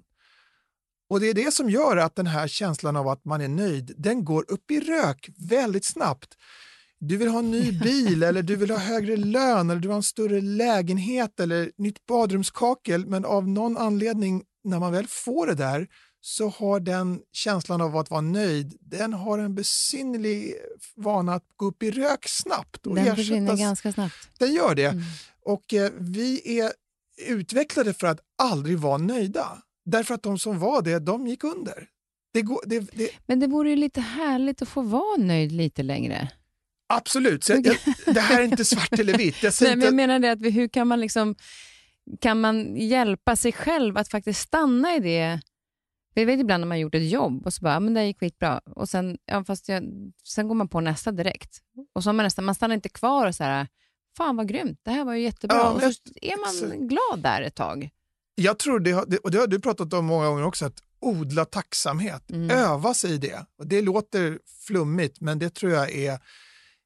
Och 1.08 1.20
det 1.20 1.26
är 1.28 1.34
det 1.34 1.54
som 1.54 1.70
gör 1.70 1.96
att 1.96 2.16
den 2.16 2.26
här 2.26 2.48
känslan 2.48 2.96
av 2.96 3.08
att 3.08 3.24
man 3.24 3.40
är 3.40 3.48
nöjd, 3.48 3.94
den 3.96 4.24
går 4.24 4.44
upp 4.48 4.70
i 4.70 4.80
rök 4.80 5.28
väldigt 5.36 5.84
snabbt. 5.84 6.34
Du 6.98 7.16
vill 7.16 7.28
ha 7.28 7.38
en 7.38 7.50
ny 7.50 7.72
bil 7.82 8.22
eller 8.22 8.42
du 8.42 8.56
vill 8.56 8.70
ha 8.70 8.78
högre 8.78 9.16
lön 9.16 9.70
eller 9.70 9.80
du 9.80 9.88
vill 9.88 9.90
ha 9.90 9.96
en 9.96 10.02
större 10.02 10.40
lägenhet 10.40 11.40
eller 11.40 11.70
nytt 11.76 12.06
badrumskakel 12.06 13.06
men 13.06 13.24
av 13.24 13.48
någon 13.48 13.76
anledning 13.76 14.42
när 14.64 14.78
man 14.78 14.92
väl 14.92 15.06
får 15.06 15.46
det 15.46 15.54
där 15.54 15.88
så 16.20 16.48
har 16.48 16.80
den 16.80 17.20
känslan 17.32 17.80
av 17.80 17.96
att 17.96 18.10
vara 18.10 18.20
nöjd, 18.20 18.76
den 18.80 19.12
har 19.12 19.38
en 19.38 19.54
besynnerlig 19.54 20.54
vana 20.94 21.34
att 21.34 21.44
gå 21.56 21.66
upp 21.66 21.82
i 21.82 21.90
rök 21.90 22.28
snabbt. 22.28 22.86
Och 22.86 22.94
den 22.94 23.16
försvinner 23.16 23.56
ganska 23.56 23.92
snabbt. 23.92 24.14
Den 24.38 24.54
gör 24.54 24.74
det. 24.74 24.86
Mm. 24.86 25.04
Och 25.44 25.74
eh, 25.74 25.90
vi 25.98 26.60
är 26.60 26.72
utvecklade 27.26 27.94
för 27.94 28.06
att 28.06 28.20
aldrig 28.38 28.78
vara 28.78 28.98
nöjda. 28.98 29.62
Därför 29.86 30.14
att 30.14 30.22
de 30.22 30.38
som 30.38 30.58
var 30.58 30.82
det, 30.82 30.98
de 30.98 31.26
gick 31.26 31.44
under. 31.44 31.88
Det 32.32 32.42
går, 32.42 32.60
det, 32.66 32.80
det... 32.80 33.10
Men 33.26 33.40
det 33.40 33.46
vore 33.46 33.70
ju 33.70 33.76
lite 33.76 34.00
härligt 34.00 34.62
att 34.62 34.68
få 34.68 34.82
vara 34.82 35.16
nöjd 35.16 35.52
lite 35.52 35.82
längre. 35.82 36.28
Absolut. 36.88 37.44
Så 37.44 37.52
jag, 37.52 37.76
det 38.14 38.20
här 38.20 38.40
är 38.40 38.44
inte 38.44 38.64
svart 38.64 38.92
eller 38.92 39.18
vitt. 39.18 39.42
Jag, 39.42 39.52
Nej, 39.60 39.76
men 39.76 39.84
jag 39.84 39.94
menar 39.94 40.18
det 40.18 40.30
att 40.30 40.42
hur 40.42 40.68
kan 40.68 40.88
man 40.88 41.00
liksom 41.00 41.34
kan 42.20 42.40
man 42.40 42.76
hjälpa 42.76 43.36
sig 43.36 43.52
själv 43.52 43.96
att 43.96 44.08
faktiskt 44.08 44.40
stanna 44.40 44.94
i 44.94 45.00
det? 45.00 45.40
Jag 46.14 46.26
vet 46.26 46.40
ibland 46.40 46.60
när 46.60 46.68
man 46.68 46.80
gjort 46.80 46.94
ett 46.94 47.10
jobb 47.10 47.46
och 47.46 47.52
så 47.52 47.62
bara, 47.62 47.80
men 47.80 47.94
det 47.94 48.04
gick 48.04 48.20
skitbra. 48.20 48.58
Och 48.58 48.88
sen, 48.88 49.18
ja, 49.24 49.44
fast 49.44 49.68
jag, 49.68 49.84
sen 50.24 50.48
går 50.48 50.54
man 50.54 50.68
på 50.68 50.80
nästa 50.80 51.12
direkt. 51.12 51.58
Och 51.94 52.02
så 52.02 52.12
man, 52.12 52.24
nästa, 52.24 52.42
man 52.42 52.54
stannar 52.54 52.74
inte 52.74 52.88
kvar 52.88 53.26
och 53.26 53.34
så 53.34 53.44
här, 53.44 53.66
fan 54.16 54.36
vad 54.36 54.48
grymt, 54.48 54.80
det 54.82 54.90
här 54.90 55.04
var 55.04 55.14
ju 55.14 55.22
jättebra. 55.22 55.56
Ja, 55.56 55.70
och 55.70 55.80
så 55.80 56.02
är 56.22 56.70
man 56.70 56.88
glad 56.88 57.22
där 57.22 57.42
ett 57.42 57.54
tag. 57.54 57.90
Jag 58.38 58.58
tror 58.58 58.80
det, 58.80 59.18
och 59.18 59.30
det 59.30 59.38
har 59.38 59.46
du 59.46 59.60
pratat 59.60 59.92
om 59.92 60.04
många 60.04 60.28
gånger 60.28 60.44
också, 60.44 60.66
att 60.66 60.82
odla 61.00 61.44
tacksamhet, 61.44 62.30
mm. 62.30 62.50
öva 62.50 62.94
sig 62.94 63.12
i 63.12 63.18
det. 63.18 63.46
Och 63.58 63.66
det 63.66 63.82
låter 63.82 64.38
flummigt, 64.66 65.20
men 65.20 65.38
det 65.38 65.54
tror 65.54 65.72
jag 65.72 65.94
är 65.94 66.18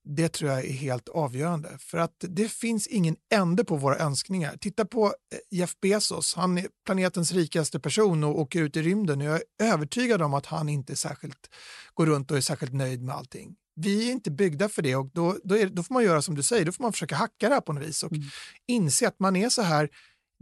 det 0.05 0.29
tror 0.29 0.51
jag 0.51 0.65
är 0.65 0.73
helt 0.73 1.09
avgörande. 1.09 1.69
För 1.79 1.99
att 1.99 2.17
det 2.19 2.49
finns 2.49 2.87
ingen 2.87 3.17
ände 3.33 3.65
på 3.65 3.77
våra 3.77 3.99
önskningar. 3.99 4.57
Titta 4.57 4.85
på 4.85 5.07
eh, 5.07 5.13
Jeff 5.51 5.81
Bezos, 5.81 6.35
han 6.35 6.59
är 6.59 6.67
planetens 6.87 7.33
rikaste 7.33 7.81
person 7.81 8.25
och 8.25 8.39
åker 8.39 8.63
ut 8.63 8.77
i 8.77 8.83
rymden. 8.83 9.21
Jag 9.21 9.37
är 9.37 9.43
övertygad 9.63 10.23
om 10.23 10.35
att 10.35 10.47
han 10.47 10.69
inte 10.69 10.97
särskilt 10.97 11.51
går 11.95 12.07
runt 12.07 12.31
och 12.31 12.37
är 12.37 12.41
särskilt 12.41 12.73
nöjd 12.73 13.03
med 13.03 13.15
allting. 13.15 13.57
Vi 13.77 14.09
är 14.09 14.13
inte 14.13 14.31
byggda 14.31 14.69
för 14.69 14.83
det 14.83 14.97
och 14.97 15.11
då, 15.13 15.37
då, 15.45 15.59
är, 15.59 15.67
då 15.67 15.83
får 15.83 15.95
man 15.95 16.05
göra 16.05 16.23
som 16.23 16.35
du 16.35 16.43
säger, 16.43 16.65
då 16.65 16.73
får 16.73 16.83
man 16.83 16.93
försöka 16.93 17.17
hacka 17.17 17.49
det 17.49 17.55
här 17.55 17.61
på 17.61 17.73
något 17.73 17.89
vis 17.89 18.03
och 18.03 18.13
mm. 18.13 18.29
inse 18.67 19.09
att 19.09 19.21
man 19.21 19.37
är 19.37 19.49
så 19.49 19.63
här 19.63 19.89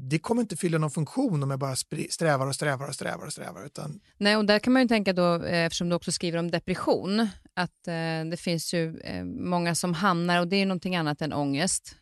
det 0.01 0.19
kommer 0.19 0.43
inte 0.43 0.57
fylla 0.57 0.79
någon 0.79 0.91
funktion 0.91 1.43
om 1.43 1.51
jag 1.51 1.61
bara 1.61 1.77
strävar 2.11 2.47
och 2.47 2.55
strävar 2.55 2.89
och 2.89 2.95
strävar. 2.95 3.27
och 3.27 3.33
strävar. 3.33 3.67
Utan... 3.67 4.01
Nej, 4.19 4.37
och 4.37 4.45
där 4.45 4.59
kan 4.59 4.73
man 4.73 4.83
ju 4.83 4.89
tänka 4.89 5.13
då, 5.13 5.45
eh, 5.45 5.65
eftersom 5.65 5.89
du 5.89 5.95
också 5.95 6.13
skriver 6.13 6.39
om 6.39 6.51
depression, 6.51 7.29
att 7.55 7.89
eh, 7.89 8.31
det 8.31 8.41
finns 8.41 8.75
ju 8.75 8.99
eh, 8.99 9.25
många 9.25 9.75
som 9.75 9.95
hamnar, 9.95 10.41
och 10.41 10.49
det 10.49 10.57
är 10.57 10.67
någonting 10.67 10.97
annat 10.97 11.23
än 11.23 11.33
ångest. 11.33 11.97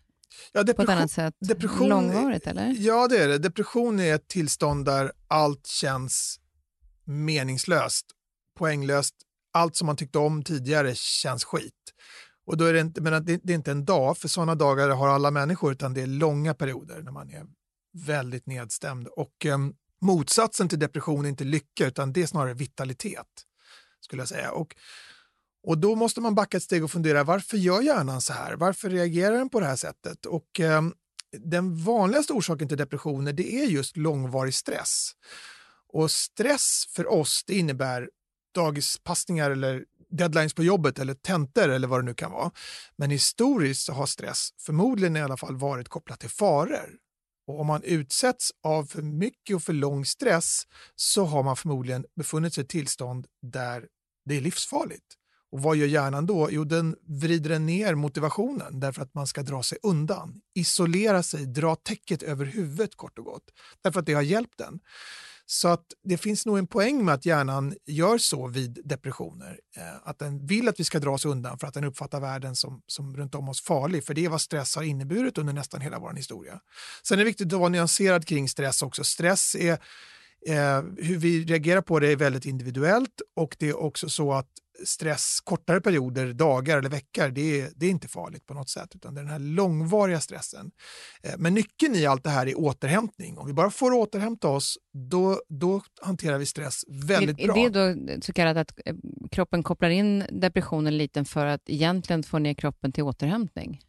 Ja, 0.53 0.65
på 0.65 0.83
ett 0.83 0.89
annat 0.89 1.11
sätt. 1.11 1.35
Depression, 1.41 1.89
Långvarigt 1.89 2.47
eller? 2.47 2.75
Ja, 2.79 3.09
det 3.09 3.19
är 3.19 3.29
det. 3.29 3.39
Depression 3.39 4.01
är 4.01 4.15
ett 4.15 4.29
tillstånd 4.29 4.85
där 4.85 5.13
allt 5.29 5.67
känns 5.67 6.41
meningslöst, 7.05 8.07
poänglöst. 8.59 9.15
Allt 9.53 9.77
som 9.77 9.87
man 9.87 9.97
tyckte 9.97 10.19
om 10.19 10.43
tidigare 10.43 10.95
känns 10.95 11.45
skit. 11.45 11.73
Och 12.47 12.57
då 12.57 12.65
är 12.65 12.73
det, 12.73 12.81
inte, 12.81 13.01
men 13.01 13.25
det, 13.25 13.41
det 13.43 13.53
är 13.53 13.55
inte 13.55 13.71
en 13.71 13.85
dag, 13.85 14.19
för 14.19 14.29
sådana 14.29 14.55
dagar 14.55 14.89
har 14.89 15.09
alla 15.09 15.31
människor, 15.31 15.73
utan 15.73 15.95
det 15.95 16.03
är 16.03 16.07
långa 16.07 16.55
perioder 16.55 17.03
när 17.03 17.13
man 17.13 17.31
är 17.31 17.47
väldigt 18.05 18.47
nedstämd. 18.47 19.09
Och 19.09 19.47
eh, 19.47 19.59
motsatsen 20.01 20.69
till 20.69 20.79
depression 20.79 21.25
är 21.25 21.29
inte 21.29 21.45
lycka, 21.45 21.87
utan 21.87 22.13
det 22.13 22.23
är 22.23 22.27
snarare 22.27 22.55
vitalitet. 22.55 23.27
skulle 24.01 24.23
jag 24.23 24.29
säga. 24.29 24.51
Och, 24.51 24.77
och 25.63 25.79
då 25.79 25.95
måste 25.95 26.21
man 26.21 26.35
backa 26.35 26.57
ett 26.57 26.63
steg 26.63 26.85
och 26.85 26.91
fundera, 26.91 27.25
varför 27.25 27.57
gör 27.57 27.81
hjärnan 27.81 28.21
så 28.21 28.33
här? 28.33 28.55
Varför 28.55 28.91
reagerar 28.91 29.37
den 29.37 29.49
på 29.49 29.61
det 29.61 29.67
här 29.67 29.77
sättet? 29.77 30.27
Och 30.27 30.61
eh, 30.61 30.83
den 31.39 31.77
vanligaste 31.85 32.33
orsaken 32.33 32.69
till 32.69 32.79
depressioner 32.79 33.33
det 33.33 33.55
är 33.55 33.67
just 33.67 33.97
långvarig 33.97 34.55
stress. 34.55 35.13
Och 35.89 36.11
stress 36.11 36.85
för 36.91 37.13
oss 37.13 37.45
det 37.47 37.59
innebär 37.59 38.11
dagispassningar 38.55 39.51
eller 39.51 39.85
deadlines 40.11 40.55
på 40.55 40.65
jobbet 40.65 40.99
eller 40.99 41.15
tentor 41.15 41.69
eller 41.69 41.89
vad 41.89 42.01
det 42.01 42.05
nu 42.05 42.15
kan 42.15 42.33
vara. 42.33 42.51
Men 42.97 43.11
historiskt 43.11 43.89
har 43.89 44.07
stress 44.07 44.49
förmodligen 44.61 45.17
i 45.17 45.23
alla 45.23 45.37
fall 45.37 45.57
varit 45.57 45.89
kopplat 45.89 46.21
till 46.21 46.31
faror. 46.31 47.06
Och 47.47 47.61
om 47.61 47.67
man 47.67 47.83
utsätts 47.83 48.51
av 48.63 48.85
för 48.85 49.03
mycket 49.03 49.57
och 49.57 49.63
för 49.63 49.73
lång 49.73 50.05
stress 50.05 50.63
så 50.95 51.25
har 51.25 51.43
man 51.43 51.57
förmodligen 51.57 52.05
befunnit 52.17 52.55
sig 52.55 52.63
i 52.63 52.65
ett 52.65 52.69
tillstånd 52.71 53.27
där 53.43 53.87
det 54.25 54.37
är 54.37 54.41
livsfarligt. 54.41 55.07
Och 55.53 55.63
vad 55.63 55.77
gör 55.77 55.87
hjärnan 55.87 56.27
då? 56.27 56.49
Jo, 56.51 56.65
den 56.65 56.97
vrider 57.09 57.51
den 57.51 57.67
ner 57.67 57.95
motivationen 57.95 58.81
därför 58.81 59.03
att 59.03 59.15
man 59.15 59.27
ska 59.27 59.43
dra 59.43 59.63
sig 59.63 59.79
undan, 59.83 60.41
isolera 60.55 61.23
sig, 61.23 61.47
dra 61.47 61.77
täcket 61.77 62.23
över 62.23 62.45
huvudet 62.45 62.95
kort 62.95 63.19
och 63.19 63.25
gott. 63.25 63.51
Därför 63.83 64.01
att 64.01 64.07
det 64.07 64.13
har 64.13 64.23
hjälpt 64.23 64.59
den. 64.59 64.81
Så 65.49 65.69
att 65.69 65.85
det 66.05 66.17
finns 66.17 66.47
nog 66.47 66.59
en 66.59 66.67
poäng 66.67 67.05
med 67.05 67.15
att 67.15 67.27
hjärnan 67.27 67.75
gör 67.87 68.19
så 68.19 68.47
vid 68.47 68.81
depressioner. 68.85 69.61
Eh, 69.77 69.83
att 70.09 70.19
den 70.19 70.47
vill 70.47 70.69
att 70.69 70.81
vi 70.81 70.85
ska 70.85 70.99
dra 70.99 71.11
oss 71.11 71.25
undan 71.25 71.59
för 71.59 71.67
att 71.67 71.75
den 71.75 71.85
uppfattar 71.85 72.21
världen 72.21 72.57
som, 72.57 72.83
som 72.87 73.17
runt 73.17 73.35
om 73.35 73.49
oss 73.49 73.63
farlig. 73.63 74.05
För 74.05 74.15
det 74.15 74.25
är 74.25 74.29
vad 74.29 74.41
stress 74.41 74.77
har 74.77 74.83
inneburit 74.83 75.39
under 75.39 75.53
nästan 75.53 75.81
hela 75.81 75.99
vår 75.99 76.15
historia. 76.15 76.61
Sen 77.03 77.19
är 77.19 77.19
det 77.19 77.25
viktigt 77.25 77.53
att 77.53 77.59
vara 77.59 77.69
nyanserad 77.69 78.27
kring 78.27 78.49
stress 78.49 78.83
också. 78.83 79.05
Stress 79.05 79.55
är 79.55 79.79
Eh, 80.47 80.83
hur 80.97 81.17
vi 81.17 81.45
reagerar 81.45 81.81
på 81.81 82.01
det 82.01 82.13
är 82.13 82.17
väldigt 82.17 82.47
individuellt 82.47 83.23
och 83.37 83.57
det 83.59 83.69
är 83.69 83.77
också 83.77 84.09
så 84.09 84.33
att 84.33 84.49
stress 84.85 85.41
kortare 85.45 85.81
perioder, 85.81 86.33
dagar 86.33 86.79
eller 86.79 86.89
veckor, 86.89 87.29
det 87.29 87.61
är, 87.61 87.71
det 87.77 87.87
är 87.87 87.91
inte 87.91 88.09
farligt 88.09 88.47
på 88.47 88.55
något 88.55 88.69
sätt, 88.69 88.89
utan 88.95 89.15
det 89.15 89.21
är 89.21 89.23
den 89.23 89.33
här 89.33 89.39
långvariga 89.39 90.21
stressen. 90.21 90.71
Eh, 91.23 91.35
men 91.39 91.55
nyckeln 91.55 91.95
i 91.95 92.07
allt 92.07 92.25
det 92.25 92.31
här 92.31 92.47
är 92.47 92.59
återhämtning. 92.59 93.39
Om 93.39 93.47
vi 93.47 93.53
bara 93.53 93.71
får 93.71 93.93
återhämta 93.93 94.49
oss, 94.49 94.79
då, 94.93 95.41
då 95.49 95.83
hanterar 96.03 96.39
vi 96.39 96.47
stress 96.47 96.85
väldigt 96.89 97.41
är, 97.41 97.47
bra. 97.47 97.57
Är 97.57 97.71
det 97.71 98.15
då 98.15 98.23
så 98.23 98.33
kallat 98.33 98.57
att 98.57 98.73
eh, 98.85 98.95
kroppen 99.31 99.63
kopplar 99.63 99.91
in 99.91 100.25
depressionen 100.31 100.99
lite 100.99 101.25
för 101.25 101.47
att 101.47 101.63
egentligen 101.67 102.23
få 102.23 102.39
ner 102.39 102.55
kroppen 102.55 102.93
till 102.93 103.05
återhämtning? 103.05 103.81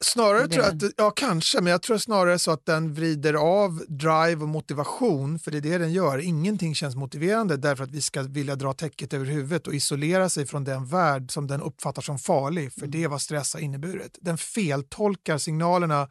Snarare 0.00 0.42
det... 0.42 0.48
tror 0.48 0.64
jag 0.64 0.76
att, 0.76 0.92
ja 0.96 1.10
kanske, 1.10 1.60
men 1.60 1.70
jag 1.70 1.82
tror 1.82 1.98
snarare 1.98 2.38
så 2.38 2.50
att 2.50 2.66
den 2.66 2.94
vrider 2.94 3.34
av 3.34 3.84
drive 3.88 4.42
och 4.42 4.48
motivation, 4.48 5.38
för 5.38 5.50
det 5.50 5.58
är 5.58 5.60
det 5.60 5.78
den 5.78 5.92
gör. 5.92 6.18
Ingenting 6.18 6.74
känns 6.74 6.96
motiverande 6.96 7.56
därför 7.56 7.84
att 7.84 7.90
vi 7.90 8.02
ska 8.02 8.22
vilja 8.22 8.56
dra 8.56 8.72
täcket 8.72 9.14
över 9.14 9.26
huvudet 9.26 9.66
och 9.66 9.74
isolera 9.74 10.28
sig 10.28 10.46
från 10.46 10.64
den 10.64 10.86
värld 10.86 11.30
som 11.30 11.46
den 11.46 11.62
uppfattar 11.62 12.02
som 12.02 12.18
farlig, 12.18 12.72
för 12.72 12.80
mm. 12.80 12.90
det 12.90 13.04
är 13.04 13.08
vad 13.08 13.22
stress 13.22 13.54
har 13.54 13.60
inneburit. 13.60 14.18
Den 14.20 14.38
feltolkar 14.38 15.38
signalerna 15.38 16.08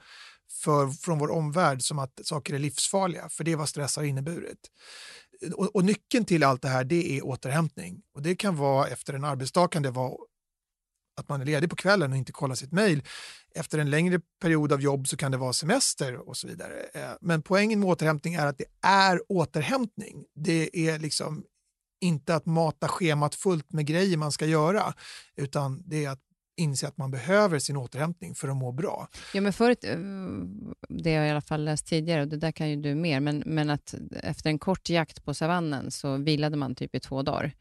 för, 0.63 0.87
från 0.87 1.19
vår 1.19 1.31
omvärld 1.31 1.81
som 1.81 1.99
att 1.99 2.19
saker 2.23 2.53
är 2.53 2.59
livsfarliga, 2.59 3.29
för 3.29 3.43
det 3.43 3.51
är 3.51 3.55
vad 3.55 3.69
stress 3.69 3.95
har 3.95 4.03
inneburit. 4.03 4.59
Och, 5.53 5.75
och 5.75 5.85
nyckeln 5.85 6.25
till 6.25 6.43
allt 6.43 6.61
det 6.61 6.69
här 6.69 6.83
det 6.83 7.17
är 7.17 7.25
återhämtning. 7.25 8.01
Och 8.13 8.21
det 8.21 8.35
kan 8.35 8.55
vara 8.55 8.87
efter 8.87 9.13
en 9.13 9.23
arbetsdag, 9.23 9.67
kan 9.67 9.83
det 9.83 9.91
vara 9.91 10.13
att 11.17 11.29
man 11.29 11.41
är 11.41 11.45
ledig 11.45 11.69
på 11.69 11.75
kvällen 11.75 12.11
och 12.11 12.17
inte 12.17 12.31
kollar 12.31 12.55
sitt 12.55 12.71
mejl. 12.71 13.03
Efter 13.57 13.79
en 13.79 13.89
längre 13.89 14.19
period 14.41 14.71
av 14.71 14.81
jobb 14.81 15.07
så 15.07 15.17
kan 15.17 15.31
det 15.31 15.37
vara 15.37 15.53
semester 15.53 16.29
och 16.29 16.37
så 16.37 16.47
vidare. 16.47 16.73
Eh, 16.93 17.09
men 17.21 17.41
poängen 17.41 17.79
med 17.79 17.89
återhämtning 17.89 18.33
är 18.33 18.45
att 18.45 18.57
det 18.57 18.87
är 18.87 19.21
återhämtning. 19.29 20.25
Det 20.35 20.89
är 20.89 20.99
liksom 20.99 21.43
inte 22.01 22.35
att 22.35 22.45
mata 22.45 22.87
schemat 22.87 23.35
fullt 23.35 23.73
med 23.73 23.85
grejer 23.85 24.17
man 24.17 24.31
ska 24.31 24.45
göra, 24.45 24.93
utan 25.35 25.83
det 25.85 26.05
är 26.05 26.09
att 26.09 26.26
inse 26.57 26.87
att 26.87 26.97
man 26.97 27.11
behöver 27.11 27.59
sin 27.59 27.77
återhämtning 27.77 28.35
för 28.35 28.47
att 28.47 28.57
må 28.57 28.71
bra. 28.71 29.07
Ja, 29.33 29.41
men 29.41 29.53
förut, 29.53 29.83
eh, 29.83 29.97
det 30.89 31.15
har 31.15 31.21
jag 31.21 31.27
i 31.27 31.31
alla 31.31 31.41
fall 31.41 31.63
läst 31.65 31.87
tidigare, 31.87 32.21
och 32.21 32.27
det 32.27 32.37
där 32.37 32.51
kan 32.51 32.69
ju 32.69 32.75
du 32.75 32.95
mer, 32.95 33.19
men, 33.19 33.43
men 33.45 33.69
att 33.69 33.95
efter 34.23 34.49
en 34.49 34.59
kort 34.59 34.89
jakt 34.89 35.25
på 35.25 35.33
savannen 35.33 35.91
så 35.91 36.17
vilade 36.17 36.57
man 36.57 36.75
typ 36.75 36.95
i 36.95 36.99
två 36.99 37.21
dagar 37.21 37.51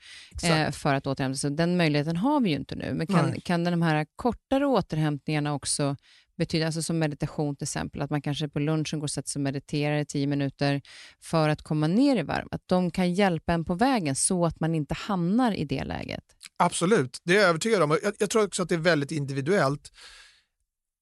eh, 0.43 0.71
för 0.71 0.95
att 0.95 1.07
återhämta 1.07 1.37
sig. 1.37 1.51
Den 1.51 1.77
möjligheten 1.77 2.17
har 2.17 2.41
vi 2.41 2.51
ju 2.51 2.57
inte 2.57 2.77
nu, 2.77 2.95
men 2.95 3.07
kan, 3.07 3.41
kan 3.41 3.65
de 3.65 3.83
här 3.83 4.07
kortare 4.17 4.67
återhämtningarna 4.67 5.55
också 5.55 5.97
betyder, 6.37 6.67
alltså 6.67 6.83
som 6.83 6.99
meditation 6.99 7.57
till 7.57 7.65
exempel, 7.65 8.03
att 8.03 8.11
man 8.11 8.23
kanske 8.23 8.49
på 8.49 8.59
lunchen 8.59 8.99
går 8.99 9.07
och 9.07 9.11
sätter 9.11 9.29
sig 9.31 9.41
och 9.41 9.45
mediterar 9.45 9.97
i 9.99 10.05
tio 10.05 10.27
minuter 10.27 10.83
för 11.23 11.49
att 11.49 11.63
komma 11.63 11.87
ner 11.87 12.17
i 12.17 12.23
varv, 12.23 12.49
att 12.51 12.63
de 12.67 12.91
kan 12.91 13.15
hjälpa 13.15 13.53
en 13.53 13.65
på 13.65 13.75
vägen 13.75 14.17
så 14.17 14.47
att 14.47 14.61
man 14.61 14.75
inte 14.75 14.95
hamnar 14.95 15.53
i 15.53 15.65
det 15.65 15.85
läget? 15.85 16.25
Absolut, 16.57 17.19
det 17.25 17.37
är 17.37 17.41
jag 17.41 17.49
övertygad 17.49 17.83
om. 17.83 17.99
Jag, 18.03 18.15
jag 18.19 18.31
tror 18.31 18.45
också 18.45 18.63
att 18.63 18.69
det 18.69 18.75
är 18.75 18.79
väldigt 18.79 19.11
individuellt. 19.11 19.91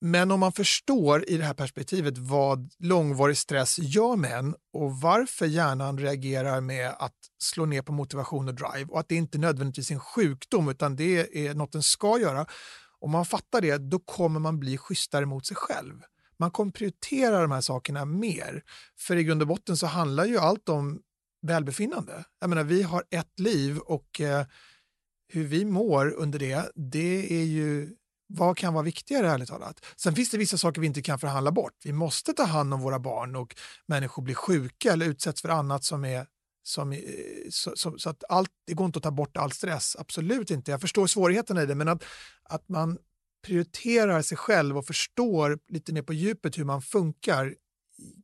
Men 0.01 0.31
om 0.31 0.41
man 0.41 0.53
förstår 0.53 1.31
i 1.31 1.37
det 1.37 1.45
här 1.45 1.55
perspektivet 1.55 2.19
vad 2.19 2.71
långvarig 2.79 3.37
stress 3.37 3.79
gör 3.79 4.17
med 4.17 4.39
en 4.39 4.55
och 4.73 5.01
varför 5.01 5.47
hjärnan 5.47 5.99
reagerar 5.99 6.61
med 6.61 6.95
att 6.99 7.17
slå 7.43 7.67
ner 7.67 7.83
på 7.83 7.93
motivation 7.93 8.49
och 8.49 8.55
drive 8.55 8.87
och 8.89 9.01
att 9.01 9.09
det 9.09 9.15
inte 9.15 9.39
nödvändigtvis 9.39 9.91
är 9.91 9.95
en 9.95 10.01
sjukdom 10.01 10.69
utan 10.69 10.97
det 10.97 11.47
är 11.47 11.55
något 11.55 11.73
den 11.73 11.83
ska 11.83 12.19
göra 12.19 12.47
om 13.05 13.11
man 13.11 13.25
fattar 13.25 13.61
det, 13.61 13.79
då 13.79 13.99
kommer 13.99 14.41
man 14.41 14.61
bli 14.61 14.79
schysstare 14.79 15.27
mot 15.27 15.47
sig 15.47 15.57
själv. 15.57 16.03
Man 16.37 16.51
kommer 16.51 16.73
prioritera 16.73 17.43
de 17.43 17.51
här 17.51 17.61
sakerna 17.61 18.05
mer. 18.05 18.63
För 18.99 19.17
i 19.17 19.25
grund 19.25 19.43
och 19.43 19.49
botten 19.49 19.77
så 19.77 19.87
handlar 19.87 20.25
ju 20.25 20.39
allt 20.39 20.69
om 20.69 21.01
välbefinnande. 21.43 22.25
Jag 22.41 22.51
menar, 22.51 22.65
vi 22.65 22.83
har 22.83 23.05
ett 23.11 23.39
liv 23.41 23.79
och 23.79 24.21
eh, 24.21 24.47
hur 25.33 25.45
vi 25.45 25.65
mår 25.65 26.11
under 26.11 26.39
det, 26.39 26.73
det 26.75 27.41
är 27.41 27.45
ju 27.45 27.97
vad 28.27 28.57
kan 28.57 28.75
vara 28.75 28.85
viktigare 28.85 29.31
ärligt 29.31 29.49
talat? 29.49 29.85
Sen 29.97 30.15
finns 30.15 30.31
det 30.31 30.39
vissa 30.39 30.59
saker 30.59 30.81
vi 30.81 30.87
inte 30.87 31.03
kan 31.03 31.19
förhandla 31.19 31.53
bort. 31.53 31.75
Vi 31.85 31.93
måste 31.93 32.33
ta 32.33 32.45
hand 32.45 32.75
om 32.75 32.81
våra 32.81 32.99
barn 32.99 33.37
och 33.37 33.57
människor 33.87 34.23
blir 34.23 34.35
sjuka 34.35 34.93
eller 34.93 35.07
utsätts 35.07 35.43
för 35.43 35.49
annat 35.49 35.85
som 35.85 36.05
är 36.05 36.27
som, 36.67 37.01
så, 37.51 37.73
så, 37.77 37.99
så, 37.99 38.11
att 38.11 38.25
allt, 38.29 38.51
det 38.67 38.75
går 38.75 38.87
inte 38.87 38.97
att 38.97 39.03
ta 39.03 39.11
bort 39.11 39.37
all 39.37 39.53
stress, 39.53 39.97
absolut 39.99 40.51
inte. 40.51 40.71
Jag 40.71 40.81
förstår 40.81 41.07
svårigheterna 41.07 41.63
i 41.63 41.67
det, 41.67 41.75
men 41.75 41.89
att, 41.89 42.05
att 42.43 42.69
man 42.69 42.99
prioriterar 43.47 44.23
sig 44.23 44.37
själv 44.37 44.79
och 44.79 44.87
förstår 44.87 45.59
lite 45.69 45.93
mer 45.93 46.03
på 46.03 46.13
djupet 46.13 46.59
hur 46.59 46.65
man 46.65 46.83
funkar 46.83 47.55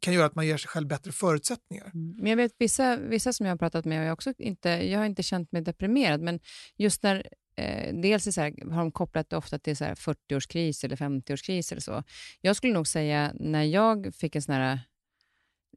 kan 0.01 0.14
göra 0.14 0.26
att 0.26 0.34
man 0.34 0.47
ger 0.47 0.57
sig 0.57 0.68
själv 0.68 0.86
bättre 0.86 1.12
förutsättningar. 1.12 1.91
Mm. 1.95 2.16
Men 2.16 2.26
jag 2.26 2.36
vet 2.36 2.53
vissa, 2.59 2.97
vissa 2.97 3.32
som 3.32 3.47
jag 3.47 3.53
har 3.53 3.59
pratat 3.59 3.84
med, 3.84 4.01
och 4.01 4.07
jag, 4.07 4.12
också 4.12 4.32
inte, 4.38 4.68
jag 4.68 4.99
har 4.99 5.07
inte 5.07 5.22
känt 5.22 5.53
mig 5.53 5.62
deprimerad, 5.62 6.20
men 6.20 6.41
just 6.76 7.03
när 7.03 7.28
eh, 7.57 7.95
dels 7.95 8.26
är 8.26 8.30
så 8.30 8.41
här, 8.41 8.70
har 8.70 8.78
de 8.78 8.93
kopplat 8.93 9.30
det 9.30 9.36
ofta 9.36 9.59
till 9.59 9.74
40-årskris 9.74 10.84
eller 10.84 10.97
50-årskris 10.97 11.72
eller 11.72 11.80
så. 11.80 12.03
Jag 12.41 12.57
skulle 12.57 12.72
nog 12.72 12.88
säga 12.88 13.32
när 13.34 13.64
jag 13.64 14.14
fick 14.14 14.36
en 14.36 14.43
sån 14.43 14.55
här 14.55 14.80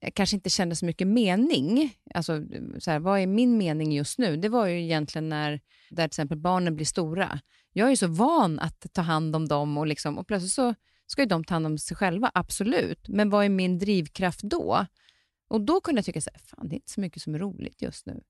jag 0.01 0.13
kanske 0.13 0.35
inte 0.35 0.49
kände 0.49 0.75
så 0.75 0.85
mycket 0.85 1.07
mening. 1.07 1.97
Alltså, 2.13 2.41
så 2.79 2.91
här, 2.91 2.99
vad 2.99 3.19
är 3.19 3.27
min 3.27 3.57
mening 3.57 3.91
just 3.91 4.19
nu? 4.19 4.37
Det 4.37 4.49
var 4.49 4.67
ju 4.67 4.83
egentligen 4.83 5.29
när 5.29 5.61
där 5.89 6.03
till 6.03 6.05
exempel 6.05 6.37
barnen 6.37 6.75
blir 6.75 6.85
stora. 6.85 7.39
Jag 7.73 7.91
är 7.91 7.95
så 7.95 8.07
van 8.07 8.59
att 8.59 8.93
ta 8.93 9.01
hand 9.01 9.35
om 9.35 9.47
dem 9.47 9.77
och, 9.77 9.87
liksom, 9.87 10.17
och 10.17 10.27
plötsligt 10.27 10.53
så 10.53 10.75
ska 11.07 11.21
ju 11.21 11.27
de 11.27 11.43
ta 11.43 11.55
hand 11.55 11.65
om 11.65 11.77
sig 11.77 11.97
själva, 11.97 12.31
absolut. 12.33 13.07
Men 13.07 13.29
vad 13.29 13.45
är 13.45 13.49
min 13.49 13.79
drivkraft 13.79 14.41
då? 14.41 14.85
Och 15.47 15.61
då 15.61 15.81
kunde 15.81 15.99
jag 15.99 16.05
tycka 16.05 16.21
så 16.21 16.29
här, 16.33 16.39
fan 16.39 16.69
det 16.69 16.73
är 16.73 16.77
inte 16.77 16.91
så 16.91 17.01
mycket 17.01 17.21
som 17.21 17.35
är 17.35 17.39
roligt 17.39 17.81
just 17.81 18.05
nu. 18.05 18.21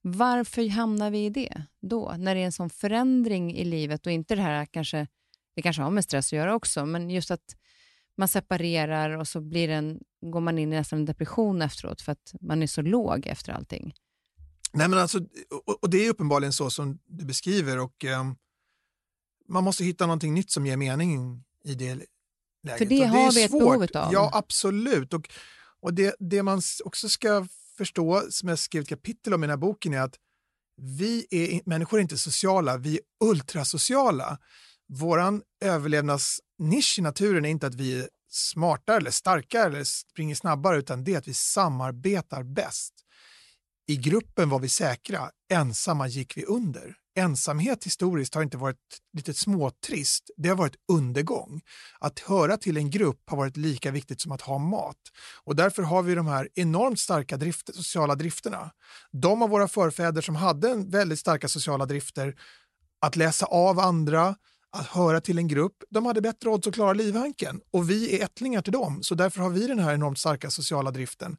Varför 0.00 0.68
hamnar 0.68 1.10
vi 1.10 1.24
i 1.24 1.30
det 1.30 1.62
då? 1.80 2.14
När 2.18 2.34
det 2.34 2.40
är 2.40 2.44
en 2.44 2.52
sån 2.52 2.70
förändring 2.70 3.54
i 3.54 3.64
livet 3.64 4.06
och 4.06 4.12
inte 4.12 4.34
det 4.34 4.42
här 4.42 4.66
kanske, 4.66 5.06
det 5.54 5.62
kanske 5.62 5.82
har 5.82 5.90
med 5.90 6.04
stress 6.04 6.28
att 6.28 6.32
göra 6.32 6.54
också, 6.54 6.86
men 6.86 7.10
just 7.10 7.30
att 7.30 7.56
man 8.16 8.28
separerar 8.28 9.18
och 9.18 9.28
så 9.28 9.40
blir 9.40 9.68
en, 9.68 10.00
går 10.32 10.40
man 10.40 10.58
in 10.58 10.72
i 10.72 10.76
nästan 10.76 10.98
en 10.98 11.04
depression 11.04 11.62
efteråt 11.62 12.00
för 12.00 12.12
att 12.12 12.34
man 12.40 12.62
är 12.62 12.66
så 12.66 12.82
låg 12.82 13.26
efter 13.26 13.52
allting. 13.52 13.94
Nej, 14.72 14.88
men 14.88 14.98
alltså, 14.98 15.18
och, 15.66 15.82
och 15.82 15.90
det 15.90 16.06
är 16.06 16.10
uppenbarligen 16.10 16.52
så 16.52 16.70
som 16.70 16.98
du 17.06 17.24
beskriver 17.24 17.78
och 17.78 18.04
um, 18.04 18.36
man 19.48 19.64
måste 19.64 19.84
hitta 19.84 20.06
någonting 20.06 20.34
nytt 20.34 20.50
som 20.50 20.66
ger 20.66 20.76
mening 20.76 21.44
i 21.64 21.74
det 21.74 21.94
läget. 21.94 22.78
För 22.78 22.84
det, 22.84 22.98
det 22.98 23.04
har 23.04 23.32
vi 23.32 23.44
ett 23.44 23.50
behov 23.50 23.86
av. 23.94 24.12
Ja, 24.12 24.30
absolut. 24.32 25.14
Och, 25.14 25.28
och 25.80 25.94
det, 25.94 26.16
det 26.18 26.42
man 26.42 26.62
också 26.84 27.08
ska 27.08 27.46
förstå, 27.76 28.22
som 28.30 28.48
jag 28.48 28.58
skrivit 28.58 28.88
kapitel 28.88 29.34
om 29.34 29.44
i 29.44 29.46
den 29.46 29.50
här 29.50 29.56
boken, 29.56 29.94
är 29.94 30.00
att 30.00 30.18
vi 30.76 31.26
är, 31.30 31.60
människor 31.64 31.98
är 31.98 32.02
inte 32.02 32.18
sociala, 32.18 32.76
vi 32.76 32.94
är 32.94 33.28
ultrasociala. 33.28 34.38
Vår 34.88 35.40
överlevnadsnisch 35.64 36.98
i 36.98 37.02
naturen 37.02 37.44
är 37.44 37.48
inte 37.48 37.66
att 37.66 37.74
vi 37.74 38.00
är 38.00 38.08
smartare 38.30 38.96
eller 38.96 39.10
starkare 39.10 39.66
eller 39.66 39.84
springer 39.84 40.34
snabbare, 40.34 40.78
utan 40.78 41.04
det 41.04 41.14
är 41.14 41.18
att 41.18 41.28
vi 41.28 41.34
samarbetar 41.34 42.42
bäst. 42.42 42.94
I 43.86 43.96
gruppen 43.96 44.48
var 44.48 44.58
vi 44.58 44.68
säkra, 44.68 45.30
ensamma 45.52 46.08
gick 46.08 46.36
vi 46.36 46.44
under. 46.44 46.94
Ensamhet 47.16 47.84
historiskt 47.84 48.34
har 48.34 48.42
inte 48.42 48.56
varit 48.56 48.76
lite 49.12 49.34
småtrist, 49.34 50.30
det 50.36 50.48
har 50.48 50.56
varit 50.56 50.76
undergång. 50.92 51.60
Att 52.00 52.18
höra 52.18 52.56
till 52.56 52.76
en 52.76 52.90
grupp 52.90 53.22
har 53.26 53.36
varit 53.36 53.56
lika 53.56 53.90
viktigt 53.90 54.20
som 54.20 54.32
att 54.32 54.40
ha 54.40 54.58
mat. 54.58 54.96
Och 55.44 55.56
därför 55.56 55.82
har 55.82 56.02
vi 56.02 56.14
de 56.14 56.26
här 56.26 56.48
enormt 56.54 57.00
starka 57.00 57.36
drift, 57.36 57.74
sociala 57.74 58.14
drifterna. 58.14 58.70
De 59.12 59.42
av 59.42 59.50
våra 59.50 59.68
förfäder 59.68 60.22
som 60.22 60.36
hade 60.36 60.74
väldigt 60.76 61.18
starka 61.18 61.48
sociala 61.48 61.86
drifter, 61.86 62.34
att 63.00 63.16
läsa 63.16 63.46
av 63.46 63.78
andra, 63.78 64.36
att 64.74 64.86
höra 64.86 65.20
till 65.20 65.38
en 65.38 65.48
grupp, 65.48 65.76
de 65.90 66.06
hade 66.06 66.20
bättre 66.20 66.48
odds 66.48 66.66
att 66.66 66.74
klara 66.74 66.92
livhanken. 66.92 67.60
Och 67.70 67.90
vi 67.90 68.18
är 68.18 68.24
ättlingar 68.24 68.62
till 68.62 68.72
dem, 68.72 69.02
så 69.02 69.14
därför 69.14 69.40
har 69.40 69.50
vi 69.50 69.66
den 69.66 69.78
här 69.78 69.94
enormt 69.94 70.18
starka 70.18 70.50
sociala 70.50 70.90
driften. 70.90 71.36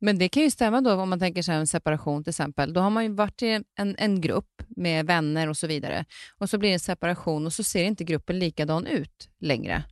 Men 0.00 0.18
det 0.18 0.28
kan 0.28 0.42
ju 0.42 0.50
stämma 0.50 0.80
då 0.80 0.92
om 0.92 1.08
man 1.08 1.18
tänker 1.18 1.42
sig 1.42 1.54
en 1.54 1.66
separation 1.66 2.24
till 2.24 2.30
exempel. 2.30 2.72
Då 2.72 2.80
har 2.80 2.90
man 2.90 3.04
ju 3.04 3.12
varit 3.12 3.42
i 3.42 3.62
en, 3.76 3.96
en 3.98 4.20
grupp 4.20 4.62
med 4.68 5.06
vänner 5.06 5.48
och 5.48 5.56
så 5.56 5.66
vidare. 5.66 6.04
Och 6.38 6.50
så 6.50 6.58
blir 6.58 6.68
det 6.70 6.74
en 6.74 6.80
separation 6.80 7.46
och 7.46 7.52
så 7.52 7.64
ser 7.64 7.84
inte 7.84 8.04
gruppen 8.04 8.38
likadan 8.38 8.86
ut 8.86 9.28
längre. 9.40 9.84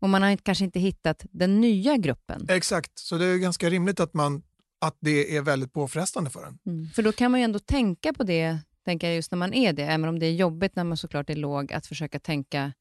Och 0.00 0.08
man 0.08 0.22
har 0.22 0.36
kanske 0.36 0.64
inte 0.64 0.80
hittat 0.80 1.26
den 1.30 1.60
nya 1.60 1.96
gruppen. 1.96 2.46
Exakt, 2.48 2.98
så 2.98 3.18
det 3.18 3.26
är 3.26 3.36
ganska 3.36 3.70
rimligt 3.70 4.00
att, 4.00 4.14
man, 4.14 4.42
att 4.80 4.96
det 5.00 5.36
är 5.36 5.42
väldigt 5.42 5.72
påfrestande 5.72 6.30
för 6.30 6.46
en. 6.46 6.58
Mm. 6.66 6.90
För 6.90 7.02
då 7.02 7.12
kan 7.12 7.30
man 7.30 7.40
ju 7.40 7.44
ändå 7.44 7.58
tänka 7.58 8.12
på 8.12 8.24
det, 8.24 8.58
tänka 8.86 9.14
just 9.14 9.30
när 9.30 9.38
man 9.38 9.54
är 9.54 9.72
det, 9.72 9.82
även 9.82 10.08
om 10.08 10.18
det 10.18 10.26
är 10.26 10.32
jobbigt 10.32 10.76
när 10.76 10.84
man 10.84 10.96
såklart 10.96 11.30
är 11.30 11.36
låg, 11.36 11.72
att 11.72 11.86
försöka 11.86 12.18
tänka 12.18 12.72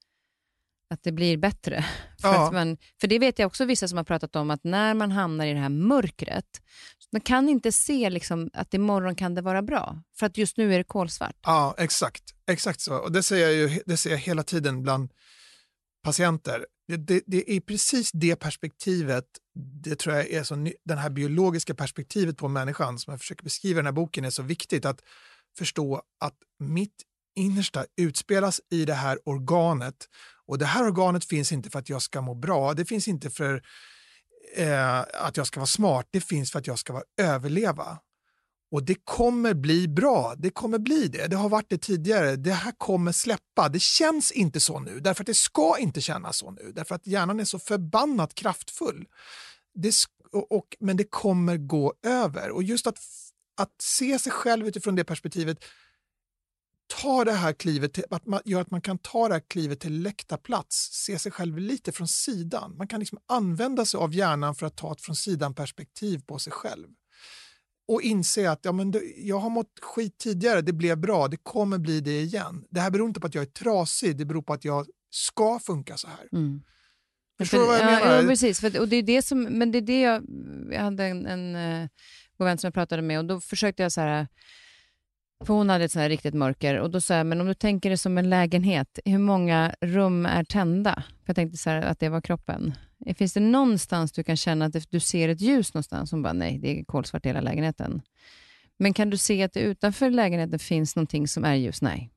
att 0.90 1.04
det 1.04 1.12
blir 1.12 1.38
bättre. 1.38 1.86
För, 2.22 2.34
ja. 2.34 2.52
man, 2.52 2.78
för 3.02 3.08
det 3.08 3.20
vet 3.20 3.40
jag 3.40 3.48
också 3.48 3.66
vissa 3.66 3.88
som 3.88 3.98
har 3.98 4.04
pratat 4.04 4.36
om, 4.36 4.52
att 4.52 4.64
när 4.64 4.94
man 4.94 5.12
hamnar 5.12 5.46
i 5.46 5.54
det 5.54 5.60
här 5.60 5.70
mörkret, 5.70 6.62
man 7.12 7.22
kan 7.22 7.50
inte 7.50 7.72
se 7.72 8.10
liksom 8.10 8.50
att 8.54 8.74
imorgon 8.74 9.16
kan 9.16 9.36
det 9.36 9.42
vara 9.42 9.62
bra, 9.62 10.02
för 10.20 10.26
att 10.26 10.38
just 10.38 10.58
nu 10.58 10.74
är 10.74 10.78
det 10.78 10.84
kolsvart. 10.84 11.36
Ja, 11.44 11.76
exakt. 11.78 12.24
Exakt 12.48 12.82
så. 12.82 12.98
Och 12.98 13.12
det 13.12 13.24
ser 13.24 13.38
jag, 13.38 13.54
ju, 13.54 13.82
det 13.86 13.98
ser 13.98 14.10
jag 14.10 14.18
hela 14.18 14.44
tiden 14.44 14.84
bland 14.84 15.12
patienter. 16.04 16.66
Det, 16.88 16.98
det, 16.98 17.24
det 17.28 17.52
är 17.52 17.60
precis 17.60 18.12
det 18.12 18.36
perspektivet, 18.36 19.26
det 19.84 19.96
tror 19.96 20.16
jag 20.16 20.30
är 20.30 20.44
så, 20.44 20.56
den 20.86 20.98
här 20.98 21.10
biologiska 21.10 21.76
perspektivet 21.76 22.38
på 22.38 22.48
människan 22.48 23.00
som 23.00 23.12
jag 23.12 23.20
försöker 23.20 23.44
beskriva 23.44 23.78
i 23.78 23.80
den 23.80 23.86
här 23.86 23.92
boken 23.92 24.26
är 24.26 24.30
så 24.30 24.44
viktigt 24.44 24.86
att 24.86 25.02
förstå 25.58 26.02
att 26.20 26.36
mitt 26.60 27.04
innersta 27.36 27.86
utspelas 27.98 28.62
i 28.72 28.86
det 28.86 28.94
här 28.94 29.20
organet 29.26 29.96
och 30.48 30.58
det 30.58 30.66
här 30.66 30.86
organet 30.86 31.26
finns 31.26 31.52
inte 31.52 31.70
för 31.70 31.80
att 31.80 31.90
jag 31.90 32.02
ska 32.02 32.22
må 32.22 32.36
bra, 32.36 32.74
det 32.74 32.86
finns 32.86 33.08
inte 33.08 33.30
för 33.30 33.64
eh, 34.56 35.00
att 35.00 35.38
jag 35.38 35.48
ska 35.48 35.60
vara 35.60 35.68
smart, 35.68 36.08
det 36.12 36.22
finns 36.22 36.52
för 36.52 36.60
att 36.60 36.68
jag 36.68 36.80
ska 36.80 37.04
överleva. 37.18 38.00
Och 38.72 38.84
det 38.84 38.96
kommer 39.04 39.54
bli 39.54 39.88
bra, 39.88 40.36
det 40.38 40.50
kommer 40.50 40.80
bli 40.80 41.08
det. 41.08 41.28
Det 41.28 41.36
har 41.36 41.50
varit 41.50 41.70
det 41.70 41.78
tidigare, 41.78 42.36
det 42.36 42.52
här 42.52 42.74
kommer 42.78 43.12
släppa. 43.12 43.70
Det 43.70 43.82
känns 43.82 44.32
inte 44.32 44.60
så 44.60 44.80
nu, 44.80 45.00
därför 45.00 45.24
att 45.24 45.28
det 45.28 45.34
ska 45.34 45.78
inte 45.80 46.02
kännas 46.02 46.38
så 46.38 46.52
nu, 46.52 46.72
därför 46.76 46.96
att 46.96 47.08
hjärnan 47.08 47.40
är 47.40 47.46
så 47.46 47.60
förbannat 47.60 48.36
kraftfull. 48.36 49.06
Det, 49.76 49.94
och, 50.32 50.78
men 50.80 50.98
det 50.98 51.04
kommer 51.04 51.58
gå 51.58 51.94
över. 52.04 52.50
Och 52.50 52.64
just 52.64 52.88
att, 52.88 53.00
att 53.56 53.76
se 53.82 54.20
sig 54.20 54.32
själv 54.32 54.68
utifrån 54.68 54.96
det 54.96 55.04
perspektivet 55.04 55.66
ta 56.88 57.24
det 57.24 57.32
här 57.32 57.54
klivet, 57.54 57.94
till, 57.94 58.04
att 58.10 58.26
man 58.26 58.42
gör 58.46 58.62
att 58.62 58.72
man 58.72 58.82
kan 58.82 58.98
ta 58.98 59.28
det 59.28 59.34
här 59.34 59.42
klivet 59.48 59.80
till 59.80 60.02
läktarplats, 60.02 60.90
se 60.92 61.20
sig 61.20 61.32
själv 61.32 61.58
lite 61.58 61.92
från 61.92 62.08
sidan. 62.08 62.78
Man 62.78 62.88
kan 62.88 63.00
liksom 63.00 63.20
använda 63.28 63.86
sig 63.86 63.98
av 63.98 64.14
hjärnan 64.14 64.56
för 64.56 64.66
att 64.66 64.78
ta 64.78 64.92
ett 64.92 65.02
från 65.02 65.16
sidan-perspektiv 65.16 66.22
på 66.28 66.40
sig 66.40 66.54
själv. 66.54 66.88
Och 67.88 68.02
inse 68.02 68.52
att 68.52 68.66
ja, 68.66 68.72
men 68.72 68.94
jag 69.18 69.40
har 69.40 69.50
mått 69.50 69.80
skit 69.82 70.18
tidigare, 70.18 70.62
det 70.62 70.74
blev 70.74 70.98
bra, 70.98 71.28
det 71.28 71.38
kommer 71.38 71.78
bli 71.78 72.02
det 72.02 72.22
igen. 72.22 72.64
Det 72.70 72.80
här 72.80 72.92
beror 72.92 73.08
inte 73.08 73.20
på 73.20 73.28
att 73.28 73.36
jag 73.36 73.42
är 73.42 73.46
trasig, 73.46 74.18
det 74.18 74.26
beror 74.26 74.42
på 74.42 74.54
att 74.54 74.66
jag 74.66 74.88
ska 75.10 75.60
funka 75.60 75.98
så 75.98 76.08
här. 76.08 76.28
Mm. 76.32 76.62
Förstår 77.38 77.60
du 77.60 77.66
vad 77.66 77.80
jag 77.80 77.86
menar? 77.86 78.22
Ja, 78.22 78.28
precis. 78.28 78.60
För, 78.60 78.80
och 78.80 78.88
det 78.88 78.96
är 78.96 79.04
det 79.04 79.22
som, 79.22 79.44
men 79.44 79.72
det 79.72 79.78
är 79.78 79.82
det 79.82 80.02
jag, 80.02 80.24
jag 80.72 80.82
hade 80.82 81.04
en, 81.06 81.26
en 81.26 81.56
uh, 81.56 81.88
god 82.38 82.46
vän 82.46 82.58
som 82.58 82.68
jag 82.68 82.74
pratade 82.74 83.02
med 83.02 83.20
och 83.20 83.26
då 83.26 83.42
försökte 83.42 83.84
jag 83.84 83.92
så 83.92 84.02
här 84.02 84.28
för 85.46 85.54
hon 85.54 85.70
hade 85.70 85.86
ett 85.86 85.92
sånt 85.92 86.02
här 86.02 86.10
riktigt 86.10 86.34
mörker 86.34 86.80
och 86.80 86.92
då 86.92 87.02
sa 87.02 87.14
jag, 87.14 87.26
men 87.26 87.42
om 87.42 87.48
du 87.48 87.54
tänker 87.54 87.90
det 87.90 87.98
som 87.98 88.18
en 88.18 88.30
lägenhet, 88.30 89.00
hur 89.06 89.18
många 89.18 89.76
rum 89.82 90.26
är 90.26 90.44
tända? 90.44 90.94
För 90.96 91.26
jag 91.26 91.36
tänkte 91.36 91.58
så 91.58 91.70
här, 91.70 91.82
att 91.82 92.00
det 92.00 92.10
var 92.10 92.22
kroppen. 92.22 92.74
Finns 93.16 93.34
det 93.34 93.40
någonstans 93.40 94.12
du 94.12 94.24
kan 94.24 94.38
känna 94.38 94.66
att 94.66 94.92
du 94.92 95.00
ser 95.00 95.30
ett 95.30 95.42
ljus 95.42 95.74
någonstans? 95.74 96.12
Hon 96.12 96.22
bara, 96.22 96.34
nej, 96.34 96.60
det 96.60 96.80
är 96.80 96.84
kolsvart 96.84 97.26
i 97.26 97.30
hela 97.30 97.42
lägenheten. 97.42 98.02
Men 98.78 98.94
kan 98.94 99.10
du 99.10 99.18
se 99.18 99.44
att 99.44 99.54
det 99.54 99.60
utanför 99.60 100.10
lägenheten 100.10 100.60
finns 100.60 100.96
någonting 100.96 101.28
som 101.28 101.46
är 101.46 101.56
ljus? 101.56 101.82
Nej. 101.82 102.12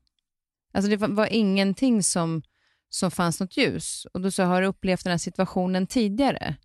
Alltså 0.71 0.89
det 0.89 0.97
var 0.97 1.27
ingenting 1.33 2.03
som, 2.03 2.41
som 2.89 3.11
fanns 3.11 3.39
något 3.39 3.57
ljus. 3.57 4.07
Och 4.13 4.21
då 4.21 4.31
sa 4.31 4.41
jag, 4.41 4.49
har 4.49 4.61
du 4.61 4.67
upplevt 4.67 5.03
den 5.03 5.11
här 5.11 5.17
situationen 5.17 5.87
tidigare? 5.87 6.55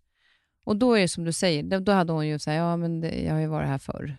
Och 0.65 0.77
då 0.77 0.93
är 0.93 1.01
det 1.01 1.07
som 1.07 1.23
du 1.23 1.33
säger, 1.33 1.79
då 1.79 1.91
hade 1.91 2.13
hon 2.13 2.27
ju 2.27 2.39
sagt, 2.39 2.55
ja 2.55 2.77
men 2.77 3.01
det, 3.01 3.21
jag 3.21 3.33
har 3.33 3.39
ju 3.39 3.47
varit 3.47 3.67
här 3.67 3.77
förr. 3.77 4.17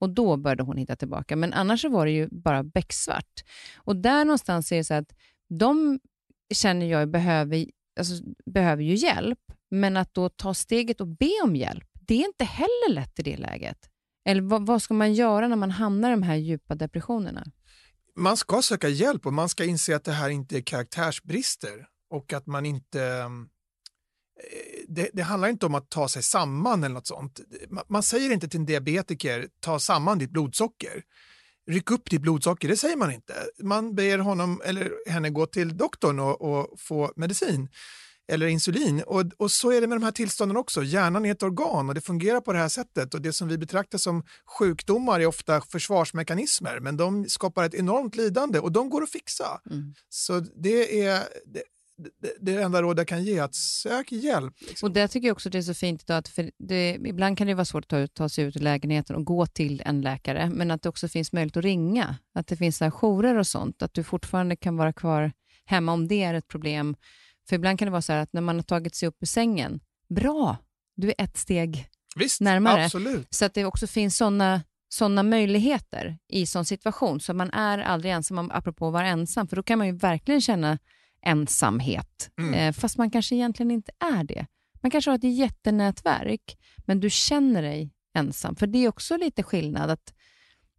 Och 0.00 0.10
då 0.10 0.36
började 0.36 0.62
hon 0.62 0.76
hitta 0.76 0.96
tillbaka. 0.96 1.36
Men 1.36 1.52
annars 1.52 1.84
var 1.84 2.06
det 2.06 2.12
ju 2.12 2.28
bara 2.30 2.62
becksvart. 2.62 3.44
Och 3.76 3.96
där 3.96 4.24
någonstans 4.24 4.72
är 4.72 4.76
det 4.76 4.84
så 4.84 4.94
att 4.94 5.12
de 5.48 6.00
känner 6.54 6.86
jag 6.86 7.10
behöver, 7.10 7.66
alltså, 7.98 8.14
behöver 8.46 8.82
ju 8.82 8.94
hjälp, 8.94 9.38
men 9.70 9.96
att 9.96 10.14
då 10.14 10.28
ta 10.28 10.54
steget 10.54 11.00
och 11.00 11.08
be 11.08 11.30
om 11.44 11.56
hjälp, 11.56 11.88
det 11.92 12.14
är 12.14 12.26
inte 12.26 12.44
heller 12.44 12.94
lätt 12.94 13.18
i 13.18 13.22
det 13.22 13.36
läget. 13.36 13.90
Eller 14.24 14.42
vad, 14.42 14.66
vad 14.66 14.82
ska 14.82 14.94
man 14.94 15.14
göra 15.14 15.48
när 15.48 15.56
man 15.56 15.70
hamnar 15.70 16.08
i 16.08 16.12
de 16.12 16.22
här 16.22 16.36
djupa 16.36 16.74
depressionerna? 16.74 17.44
Man 18.16 18.36
ska 18.36 18.62
söka 18.62 18.88
hjälp 18.88 19.26
och 19.26 19.32
man 19.32 19.48
ska 19.48 19.64
inse 19.64 19.96
att 19.96 20.04
det 20.04 20.12
här 20.12 20.28
inte 20.28 20.56
är 20.56 20.60
karaktärsbrister 20.62 21.86
och 22.10 22.32
att 22.32 22.46
man 22.46 22.66
inte... 22.66 23.02
Eh, 23.02 24.79
det, 24.94 25.10
det, 25.12 25.22
handlar 25.22 25.48
inte 25.48 25.66
om 25.66 25.74
att 25.74 25.90
ta 25.90 26.08
sig 26.08 26.22
samman 26.22 26.84
eller 26.84 26.94
något 26.94 27.06
sånt. 27.06 27.40
Man, 27.68 27.84
man 27.88 28.02
säger 28.02 28.30
inte 28.30 28.48
till 28.48 28.60
en 28.60 28.66
diabetiker, 28.66 29.48
ta 29.60 29.78
samman 29.78 30.18
ditt 30.18 30.30
blodsocker. 30.30 31.02
Ryck 31.70 31.90
upp 31.90 32.10
ditt 32.10 32.22
blodsocker, 32.22 32.68
det 32.68 32.76
säger 32.76 32.96
man 32.96 33.12
inte. 33.12 33.34
Man 33.62 33.94
ber 33.94 34.18
honom 34.18 34.62
eller 34.64 35.10
henne 35.10 35.30
gå 35.30 35.46
till 35.46 35.76
doktorn 35.76 36.20
och, 36.20 36.42
och 36.42 36.80
få 36.80 37.12
medicin 37.16 37.68
eller 38.30 38.46
insulin. 38.46 39.02
Och, 39.02 39.24
och 39.36 39.50
så 39.50 39.72
är 39.72 39.80
det 39.80 39.86
med 39.86 39.96
de 39.96 40.04
här 40.04 40.12
tillstånden 40.12 40.56
också. 40.56 40.82
Hjärnan 40.82 41.26
är 41.26 41.32
ett 41.32 41.42
organ 41.42 41.88
och 41.88 41.94
det 41.94 42.00
fungerar 42.00 42.40
på 42.40 42.52
det 42.52 42.58
här 42.58 42.68
sättet. 42.68 43.14
Och 43.14 43.22
Det 43.22 43.32
som 43.32 43.48
vi 43.48 43.58
betraktar 43.58 43.98
som 43.98 44.22
sjukdomar 44.58 45.20
är 45.20 45.26
ofta 45.26 45.60
försvarsmekanismer 45.60 46.80
men 46.80 46.96
de 46.96 47.28
skapar 47.28 47.64
ett 47.64 47.74
enormt 47.74 48.16
lidande 48.16 48.58
och 48.58 48.72
de 48.72 48.90
går 48.90 49.02
att 49.02 49.10
fixa. 49.10 49.60
Mm. 49.70 49.94
Så 50.08 50.40
det 50.40 51.04
är, 51.04 51.22
det, 51.46 51.62
det, 52.20 52.34
det 52.40 52.62
enda 52.62 52.82
råd 52.82 52.98
jag 52.98 53.08
kan 53.08 53.24
ge 53.24 53.38
är 53.38 53.42
att 53.42 53.54
sök 53.54 54.12
hjälp. 54.12 54.54
Liksom. 54.60 54.86
Och 54.86 54.92
det 54.92 55.08
tycker 55.08 55.28
jag 55.28 55.34
också 55.34 55.50
det 55.50 55.58
är 55.58 55.62
så 55.62 55.74
fint 55.74 56.02
idag, 56.02 56.18
att 56.18 56.28
för 56.28 56.50
det, 56.58 56.98
ibland 57.04 57.38
kan 57.38 57.46
det 57.46 57.54
vara 57.54 57.64
svårt 57.64 57.84
att 57.84 57.88
ta, 57.88 58.06
ta 58.06 58.28
sig 58.28 58.44
ut 58.44 58.56
ur 58.56 58.60
lägenheten 58.60 59.16
och 59.16 59.24
gå 59.24 59.46
till 59.46 59.82
en 59.86 60.00
läkare, 60.00 60.50
men 60.50 60.70
att 60.70 60.82
det 60.82 60.88
också 60.88 61.08
finns 61.08 61.32
möjlighet 61.32 61.56
att 61.56 61.64
ringa, 61.64 62.16
att 62.34 62.46
det 62.46 62.56
finns 62.56 62.76
så 62.76 62.90
jourer 62.90 63.36
och 63.36 63.46
sånt, 63.46 63.82
att 63.82 63.94
du 63.94 64.04
fortfarande 64.04 64.56
kan 64.56 64.76
vara 64.76 64.92
kvar 64.92 65.32
hemma 65.64 65.92
om 65.92 66.08
det 66.08 66.22
är 66.22 66.34
ett 66.34 66.48
problem 66.48 66.96
för 67.50 67.56
ibland 67.56 67.78
kan 67.78 67.86
det 67.86 67.92
vara 67.92 68.02
så 68.02 68.12
att 68.12 68.32
när 68.32 68.40
man 68.40 68.56
har 68.56 68.62
tagit 68.62 68.94
sig 68.94 69.08
upp 69.08 69.16
ur 69.20 69.26
sängen, 69.26 69.80
bra, 70.08 70.56
du 70.96 71.08
är 71.08 71.14
ett 71.18 71.36
steg 71.36 71.88
Visst, 72.16 72.40
närmare. 72.40 72.84
Absolut. 72.84 73.34
Så 73.34 73.44
att 73.44 73.54
det 73.54 73.64
också 73.64 73.86
finns 73.86 74.16
sådana 74.16 74.62
såna 74.88 75.22
möjligheter 75.22 76.18
i 76.28 76.46
sån 76.46 76.64
situation, 76.64 77.20
så 77.20 77.34
man 77.34 77.50
är 77.50 77.78
aldrig 77.78 78.12
ensam, 78.12 78.50
apropå 78.50 78.86
att 78.86 78.92
vara 78.92 79.06
ensam, 79.06 79.48
för 79.48 79.56
då 79.56 79.62
kan 79.62 79.78
man 79.78 79.86
ju 79.86 79.92
verkligen 79.92 80.40
känna 80.40 80.78
ensamhet, 81.22 82.30
mm. 82.38 82.54
eh, 82.54 82.72
fast 82.72 82.98
man 82.98 83.10
kanske 83.10 83.34
egentligen 83.34 83.70
inte 83.70 83.92
är 83.98 84.24
det. 84.24 84.46
Man 84.82 84.90
kanske 84.90 85.10
har 85.10 85.18
ett 85.18 85.36
jättenätverk, 85.36 86.58
men 86.86 87.00
du 87.00 87.10
känner 87.10 87.62
dig 87.62 87.90
ensam. 88.14 88.56
För 88.56 88.66
det 88.66 88.84
är 88.84 88.88
också 88.88 89.16
lite 89.16 89.42
skillnad, 89.42 89.90
att, 89.90 90.14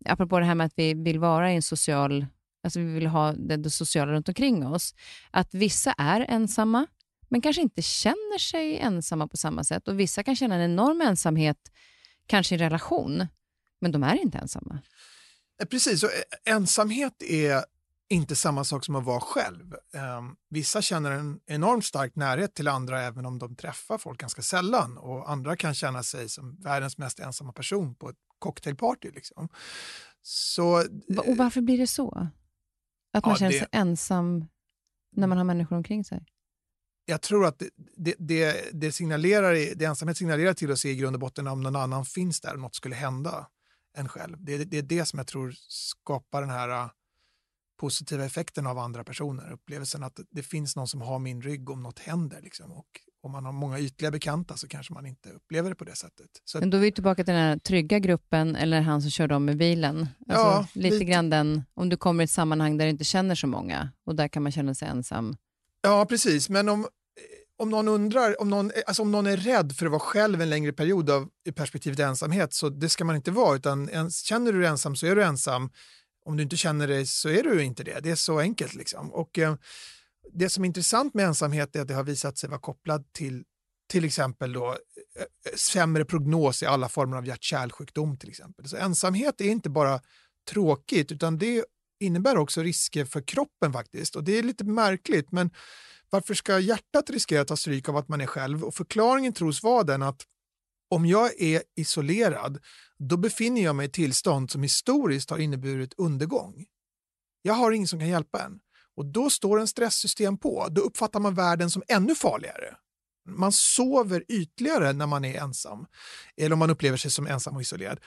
apropå 0.06 0.40
det 0.40 0.46
här 0.46 0.56
med 0.56 0.66
att 0.66 0.74
vi 0.76 0.94
vill 0.94 1.20
vara 1.20 1.52
i 1.52 1.56
en 1.56 1.62
social 1.62 2.26
alltså 2.64 2.80
vi 2.80 2.94
vill 2.94 3.08
ha 3.08 3.34
det, 3.34 3.58
det 3.58 3.70
sociala 3.70 4.12
runt 4.12 4.28
omkring 4.28 4.68
oss, 4.68 4.96
att 5.32 5.54
vissa 5.54 5.94
är 5.98 6.26
ensamma, 6.30 6.88
men 7.30 7.42
kanske 7.42 7.62
inte 7.62 7.82
känner 7.82 8.38
sig 8.38 8.78
ensamma 8.78 9.28
på 9.28 9.38
samma 9.38 9.64
sätt. 9.64 9.88
Och 9.88 10.00
Vissa 10.00 10.24
kan 10.24 10.36
känna 10.36 10.56
en 10.56 10.72
enorm 10.72 11.02
ensamhet, 11.02 11.58
kanske 12.28 12.56
i 12.56 12.58
relation, 12.58 13.28
men 13.82 13.92
de 13.92 14.04
är 14.04 14.22
inte 14.22 14.38
ensamma. 14.38 14.80
Eh, 15.62 15.68
precis, 15.68 16.04
och 16.04 16.10
eh, 16.10 16.56
ensamhet 16.56 17.24
är 17.24 17.64
inte 18.12 18.36
samma 18.36 18.64
sak 18.64 18.86
som 18.86 18.96
att 18.96 19.04
vara 19.04 19.20
själv. 19.20 19.74
Um, 20.18 20.36
vissa 20.50 20.82
känner 20.82 21.12
en 21.12 21.40
enormt 21.46 21.86
stark 21.86 22.16
närhet 22.16 22.54
till 22.54 22.68
andra 22.68 23.02
även 23.02 23.26
om 23.26 23.40
de 23.40 23.56
träffar 23.56 23.98
folk 23.98 24.20
ganska 24.20 24.42
sällan 24.42 24.98
och 24.98 25.32
andra 25.32 25.56
kan 25.56 25.74
känna 25.74 26.04
sig 26.04 26.30
som 26.30 26.56
världens 26.56 26.98
mest 26.98 27.20
ensamma 27.20 27.54
person 27.54 27.96
på 27.96 28.10
ett 28.10 28.18
cocktailparty. 28.40 29.12
Liksom. 29.12 29.50
Så, 30.22 30.86
och 31.18 31.38
varför 31.38 31.62
blir 31.62 31.78
det 31.78 31.88
så? 31.88 32.28
Att 33.14 33.26
man 33.26 33.34
ja, 33.34 33.38
känner 33.38 33.52
sig 33.52 33.68
ensam 33.72 34.46
när 35.16 35.28
man 35.28 35.38
har 35.38 35.46
människor 35.46 35.76
omkring 35.76 36.04
sig? 36.04 36.26
Jag 37.06 37.22
tror 37.22 37.46
att 37.46 37.60
det, 37.60 37.70
det, 37.98 38.16
det, 38.20 38.70
det, 38.74 38.92
signalerar, 38.92 39.76
det 39.76 39.86
ensamhet 39.86 40.18
signalerar 40.18 40.54
till 40.54 40.72
oss 40.72 40.86
i 40.86 40.96
grund 40.96 41.16
och 41.16 41.20
botten 41.20 41.48
om 41.48 41.62
någon 41.62 41.76
annan 41.76 42.06
finns 42.06 42.42
där 42.42 42.54
och 42.54 42.60
något 42.60 42.76
skulle 42.76 42.96
hända 42.96 43.48
en 43.98 44.10
själv. 44.10 44.38
Det, 44.40 44.58
det 44.58 44.78
är 44.78 44.82
det 44.82 45.06
som 45.06 45.20
jag 45.20 45.28
tror 45.28 45.54
skapar 45.68 46.42
den 46.42 46.50
här 46.50 46.90
positiva 47.82 48.26
effekten 48.26 48.68
av 48.68 48.78
andra 48.78 49.04
personer. 49.04 49.52
Upplevelsen 49.52 50.04
att 50.04 50.20
det 50.32 50.44
finns 50.44 50.76
någon 50.76 50.88
som 50.88 51.02
har 51.02 51.20
min 51.20 51.42
rygg 51.42 51.70
om 51.70 51.84
något 51.84 52.00
händer. 52.00 52.42
Liksom. 52.42 52.72
Och 52.72 52.86
om 53.24 53.32
man 53.32 53.46
har 53.46 53.52
många 53.52 53.80
ytliga 53.80 54.12
bekanta 54.12 54.58
så 54.58 54.68
kanske 54.68 54.94
man 54.94 55.06
inte 55.06 55.30
upplever 55.30 55.70
det 55.70 55.76
på 55.76 55.84
det 55.84 55.96
sättet. 55.96 56.30
Så 56.46 56.60
Men 56.60 56.70
då 56.70 56.78
är 56.78 56.82
vi 56.82 56.92
tillbaka 56.92 57.24
till 57.24 57.34
den 57.34 57.44
här 57.44 57.58
trygga 57.58 58.00
gruppen 58.00 58.56
eller 58.56 58.82
han 58.82 59.02
som 59.02 59.12
körde 59.12 59.36
om 59.36 59.46
med 59.46 59.58
bilen. 59.58 60.00
Alltså, 60.00 60.46
ja, 60.46 60.68
lite, 60.74 60.90
lite 60.90 61.06
grann 61.06 61.30
den, 61.30 61.64
om 61.74 61.90
du 61.90 61.98
kommer 61.98 62.24
i 62.24 62.26
ett 62.26 62.32
sammanhang 62.32 62.78
där 62.78 62.86
du 62.86 62.92
inte 62.92 63.04
känner 63.04 63.36
så 63.36 63.48
många 63.48 63.90
och 64.06 64.16
där 64.16 64.28
kan 64.28 64.44
man 64.44 64.52
känna 64.52 64.76
sig 64.76 64.88
ensam. 64.88 65.36
Ja, 65.82 66.06
precis. 66.06 66.50
Men 66.50 66.70
om, 66.70 66.88
om 67.58 67.70
någon 67.70 67.88
undrar, 67.88 68.42
om 68.42 68.50
någon, 68.50 68.72
alltså 68.88 69.02
om 69.02 69.12
någon 69.12 69.28
är 69.28 69.38
rädd 69.38 69.76
för 69.76 69.86
att 69.86 69.92
vara 69.92 70.00
själv 70.00 70.42
en 70.42 70.50
längre 70.50 70.74
period 70.74 71.10
av 71.10 71.30
i 71.46 71.52
perspektivet 71.52 72.00
ensamhet, 72.00 72.54
så 72.54 72.70
det 72.70 72.90
ska 72.90 73.06
man 73.06 73.16
inte 73.16 73.32
vara. 73.32 73.56
Utan 73.56 73.90
en, 73.90 74.12
känner 74.12 74.54
du 74.54 74.60
dig 74.60 74.70
ensam 74.70 74.96
så 74.96 75.06
är 75.06 75.16
du 75.16 75.24
ensam. 75.24 75.70
Om 76.26 76.38
du 76.38 76.44
inte 76.44 76.58
känner 76.58 76.88
dig 76.88 77.06
så 77.06 77.30
är 77.30 77.44
du 77.44 77.64
inte 77.64 77.84
det. 77.84 78.00
Det 78.00 78.12
är 78.12 78.16
så 78.16 78.40
enkelt. 78.40 78.74
Liksom. 78.74 79.12
Och, 79.12 79.40
eh, 79.40 79.56
det 80.34 80.50
som 80.50 80.64
är 80.64 80.68
intressant 80.68 81.14
med 81.14 81.26
ensamhet 81.26 81.76
är 81.76 81.82
att 81.82 81.88
det 81.88 81.94
har 81.94 82.04
visat 82.04 82.38
sig 82.38 82.50
vara 82.50 82.60
kopplat 82.60 83.14
till 83.14 83.44
till 83.92 84.06
exempel 84.06 84.54
då, 84.54 84.70
eh, 84.70 85.22
eh, 85.22 85.56
sämre 85.56 86.06
prognos 86.06 86.64
i 86.64 86.66
alla 86.66 86.90
former 86.90 87.18
av 87.18 87.26
hjärt-kärlsjukdom. 87.26 88.18
Till 88.18 88.30
exempel. 88.30 88.68
Så 88.68 88.78
ensamhet 88.78 89.42
är 89.42 89.50
inte 89.50 89.70
bara 89.70 90.00
tråkigt 90.50 91.12
utan 91.12 91.38
det 91.38 91.66
innebär 92.00 92.38
också 92.38 92.62
risker 92.62 93.06
för 93.06 93.22
kroppen 93.22 93.74
faktiskt. 93.74 94.16
Och 94.16 94.24
Det 94.24 94.38
är 94.38 94.44
lite 94.44 94.64
märkligt 94.64 95.32
men 95.32 95.52
varför 96.10 96.34
ska 96.34 96.60
hjärtat 96.60 97.10
riskera 97.10 97.42
att 97.42 97.48
ta 97.48 97.58
stryk 97.58 97.90
av 97.90 97.98
att 97.98 98.08
man 98.08 98.22
är 98.22 98.26
själv? 98.26 98.64
Och 98.64 98.76
Förklaringen 98.76 99.34
tros 99.34 99.64
vara 99.64 99.84
den 99.84 100.02
att 100.02 100.26
om 100.90 101.06
jag 101.06 101.42
är 101.42 101.64
isolerad 101.76 102.60
då 103.08 103.18
befinner 103.18 103.64
jag 103.64 103.76
mig 103.76 103.84
i 103.84 103.88
ett 103.88 103.94
tillstånd 103.94 104.52
som 104.52 104.64
historiskt 104.64 105.30
har 105.30 105.38
inneburit 105.38 105.94
undergång. 105.98 106.66
Jag 107.42 107.54
har 107.54 107.72
ingen 107.72 107.88
som 107.88 108.00
kan 108.00 108.08
hjälpa 108.08 108.42
en. 108.44 108.60
Och 108.96 109.06
då 109.06 109.30
står 109.30 109.60
en 109.60 109.68
stresssystem 109.68 110.38
på. 110.38 110.68
Då 110.72 110.82
uppfattar 110.82 111.20
man 111.20 111.36
världen 111.36 111.70
som 111.70 111.84
ännu 111.88 112.16
farligare. 112.16 112.76
Man 113.30 113.52
sover 113.52 114.24
ytligare 114.28 114.94
när 114.94 115.08
man 115.08 115.26
är 115.26 115.42
ensam, 115.42 115.86
eller 116.38 116.54
om 116.54 116.60
man 116.60 116.70
upplever 116.70 116.98
sig 116.98 117.12
som 117.12 117.28
ensam 117.28 117.56
och 117.56 117.62
isolerad. 117.62 118.00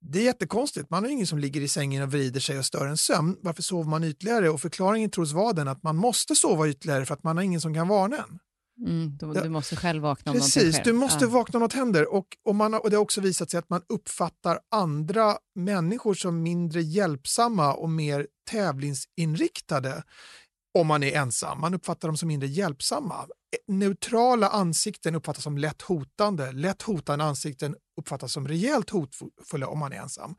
Det 0.00 0.18
är 0.18 0.22
jättekonstigt. 0.22 0.90
Man 0.90 1.04
har 1.04 1.10
ingen 1.10 1.26
som 1.26 1.38
ligger 1.38 1.60
i 1.60 1.68
sängen 1.68 2.02
och 2.02 2.12
vrider 2.12 2.40
sig 2.40 2.58
och 2.58 2.66
stör 2.66 2.86
en 2.86 2.96
sömn. 2.96 3.36
Varför 3.42 3.62
sover 3.62 3.90
man 3.90 4.04
ytligare? 4.04 4.50
Och 4.50 4.60
förklaringen 4.60 5.10
tros 5.10 5.32
vara 5.32 5.52
den 5.52 5.68
att 5.68 5.82
man 5.82 5.96
måste 5.96 6.34
sova 6.34 6.68
ytligare 6.68 7.06
för 7.06 7.14
att 7.14 7.22
man 7.22 7.36
har 7.36 7.44
ingen 7.44 7.60
som 7.60 7.74
kan 7.74 7.88
varna 7.88 8.16
en. 8.16 8.38
Mm, 8.80 9.16
du, 9.16 9.32
du, 9.32 9.48
måste 9.48 9.76
själv 9.76 10.02
vakna 10.02 10.32
om 10.32 10.38
Precis, 10.38 10.80
du 10.84 10.92
måste 10.92 11.24
ja. 11.24 11.30
vakna 11.30 11.56
om 11.56 11.62
något 11.62 11.72
händer. 11.72 12.12
Och, 12.12 12.26
och, 12.44 12.54
man, 12.54 12.74
och 12.74 12.90
det 12.90 12.96
har 12.96 13.02
också 13.02 13.20
visat 13.20 13.50
sig 13.50 13.58
att 13.58 13.70
man 13.70 13.82
uppfattar 13.88 14.60
andra 14.70 15.36
människor 15.54 16.14
som 16.14 16.42
mindre 16.42 16.82
hjälpsamma 16.82 17.74
och 17.74 17.90
mer 17.90 18.26
tävlingsinriktade 18.50 20.02
om 20.78 20.86
man 20.86 21.02
är 21.02 21.16
ensam. 21.16 21.60
Man 21.60 21.74
uppfattar 21.74 22.08
dem 22.08 22.16
som 22.16 22.28
mindre 22.28 22.48
hjälpsamma. 22.48 23.26
Neutrala 23.68 24.48
ansikten 24.48 25.14
uppfattas 25.14 25.44
som 25.44 25.58
lätt 25.58 25.82
hotande. 25.82 26.52
Lätt 26.52 26.82
hotande 26.82 27.24
ansikten 27.24 27.76
uppfattas 28.00 28.32
som 28.32 28.48
rejält 28.48 28.90
hotfulla 28.90 29.66
om 29.66 29.78
man 29.78 29.92
är 29.92 29.96
ensam. 29.96 30.34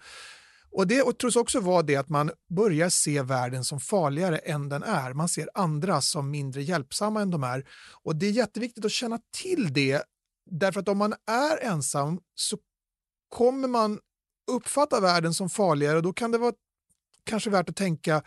Och 0.73 0.87
Det 0.87 1.17
tros 1.19 1.35
också 1.35 1.59
vara 1.59 1.81
det 1.81 1.95
att 1.95 2.09
man 2.09 2.31
börjar 2.49 2.89
se 2.89 3.21
världen 3.21 3.63
som 3.63 3.79
farligare 3.79 4.37
än 4.37 4.69
den 4.69 4.83
är. 4.83 5.13
Man 5.13 5.29
ser 5.29 5.49
andra 5.53 6.01
som 6.01 6.31
mindre 6.31 6.63
hjälpsamma 6.63 7.21
än 7.21 7.31
de 7.31 7.43
är. 7.43 7.67
Och 8.03 8.15
Det 8.15 8.25
är 8.25 8.31
jätteviktigt 8.31 8.85
att 8.85 8.91
känna 8.91 9.19
till 9.41 9.73
det, 9.73 10.03
därför 10.51 10.79
att 10.79 10.87
om 10.87 10.97
man 10.97 11.13
är 11.27 11.63
ensam 11.63 12.19
så 12.35 12.57
kommer 13.29 13.67
man 13.67 13.99
uppfatta 14.51 14.99
världen 14.99 15.33
som 15.33 15.49
farligare 15.49 15.97
och 15.97 16.03
då 16.03 16.13
kan 16.13 16.31
det 16.31 16.37
vara 16.37 16.53
kanske 17.23 17.49
värt 17.49 17.69
att 17.69 17.75
tänka 17.75 18.23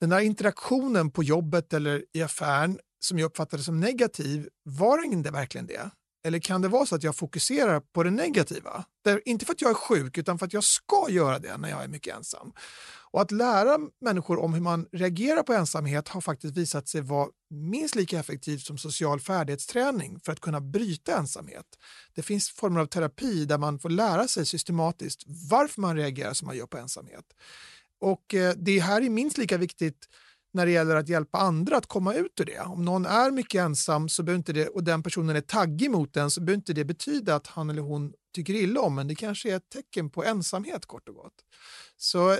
den 0.00 0.10
där 0.10 0.20
interaktionen 0.20 1.10
på 1.10 1.22
jobbet 1.22 1.72
eller 1.72 2.04
i 2.12 2.22
affären 2.22 2.78
som 3.00 3.18
jag 3.18 3.26
uppfattade 3.26 3.62
som 3.62 3.80
negativ, 3.80 4.48
var 4.62 5.22
det 5.22 5.30
verkligen 5.30 5.66
det? 5.66 5.90
Eller 6.24 6.38
kan 6.38 6.62
det 6.62 6.68
vara 6.68 6.86
så 6.86 6.94
att 6.94 7.02
jag 7.02 7.16
fokuserar 7.16 7.80
på 7.80 8.02
det 8.02 8.10
negativa? 8.10 8.84
Där, 9.04 9.22
inte 9.24 9.44
för 9.44 9.52
att 9.52 9.60
jag 9.60 9.70
är 9.70 9.74
sjuk, 9.74 10.18
utan 10.18 10.38
för 10.38 10.46
att 10.46 10.52
jag 10.52 10.64
ska 10.64 11.06
göra 11.10 11.38
det 11.38 11.56
när 11.56 11.70
jag 11.70 11.84
är 11.84 11.88
mycket 11.88 12.16
ensam. 12.16 12.52
Och 13.12 13.20
Att 13.20 13.30
lära 13.30 13.78
människor 14.00 14.38
om 14.38 14.54
hur 14.54 14.60
man 14.60 14.86
reagerar 14.92 15.42
på 15.42 15.52
ensamhet 15.52 16.08
har 16.08 16.20
faktiskt 16.20 16.56
visat 16.56 16.88
sig 16.88 17.00
vara 17.00 17.28
minst 17.50 17.94
lika 17.94 18.18
effektivt 18.18 18.60
som 18.60 18.78
social 18.78 19.20
färdighetsträning 19.20 20.20
för 20.24 20.32
att 20.32 20.40
kunna 20.40 20.60
bryta 20.60 21.16
ensamhet. 21.16 21.66
Det 22.14 22.22
finns 22.22 22.50
former 22.50 22.80
av 22.80 22.86
terapi 22.86 23.44
där 23.44 23.58
man 23.58 23.78
får 23.78 23.90
lära 23.90 24.28
sig 24.28 24.46
systematiskt 24.46 25.22
varför 25.50 25.80
man 25.80 25.96
reagerar 25.96 26.32
som 26.32 26.46
man 26.46 26.56
gör 26.56 26.66
på 26.66 26.78
ensamhet. 26.78 27.24
Och 28.00 28.34
eh, 28.34 28.54
Det 28.56 28.80
här 28.80 29.02
är 29.02 29.10
minst 29.10 29.38
lika 29.38 29.56
viktigt 29.56 30.08
när 30.52 30.66
det 30.66 30.72
gäller 30.72 30.96
att 30.96 31.08
hjälpa 31.08 31.38
andra 31.38 31.76
att 31.76 31.86
komma 31.86 32.14
ut 32.14 32.40
ur 32.40 32.44
det. 32.44 32.60
Om 32.60 32.84
någon 32.84 33.06
är 33.06 33.30
mycket 33.30 33.60
ensam 33.60 34.08
så 34.08 34.32
inte 34.32 34.52
det, 34.52 34.68
och 34.68 34.84
den 34.84 35.02
personen 35.02 35.36
är 35.36 35.40
taggig 35.40 35.90
mot 35.90 36.12
den 36.12 36.30
så 36.30 36.40
behöver 36.40 36.56
inte 36.56 36.72
det 36.72 36.84
betyda 36.84 37.34
att 37.34 37.46
han 37.46 37.70
eller 37.70 37.82
hon 37.82 38.12
tycker 38.34 38.54
illa 38.54 38.80
om 38.80 38.94
men 38.94 39.08
det 39.08 39.14
kanske 39.14 39.52
är 39.52 39.56
ett 39.56 39.68
tecken 39.68 40.10
på 40.10 40.24
ensamhet 40.24 40.86
kort 40.86 41.08
och 41.08 41.14
gott. 41.14 41.34
Så 41.96 42.30
eh, 42.30 42.38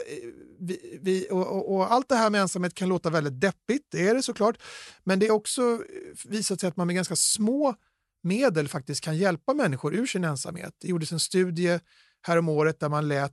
vi, 0.60 0.98
vi 1.02 1.26
och, 1.30 1.46
och, 1.46 1.74
och, 1.74 1.92
Allt 1.92 2.08
det 2.08 2.16
här 2.16 2.30
med 2.30 2.40
ensamhet 2.40 2.74
kan 2.74 2.88
låta 2.88 3.10
väldigt 3.10 3.40
deppigt, 3.40 3.86
det 3.90 4.08
är 4.08 4.14
det 4.14 4.22
såklart, 4.22 4.62
men 5.04 5.18
det 5.18 5.26
är 5.26 5.30
också 5.30 5.62
eh, 5.72 6.30
visat 6.30 6.60
sig 6.60 6.68
att 6.68 6.76
man 6.76 6.86
med 6.86 6.96
ganska 6.96 7.16
små 7.16 7.74
medel 8.22 8.68
faktiskt 8.68 9.00
kan 9.00 9.16
hjälpa 9.16 9.54
människor 9.54 9.94
ur 9.94 10.06
sin 10.06 10.24
ensamhet. 10.24 10.74
Det 10.80 10.88
gjordes 10.88 11.12
en 11.12 11.20
studie 11.20 11.80
häromåret 12.22 12.80
där 12.80 12.88
man 12.88 13.08
lät 13.08 13.32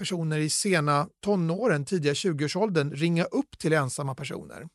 personer 0.00 0.38
i 0.38 0.50
sena 0.50 1.08
tonåren, 1.20 1.84
tidiga 1.84 2.12
20-årsåldern, 2.12 2.90
ringa 2.90 3.24
upp 3.24 3.58
till 3.58 3.72
ensamma 3.72 4.14
personer. 4.14 4.68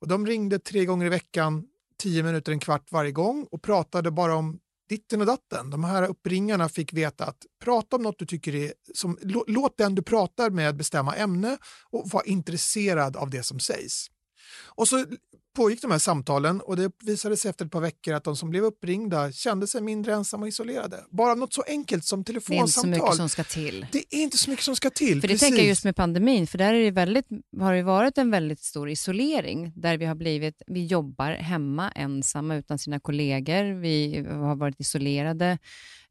Och 0.00 0.08
de 0.08 0.26
ringde 0.26 0.58
tre 0.58 0.84
gånger 0.84 1.06
i 1.06 1.08
veckan 1.08 1.64
tio 2.02 2.22
minuter, 2.22 2.52
en 2.52 2.60
kvart 2.60 2.92
varje 2.92 3.12
gång 3.12 3.46
och 3.50 3.62
pratade 3.62 4.10
bara 4.10 4.36
om 4.36 4.58
ditten 4.88 5.20
och 5.20 5.26
datten. 5.26 5.70
De 5.70 5.84
här 5.84 6.02
uppringarna 6.02 6.68
fick 6.68 6.92
veta 6.92 7.24
att 7.24 7.46
prata 7.64 7.96
om 7.96 8.02
något 8.02 8.18
du 8.18 8.26
tycker 8.26 8.54
är... 8.54 8.72
Som, 8.94 9.18
låt 9.46 9.78
den 9.78 9.94
du 9.94 10.02
pratar 10.02 10.50
med 10.50 10.76
bestämma 10.76 11.14
ämne 11.14 11.58
och 11.90 12.10
vara 12.10 12.24
intresserad 12.24 13.16
av 13.16 13.30
det 13.30 13.42
som 13.42 13.60
sägs. 13.60 14.06
Och 14.66 14.88
så 14.88 15.04
pågick 15.58 15.82
de 15.82 15.90
här 15.90 15.98
samtalen 15.98 16.60
och 16.60 16.76
det 16.76 16.92
visade 17.04 17.36
sig 17.36 17.48
efter 17.48 17.64
ett 17.64 17.70
par 17.70 17.80
veckor 17.80 18.14
att 18.14 18.24
de 18.24 18.36
som 18.36 18.50
blev 18.50 18.64
uppringda 18.64 19.32
kände 19.32 19.66
sig 19.66 19.82
mindre 19.82 20.14
ensamma 20.14 20.42
och 20.42 20.48
isolerade. 20.48 21.04
Bara 21.10 21.34
något 21.34 21.52
så 21.52 21.62
enkelt 21.68 22.04
som 22.04 22.24
telefonsamtal. 22.24 22.92
Det 22.92 22.94
är 22.94 23.02
inte 23.02 23.08
så 23.08 23.10
mycket 23.10 23.16
som 23.16 23.28
ska 23.28 23.44
till. 23.44 23.86
Det 23.92 24.04
är 24.14 24.22
inte 24.22 24.38
så 24.38 24.50
mycket 24.50 24.64
som 24.64 24.76
ska 24.76 24.90
till. 24.90 25.20
För 25.20 25.28
det 25.28 25.38
tänker 25.38 25.58
jag 25.58 25.66
just 25.66 25.84
med 25.84 25.96
pandemin, 25.96 26.46
för 26.46 26.58
där 26.58 26.74
är 26.74 26.84
det 26.84 26.90
väldigt, 26.90 27.26
har 27.60 27.74
det 27.74 27.82
varit 27.82 28.18
en 28.18 28.30
väldigt 28.30 28.60
stor 28.60 28.90
isolering 28.90 29.72
där 29.76 29.96
vi 29.98 30.04
har 30.04 30.14
blivit, 30.14 30.62
vi 30.66 30.86
jobbar 30.86 31.30
hemma 31.30 31.90
ensamma 31.90 32.56
utan 32.56 32.78
sina 32.78 33.00
kollegor, 33.00 33.80
vi 33.80 34.26
har 34.28 34.56
varit 34.56 34.80
isolerade, 34.80 35.58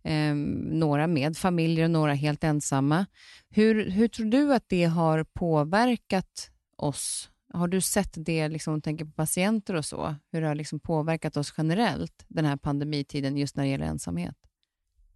eh, 0.03 0.35
några 0.71 1.07
med 1.07 1.37
familjer 1.37 1.83
och 1.83 1.91
några 1.91 2.13
helt 2.13 2.43
ensamma. 2.43 3.05
Hur, 3.49 3.89
hur 3.89 4.07
tror 4.07 4.25
du 4.25 4.53
att 4.53 4.65
det 4.67 4.83
har 4.83 5.23
påverkat 5.23 6.49
oss 6.77 7.29
har 7.53 7.67
du 7.67 7.81
sett 7.81 8.13
det, 8.15 8.47
liksom, 8.47 8.81
tänker 8.81 9.05
på 9.05 9.11
patienter 9.11 9.73
och 9.73 9.85
så, 9.85 10.15
hur 10.31 10.41
det 10.41 10.47
har 10.47 10.55
liksom 10.55 10.79
påverkat 10.79 11.37
oss 11.37 11.53
generellt, 11.57 12.25
den 12.27 12.45
här 12.45 12.57
pandemitiden, 12.57 13.37
just 13.37 13.55
när 13.55 13.63
det 13.63 13.69
gäller 13.69 13.85
ensamhet? 13.85 14.35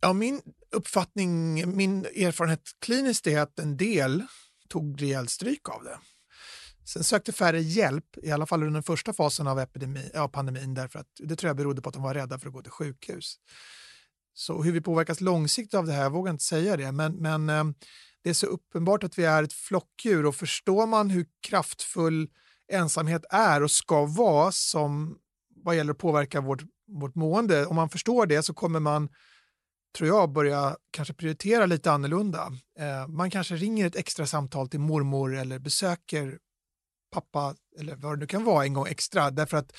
Ja, 0.01 0.13
min 0.13 0.41
uppfattning, 0.71 1.53
min 1.77 2.05
erfarenhet 2.05 2.69
kliniskt 2.79 3.27
är 3.27 3.39
att 3.39 3.59
en 3.59 3.77
del 3.77 4.23
tog 4.69 5.01
rejält 5.01 5.29
stryk 5.29 5.69
av 5.69 5.83
det. 5.83 5.97
Sen 6.85 7.03
sökte 7.03 7.31
färre 7.31 7.61
hjälp, 7.61 8.17
i 8.23 8.31
alla 8.31 8.45
fall 8.45 8.63
under 8.63 8.73
den 8.73 8.83
första 8.83 9.13
fasen 9.13 9.47
av 9.47 9.59
epidemi, 9.59 10.11
av 10.15 10.27
pandemin, 10.27 10.73
därför 10.73 10.99
att 10.99 11.07
det 11.19 11.35
tror 11.35 11.49
jag 11.49 11.57
berodde 11.57 11.81
på 11.81 11.89
att 11.89 11.93
de 11.93 12.03
var 12.03 12.13
rädda 12.13 12.39
för 12.39 12.47
att 12.47 12.53
gå 12.53 12.61
till 12.61 12.71
sjukhus. 12.71 13.35
Så 14.33 14.63
hur 14.63 14.71
vi 14.71 14.81
påverkas 14.81 15.21
långsiktigt 15.21 15.73
av 15.73 15.85
det 15.85 15.93
här, 15.93 16.03
jag 16.03 16.11
vågar 16.11 16.31
inte 16.31 16.43
säga 16.43 16.77
det, 16.77 16.91
men, 16.91 17.13
men 17.13 17.49
eh, 17.49 17.63
det 18.23 18.29
är 18.29 18.33
så 18.33 18.45
uppenbart 18.45 19.03
att 19.03 19.19
vi 19.19 19.25
är 19.25 19.43
ett 19.43 19.53
flockdjur 19.53 20.25
och 20.25 20.35
förstår 20.35 20.87
man 20.87 21.09
hur 21.09 21.25
kraftfull 21.47 22.29
ensamhet 22.71 23.25
är 23.29 23.63
och 23.63 23.71
ska 23.71 24.05
vara 24.05 24.51
som 24.51 25.17
vad 25.55 25.75
gäller 25.75 25.91
att 25.91 25.97
påverka 25.97 26.41
vårt, 26.41 26.61
vårt 26.87 27.15
mående, 27.15 27.65
om 27.65 27.75
man 27.75 27.89
förstår 27.89 28.25
det 28.25 28.43
så 28.43 28.53
kommer 28.53 28.79
man 28.79 29.09
tror 29.97 30.07
jag, 30.07 30.31
börja 30.31 30.77
kanske 30.91 31.13
prioritera 31.13 31.65
lite 31.65 31.91
annorlunda. 31.91 32.51
Eh, 32.79 33.07
man 33.07 33.31
kanske 33.31 33.55
ringer 33.55 33.87
ett 33.87 33.95
extra 33.95 34.25
samtal 34.25 34.69
till 34.69 34.79
mormor 34.79 35.35
eller 35.35 35.59
besöker 35.59 36.39
pappa 37.11 37.55
eller 37.79 37.95
vad 37.95 38.13
det 38.13 38.19
nu 38.19 38.27
kan 38.27 38.43
vara 38.43 38.63
en 38.63 38.73
gång 38.73 38.87
extra 38.87 39.31
därför 39.31 39.57
att 39.57 39.73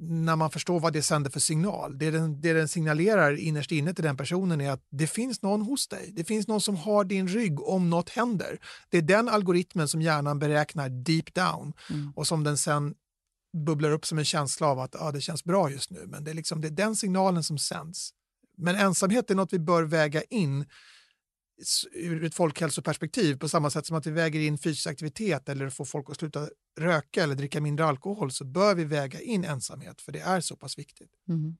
när 0.00 0.36
man 0.36 0.50
förstår 0.50 0.80
vad 0.80 0.92
det 0.92 1.02
sänder 1.02 1.30
för 1.30 1.40
signal. 1.40 1.98
Det 1.98 2.10
den, 2.10 2.40
det 2.40 2.52
den 2.52 2.68
signalerar 2.68 3.36
innerst 3.36 3.72
inne 3.72 3.94
till 3.94 4.04
den 4.04 4.16
personen 4.16 4.60
är 4.60 4.70
att 4.70 4.86
det 4.90 5.06
finns 5.06 5.42
någon 5.42 5.62
hos 5.62 5.88
dig. 5.88 6.12
Det 6.16 6.24
finns 6.24 6.48
någon 6.48 6.60
som 6.60 6.76
har 6.76 7.04
din 7.04 7.28
rygg 7.28 7.62
om 7.62 7.90
något 7.90 8.10
händer. 8.10 8.58
Det 8.88 8.98
är 8.98 9.02
den 9.02 9.28
algoritmen 9.28 9.88
som 9.88 10.02
hjärnan 10.02 10.38
beräknar 10.38 10.88
deep 10.88 11.34
down 11.34 11.72
mm. 11.90 12.12
och 12.16 12.26
som 12.26 12.44
den 12.44 12.56
sen 12.56 12.94
bubblar 13.66 13.90
upp 13.90 14.06
som 14.06 14.18
en 14.18 14.24
känsla 14.24 14.66
av 14.66 14.78
att 14.78 15.02
ah, 15.02 15.12
det 15.12 15.20
känns 15.20 15.44
bra 15.44 15.70
just 15.70 15.90
nu. 15.90 16.04
Men 16.06 16.24
det 16.24 16.30
är, 16.30 16.34
liksom, 16.34 16.60
det 16.60 16.68
är 16.68 16.72
den 16.72 16.96
signalen 16.96 17.44
som 17.44 17.58
sänds. 17.58 18.10
Men 18.56 18.76
ensamhet 18.76 19.30
är 19.30 19.34
något 19.34 19.52
vi 19.52 19.58
bör 19.58 19.82
väga 19.82 20.22
in 20.22 20.64
ur 21.92 22.24
ett 22.24 22.34
folkhälsoperspektiv 22.34 23.36
på 23.36 23.48
samma 23.48 23.70
sätt 23.70 23.86
som 23.86 23.96
att 23.96 24.06
vi 24.06 24.10
väger 24.10 24.40
in 24.40 24.58
fysisk 24.58 24.86
aktivitet 24.86 25.48
eller 25.48 25.70
får 25.70 25.84
folk 25.84 26.10
att 26.10 26.16
sluta 26.16 26.48
röka 26.80 27.22
eller 27.22 27.34
dricka 27.34 27.60
mindre 27.60 27.86
alkohol 27.86 28.30
så 28.30 28.44
bör 28.44 28.74
vi 28.74 28.84
väga 28.84 29.20
in 29.20 29.44
ensamhet 29.44 30.00
för 30.00 30.12
det 30.12 30.20
är 30.20 30.40
så 30.40 30.56
pass 30.56 30.78
viktigt. 30.78 31.10
Mm. 31.28 31.56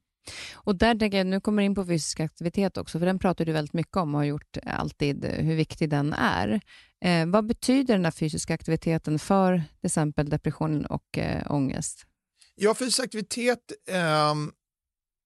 Och 0.54 0.76
där 0.76 0.94
tänker 0.94 1.18
jag, 1.18 1.26
nu 1.26 1.40
kommer 1.40 1.62
in 1.62 1.74
på 1.74 1.86
fysisk 1.86 2.20
aktivitet 2.20 2.76
också, 2.76 2.98
för 2.98 3.06
den 3.06 3.18
pratar 3.18 3.44
du 3.44 3.52
väldigt 3.52 3.72
mycket 3.72 3.96
om 3.96 4.14
och 4.14 4.20
har 4.20 4.24
gjort 4.24 4.56
alltid 4.66 5.24
hur 5.24 5.54
viktig 5.54 5.90
den 5.90 6.12
är. 6.12 6.60
Eh, 7.04 7.26
vad 7.26 7.46
betyder 7.46 7.94
den 7.94 8.04
här 8.04 8.12
fysiska 8.12 8.54
aktiviteten 8.54 9.18
för 9.18 9.56
till 9.56 9.86
exempel 9.86 10.28
depression 10.30 10.86
och 10.86 11.18
eh, 11.18 11.52
ångest? 11.52 12.06
Ja, 12.54 12.74
fysisk 12.74 13.00
aktivitet 13.00 13.72
eh, 13.88 14.34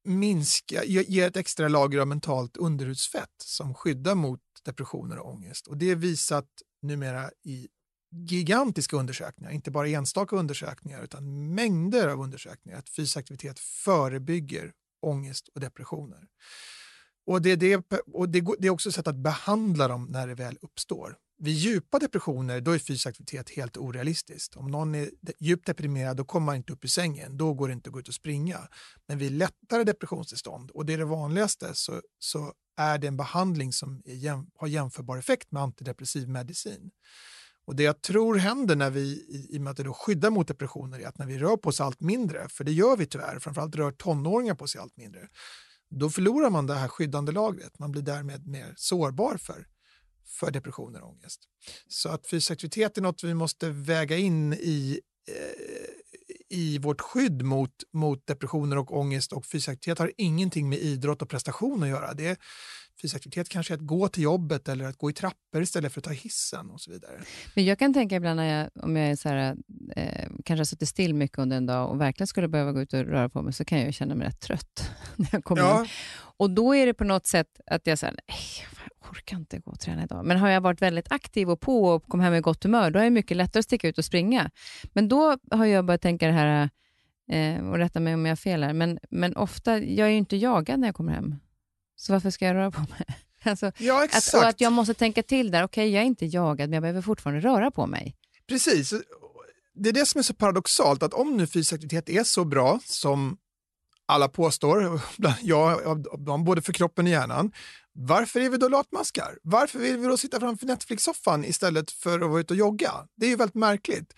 minska, 0.05 0.85
ger 0.85 1.27
ett 1.27 1.37
extra 1.37 1.68
lager 1.68 1.99
av 1.99 2.09
mentalt 2.09 2.57
underhudsfett 2.57 3.35
som 3.45 3.75
skyddar 3.75 4.14
mot 4.14 4.41
depressioner 4.65 5.19
och 5.19 5.31
ångest. 5.31 5.67
Och 5.67 5.77
det 5.77 5.91
är 5.91 5.97
visat 5.97 6.49
numera 6.83 7.31
i 7.45 7.69
gigantiska 8.13 8.97
undersökningar, 8.97 9.51
inte 9.51 9.71
bara 9.71 9.89
enstaka 9.89 10.37
undersökningar 10.37 11.03
utan 11.03 11.55
mängder 11.55 12.09
av 12.09 12.21
undersökningar 12.21 12.79
att 12.79 12.89
fysisk 12.89 13.17
aktivitet 13.17 13.59
förebygger 13.59 14.73
ångest 15.03 15.49
och 15.49 15.61
depressioner. 15.61 16.29
Och 17.27 17.43
det, 17.43 17.57
det, 17.57 17.93
och 18.13 18.29
det, 18.29 18.45
det 18.59 18.67
är 18.67 18.71
också 18.71 18.89
ett 18.89 18.95
sätt 18.95 19.07
att 19.07 19.17
behandla 19.17 19.89
dem 19.89 20.07
när 20.11 20.27
det 20.27 20.35
väl 20.35 20.59
uppstår. 20.63 21.17
Vid 21.45 21.55
djupa 21.55 21.99
depressioner 21.99 22.61
då 22.61 22.70
är 22.70 22.78
fysisk 22.78 23.07
aktivitet 23.07 23.51
helt 23.51 23.76
orealistiskt. 23.76 24.57
Om 24.57 24.70
någon 24.70 24.95
är 24.95 25.11
djupt 25.40 25.66
deprimerad 25.66 26.16
då 26.16 26.24
kommer 26.24 26.45
man 26.45 26.57
inte 26.57 26.72
upp 26.72 26.84
i 26.84 26.88
sängen, 26.88 27.36
då 27.36 27.55
går 27.55 27.68
det 27.68 27.74
inte 27.74 27.88
att 27.88 27.93
gå 27.93 28.01
ut 28.01 28.09
och 28.09 28.14
springa. 28.14 28.59
Men 29.07 29.18
vid 29.18 29.32
lättare 29.32 29.84
depressionstillstånd, 29.84 30.70
och 30.70 30.86
det 30.86 30.93
är 30.93 30.99
det 30.99 31.05
vanligaste, 31.05 31.70
så, 31.74 32.01
så 32.18 32.53
är 32.76 32.99
det 32.99 33.07
en 33.07 33.16
behandling 33.16 33.72
som 33.72 34.03
jäm, 34.05 34.51
har 34.55 34.66
jämförbar 34.66 35.16
effekt 35.16 35.53
med 35.53 35.62
antidepressiv 35.62 36.28
medicin. 36.28 36.90
Och 37.64 37.76
Det 37.76 37.82
jag 37.82 38.03
tror 38.03 38.36
händer 38.36 38.76
när 38.76 38.90
vi, 38.90 39.01
i, 39.01 39.49
i 39.51 39.59
och 39.59 39.62
med 39.62 39.70
att 39.70 39.76
det 39.76 39.82
då 39.82 39.95
skyddar 39.95 40.30
mot 40.30 40.49
depressioner, 40.49 40.99
är 40.99 41.07
att 41.07 41.18
när 41.18 41.26
vi 41.26 41.38
rör 41.38 41.57
på 41.57 41.68
oss 41.68 41.80
allt 41.80 42.01
mindre, 42.01 42.49
för 42.49 42.64
det 42.64 42.72
gör 42.72 42.97
vi 42.97 43.07
tyvärr, 43.07 43.38
framförallt 43.38 43.76
rör 43.76 43.93
tonåringar 43.93 44.55
på 44.55 44.66
sig 44.66 44.80
allt 44.80 44.97
mindre, 44.97 45.28
då 45.90 46.11
förlorar 46.11 46.51
man 46.51 46.66
det 46.66 46.74
här 46.74 46.88
skyddande 46.88 47.32
lagret. 47.32 47.78
Man 47.78 47.93
blir 47.93 48.03
därmed 48.03 48.47
mer 48.47 48.74
sårbar 48.76 49.36
för 49.36 49.66
för 50.33 50.51
depressioner 50.51 51.03
och 51.03 51.11
ångest. 51.11 51.41
Så 51.89 52.09
att 52.09 52.26
fysisk 52.26 52.51
aktivitet 52.51 52.99
är 52.99 53.03
något 53.03 53.24
vi 53.24 53.35
måste 53.35 53.70
väga 53.70 54.16
in 54.16 54.53
i, 54.53 55.01
eh, 55.28 56.59
i 56.59 56.78
vårt 56.78 57.01
skydd 57.01 57.43
mot, 57.43 57.74
mot 57.93 58.26
depressioner 58.26 58.78
och 58.78 58.99
ångest 58.99 59.33
och 59.33 59.47
fysisk 59.47 59.68
aktivitet 59.68 59.99
har 59.99 60.12
ingenting 60.16 60.68
med 60.68 60.78
idrott 60.78 61.22
och 61.22 61.28
prestation 61.28 61.83
att 61.83 61.89
göra. 61.89 62.14
Det, 62.14 62.41
fysisk 63.03 63.16
aktivitet 63.16 63.49
kanske 63.49 63.74
är 63.74 63.76
att 63.76 63.87
gå 63.87 64.09
till 64.09 64.22
jobbet 64.22 64.68
eller 64.68 64.85
att 64.85 64.99
gå 64.99 65.11
i 65.11 65.12
trappor 65.12 65.62
istället 65.62 65.93
för 65.93 66.01
att 66.01 66.05
ta 66.05 66.11
hissen 66.11 66.70
och 66.70 66.80
så 66.80 66.91
vidare. 66.91 67.20
Men 67.55 67.64
jag 67.64 67.78
kan 67.78 67.95
tänka 67.95 68.16
ibland 68.16 68.37
när 68.37 68.61
jag, 68.61 68.85
om 68.85 68.97
jag 68.97 69.11
är 69.11 69.16
så 69.16 69.28
här, 69.28 69.57
eh, 69.97 70.28
kanske 70.45 70.61
har 70.61 70.64
suttit 70.64 70.89
still 70.89 71.14
mycket 71.14 71.39
under 71.39 71.57
en 71.57 71.66
dag 71.66 71.91
och 71.91 72.01
verkligen 72.01 72.26
skulle 72.26 72.49
behöva 72.49 72.72
gå 72.72 72.80
ut 72.80 72.93
och 72.93 73.01
röra 73.01 73.28
på 73.28 73.43
mig 73.43 73.53
så 73.53 73.64
kan 73.64 73.80
jag 73.80 73.95
känna 73.95 74.14
mig 74.14 74.26
rätt 74.26 74.41
trött 74.41 74.91
när 75.16 75.28
jag 75.33 75.45
kommer 75.45 75.62
ja. 75.62 75.80
in. 75.80 75.89
Och 76.37 76.51
då 76.51 76.74
är 76.74 76.87
det 76.87 76.95
på 76.95 77.05
något 77.05 77.26
sätt 77.26 77.61
att 77.66 77.87
jag 77.87 77.99
säger, 77.99 78.16
jag 78.26 78.91
orkar 79.13 79.37
inte 79.37 79.59
gå 79.59 79.71
och 79.71 79.81
träna 79.81 80.03
idag. 80.03 80.25
Men 80.25 80.37
har 80.37 80.49
jag 80.49 80.61
varit 80.61 80.83
väldigt 80.83 81.13
aktiv 81.13 81.51
och 81.51 81.61
på 81.61 81.85
och 81.85 82.09
kommit 82.09 82.25
hem 82.25 82.33
med 82.33 82.43
gott 82.43 82.65
humör, 82.65 82.91
då 82.91 82.99
är 82.99 83.05
det 83.05 83.11
mycket 83.11 83.37
lättare 83.37 83.59
att 83.59 83.65
sticka 83.65 83.89
ut 83.89 83.99
och 83.99 84.05
springa. 84.05 84.51
Men 84.93 85.09
då 85.09 85.37
har 85.51 85.65
jag 85.65 85.85
börjat 85.85 86.03
tänka 86.03 86.27
det 86.27 86.33
här, 86.33 86.71
eh, 87.31 87.69
och 87.69 87.77
rätta 87.77 88.01
mig 88.01 88.15
om 88.15 88.27
jag 88.27 88.31
har 88.31 88.37
fel 88.37 88.63
här, 88.63 88.73
men, 88.73 88.99
men 89.11 89.37
ofta, 89.37 89.79
jag 89.79 90.07
är 90.07 90.11
ju 90.13 90.19
inte 90.19 90.37
jagad 90.37 90.81
när 90.81 90.89
jag 90.89 90.95
kommer 90.95 91.13
hem. 91.13 91.35
Så 91.97 92.13
varför 92.13 92.31
ska 92.31 92.47
jag 92.47 92.55
röra 92.55 92.71
på 92.71 92.81
mig? 92.81 93.07
Alltså, 93.45 93.73
ja, 93.79 94.05
exakt. 94.05 94.35
Att, 94.35 94.43
och 94.43 94.49
att 94.49 94.61
jag 94.61 94.73
måste 94.73 94.95
tänka 94.95 95.23
till 95.23 95.51
där, 95.51 95.65
okej, 95.65 95.83
okay, 95.83 95.95
jag 95.95 96.03
är 96.03 96.07
inte 96.07 96.27
jagad, 96.27 96.71
men 96.71 96.75
jag 96.75 96.83
behöver 96.83 97.03
fortfarande 97.03 97.41
röra 97.41 97.71
på 97.71 97.87
mig. 97.87 98.17
Precis. 98.49 98.95
Det 99.75 99.89
är 99.89 99.93
det 99.93 100.07
som 100.07 100.19
är 100.19 100.23
så 100.23 100.35
paradoxalt, 100.35 101.03
att 101.03 101.15
om 101.15 101.37
nu 101.37 101.47
fysisk 101.47 101.73
aktivitet 101.73 102.09
är 102.09 102.25
så 102.25 102.45
bra 102.45 102.81
som 102.85 103.37
alla 104.07 104.29
påstår, 104.29 105.01
ja, 105.43 105.79
både 106.45 106.63
för 106.63 106.73
kroppen 106.73 107.07
och 107.07 107.13
hjärnan, 107.13 107.53
varför 107.95 108.40
är 108.40 108.51
vi 108.51 108.57
då 108.57 108.68
latmaskar? 108.68 109.38
Varför 109.43 109.78
vill 109.78 109.97
vi 109.97 110.07
då 110.07 110.16
sitta 110.16 110.40
framför 110.40 110.66
Netflix-soffan 110.66 111.45
istället 111.45 111.90
för 111.90 112.20
att 112.20 112.30
vara 112.30 112.40
ute 112.40 112.53
och 112.53 112.59
jogga? 112.59 112.93
Det 113.16 113.26
är 113.26 113.30
ju 113.30 113.36
väldigt 113.36 113.55
märkligt. 113.55 114.14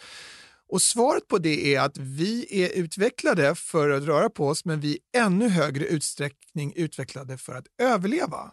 Och 0.68 0.82
svaret 0.82 1.28
på 1.28 1.38
det 1.38 1.74
är 1.74 1.80
att 1.80 1.98
vi 1.98 2.62
är 2.62 2.70
utvecklade 2.70 3.54
för 3.54 3.90
att 3.90 4.02
röra 4.02 4.30
på 4.30 4.48
oss 4.48 4.64
men 4.64 4.80
vi 4.80 4.92
är 4.92 5.20
i 5.20 5.22
ännu 5.22 5.48
högre 5.48 5.86
utsträckning 5.86 6.72
utvecklade 6.76 7.38
för 7.38 7.54
att 7.54 7.66
överleva. 7.78 8.52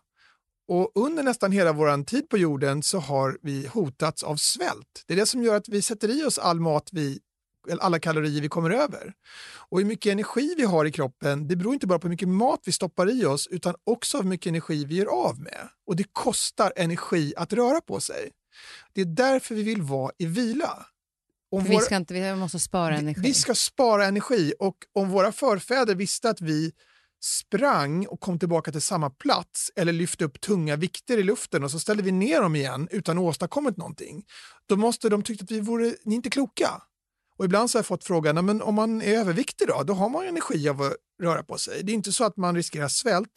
Och 0.68 0.92
under 0.96 1.24
nästan 1.24 1.52
hela 1.52 1.74
vår 1.74 2.04
tid 2.04 2.30
på 2.30 2.38
jorden 2.38 2.84
så 2.84 3.00
har 3.00 3.38
vi 3.42 3.68
hotats 3.68 4.24
av 4.24 4.36
svält. 4.36 5.04
Det 5.08 5.14
är 5.14 5.18
det 5.18 5.26
som 5.26 5.44
gör 5.44 5.56
att 5.56 5.70
vi 5.70 5.82
sätter 5.82 6.20
i 6.20 6.24
oss 6.24 6.38
all 6.38 6.60
mat 6.60 6.90
vi 6.92 7.20
alla 7.80 8.00
kalorier 8.00 8.42
vi 8.42 8.50
kommer 8.50 8.70
över. 8.70 9.14
Och 9.70 9.80
hur 9.80 9.86
mycket 9.86 10.12
energi 10.12 10.54
vi 10.58 10.64
har 10.64 10.86
i 10.86 10.92
kroppen 10.92 11.48
det 11.48 11.56
beror 11.56 11.74
inte 11.74 11.88
bara 11.88 12.00
på 12.00 12.08
hur 12.08 12.10
mycket 12.10 12.28
mat 12.28 12.60
vi 12.66 12.72
stoppar 12.72 13.12
i 13.12 13.26
oss 13.26 13.48
utan 13.48 13.76
också 13.84 14.18
hur 14.18 14.30
mycket 14.30 14.48
energi 14.48 14.86
vi 14.86 14.96
gör 14.96 15.06
av 15.06 15.40
med. 15.40 15.70
Och 15.88 15.96
det 15.96 16.06
kostar 16.12 16.74
energi 16.76 17.34
att 17.38 17.54
röra 17.54 17.82
på 17.82 18.00
sig. 18.00 18.32
Det 18.94 19.02
är 19.02 19.06
därför 19.06 19.56
vi 19.56 19.64
vill 19.64 19.82
vara 19.82 20.12
i 20.18 20.26
vila. 20.26 20.86
Om 21.52 21.64
vi, 21.64 21.78
ska 21.78 21.96
inte, 21.96 22.14
vi 22.14 22.36
måste 22.36 22.60
spara 22.60 22.98
energi. 22.98 23.22
Vi, 23.22 23.34
ska 23.34 23.56
spara 23.56 24.06
energi 24.06 24.54
och 24.60 24.76
om 24.94 25.10
våra 25.10 25.32
förfäder 25.32 25.96
visste 25.96 26.30
att 26.30 26.42
vi 26.42 26.72
sprang 27.24 28.08
och 28.08 28.20
kom 28.20 28.40
tillbaka 28.40 28.72
till 28.72 28.82
samma 28.82 29.10
plats 29.10 29.72
eller 29.76 29.94
lyfte 29.94 30.26
upp 30.26 30.42
tunga 30.42 30.76
vikter 30.76 31.18
i 31.18 31.24
luften 31.24 31.64
och 31.64 31.72
så 31.72 31.80
ställde 31.80 32.04
vi 32.04 32.12
ner 32.12 32.42
dem 32.42 32.56
igen 32.56 32.88
utan 32.92 33.18
att 33.18 33.24
åstadkommit 33.24 33.78
någonting, 33.78 34.24
då 34.66 34.76
måste 34.76 35.10
de 35.10 35.24
tycka 35.24 35.44
att 35.44 35.52
vi 35.52 35.60
vore, 35.60 35.96
ni 36.04 36.14
är 36.14 36.16
inte 36.16 36.30
kloka. 36.30 36.82
Och 37.42 37.46
ibland 37.46 37.72
så 37.72 37.78
har 37.78 37.80
jag 37.80 37.86
fått 37.86 38.04
frågan, 38.04 38.46
men 38.46 38.62
om 38.62 38.76
man 38.76 39.02
är 39.02 39.18
överviktig 39.18 39.68
då, 39.68 39.84
då 39.84 39.94
har 39.94 40.10
man 40.10 40.28
energi 40.28 40.70
av 40.70 40.82
att 40.82 40.94
röra 41.24 41.44
på 41.44 41.58
sig. 41.58 41.84
Det 41.84 41.92
är 41.92 41.94
inte 41.94 42.12
så 42.12 42.24
att 42.24 42.38
man 42.38 42.56
riskerar 42.56 42.88
svält. 42.88 43.32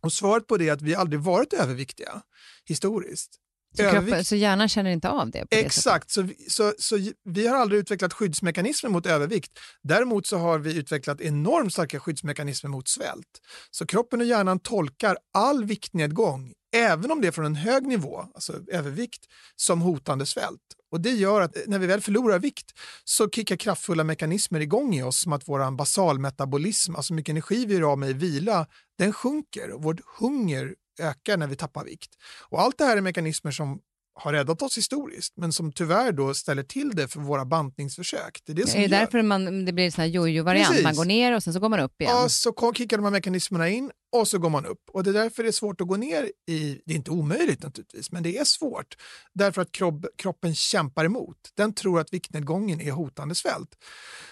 Och 0.00 0.12
svaret 0.12 0.46
på 0.46 0.56
det 0.56 0.68
är 0.68 0.72
att 0.72 0.82
vi 0.82 0.94
aldrig 0.94 1.20
varit 1.20 1.52
överviktiga 1.52 2.22
historiskt. 2.64 3.36
Så, 3.76 3.90
kroppen, 3.90 4.24
så 4.24 4.36
hjärnan 4.36 4.68
känner 4.68 4.90
inte 4.90 5.08
av 5.08 5.30
det? 5.30 5.46
Exakt, 5.50 6.10
så, 6.10 6.28
så, 6.48 6.72
så 6.78 6.98
vi 7.24 7.46
har 7.46 7.56
aldrig 7.56 7.80
utvecklat 7.80 8.12
skyddsmekanismer 8.12 8.90
mot 8.90 9.06
övervikt. 9.06 9.58
Däremot 9.82 10.26
så 10.26 10.36
har 10.38 10.58
vi 10.58 10.76
utvecklat 10.76 11.20
enormt 11.20 11.72
starka 11.72 12.00
skyddsmekanismer 12.00 12.70
mot 12.70 12.88
svält. 12.88 13.40
Så 13.70 13.86
kroppen 13.86 14.20
och 14.20 14.26
hjärnan 14.26 14.58
tolkar 14.58 15.16
all 15.34 15.64
viktnedgång, 15.64 16.52
även 16.76 17.10
om 17.10 17.20
det 17.20 17.28
är 17.28 17.32
från 17.32 17.46
en 17.46 17.56
hög 17.56 17.86
nivå, 17.86 18.24
alltså 18.34 18.52
övervikt, 18.72 19.24
som 19.56 19.80
hotande 19.80 20.26
svält. 20.26 20.60
Och 20.92 21.00
Det 21.00 21.10
gör 21.10 21.40
att 21.40 21.56
när 21.66 21.78
vi 21.78 21.86
väl 21.86 22.00
förlorar 22.00 22.38
vikt 22.38 22.72
så 23.04 23.30
kickar 23.30 23.56
kraftfulla 23.56 24.04
mekanismer 24.04 24.60
igång 24.60 24.94
i 24.94 25.02
oss 25.02 25.20
som 25.20 25.32
att 25.32 25.48
vår 25.48 25.76
basalmetabolism, 25.76 26.96
alltså 26.96 27.14
mycket 27.14 27.32
energi 27.32 27.66
vi 27.66 27.76
är 27.76 27.82
av 27.82 27.98
med 27.98 28.10
i 28.10 28.12
vila, 28.12 28.66
den 28.98 29.12
sjunker 29.12 29.70
och 29.70 29.82
vår 29.82 30.00
hunger 30.18 30.74
ökar 31.00 31.36
när 31.36 31.46
vi 31.46 31.56
tappar 31.56 31.84
vikt. 31.84 32.10
Och 32.48 32.60
allt 32.60 32.78
det 32.78 32.84
här 32.84 32.96
är 32.96 33.00
mekanismer 33.00 33.50
som 33.50 33.80
har 34.18 34.32
räddat 34.32 34.62
oss 34.62 34.78
historiskt 34.78 35.32
men 35.36 35.52
som 35.52 35.72
tyvärr 35.72 36.12
då 36.12 36.34
ställer 36.34 36.62
till 36.62 36.90
det 36.90 37.08
för 37.08 37.20
våra 37.20 37.44
bantningsförsök. 37.44 38.40
Det 38.46 38.52
är, 38.52 38.56
det 38.56 38.68
som 38.68 38.80
är 38.80 38.88
det 38.88 38.96
därför 38.96 39.22
man, 39.22 39.64
det 39.64 39.72
blir 39.72 39.84
en 39.84 39.92
sån 39.92 40.02
här 40.02 40.08
jojo-variant? 40.08 40.82
Man 40.82 40.96
går 40.96 41.04
ner 41.04 41.36
och 41.36 41.42
sen 41.42 41.52
så 41.52 41.60
går 41.60 41.68
man 41.68 41.80
upp 41.80 42.00
igen? 42.00 42.16
Ja, 42.16 42.28
så 42.28 42.72
kickar 42.74 42.96
de 42.96 43.04
här 43.04 43.10
mekanismerna 43.10 43.68
in 43.68 43.90
och 44.12 44.28
så 44.28 44.38
går 44.38 44.50
man 44.50 44.66
upp. 44.66 44.82
Och 44.92 45.04
Det 45.04 45.10
är 45.10 45.14
därför 45.14 45.42
det 45.42 45.48
är 45.48 45.52
svårt 45.52 45.80
att 45.80 45.88
gå 45.88 45.96
ner 45.96 46.30
i... 46.48 46.80
Det 46.86 46.92
är 46.92 46.96
inte 46.96 47.10
omöjligt 47.10 47.62
naturligtvis, 47.62 48.12
men 48.12 48.22
det 48.22 48.38
är 48.38 48.44
svårt. 48.44 48.96
Därför 49.34 49.62
att 49.62 49.72
kropp, 49.72 50.06
kroppen 50.16 50.54
kämpar 50.54 51.04
emot. 51.04 51.36
Den 51.56 51.74
tror 51.74 52.00
att 52.00 52.12
viktnedgången 52.12 52.80
är 52.80 52.90
hotande 52.90 53.34
svält. 53.34 53.76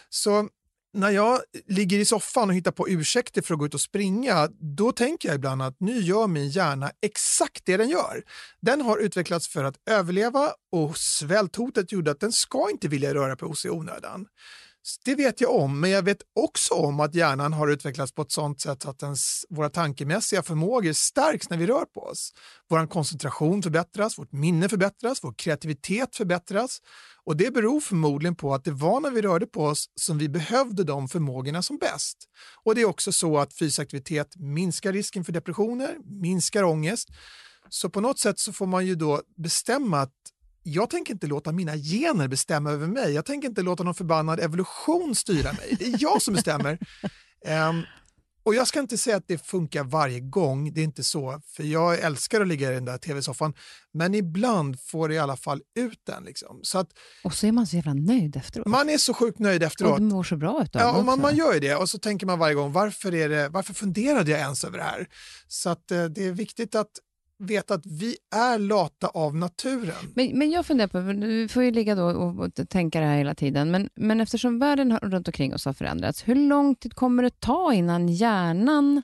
Så 0.08 0.48
när 0.94 1.10
jag 1.10 1.40
ligger 1.66 1.98
i 1.98 2.04
soffan 2.04 2.48
och 2.48 2.54
hittar 2.54 2.70
på 2.70 2.88
ursäkter 2.88 3.42
för 3.42 3.54
att 3.54 3.60
gå 3.60 3.66
ut 3.66 3.74
och 3.74 3.80
springa, 3.80 4.48
då 4.76 4.92
tänker 4.92 5.28
jag 5.28 5.34
ibland 5.34 5.62
att 5.62 5.76
nu 5.80 6.00
gör 6.00 6.26
min 6.26 6.48
hjärna 6.48 6.90
exakt 7.02 7.62
det 7.64 7.76
den 7.76 7.88
gör. 7.88 8.22
Den 8.60 8.80
har 8.80 8.98
utvecklats 8.98 9.48
för 9.48 9.64
att 9.64 9.76
överleva 9.90 10.50
och 10.72 10.96
svälthotet 10.96 11.92
gjorde 11.92 12.10
att 12.10 12.20
den 12.20 12.32
ska 12.32 12.70
inte 12.70 12.88
vilja 12.88 13.14
röra 13.14 13.36
på 13.36 13.54
sig 13.54 13.68
i 13.68 13.72
onödan. 13.72 14.26
Det 15.04 15.14
vet 15.14 15.40
jag 15.40 15.54
om, 15.54 15.80
men 15.80 15.90
jag 15.90 16.02
vet 16.02 16.18
också 16.34 16.74
om 16.74 17.00
att 17.00 17.14
hjärnan 17.14 17.52
har 17.52 17.68
utvecklats 17.68 18.12
på 18.12 18.22
ett 18.22 18.32
sånt 18.32 18.60
sätt 18.60 18.86
att 18.86 19.02
ens, 19.02 19.44
våra 19.50 19.70
tankemässiga 19.70 20.42
förmågor 20.42 20.92
stärks 20.92 21.50
när 21.50 21.56
vi 21.56 21.66
rör 21.66 21.84
på 21.84 22.00
oss. 22.00 22.32
Vår 22.70 22.86
koncentration 22.86 23.62
förbättras, 23.62 24.18
vårt 24.18 24.32
minne 24.32 24.68
förbättras, 24.68 25.18
vår 25.22 25.34
kreativitet 25.36 26.16
förbättras. 26.16 26.78
Och 27.24 27.36
Det 27.36 27.54
beror 27.54 27.80
förmodligen 27.80 28.34
på 28.36 28.54
att 28.54 28.64
det 28.64 28.70
var 28.70 29.00
när 29.00 29.10
vi 29.10 29.22
rörde 29.22 29.46
på 29.46 29.64
oss 29.64 29.84
som 29.94 30.18
vi 30.18 30.28
behövde 30.28 30.84
de 30.84 31.08
förmågorna 31.08 31.62
som 31.62 31.78
bäst. 31.78 32.16
Och 32.64 32.74
Det 32.74 32.80
är 32.80 32.84
också 32.84 33.12
så 33.12 33.38
att 33.38 33.54
fysisk 33.54 33.80
aktivitet 33.80 34.36
minskar 34.36 34.92
risken 34.92 35.24
för 35.24 35.32
depressioner, 35.32 35.96
minskar 36.20 36.62
ångest. 36.62 37.08
Så 37.68 37.90
på 37.90 38.00
något 38.00 38.18
sätt 38.18 38.38
så 38.38 38.52
får 38.52 38.66
man 38.66 38.86
ju 38.86 38.94
då 38.94 39.22
bestämma 39.36 40.00
att 40.00 40.12
jag 40.66 40.90
tänker 40.90 41.12
inte 41.12 41.26
låta 41.26 41.52
mina 41.52 41.76
gener 41.76 42.28
bestämma 42.28 42.70
över 42.70 42.86
mig. 42.86 43.12
Jag 43.12 43.24
tänker 43.24 43.48
inte 43.48 43.62
låta 43.62 43.82
någon 43.82 43.94
förbannad 43.94 44.40
evolution 44.40 45.14
styra 45.14 45.52
mig. 45.52 45.76
Det 45.78 45.84
är 45.84 45.96
jag 45.98 46.22
som 46.22 46.34
bestämmer. 46.34 46.78
Um, 47.68 47.82
och 48.44 48.54
jag 48.54 48.68
ska 48.68 48.80
inte 48.80 48.98
säga 48.98 49.16
att 49.16 49.28
det 49.28 49.46
funkar 49.46 49.84
varje 49.84 50.20
gång, 50.20 50.72
det 50.74 50.80
är 50.80 50.84
inte 50.84 51.04
så, 51.04 51.40
för 51.56 51.62
jag 51.62 52.00
älskar 52.00 52.40
att 52.40 52.48
ligga 52.48 52.70
i 52.70 52.74
den 52.74 52.84
där 52.84 52.98
tv-soffan, 52.98 53.54
men 53.92 54.14
ibland 54.14 54.80
får 54.80 55.08
det 55.08 55.14
i 55.14 55.18
alla 55.18 55.36
fall 55.36 55.60
ut 55.78 56.00
den. 56.06 56.24
Liksom. 56.24 56.60
Så 56.62 56.78
att, 56.78 56.88
och 57.24 57.34
så 57.34 57.46
är 57.46 57.52
man 57.52 57.66
så 57.66 57.76
jävla 57.76 57.94
nöjd 57.94 58.36
efteråt. 58.36 58.66
Man 58.66 58.90
är 58.90 58.98
så 58.98 59.14
sjukt 59.14 59.38
nöjd 59.38 59.62
efteråt. 59.62 59.92
Och 59.92 60.00
det 60.00 60.06
mår 60.06 60.22
så 60.22 60.36
bra 60.36 60.62
utav 60.62 60.82
Ja, 60.82 60.92
och 60.92 61.04
man, 61.04 61.20
man 61.20 61.36
gör 61.36 61.54
ju 61.54 61.60
det 61.60 61.74
och 61.74 61.90
så 61.90 61.98
tänker 61.98 62.26
man 62.26 62.38
varje 62.38 62.54
gång, 62.54 62.72
varför, 62.72 63.14
är 63.14 63.28
det, 63.28 63.48
varför 63.48 63.74
funderade 63.74 64.30
jag 64.30 64.40
ens 64.40 64.64
över 64.64 64.78
det 64.78 64.84
här? 64.84 65.08
Så 65.48 65.70
att, 65.70 65.90
eh, 65.90 66.04
det 66.04 66.26
är 66.26 66.32
viktigt 66.32 66.74
att 66.74 66.90
veta 67.38 67.74
att 67.74 67.86
vi 67.86 68.16
är 68.34 68.58
lata 68.58 69.08
av 69.08 69.36
naturen. 69.36 70.12
Men, 70.14 70.38
men 70.38 70.50
jag 70.50 70.66
funderar 70.66 70.88
på, 70.88 71.00
vi 71.00 71.48
får 71.48 71.62
ju 71.62 71.70
ligga 71.70 71.94
då 71.94 72.04
och, 72.04 72.38
och 72.38 72.68
tänka 72.68 73.00
det 73.00 73.06
här 73.06 73.16
hela 73.16 73.34
tiden, 73.34 73.70
men, 73.70 73.88
men 73.94 74.20
eftersom 74.20 74.58
världen 74.58 74.98
runt 74.98 75.28
omkring 75.28 75.54
oss 75.54 75.64
har 75.64 75.72
förändrats, 75.72 76.28
hur 76.28 76.34
lång 76.34 76.74
tid 76.74 76.94
kommer 76.94 77.22
det 77.22 77.40
ta 77.40 77.72
innan 77.72 78.08
hjärnan 78.08 79.02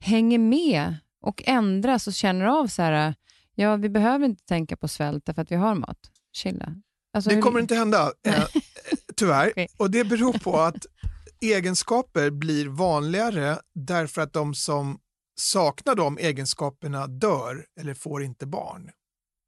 hänger 0.00 0.38
med 0.38 0.94
och 1.20 1.42
ändras 1.46 2.06
och 2.06 2.12
känner 2.12 2.46
av 2.46 2.66
så 2.66 2.82
här, 2.82 3.14
ja 3.54 3.76
vi 3.76 3.88
behöver 3.88 4.26
inte 4.26 4.44
tänka 4.44 4.76
på 4.76 4.88
svält 4.88 5.24
för 5.34 5.42
att 5.42 5.50
vi 5.50 5.56
har 5.56 5.74
mat. 5.74 5.98
Chilla. 6.32 6.74
Alltså, 7.12 7.30
det 7.30 7.40
kommer 7.40 7.54
hur... 7.54 7.60
inte 7.60 7.74
hända, 7.74 8.12
eh, 8.26 8.44
tyvärr. 9.16 9.50
okay. 9.50 9.66
Och 9.76 9.90
det 9.90 10.04
beror 10.04 10.32
på 10.32 10.60
att 10.60 10.86
egenskaper 11.40 12.30
blir 12.30 12.68
vanligare 12.68 13.58
därför 13.74 14.22
att 14.22 14.32
de 14.32 14.54
som 14.54 14.98
saknar 15.40 15.94
de 15.94 16.18
egenskaperna 16.18 17.06
dör 17.06 17.66
eller 17.80 17.94
får 17.94 18.22
inte 18.22 18.46
barn. 18.46 18.90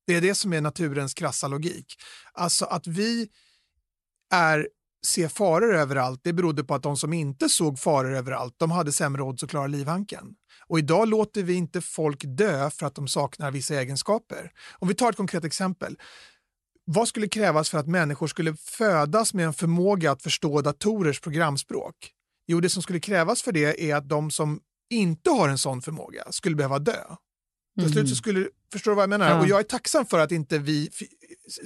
Det 0.07 0.15
är 0.15 0.21
det 0.21 0.35
som 0.35 0.53
är 0.53 0.61
naturens 0.61 1.15
krassa 1.15 1.49
logik. 1.49 1.95
Alltså 2.33 2.65
att 2.65 2.87
vi 2.87 3.29
är, 4.35 4.69
ser 5.07 5.29
faror 5.29 5.75
överallt, 5.75 6.21
det 6.25 6.33
berodde 6.33 6.65
på 6.65 6.75
att 6.75 6.83
de 6.83 6.97
som 6.97 7.13
inte 7.13 7.49
såg 7.49 7.79
faror 7.79 8.15
överallt, 8.15 8.55
de 8.57 8.71
hade 8.71 8.93
sämre 8.93 9.23
odds 9.23 9.43
att 9.43 9.51
klara 9.51 9.67
livhanken. 9.67 10.35
Och 10.67 10.79
idag 10.79 11.09
låter 11.09 11.43
vi 11.43 11.55
inte 11.55 11.81
folk 11.81 12.25
dö 12.27 12.71
för 12.71 12.87
att 12.87 12.95
de 12.95 13.09
saknar 13.09 13.51
vissa 13.51 13.75
egenskaper. 13.75 14.51
Om 14.79 14.89
vi 14.89 14.95
tar 14.95 15.11
ett 15.11 15.17
konkret 15.17 15.45
exempel. 15.45 15.97
Vad 16.85 17.09
skulle 17.09 17.29
krävas 17.29 17.71
för 17.71 17.79
att 17.79 17.89
människor 17.89 18.27
skulle 18.27 18.55
födas 18.57 19.35
med 19.35 19.47
en 19.47 19.55
förmåga 19.55 20.11
att 20.11 20.23
förstå 20.23 20.61
datorers 20.61 21.21
programspråk? 21.21 21.95
Jo, 22.47 22.61
det 22.61 22.71
som 22.71 22.83
skulle 22.83 23.01
krävas 23.01 23.43
för 23.43 23.53
det 23.53 23.91
är 23.91 23.97
att 23.97 24.09
de 24.09 24.31
som 24.31 24.61
inte 24.91 25.31
har 25.31 25.49
en 25.49 25.59
sån 25.59 25.83
förmåga 25.83 26.25
skulle 26.31 26.57
behöva 26.57 26.79
dö. 26.79 27.05
Till 27.75 27.85
mm. 27.85 27.93
slut 27.93 28.09
så 28.09 28.15
skulle, 28.15 28.49
förstår 28.73 28.91
du 28.91 28.95
vad 28.95 29.03
jag 29.03 29.11
menar? 29.11 29.31
Ja. 29.31 29.41
Och 29.41 29.47
jag 29.47 29.59
är 29.59 29.65
tacksam 29.65 30.07
för 30.07 30.19
att 30.19 30.33
inte 30.33 30.59
vi, 30.59 30.91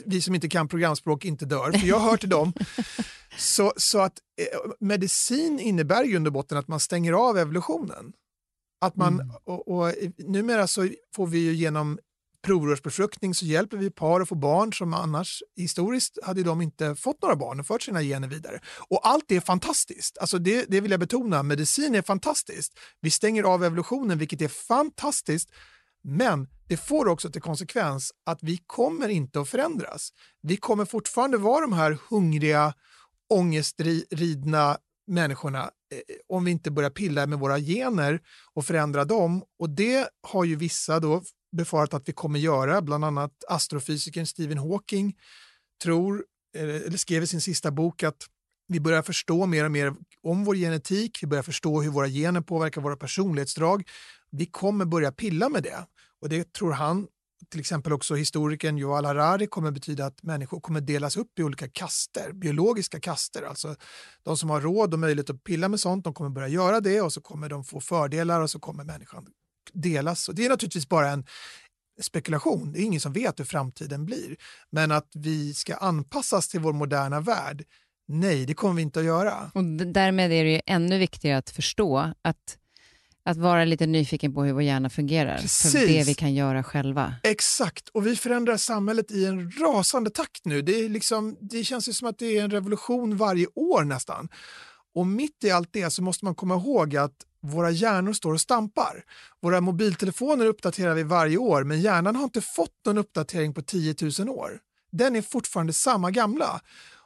vi 0.07 0.21
som 0.21 0.35
inte 0.35 0.49
kan 0.49 0.69
programspråk 0.69 1.25
inte 1.25 1.45
dör, 1.45 1.73
för 1.73 1.87
jag 1.87 2.01
hör 2.01 2.17
till 2.17 2.29
dem. 2.29 2.53
så, 3.39 3.73
så 3.77 3.99
att 3.99 4.19
eh, 4.41 4.71
medicin 4.81 5.61
innebär 5.61 6.05
ju 6.05 6.17
under 6.17 6.31
botten 6.31 6.59
att 6.59 6.69
man 6.69 6.81
stänger 6.81 7.13
av 7.13 7.39
evolutionen. 7.39 8.13
Att 8.81 8.97
man, 8.97 9.15
mm. 9.15 9.37
och, 9.45 9.69
och 9.69 9.95
numera 10.19 10.67
så 10.67 10.89
får 11.15 11.27
vi 11.27 11.39
ju 11.39 11.55
genom 11.55 11.99
provrörsbefruktning 12.43 13.35
så 13.35 13.45
hjälper 13.45 13.77
vi 13.77 13.91
par 13.91 14.21
att 14.21 14.29
få 14.29 14.35
barn 14.35 14.73
som 14.73 14.95
annars 14.95 15.43
historiskt 15.57 16.19
hade 16.23 16.43
de 16.43 16.63
inte 16.63 16.95
fått 16.95 17.23
några 17.23 17.37
barn 17.37 17.61
och 17.61 17.67
fört 17.67 17.83
sina 17.83 18.03
gener 18.03 18.29
vidare. 18.29 18.61
Och 18.79 19.09
allt 19.09 19.33
är 19.33 19.41
fantastiskt. 19.41 20.19
Alltså 20.19 20.39
det, 20.39 20.65
det 20.69 20.81
vill 20.81 20.91
jag 20.91 21.01
betona. 21.01 21.43
Medicin 21.43 21.95
är 21.95 22.03
fantastiskt. 22.03 22.79
Vi 23.01 23.11
stänger 23.11 23.43
av 23.43 23.65
evolutionen, 23.65 24.19
vilket 24.19 24.41
är 24.41 24.49
fantastiskt. 24.49 25.51
Men 26.05 26.49
det 26.69 26.77
får 26.77 27.09
också 27.09 27.31
till 27.31 27.43
konsekvens 27.43 28.13
att 28.27 28.39
vi 28.43 28.59
kommer 28.67 29.09
inte 29.09 29.41
att 29.41 29.49
förändras. 29.49 30.13
Vi 30.43 30.57
kommer 30.57 30.85
fortfarande 30.85 31.37
vara 31.37 31.61
de 31.61 31.73
här 31.73 31.99
hungriga, 32.11 32.75
ångestridna 33.31 34.79
människorna 35.07 35.63
eh, 35.63 36.01
om 36.29 36.45
vi 36.45 36.51
inte 36.51 36.71
börjar 36.71 36.91
pilla 36.91 37.27
med 37.27 37.39
våra 37.39 37.59
gener 37.59 38.21
och 38.55 38.65
förändra 38.65 39.05
dem. 39.05 39.43
Och 39.59 39.71
det 39.71 40.09
har 40.23 40.45
ju 40.45 40.57
vissa 40.57 41.01
då 41.01 41.23
befarat 41.53 41.95
att 41.95 42.09
vi 42.09 42.13
kommer 42.13 42.39
göra. 42.39 42.83
Bland 42.83 43.05
annat 43.05 43.45
astrofysikern 43.49 44.27
Stephen 44.27 44.59
Hawking 44.59 45.17
tror, 45.83 46.25
eller 46.57 46.97
skrev 46.97 47.23
i 47.23 47.27
sin 47.27 47.41
sista 47.41 47.71
bok 47.71 48.03
att 48.03 48.27
vi 48.69 48.81
börjar 48.81 49.03
förstå 49.03 49.47
mer 49.47 49.65
och 49.65 49.73
mer 49.73 49.95
om 50.23 50.45
vår 50.45 50.55
genetik, 50.55 51.19
vi 51.23 51.27
börjar 51.27 51.43
förstå 51.43 51.83
hur 51.83 51.91
våra 51.91 52.09
gener 52.09 52.41
påverkar 52.41 52.81
våra 52.81 52.97
personlighetsdrag. 52.97 53.89
Vi 54.31 54.47
kommer 54.47 54.85
börja 54.85 55.13
pilla 55.13 55.49
med 55.49 55.63
det. 55.63 55.87
Och 56.21 56.29
det 56.29 56.53
tror 56.53 56.73
han, 56.73 57.07
till 57.51 57.61
exempel 57.61 57.93
också 57.93 58.15
historikern 58.15 58.79
Yuval 58.79 59.05
Harari, 59.05 59.47
kommer 59.47 59.71
betyda 59.71 60.07
att 60.07 60.23
människor 60.23 60.61
kommer 60.61 60.81
delas 60.81 61.17
upp 61.17 61.39
i 61.39 61.43
olika 61.43 61.69
kaster, 61.69 62.33
biologiska 62.33 63.01
kaster. 63.01 63.43
Alltså 63.43 63.77
de 64.23 64.37
som 64.37 64.51
har 64.51 64.61
råd 64.61 64.93
och 64.93 65.01
möjlighet 65.01 65.31
att 65.31 65.45
pilla 65.45 65.69
med 65.69 65.81
sånt, 65.81 66.05
de 66.05 66.15
kommer 66.15 66.31
börja 66.31 66.49
göra 66.49 66.81
det 66.81 67.01
och 67.01 67.13
så 67.13 67.21
kommer 67.21 67.49
de 67.49 67.65
få 67.65 67.81
fördelar 67.81 68.41
och 68.41 68.51
så 68.51 68.59
kommer 68.59 68.85
människan 68.85 69.27
delas. 69.73 70.29
Och 70.29 70.35
det 70.35 70.45
är 70.45 70.49
naturligtvis 70.49 70.89
bara 70.89 71.11
en 71.11 71.25
spekulation, 72.01 72.73
det 72.73 72.81
är 72.81 72.83
ingen 72.83 73.01
som 73.01 73.13
vet 73.13 73.41
hur 73.41 73.45
framtiden 73.45 74.07
blir. 74.07 74.37
Men 74.71 74.93
att 74.93 75.09
vi 75.15 75.55
ska 75.55 75.75
anpassas 75.75 76.49
till 76.49 76.61
vår 76.61 76.73
moderna 76.73 77.21
värld, 77.21 77.65
nej, 78.09 78.47
det 78.47 78.55
kommer 78.55 78.75
vi 78.75 78.83
inte 78.83 79.01
att 79.01 79.07
göra. 79.07 79.51
Och 79.55 79.65
därmed 79.65 80.33
är 80.33 80.45
det 80.45 80.63
ännu 80.67 80.99
viktigare 80.99 81.39
att 81.39 81.51
förstå 81.51 82.13
att 82.23 82.59
att 83.25 83.37
vara 83.37 83.65
lite 83.65 83.87
nyfiken 83.87 84.35
på 84.35 84.45
hur 84.45 84.53
vår 84.53 84.63
hjärna 84.63 84.91
fungerar, 84.91 85.39
Precis. 85.39 85.73
för 85.73 85.87
det 85.87 86.07
vi 86.07 86.15
kan 86.15 86.35
göra 86.35 86.63
själva. 86.63 87.15
Exakt, 87.23 87.89
och 87.89 88.07
vi 88.07 88.17
förändrar 88.17 88.57
samhället 88.57 89.11
i 89.11 89.25
en 89.25 89.51
rasande 89.51 90.11
takt 90.11 90.45
nu. 90.45 90.63
Det, 90.63 90.73
är 90.85 90.89
liksom, 90.89 91.37
det 91.41 91.65
känns 91.65 91.89
ju 91.89 91.93
som 91.93 92.09
att 92.09 92.19
det 92.19 92.39
är 92.39 92.45
en 92.45 92.51
revolution 92.51 93.17
varje 93.17 93.47
år 93.55 93.85
nästan. 93.85 94.29
Och 94.95 95.07
mitt 95.07 95.45
i 95.45 95.51
allt 95.51 95.73
det 95.73 95.91
så 95.91 96.03
måste 96.03 96.25
man 96.25 96.35
komma 96.35 96.55
ihåg 96.55 96.97
att 96.97 97.17
våra 97.43 97.71
hjärnor 97.71 98.13
står 98.13 98.33
och 98.33 98.41
stampar. 98.41 99.05
Våra 99.43 99.61
mobiltelefoner 99.61 100.47
uppdaterar 100.47 100.95
vi 100.95 101.03
varje 101.03 101.37
år 101.37 101.65
men 101.65 101.81
hjärnan 101.81 102.17
har 102.17 102.25
inte 102.25 102.41
fått 102.41 102.87
någon 102.87 102.99
uppdatering 102.99 103.55
på 103.55 103.63
10 103.63 103.95
000 104.19 104.29
år. 104.29 104.59
Den 104.93 105.17
är 105.17 105.23
fortfarande 105.23 105.73
samma 105.73 106.11
gamla. 106.11 106.61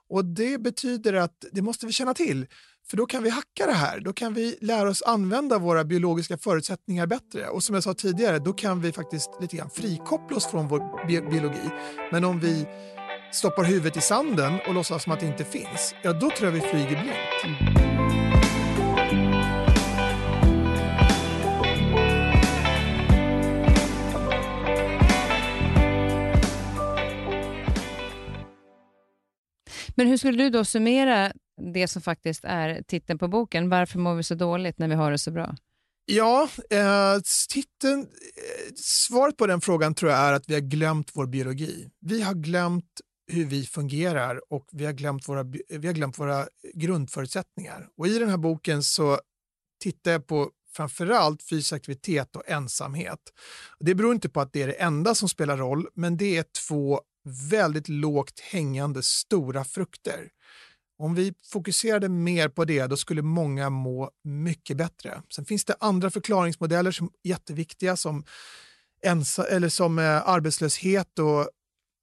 Och 0.09 0.24
det 0.24 0.59
betyder 0.59 1.12
att 1.12 1.45
det 1.53 1.62
måste 1.62 1.87
vi 1.87 1.93
känna 1.93 2.14
till. 2.14 2.47
För 2.91 2.97
då 2.97 3.07
kan 3.07 3.22
vi 3.22 3.30
hacka 3.30 3.66
det 3.66 3.72
här. 3.72 4.01
Då 4.01 4.12
kan 4.12 4.34
vi 4.34 4.59
lära 4.61 4.89
oss 4.89 5.03
använda 5.03 5.59
våra 5.59 5.84
biologiska 5.84 6.39
förutsättningar 6.39 7.07
bättre. 7.07 7.49
Och 7.49 7.62
som 7.62 7.74
jag 7.74 7.84
sa 7.84 7.95
tidigare, 7.95 8.39
då 8.39 8.53
kan 8.53 8.80
vi 8.80 8.93
faktiskt 8.93 9.30
lite 9.41 9.57
grann 9.57 9.70
frikoppla 9.70 10.37
oss 10.37 10.47
från 10.47 10.68
vår 10.68 11.07
bi 11.07 11.20
biologi. 11.20 11.70
Men 12.12 12.24
om 12.24 12.41
vi 12.41 12.66
stoppar 13.32 13.64
huvudet 13.64 13.97
i 13.97 14.01
sanden 14.01 14.61
och 14.68 14.74
låtsas 14.74 15.03
som 15.03 15.12
att 15.12 15.20
det 15.20 15.26
inte 15.26 15.45
finns, 15.45 15.95
ja 16.03 16.12
då 16.12 16.30
tror 16.30 16.45
jag 16.45 16.53
vi 16.53 16.61
flyger 16.61 17.03
blint. 17.03 17.86
Men 29.97 30.07
hur 30.07 30.16
skulle 30.16 30.44
du 30.44 30.51
då 30.51 30.64
summera 30.64 31.32
det 31.72 31.88
som 31.88 32.03
faktiskt 32.03 32.44
är 32.44 32.82
titeln 32.82 33.18
på 33.18 33.28
boken? 33.28 33.68
Varför 33.68 33.99
mår 33.99 34.14
vi 34.14 34.22
så 34.22 34.34
dåligt 34.34 34.78
när 34.78 34.88
vi 34.88 34.94
har 34.94 35.11
det 35.11 35.18
så 35.18 35.30
bra? 35.30 35.57
Ja, 36.07 36.49
eh, 36.70 37.16
titeln, 37.53 38.01
eh, 38.01 38.72
svaret 38.76 39.36
på 39.36 39.47
den 39.47 39.61
frågan 39.61 39.94
tror 39.94 40.11
jag 40.11 40.20
är 40.20 40.32
att 40.32 40.49
vi 40.49 40.55
har 40.55 40.61
glömt 40.61 41.11
vår 41.14 41.26
biologi. 41.26 41.88
Vi 42.01 42.22
har 42.22 42.34
glömt 42.34 43.01
hur 43.32 43.44
vi 43.44 43.66
fungerar 43.66 44.53
och 44.53 44.66
vi 44.72 44.84
har 44.84 44.92
glömt 44.92 45.28
våra, 45.28 45.42
vi 45.68 45.86
har 45.86 45.94
glömt 45.94 46.18
våra 46.18 46.47
grundförutsättningar. 46.74 47.88
Och 47.99 48.07
I 48.07 48.18
den 48.18 48.28
här 48.28 48.36
boken 48.36 48.82
så 48.82 49.20
tittar 49.82 50.12
jag 50.12 50.26
på 50.26 50.51
framförallt 50.76 51.42
fysisk 51.42 51.72
aktivitet 51.72 52.36
och 52.36 52.42
ensamhet. 52.47 53.20
Det 53.80 53.94
beror 53.94 54.14
inte 54.14 54.28
på 54.28 54.40
att 54.40 54.53
det 54.53 54.62
är 54.62 54.66
det 54.66 54.72
enda 54.72 55.14
som 55.14 55.28
spelar 55.28 55.57
roll, 55.57 55.88
men 55.94 56.16
det 56.16 56.36
är 56.36 56.44
två 56.68 57.01
väldigt 57.26 57.88
lågt 57.88 58.40
hängande 58.40 59.02
stora 59.02 59.64
frukter. 59.64 60.28
Om 60.98 61.14
vi 61.14 61.34
fokuserade 61.52 62.08
mer 62.08 62.48
på 62.48 62.64
det, 62.64 62.86
då 62.86 62.96
skulle 62.96 63.22
många 63.22 63.70
må 63.70 64.10
mycket 64.24 64.76
bättre. 64.76 65.22
Sen 65.34 65.44
finns 65.44 65.64
det 65.64 65.76
andra 65.80 66.10
förklaringsmodeller 66.10 66.90
som 66.90 67.06
är 67.06 67.28
jätteviktiga 67.28 67.96
som, 67.96 68.24
ensa, 69.02 69.44
eller 69.44 69.68
som 69.68 69.98
eh, 69.98 70.28
arbetslöshet 70.28 71.18
och 71.18 71.50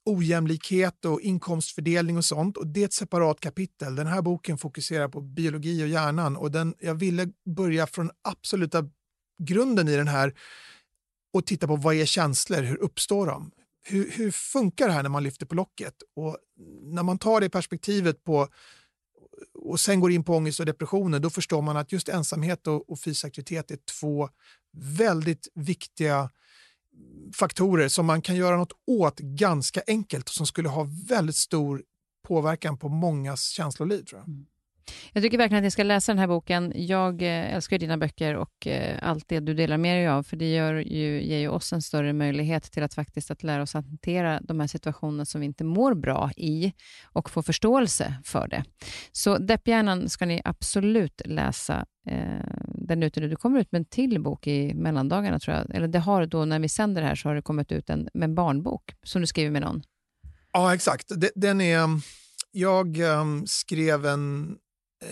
ojämlikhet 0.05 1.05
och 1.05 1.21
inkomstfördelning 1.21 2.17
och 2.17 2.25
sånt. 2.25 2.57
Och 2.57 2.67
Det 2.67 2.81
är 2.81 2.85
ett 2.85 2.93
separat 2.93 3.39
kapitel. 3.39 3.95
Den 3.95 4.07
här 4.07 4.21
boken 4.21 4.57
fokuserar 4.57 5.07
på 5.07 5.21
biologi 5.21 5.83
och 5.83 5.87
hjärnan 5.87 6.37
och 6.37 6.51
den, 6.51 6.75
jag 6.79 6.95
ville 6.95 7.27
börja 7.45 7.87
från 7.87 8.11
absoluta 8.21 8.89
grunden 9.43 9.87
i 9.87 9.95
den 9.95 10.07
här 10.07 10.33
och 11.33 11.45
titta 11.45 11.67
på 11.67 11.75
vad 11.75 11.95
är 11.95 12.05
känslor, 12.05 12.61
hur 12.61 12.77
uppstår 12.77 13.27
de? 13.27 13.51
Hur, 13.83 14.11
hur 14.11 14.31
funkar 14.31 14.87
det 14.87 14.93
här 14.93 15.03
när 15.03 15.09
man 15.09 15.23
lyfter 15.23 15.45
på 15.45 15.55
locket? 15.55 15.95
Och 16.15 16.37
när 16.81 17.03
man 17.03 17.17
tar 17.17 17.41
det 17.41 17.49
perspektivet 17.49 18.23
på 18.23 18.47
och 19.53 19.79
sen 19.79 19.99
går 19.99 20.11
in 20.11 20.23
på 20.23 20.35
ångest 20.35 20.59
och 20.59 20.65
depressioner, 20.65 21.19
då 21.19 21.29
förstår 21.29 21.61
man 21.61 21.77
att 21.77 21.91
just 21.91 22.09
ensamhet 22.09 22.67
och, 22.67 22.89
och 22.89 22.99
fysisk 22.99 23.25
aktivitet 23.25 23.71
är 23.71 23.77
två 23.99 24.29
väldigt 24.77 25.47
viktiga 25.53 26.29
faktorer 27.35 27.87
som 27.87 28.05
man 28.05 28.21
kan 28.21 28.35
göra 28.35 28.57
något 28.57 28.73
åt 28.87 29.19
ganska 29.19 29.81
enkelt 29.87 30.29
och 30.29 30.35
som 30.35 30.45
skulle 30.45 30.69
ha 30.69 30.87
väldigt 31.07 31.35
stor 31.35 31.83
påverkan 32.27 32.77
på 32.77 32.89
mångas 32.89 33.47
känsloliv. 33.47 34.05
Tror 34.05 34.19
jag. 34.19 34.27
Mm. 34.27 34.45
Jag 35.13 35.23
tycker 35.23 35.37
verkligen 35.37 35.61
att 35.61 35.63
ni 35.63 35.71
ska 35.71 35.83
läsa 35.83 36.11
den 36.11 36.19
här 36.19 36.27
boken. 36.27 36.73
Jag 36.75 37.21
eh, 37.21 37.55
älskar 37.55 37.79
dina 37.79 37.97
böcker 37.97 38.35
och 38.35 38.67
eh, 38.67 38.99
allt 39.01 39.27
det 39.27 39.39
du 39.39 39.53
delar 39.53 39.77
med 39.77 39.97
dig 39.97 40.07
av, 40.07 40.23
för 40.23 40.37
det 40.37 40.53
gör 40.53 40.73
ju, 40.73 41.23
ger 41.23 41.39
ju 41.39 41.47
oss 41.47 41.73
en 41.73 41.81
större 41.81 42.13
möjlighet 42.13 42.63
till 42.63 42.83
att 42.83 42.93
faktiskt 42.93 43.31
att 43.31 43.43
lära 43.43 43.63
oss 43.63 43.75
att 43.75 43.85
hantera 43.85 44.39
de 44.41 44.59
här 44.59 44.67
situationerna 44.67 45.25
som 45.25 45.41
vi 45.41 45.47
inte 45.47 45.63
mår 45.63 45.93
bra 45.93 46.31
i 46.37 46.73
och 47.03 47.29
få 47.29 47.43
förståelse 47.43 48.15
för 48.25 48.47
det. 48.47 48.63
Så 49.11 49.37
Depphjärnan 49.37 50.09
ska 50.09 50.25
ni 50.25 50.41
absolut 50.45 51.21
läsa. 51.25 51.85
Eh, 52.09 52.63
den 52.67 53.03
ute 53.03 53.19
nu. 53.19 53.29
Du 53.29 53.35
kommer 53.35 53.59
ut 53.59 53.71
med 53.71 53.79
en 53.79 53.85
till 53.85 54.21
bok 54.21 54.47
i 54.47 54.73
mellandagarna, 54.73 55.39
tror 55.39 55.57
jag. 55.57 55.75
Eller 55.75 55.87
det 55.87 55.99
har 55.99 56.25
då, 56.25 56.45
när 56.45 56.59
vi 56.59 56.69
sänder 56.69 57.01
det 57.01 57.07
här, 57.07 57.15
så 57.15 57.29
har 57.29 57.35
det 57.35 57.41
kommit 57.41 57.71
ut 57.71 57.89
en, 57.89 58.09
en 58.13 58.35
barnbok 58.35 58.95
som 59.03 59.21
du 59.21 59.27
skriver 59.27 59.51
med 59.51 59.61
någon. 59.61 59.83
Ja, 60.51 60.73
exakt. 60.73 61.11
Den 61.35 61.61
är... 61.61 61.87
Jag 62.55 62.97
ehm, 62.97 63.47
skrev 63.47 64.05
en 64.05 64.55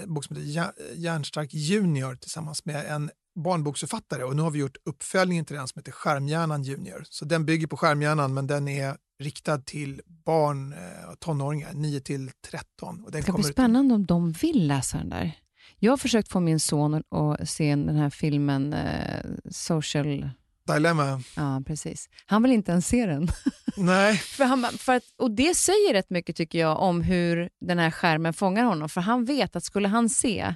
bok 0.05 0.25
som 0.25 0.35
heter 0.35 0.71
Järnstark 0.93 1.53
Junior 1.53 2.15
tillsammans 2.15 2.65
med 2.65 2.85
en 2.85 3.09
barnboksförfattare 3.35 4.23
och 4.23 4.35
nu 4.35 4.41
har 4.41 4.51
vi 4.51 4.59
gjort 4.59 4.77
uppföljningen 4.85 5.45
till 5.45 5.55
den 5.55 5.67
som 5.67 5.79
heter 5.79 5.91
Skärmhjärnan 5.91 6.63
Junior. 6.63 7.03
Så 7.09 7.25
den 7.25 7.45
bygger 7.45 7.67
på 7.67 7.77
Skärmhjärnan 7.77 8.33
men 8.33 8.47
den 8.47 8.67
är 8.67 8.95
riktad 9.19 9.57
till 9.57 10.01
barn 10.25 10.73
och 10.73 11.09
eh, 11.09 11.15
tonåringar, 11.19 11.73
9 11.73 11.99
till 11.99 12.31
13. 12.49 13.03
Och 13.03 13.11
den 13.11 13.21
det 13.21 13.23
ska 13.23 13.33
bli 13.33 13.43
spännande 13.43 13.93
om 13.93 14.05
de 14.05 14.31
vill 14.31 14.67
läsa 14.67 14.97
den 14.97 15.09
där. 15.09 15.31
Jag 15.79 15.91
har 15.91 15.97
försökt 15.97 16.31
få 16.31 16.39
min 16.39 16.59
son 16.59 17.03
att 17.09 17.49
se 17.49 17.75
den 17.75 17.95
här 17.95 18.09
filmen 18.09 18.73
eh, 18.73 19.25
Social 19.49 20.29
Dilemma. 20.67 21.21
Ja, 21.35 21.61
precis. 21.67 22.09
Han 22.25 22.43
vill 22.43 22.51
inte 22.51 22.71
ens 22.71 22.87
se 22.87 23.05
den. 23.05 23.27
Nej. 23.77 24.17
för 24.17 24.43
han, 24.43 24.63
för 24.63 24.95
att, 24.95 25.03
och 25.17 25.31
Det 25.31 25.55
säger 25.55 25.93
rätt 25.93 26.09
mycket 26.09 26.35
tycker 26.35 26.59
jag 26.59 26.79
om 26.79 27.01
hur 27.01 27.49
den 27.61 27.79
här 27.79 27.91
skärmen 27.91 28.33
fångar 28.33 28.63
honom. 28.63 28.89
För 28.89 29.01
han 29.01 29.25
vet 29.25 29.55
att 29.55 29.63
skulle 29.63 29.87
han 29.87 30.09
se 30.09 30.55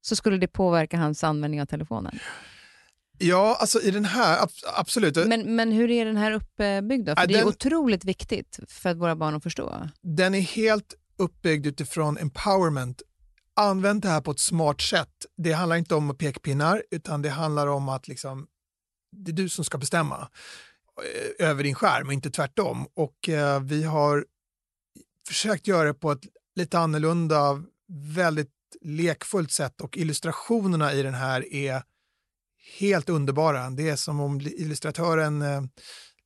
så 0.00 0.16
skulle 0.16 0.36
det 0.36 0.48
påverka 0.48 0.96
hans 0.96 1.24
användning 1.24 1.62
av 1.62 1.66
telefonen. 1.66 2.18
Ja, 3.18 3.56
alltså 3.60 3.80
i 3.80 3.90
den 3.90 4.04
här, 4.04 4.48
absolut. 4.76 5.16
Men, 5.26 5.56
men 5.56 5.72
hur 5.72 5.90
är 5.90 6.04
den 6.04 6.16
här 6.16 6.32
uppbyggd 6.32 7.06
då? 7.06 7.14
För 7.14 7.22
ja, 7.22 7.26
det 7.26 7.38
är 7.38 7.46
otroligt 7.46 8.04
viktigt 8.04 8.58
för 8.68 8.94
våra 8.94 9.16
barn 9.16 9.34
att 9.34 9.42
förstå. 9.42 9.88
Den 10.02 10.34
är 10.34 10.40
helt 10.40 10.94
uppbyggd 11.18 11.66
utifrån 11.66 12.18
empowerment. 12.18 13.02
Använd 13.56 14.02
det 14.02 14.08
här 14.08 14.20
på 14.20 14.30
ett 14.30 14.40
smart 14.40 14.80
sätt. 14.80 15.26
Det 15.36 15.52
handlar 15.52 15.76
inte 15.76 15.94
om 15.94 16.16
pekpinnar, 16.16 16.82
utan 16.90 17.22
det 17.22 17.30
handlar 17.30 17.66
om 17.66 17.88
att 17.88 18.08
liksom 18.08 18.46
det 19.12 19.30
är 19.30 19.32
du 19.32 19.48
som 19.48 19.64
ska 19.64 19.78
bestämma 19.78 20.28
eh, 21.38 21.48
över 21.48 21.64
din 21.64 21.74
skärm 21.74 22.06
och 22.06 22.12
inte 22.12 22.30
tvärtom. 22.30 22.86
Och 22.94 23.28
eh, 23.28 23.62
vi 23.62 23.82
har 23.82 24.26
försökt 25.28 25.66
göra 25.66 25.88
det 25.88 25.94
på 25.94 26.12
ett 26.12 26.26
lite 26.56 26.78
annorlunda, 26.78 27.62
väldigt 27.88 28.48
lekfullt 28.80 29.52
sätt 29.52 29.80
och 29.80 29.96
illustrationerna 29.96 30.92
i 30.92 31.02
den 31.02 31.14
här 31.14 31.54
är 31.54 31.82
helt 32.78 33.08
underbara. 33.08 33.70
Det 33.70 33.88
är 33.88 33.96
som 33.96 34.20
om 34.20 34.40
illustratören 34.40 35.42
eh, 35.42 35.62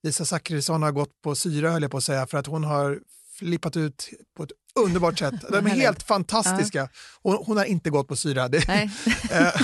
Lisa 0.03 0.24
Zackrisson 0.24 0.82
har 0.82 0.93
gått 0.93 1.22
på 1.22 1.34
syra 1.34 1.70
höll 1.70 1.82
jag 1.82 1.91
på 1.91 1.97
att 1.97 2.05
säga 2.05 2.26
för 2.26 2.39
att 2.39 2.47
hon 2.47 2.64
har 2.64 3.01
flippat 3.39 3.76
ut 3.76 4.09
på 4.37 4.43
ett 4.43 4.51
underbart 4.76 5.18
sätt. 5.18 5.34
De 5.51 5.66
är 5.66 5.70
helt 5.70 6.03
fantastiska. 6.03 6.89
Hon, 7.22 7.37
hon 7.47 7.57
har 7.57 7.64
inte 7.64 7.91
gått 7.91 8.09
på 8.09 8.16
syra. 8.16 8.49
Det, 8.49 8.68
eh, 9.30 9.55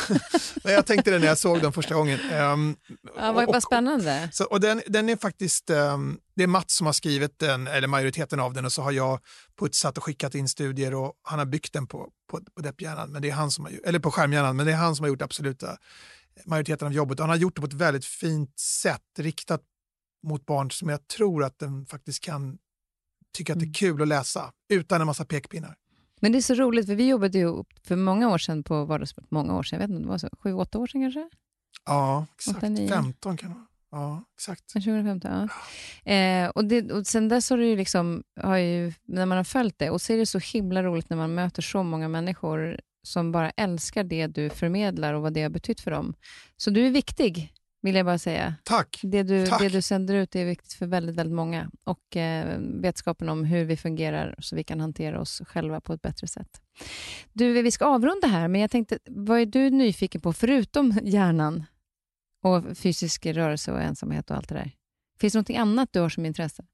men 0.64 0.72
jag 0.72 0.86
tänkte 0.86 1.10
det 1.10 1.18
när 1.18 1.26
jag 1.26 1.38
såg 1.38 1.62
dem 1.62 1.72
första 1.72 1.94
gången. 1.94 2.20
Um, 2.32 2.76
ja, 3.16 3.32
vad, 3.32 3.46
vad 3.46 3.62
spännande. 3.62 4.28
Så, 4.32 4.44
och 4.44 4.60
den, 4.60 4.82
den 4.86 5.08
är 5.08 5.16
faktiskt, 5.16 5.70
um, 5.70 6.18
det 6.36 6.42
är 6.42 6.46
Mats 6.46 6.76
som 6.76 6.86
har 6.86 6.92
skrivit 6.92 7.38
den, 7.38 7.66
eller 7.66 7.88
majoriteten 7.88 8.40
av 8.40 8.52
den 8.52 8.64
och 8.64 8.72
så 8.72 8.82
har 8.82 8.92
jag 8.92 9.20
putsat 9.58 9.98
och 9.98 10.04
skickat 10.04 10.34
in 10.34 10.48
studier 10.48 10.94
och 10.94 11.12
han 11.22 11.38
har 11.38 11.46
byggt 11.46 11.72
den 11.72 11.86
på, 11.86 12.08
på, 12.30 12.40
på 12.56 12.62
depphjärnan, 12.62 13.12
men 13.12 13.22
det 13.22 13.28
är 13.28 13.34
han 13.34 13.50
som 13.50 13.64
har, 13.64 13.72
eller 13.84 13.98
på 13.98 14.10
skärmhjärnan, 14.10 14.56
men 14.56 14.66
det 14.66 14.72
är 14.72 14.76
han 14.76 14.96
som 14.96 15.04
har 15.04 15.08
gjort 15.08 15.22
absoluta 15.22 15.76
majoriteten 16.46 16.86
av 16.86 16.92
jobbet. 16.92 17.20
Och 17.20 17.22
han 17.22 17.30
har 17.30 17.36
gjort 17.36 17.56
det 17.56 17.60
på 17.60 17.66
ett 17.66 17.72
väldigt 17.72 18.04
fint 18.04 18.58
sätt, 18.58 19.02
riktat 19.18 19.60
mot 20.22 20.46
barn 20.46 20.70
som 20.70 20.88
jag 20.88 21.08
tror 21.08 21.44
att 21.44 21.58
den 21.58 21.86
faktiskt 21.86 22.24
kan 22.24 22.58
tycka 23.32 23.52
att 23.52 23.58
det 23.58 23.64
är 23.64 23.66
mm. 23.66 23.74
kul 23.74 24.02
att 24.02 24.08
läsa 24.08 24.52
utan 24.68 25.00
en 25.00 25.06
massa 25.06 25.24
pekpinnar. 25.24 25.76
Men 26.20 26.32
det 26.32 26.38
är 26.38 26.42
så 26.42 26.54
roligt, 26.54 26.86
för 26.86 26.94
vi 26.94 27.08
jobbade 27.08 27.38
ju 27.38 27.64
för 27.84 27.96
många 27.96 28.30
år 28.30 28.38
sedan 28.38 28.64
på 28.64 28.84
Vardagssport. 28.84 29.30
Många 29.30 29.56
år 29.56 29.62
sedan, 29.62 29.80
jag 29.80 29.88
vet 29.88 29.94
inte, 29.94 30.02
det 30.02 30.08
var 30.08 30.18
så, 30.18 30.28
sju, 30.38 30.52
åtta 30.52 30.78
år 30.78 30.86
sedan 30.86 31.02
kanske? 31.02 31.28
Ja, 31.86 32.26
exakt. 32.34 32.56
8, 32.56 32.76
15 32.88 33.36
kan 33.36 33.48
det 33.48 33.54
vara. 33.54 33.66
Ja, 33.90 34.24
exakt. 34.34 34.72
2015, 34.72 35.30
ja. 35.30 36.12
Eh, 36.12 36.48
och, 36.48 36.64
det, 36.64 36.92
och 36.92 37.06
sen 37.06 37.28
dess 37.28 37.50
har 37.50 37.58
det 37.58 37.66
ju 37.66 37.76
liksom, 37.76 38.22
har 38.40 38.56
ju, 38.56 38.92
när 39.04 39.26
man 39.26 39.36
har 39.36 39.44
följt 39.44 39.78
det, 39.78 39.90
och 39.90 40.02
så 40.02 40.12
är 40.12 40.16
det 40.16 40.26
så 40.26 40.38
himla 40.38 40.82
roligt 40.82 41.10
när 41.10 41.16
man 41.16 41.34
möter 41.34 41.62
så 41.62 41.82
många 41.82 42.08
människor 42.08 42.80
som 43.02 43.32
bara 43.32 43.50
älskar 43.50 44.04
det 44.04 44.26
du 44.26 44.50
förmedlar 44.50 45.14
och 45.14 45.22
vad 45.22 45.32
det 45.32 45.42
har 45.42 45.50
betytt 45.50 45.80
för 45.80 45.90
dem. 45.90 46.14
Så 46.56 46.70
du 46.70 46.86
är 46.86 46.90
viktig 46.90 47.52
vill 47.82 47.94
jag 47.94 48.06
bara 48.06 48.18
säga. 48.18 48.54
Tack. 48.62 49.00
Det 49.02 49.22
du, 49.22 49.46
Tack. 49.46 49.60
Det 49.60 49.68
du 49.68 49.82
sänder 49.82 50.14
ut 50.14 50.36
är 50.36 50.44
viktigt 50.44 50.72
för 50.72 50.86
väldigt, 50.86 51.16
väldigt 51.16 51.34
många. 51.34 51.70
Och 51.84 52.16
eh, 52.16 52.58
vetskapen 52.58 53.28
om 53.28 53.44
hur 53.44 53.64
vi 53.64 53.76
fungerar 53.76 54.34
så 54.38 54.56
vi 54.56 54.64
kan 54.64 54.80
hantera 54.80 55.20
oss 55.20 55.42
själva 55.46 55.80
på 55.80 55.92
ett 55.92 56.02
bättre 56.02 56.26
sätt. 56.26 56.60
Du, 57.32 57.62
vi 57.62 57.70
ska 57.70 57.86
avrunda 57.86 58.26
här, 58.26 58.48
men 58.48 58.60
jag 58.60 58.70
tänkte, 58.70 58.98
vad 59.04 59.40
är 59.40 59.46
du 59.46 59.70
nyfiken 59.70 60.20
på, 60.20 60.32
förutom 60.32 60.98
hjärnan 61.02 61.64
och 62.42 62.76
fysisk 62.78 63.26
rörelse 63.26 63.72
och 63.72 63.80
ensamhet 63.80 64.30
och 64.30 64.36
allt 64.36 64.48
det 64.48 64.54
där? 64.54 64.72
Finns 65.20 65.32
det 65.32 65.38
något 65.38 65.50
annat 65.50 65.88
du 65.92 66.00
har 66.00 66.08
som 66.08 66.26
intresse? 66.26 66.64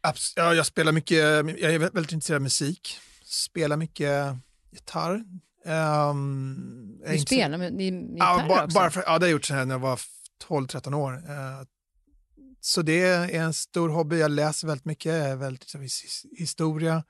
Abs 0.00 0.32
ja, 0.36 0.54
jag 0.54 0.66
spelar 0.66 0.92
mycket, 0.92 1.18
jag 1.18 1.74
är 1.74 1.78
väldigt 1.78 2.12
intresserad 2.12 2.36
av 2.36 2.42
musik. 2.42 2.98
Spelar 3.24 3.76
mycket 3.76 4.36
gitarr. 4.72 5.24
Um, 5.66 7.00
du 7.06 7.18
spelar 7.18 7.58
med 7.58 7.80
gitarr 7.80 8.16
ja, 8.18 8.44
bara, 8.48 8.64
också? 8.64 8.74
Bara 8.74 8.90
för, 8.90 9.04
ja, 9.06 9.06
det 9.06 9.12
har 9.12 9.20
jag 9.20 9.30
gjort 9.30 9.44
sedan 9.44 9.70
jag 9.70 9.78
var 9.78 10.00
12-13 10.48 10.94
år. 10.94 11.12
Eh, 11.12 11.66
så 12.60 12.82
det 12.82 13.00
är 13.00 13.28
en 13.30 13.54
stor 13.54 13.88
hobby. 13.88 14.18
Jag 14.18 14.30
läser 14.30 14.66
väldigt 14.66 14.84
mycket, 14.84 15.12
jag 15.12 15.28
är 15.28 15.36
väldigt 15.36 15.74
historia. 16.38 17.04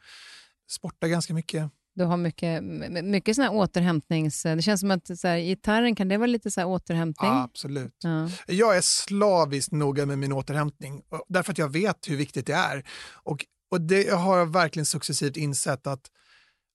sportar 0.69 1.09
ganska 1.09 1.35
mycket. 1.35 1.71
Du 1.95 2.05
har 2.05 2.17
mycket, 2.17 2.65
mycket 3.05 3.37
sån 3.37 3.49
återhämtnings... 3.49 4.43
Det 4.43 4.63
känns 4.63 4.81
som 4.81 4.91
att 4.91 5.19
så 5.19 5.29
här, 5.29 5.39
gitarren, 5.39 5.95
kan 5.95 6.09
det 6.09 6.17
vara 6.17 6.27
lite 6.27 6.51
så 6.51 6.61
här 6.61 6.69
återhämtning? 6.69 7.31
Ja, 7.31 7.43
absolut. 7.43 7.97
Ja. 8.03 8.31
Jag 8.47 8.77
är 8.77 8.81
slaviskt 8.81 9.73
noga 9.73 10.07
med 10.07 10.19
min 10.19 10.33
återhämtning 10.33 11.03
därför 11.29 11.53
att 11.53 11.59
jag 11.59 11.73
vet 11.73 12.09
hur 12.09 12.17
viktigt 12.17 12.47
det 12.47 12.53
är. 12.53 12.85
Och, 13.13 13.47
och 13.71 13.81
det 13.81 14.11
har 14.11 14.39
jag 14.39 14.53
verkligen 14.53 14.87
successivt 14.87 15.37
insett 15.37 15.87
att 15.87 16.11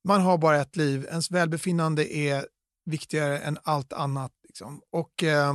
man 0.04 0.22
har 0.22 0.38
bara 0.38 0.62
ett 0.62 0.76
liv. 0.76 1.06
Ens 1.10 1.32
välbefinnande 1.32 2.16
är 2.18 2.46
viktigare 2.86 3.40
än 3.40 3.58
allt 3.64 3.94
annat. 3.94 4.32
Liksom. 4.48 4.82
Och 4.92 5.24
eh, 5.24 5.54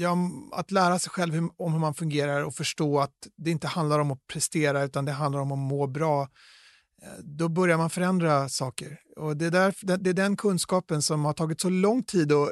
ja, 0.00 0.16
Att 0.52 0.70
lära 0.70 0.98
sig 0.98 1.10
själv 1.10 1.34
hur, 1.34 1.50
om 1.56 1.72
hur 1.72 1.80
man 1.80 1.94
fungerar 1.94 2.42
och 2.42 2.54
förstå 2.54 3.00
att 3.00 3.28
det 3.36 3.50
inte 3.50 3.66
handlar 3.66 3.98
om 3.98 4.10
att 4.10 4.26
prestera 4.26 4.84
utan 4.84 5.04
det 5.04 5.12
handlar 5.12 5.40
om 5.40 5.52
att 5.52 5.58
må 5.58 5.86
bra 5.86 6.22
eh, 7.02 7.08
då 7.22 7.48
börjar 7.48 7.76
man 7.76 7.90
förändra 7.90 8.48
saker. 8.48 9.00
Och 9.16 9.36
det, 9.36 9.46
är 9.46 9.50
där, 9.50 9.96
det 9.96 10.10
är 10.10 10.14
den 10.14 10.36
kunskapen 10.36 11.02
som 11.02 11.24
har 11.24 11.32
tagit 11.32 11.60
så 11.60 11.68
lång 11.68 12.02
tid 12.02 12.32
att, 12.32 12.48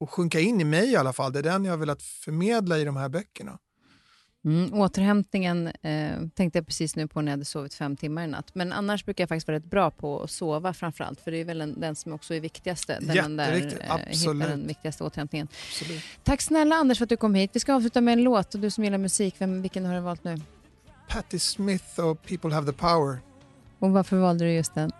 att 0.00 0.10
sjunka 0.10 0.40
in 0.40 0.60
i 0.60 0.64
mig 0.64 0.92
i 0.92 0.96
alla 0.96 1.12
fall. 1.12 1.32
Det 1.32 1.38
är 1.38 1.42
den 1.42 1.64
jag 1.64 1.72
har 1.72 1.78
velat 1.78 2.02
förmedla 2.02 2.78
i 2.78 2.84
de 2.84 2.96
här 2.96 3.08
böckerna. 3.08 3.58
Mm, 4.44 4.74
återhämtningen 4.74 5.66
eh, 5.66 6.28
tänkte 6.34 6.58
jag 6.58 6.66
precis 6.66 6.96
nu 6.96 7.06
på 7.06 7.20
när 7.20 7.32
jag 7.32 7.32
hade 7.32 7.44
sovit 7.44 7.74
fem 7.74 7.96
timmar 7.96 8.24
i 8.24 8.26
natt. 8.26 8.54
Men 8.54 8.72
annars 8.72 9.04
brukar 9.04 9.22
jag 9.22 9.28
faktiskt 9.28 9.48
vara 9.48 9.56
rätt 9.56 9.70
bra 9.70 9.90
på 9.90 10.22
att 10.22 10.30
sova 10.30 10.72
framför 10.72 11.04
allt. 11.04 11.20
För 11.20 11.30
det 11.30 11.36
är 11.36 11.44
väl 11.44 11.60
en, 11.60 11.80
den 11.80 11.96
som 11.96 12.12
också 12.12 12.34
är 12.34 12.40
viktigaste. 12.40 12.98
Den 13.00 13.16
Jätteviktigt, 13.16 13.80
där, 13.88 14.42
eh, 14.42 14.48
den 14.48 14.66
viktigaste 14.66 15.04
återhämtningen. 15.04 15.48
Absolut. 15.68 16.02
Tack 16.24 16.40
snälla 16.40 16.74
Anders 16.74 16.98
för 16.98 17.04
att 17.04 17.08
du 17.08 17.16
kom 17.16 17.34
hit. 17.34 17.50
Vi 17.52 17.60
ska 17.60 17.74
avsluta 17.74 18.00
med 18.00 18.12
en 18.12 18.22
låt. 18.22 18.54
Och 18.54 18.60
du 18.60 18.70
som 18.70 18.84
gillar 18.84 18.98
musik, 18.98 19.34
vem, 19.38 19.62
vilken 19.62 19.86
har 19.86 19.94
du 19.94 20.00
valt 20.00 20.24
nu? 20.24 20.36
Patti 21.08 21.38
Smith 21.38 22.00
och 22.00 22.22
People 22.22 22.54
Have 22.54 22.72
The 22.72 22.78
Power. 22.78 23.18
Och 23.78 23.90
varför 23.90 24.16
valde 24.16 24.44
du 24.44 24.52
just 24.52 24.74
den? 24.74 24.92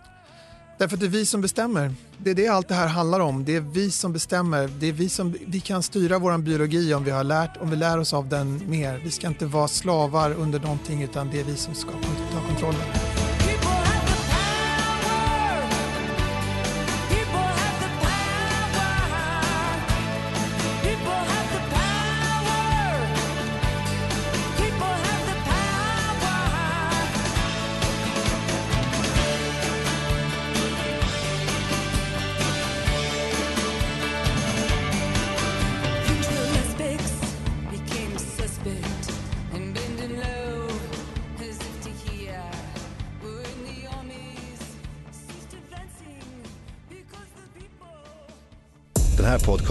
Därför 0.81 0.95
att 0.95 0.99
det 0.99 1.05
är 1.05 1.09
vi 1.09 1.25
som 1.25 1.41
bestämmer. 1.41 1.93
Det 2.17 2.29
är 2.29 2.35
det 2.35 2.47
allt 2.47 2.67
det 2.67 2.75
här 2.75 2.87
handlar 2.87 3.19
om. 3.19 3.45
Det 3.45 3.55
är 3.55 3.61
vi 3.61 3.91
som 3.91 4.13
bestämmer. 4.13 4.69
Det 4.79 4.87
är 4.87 4.93
vi 4.93 5.09
som 5.09 5.35
vi 5.47 5.59
kan 5.59 5.83
styra 5.83 6.19
vår 6.19 6.37
biologi 6.37 6.93
om 6.93 7.03
vi 7.03 7.11
har 7.11 7.23
lärt, 7.23 7.57
om 7.57 7.69
vi 7.69 7.75
lär 7.75 7.97
oss 7.97 8.13
av 8.13 8.29
den 8.29 8.61
mer. 8.69 9.01
Vi 9.03 9.11
ska 9.11 9.27
inte 9.27 9.45
vara 9.45 9.67
slavar 9.67 10.31
under 10.33 10.59
någonting 10.59 11.03
utan 11.03 11.29
det 11.31 11.39
är 11.39 11.43
vi 11.43 11.55
som 11.55 11.73
ska 11.73 11.91
ta 11.91 12.47
kontrollen. 12.47 13.10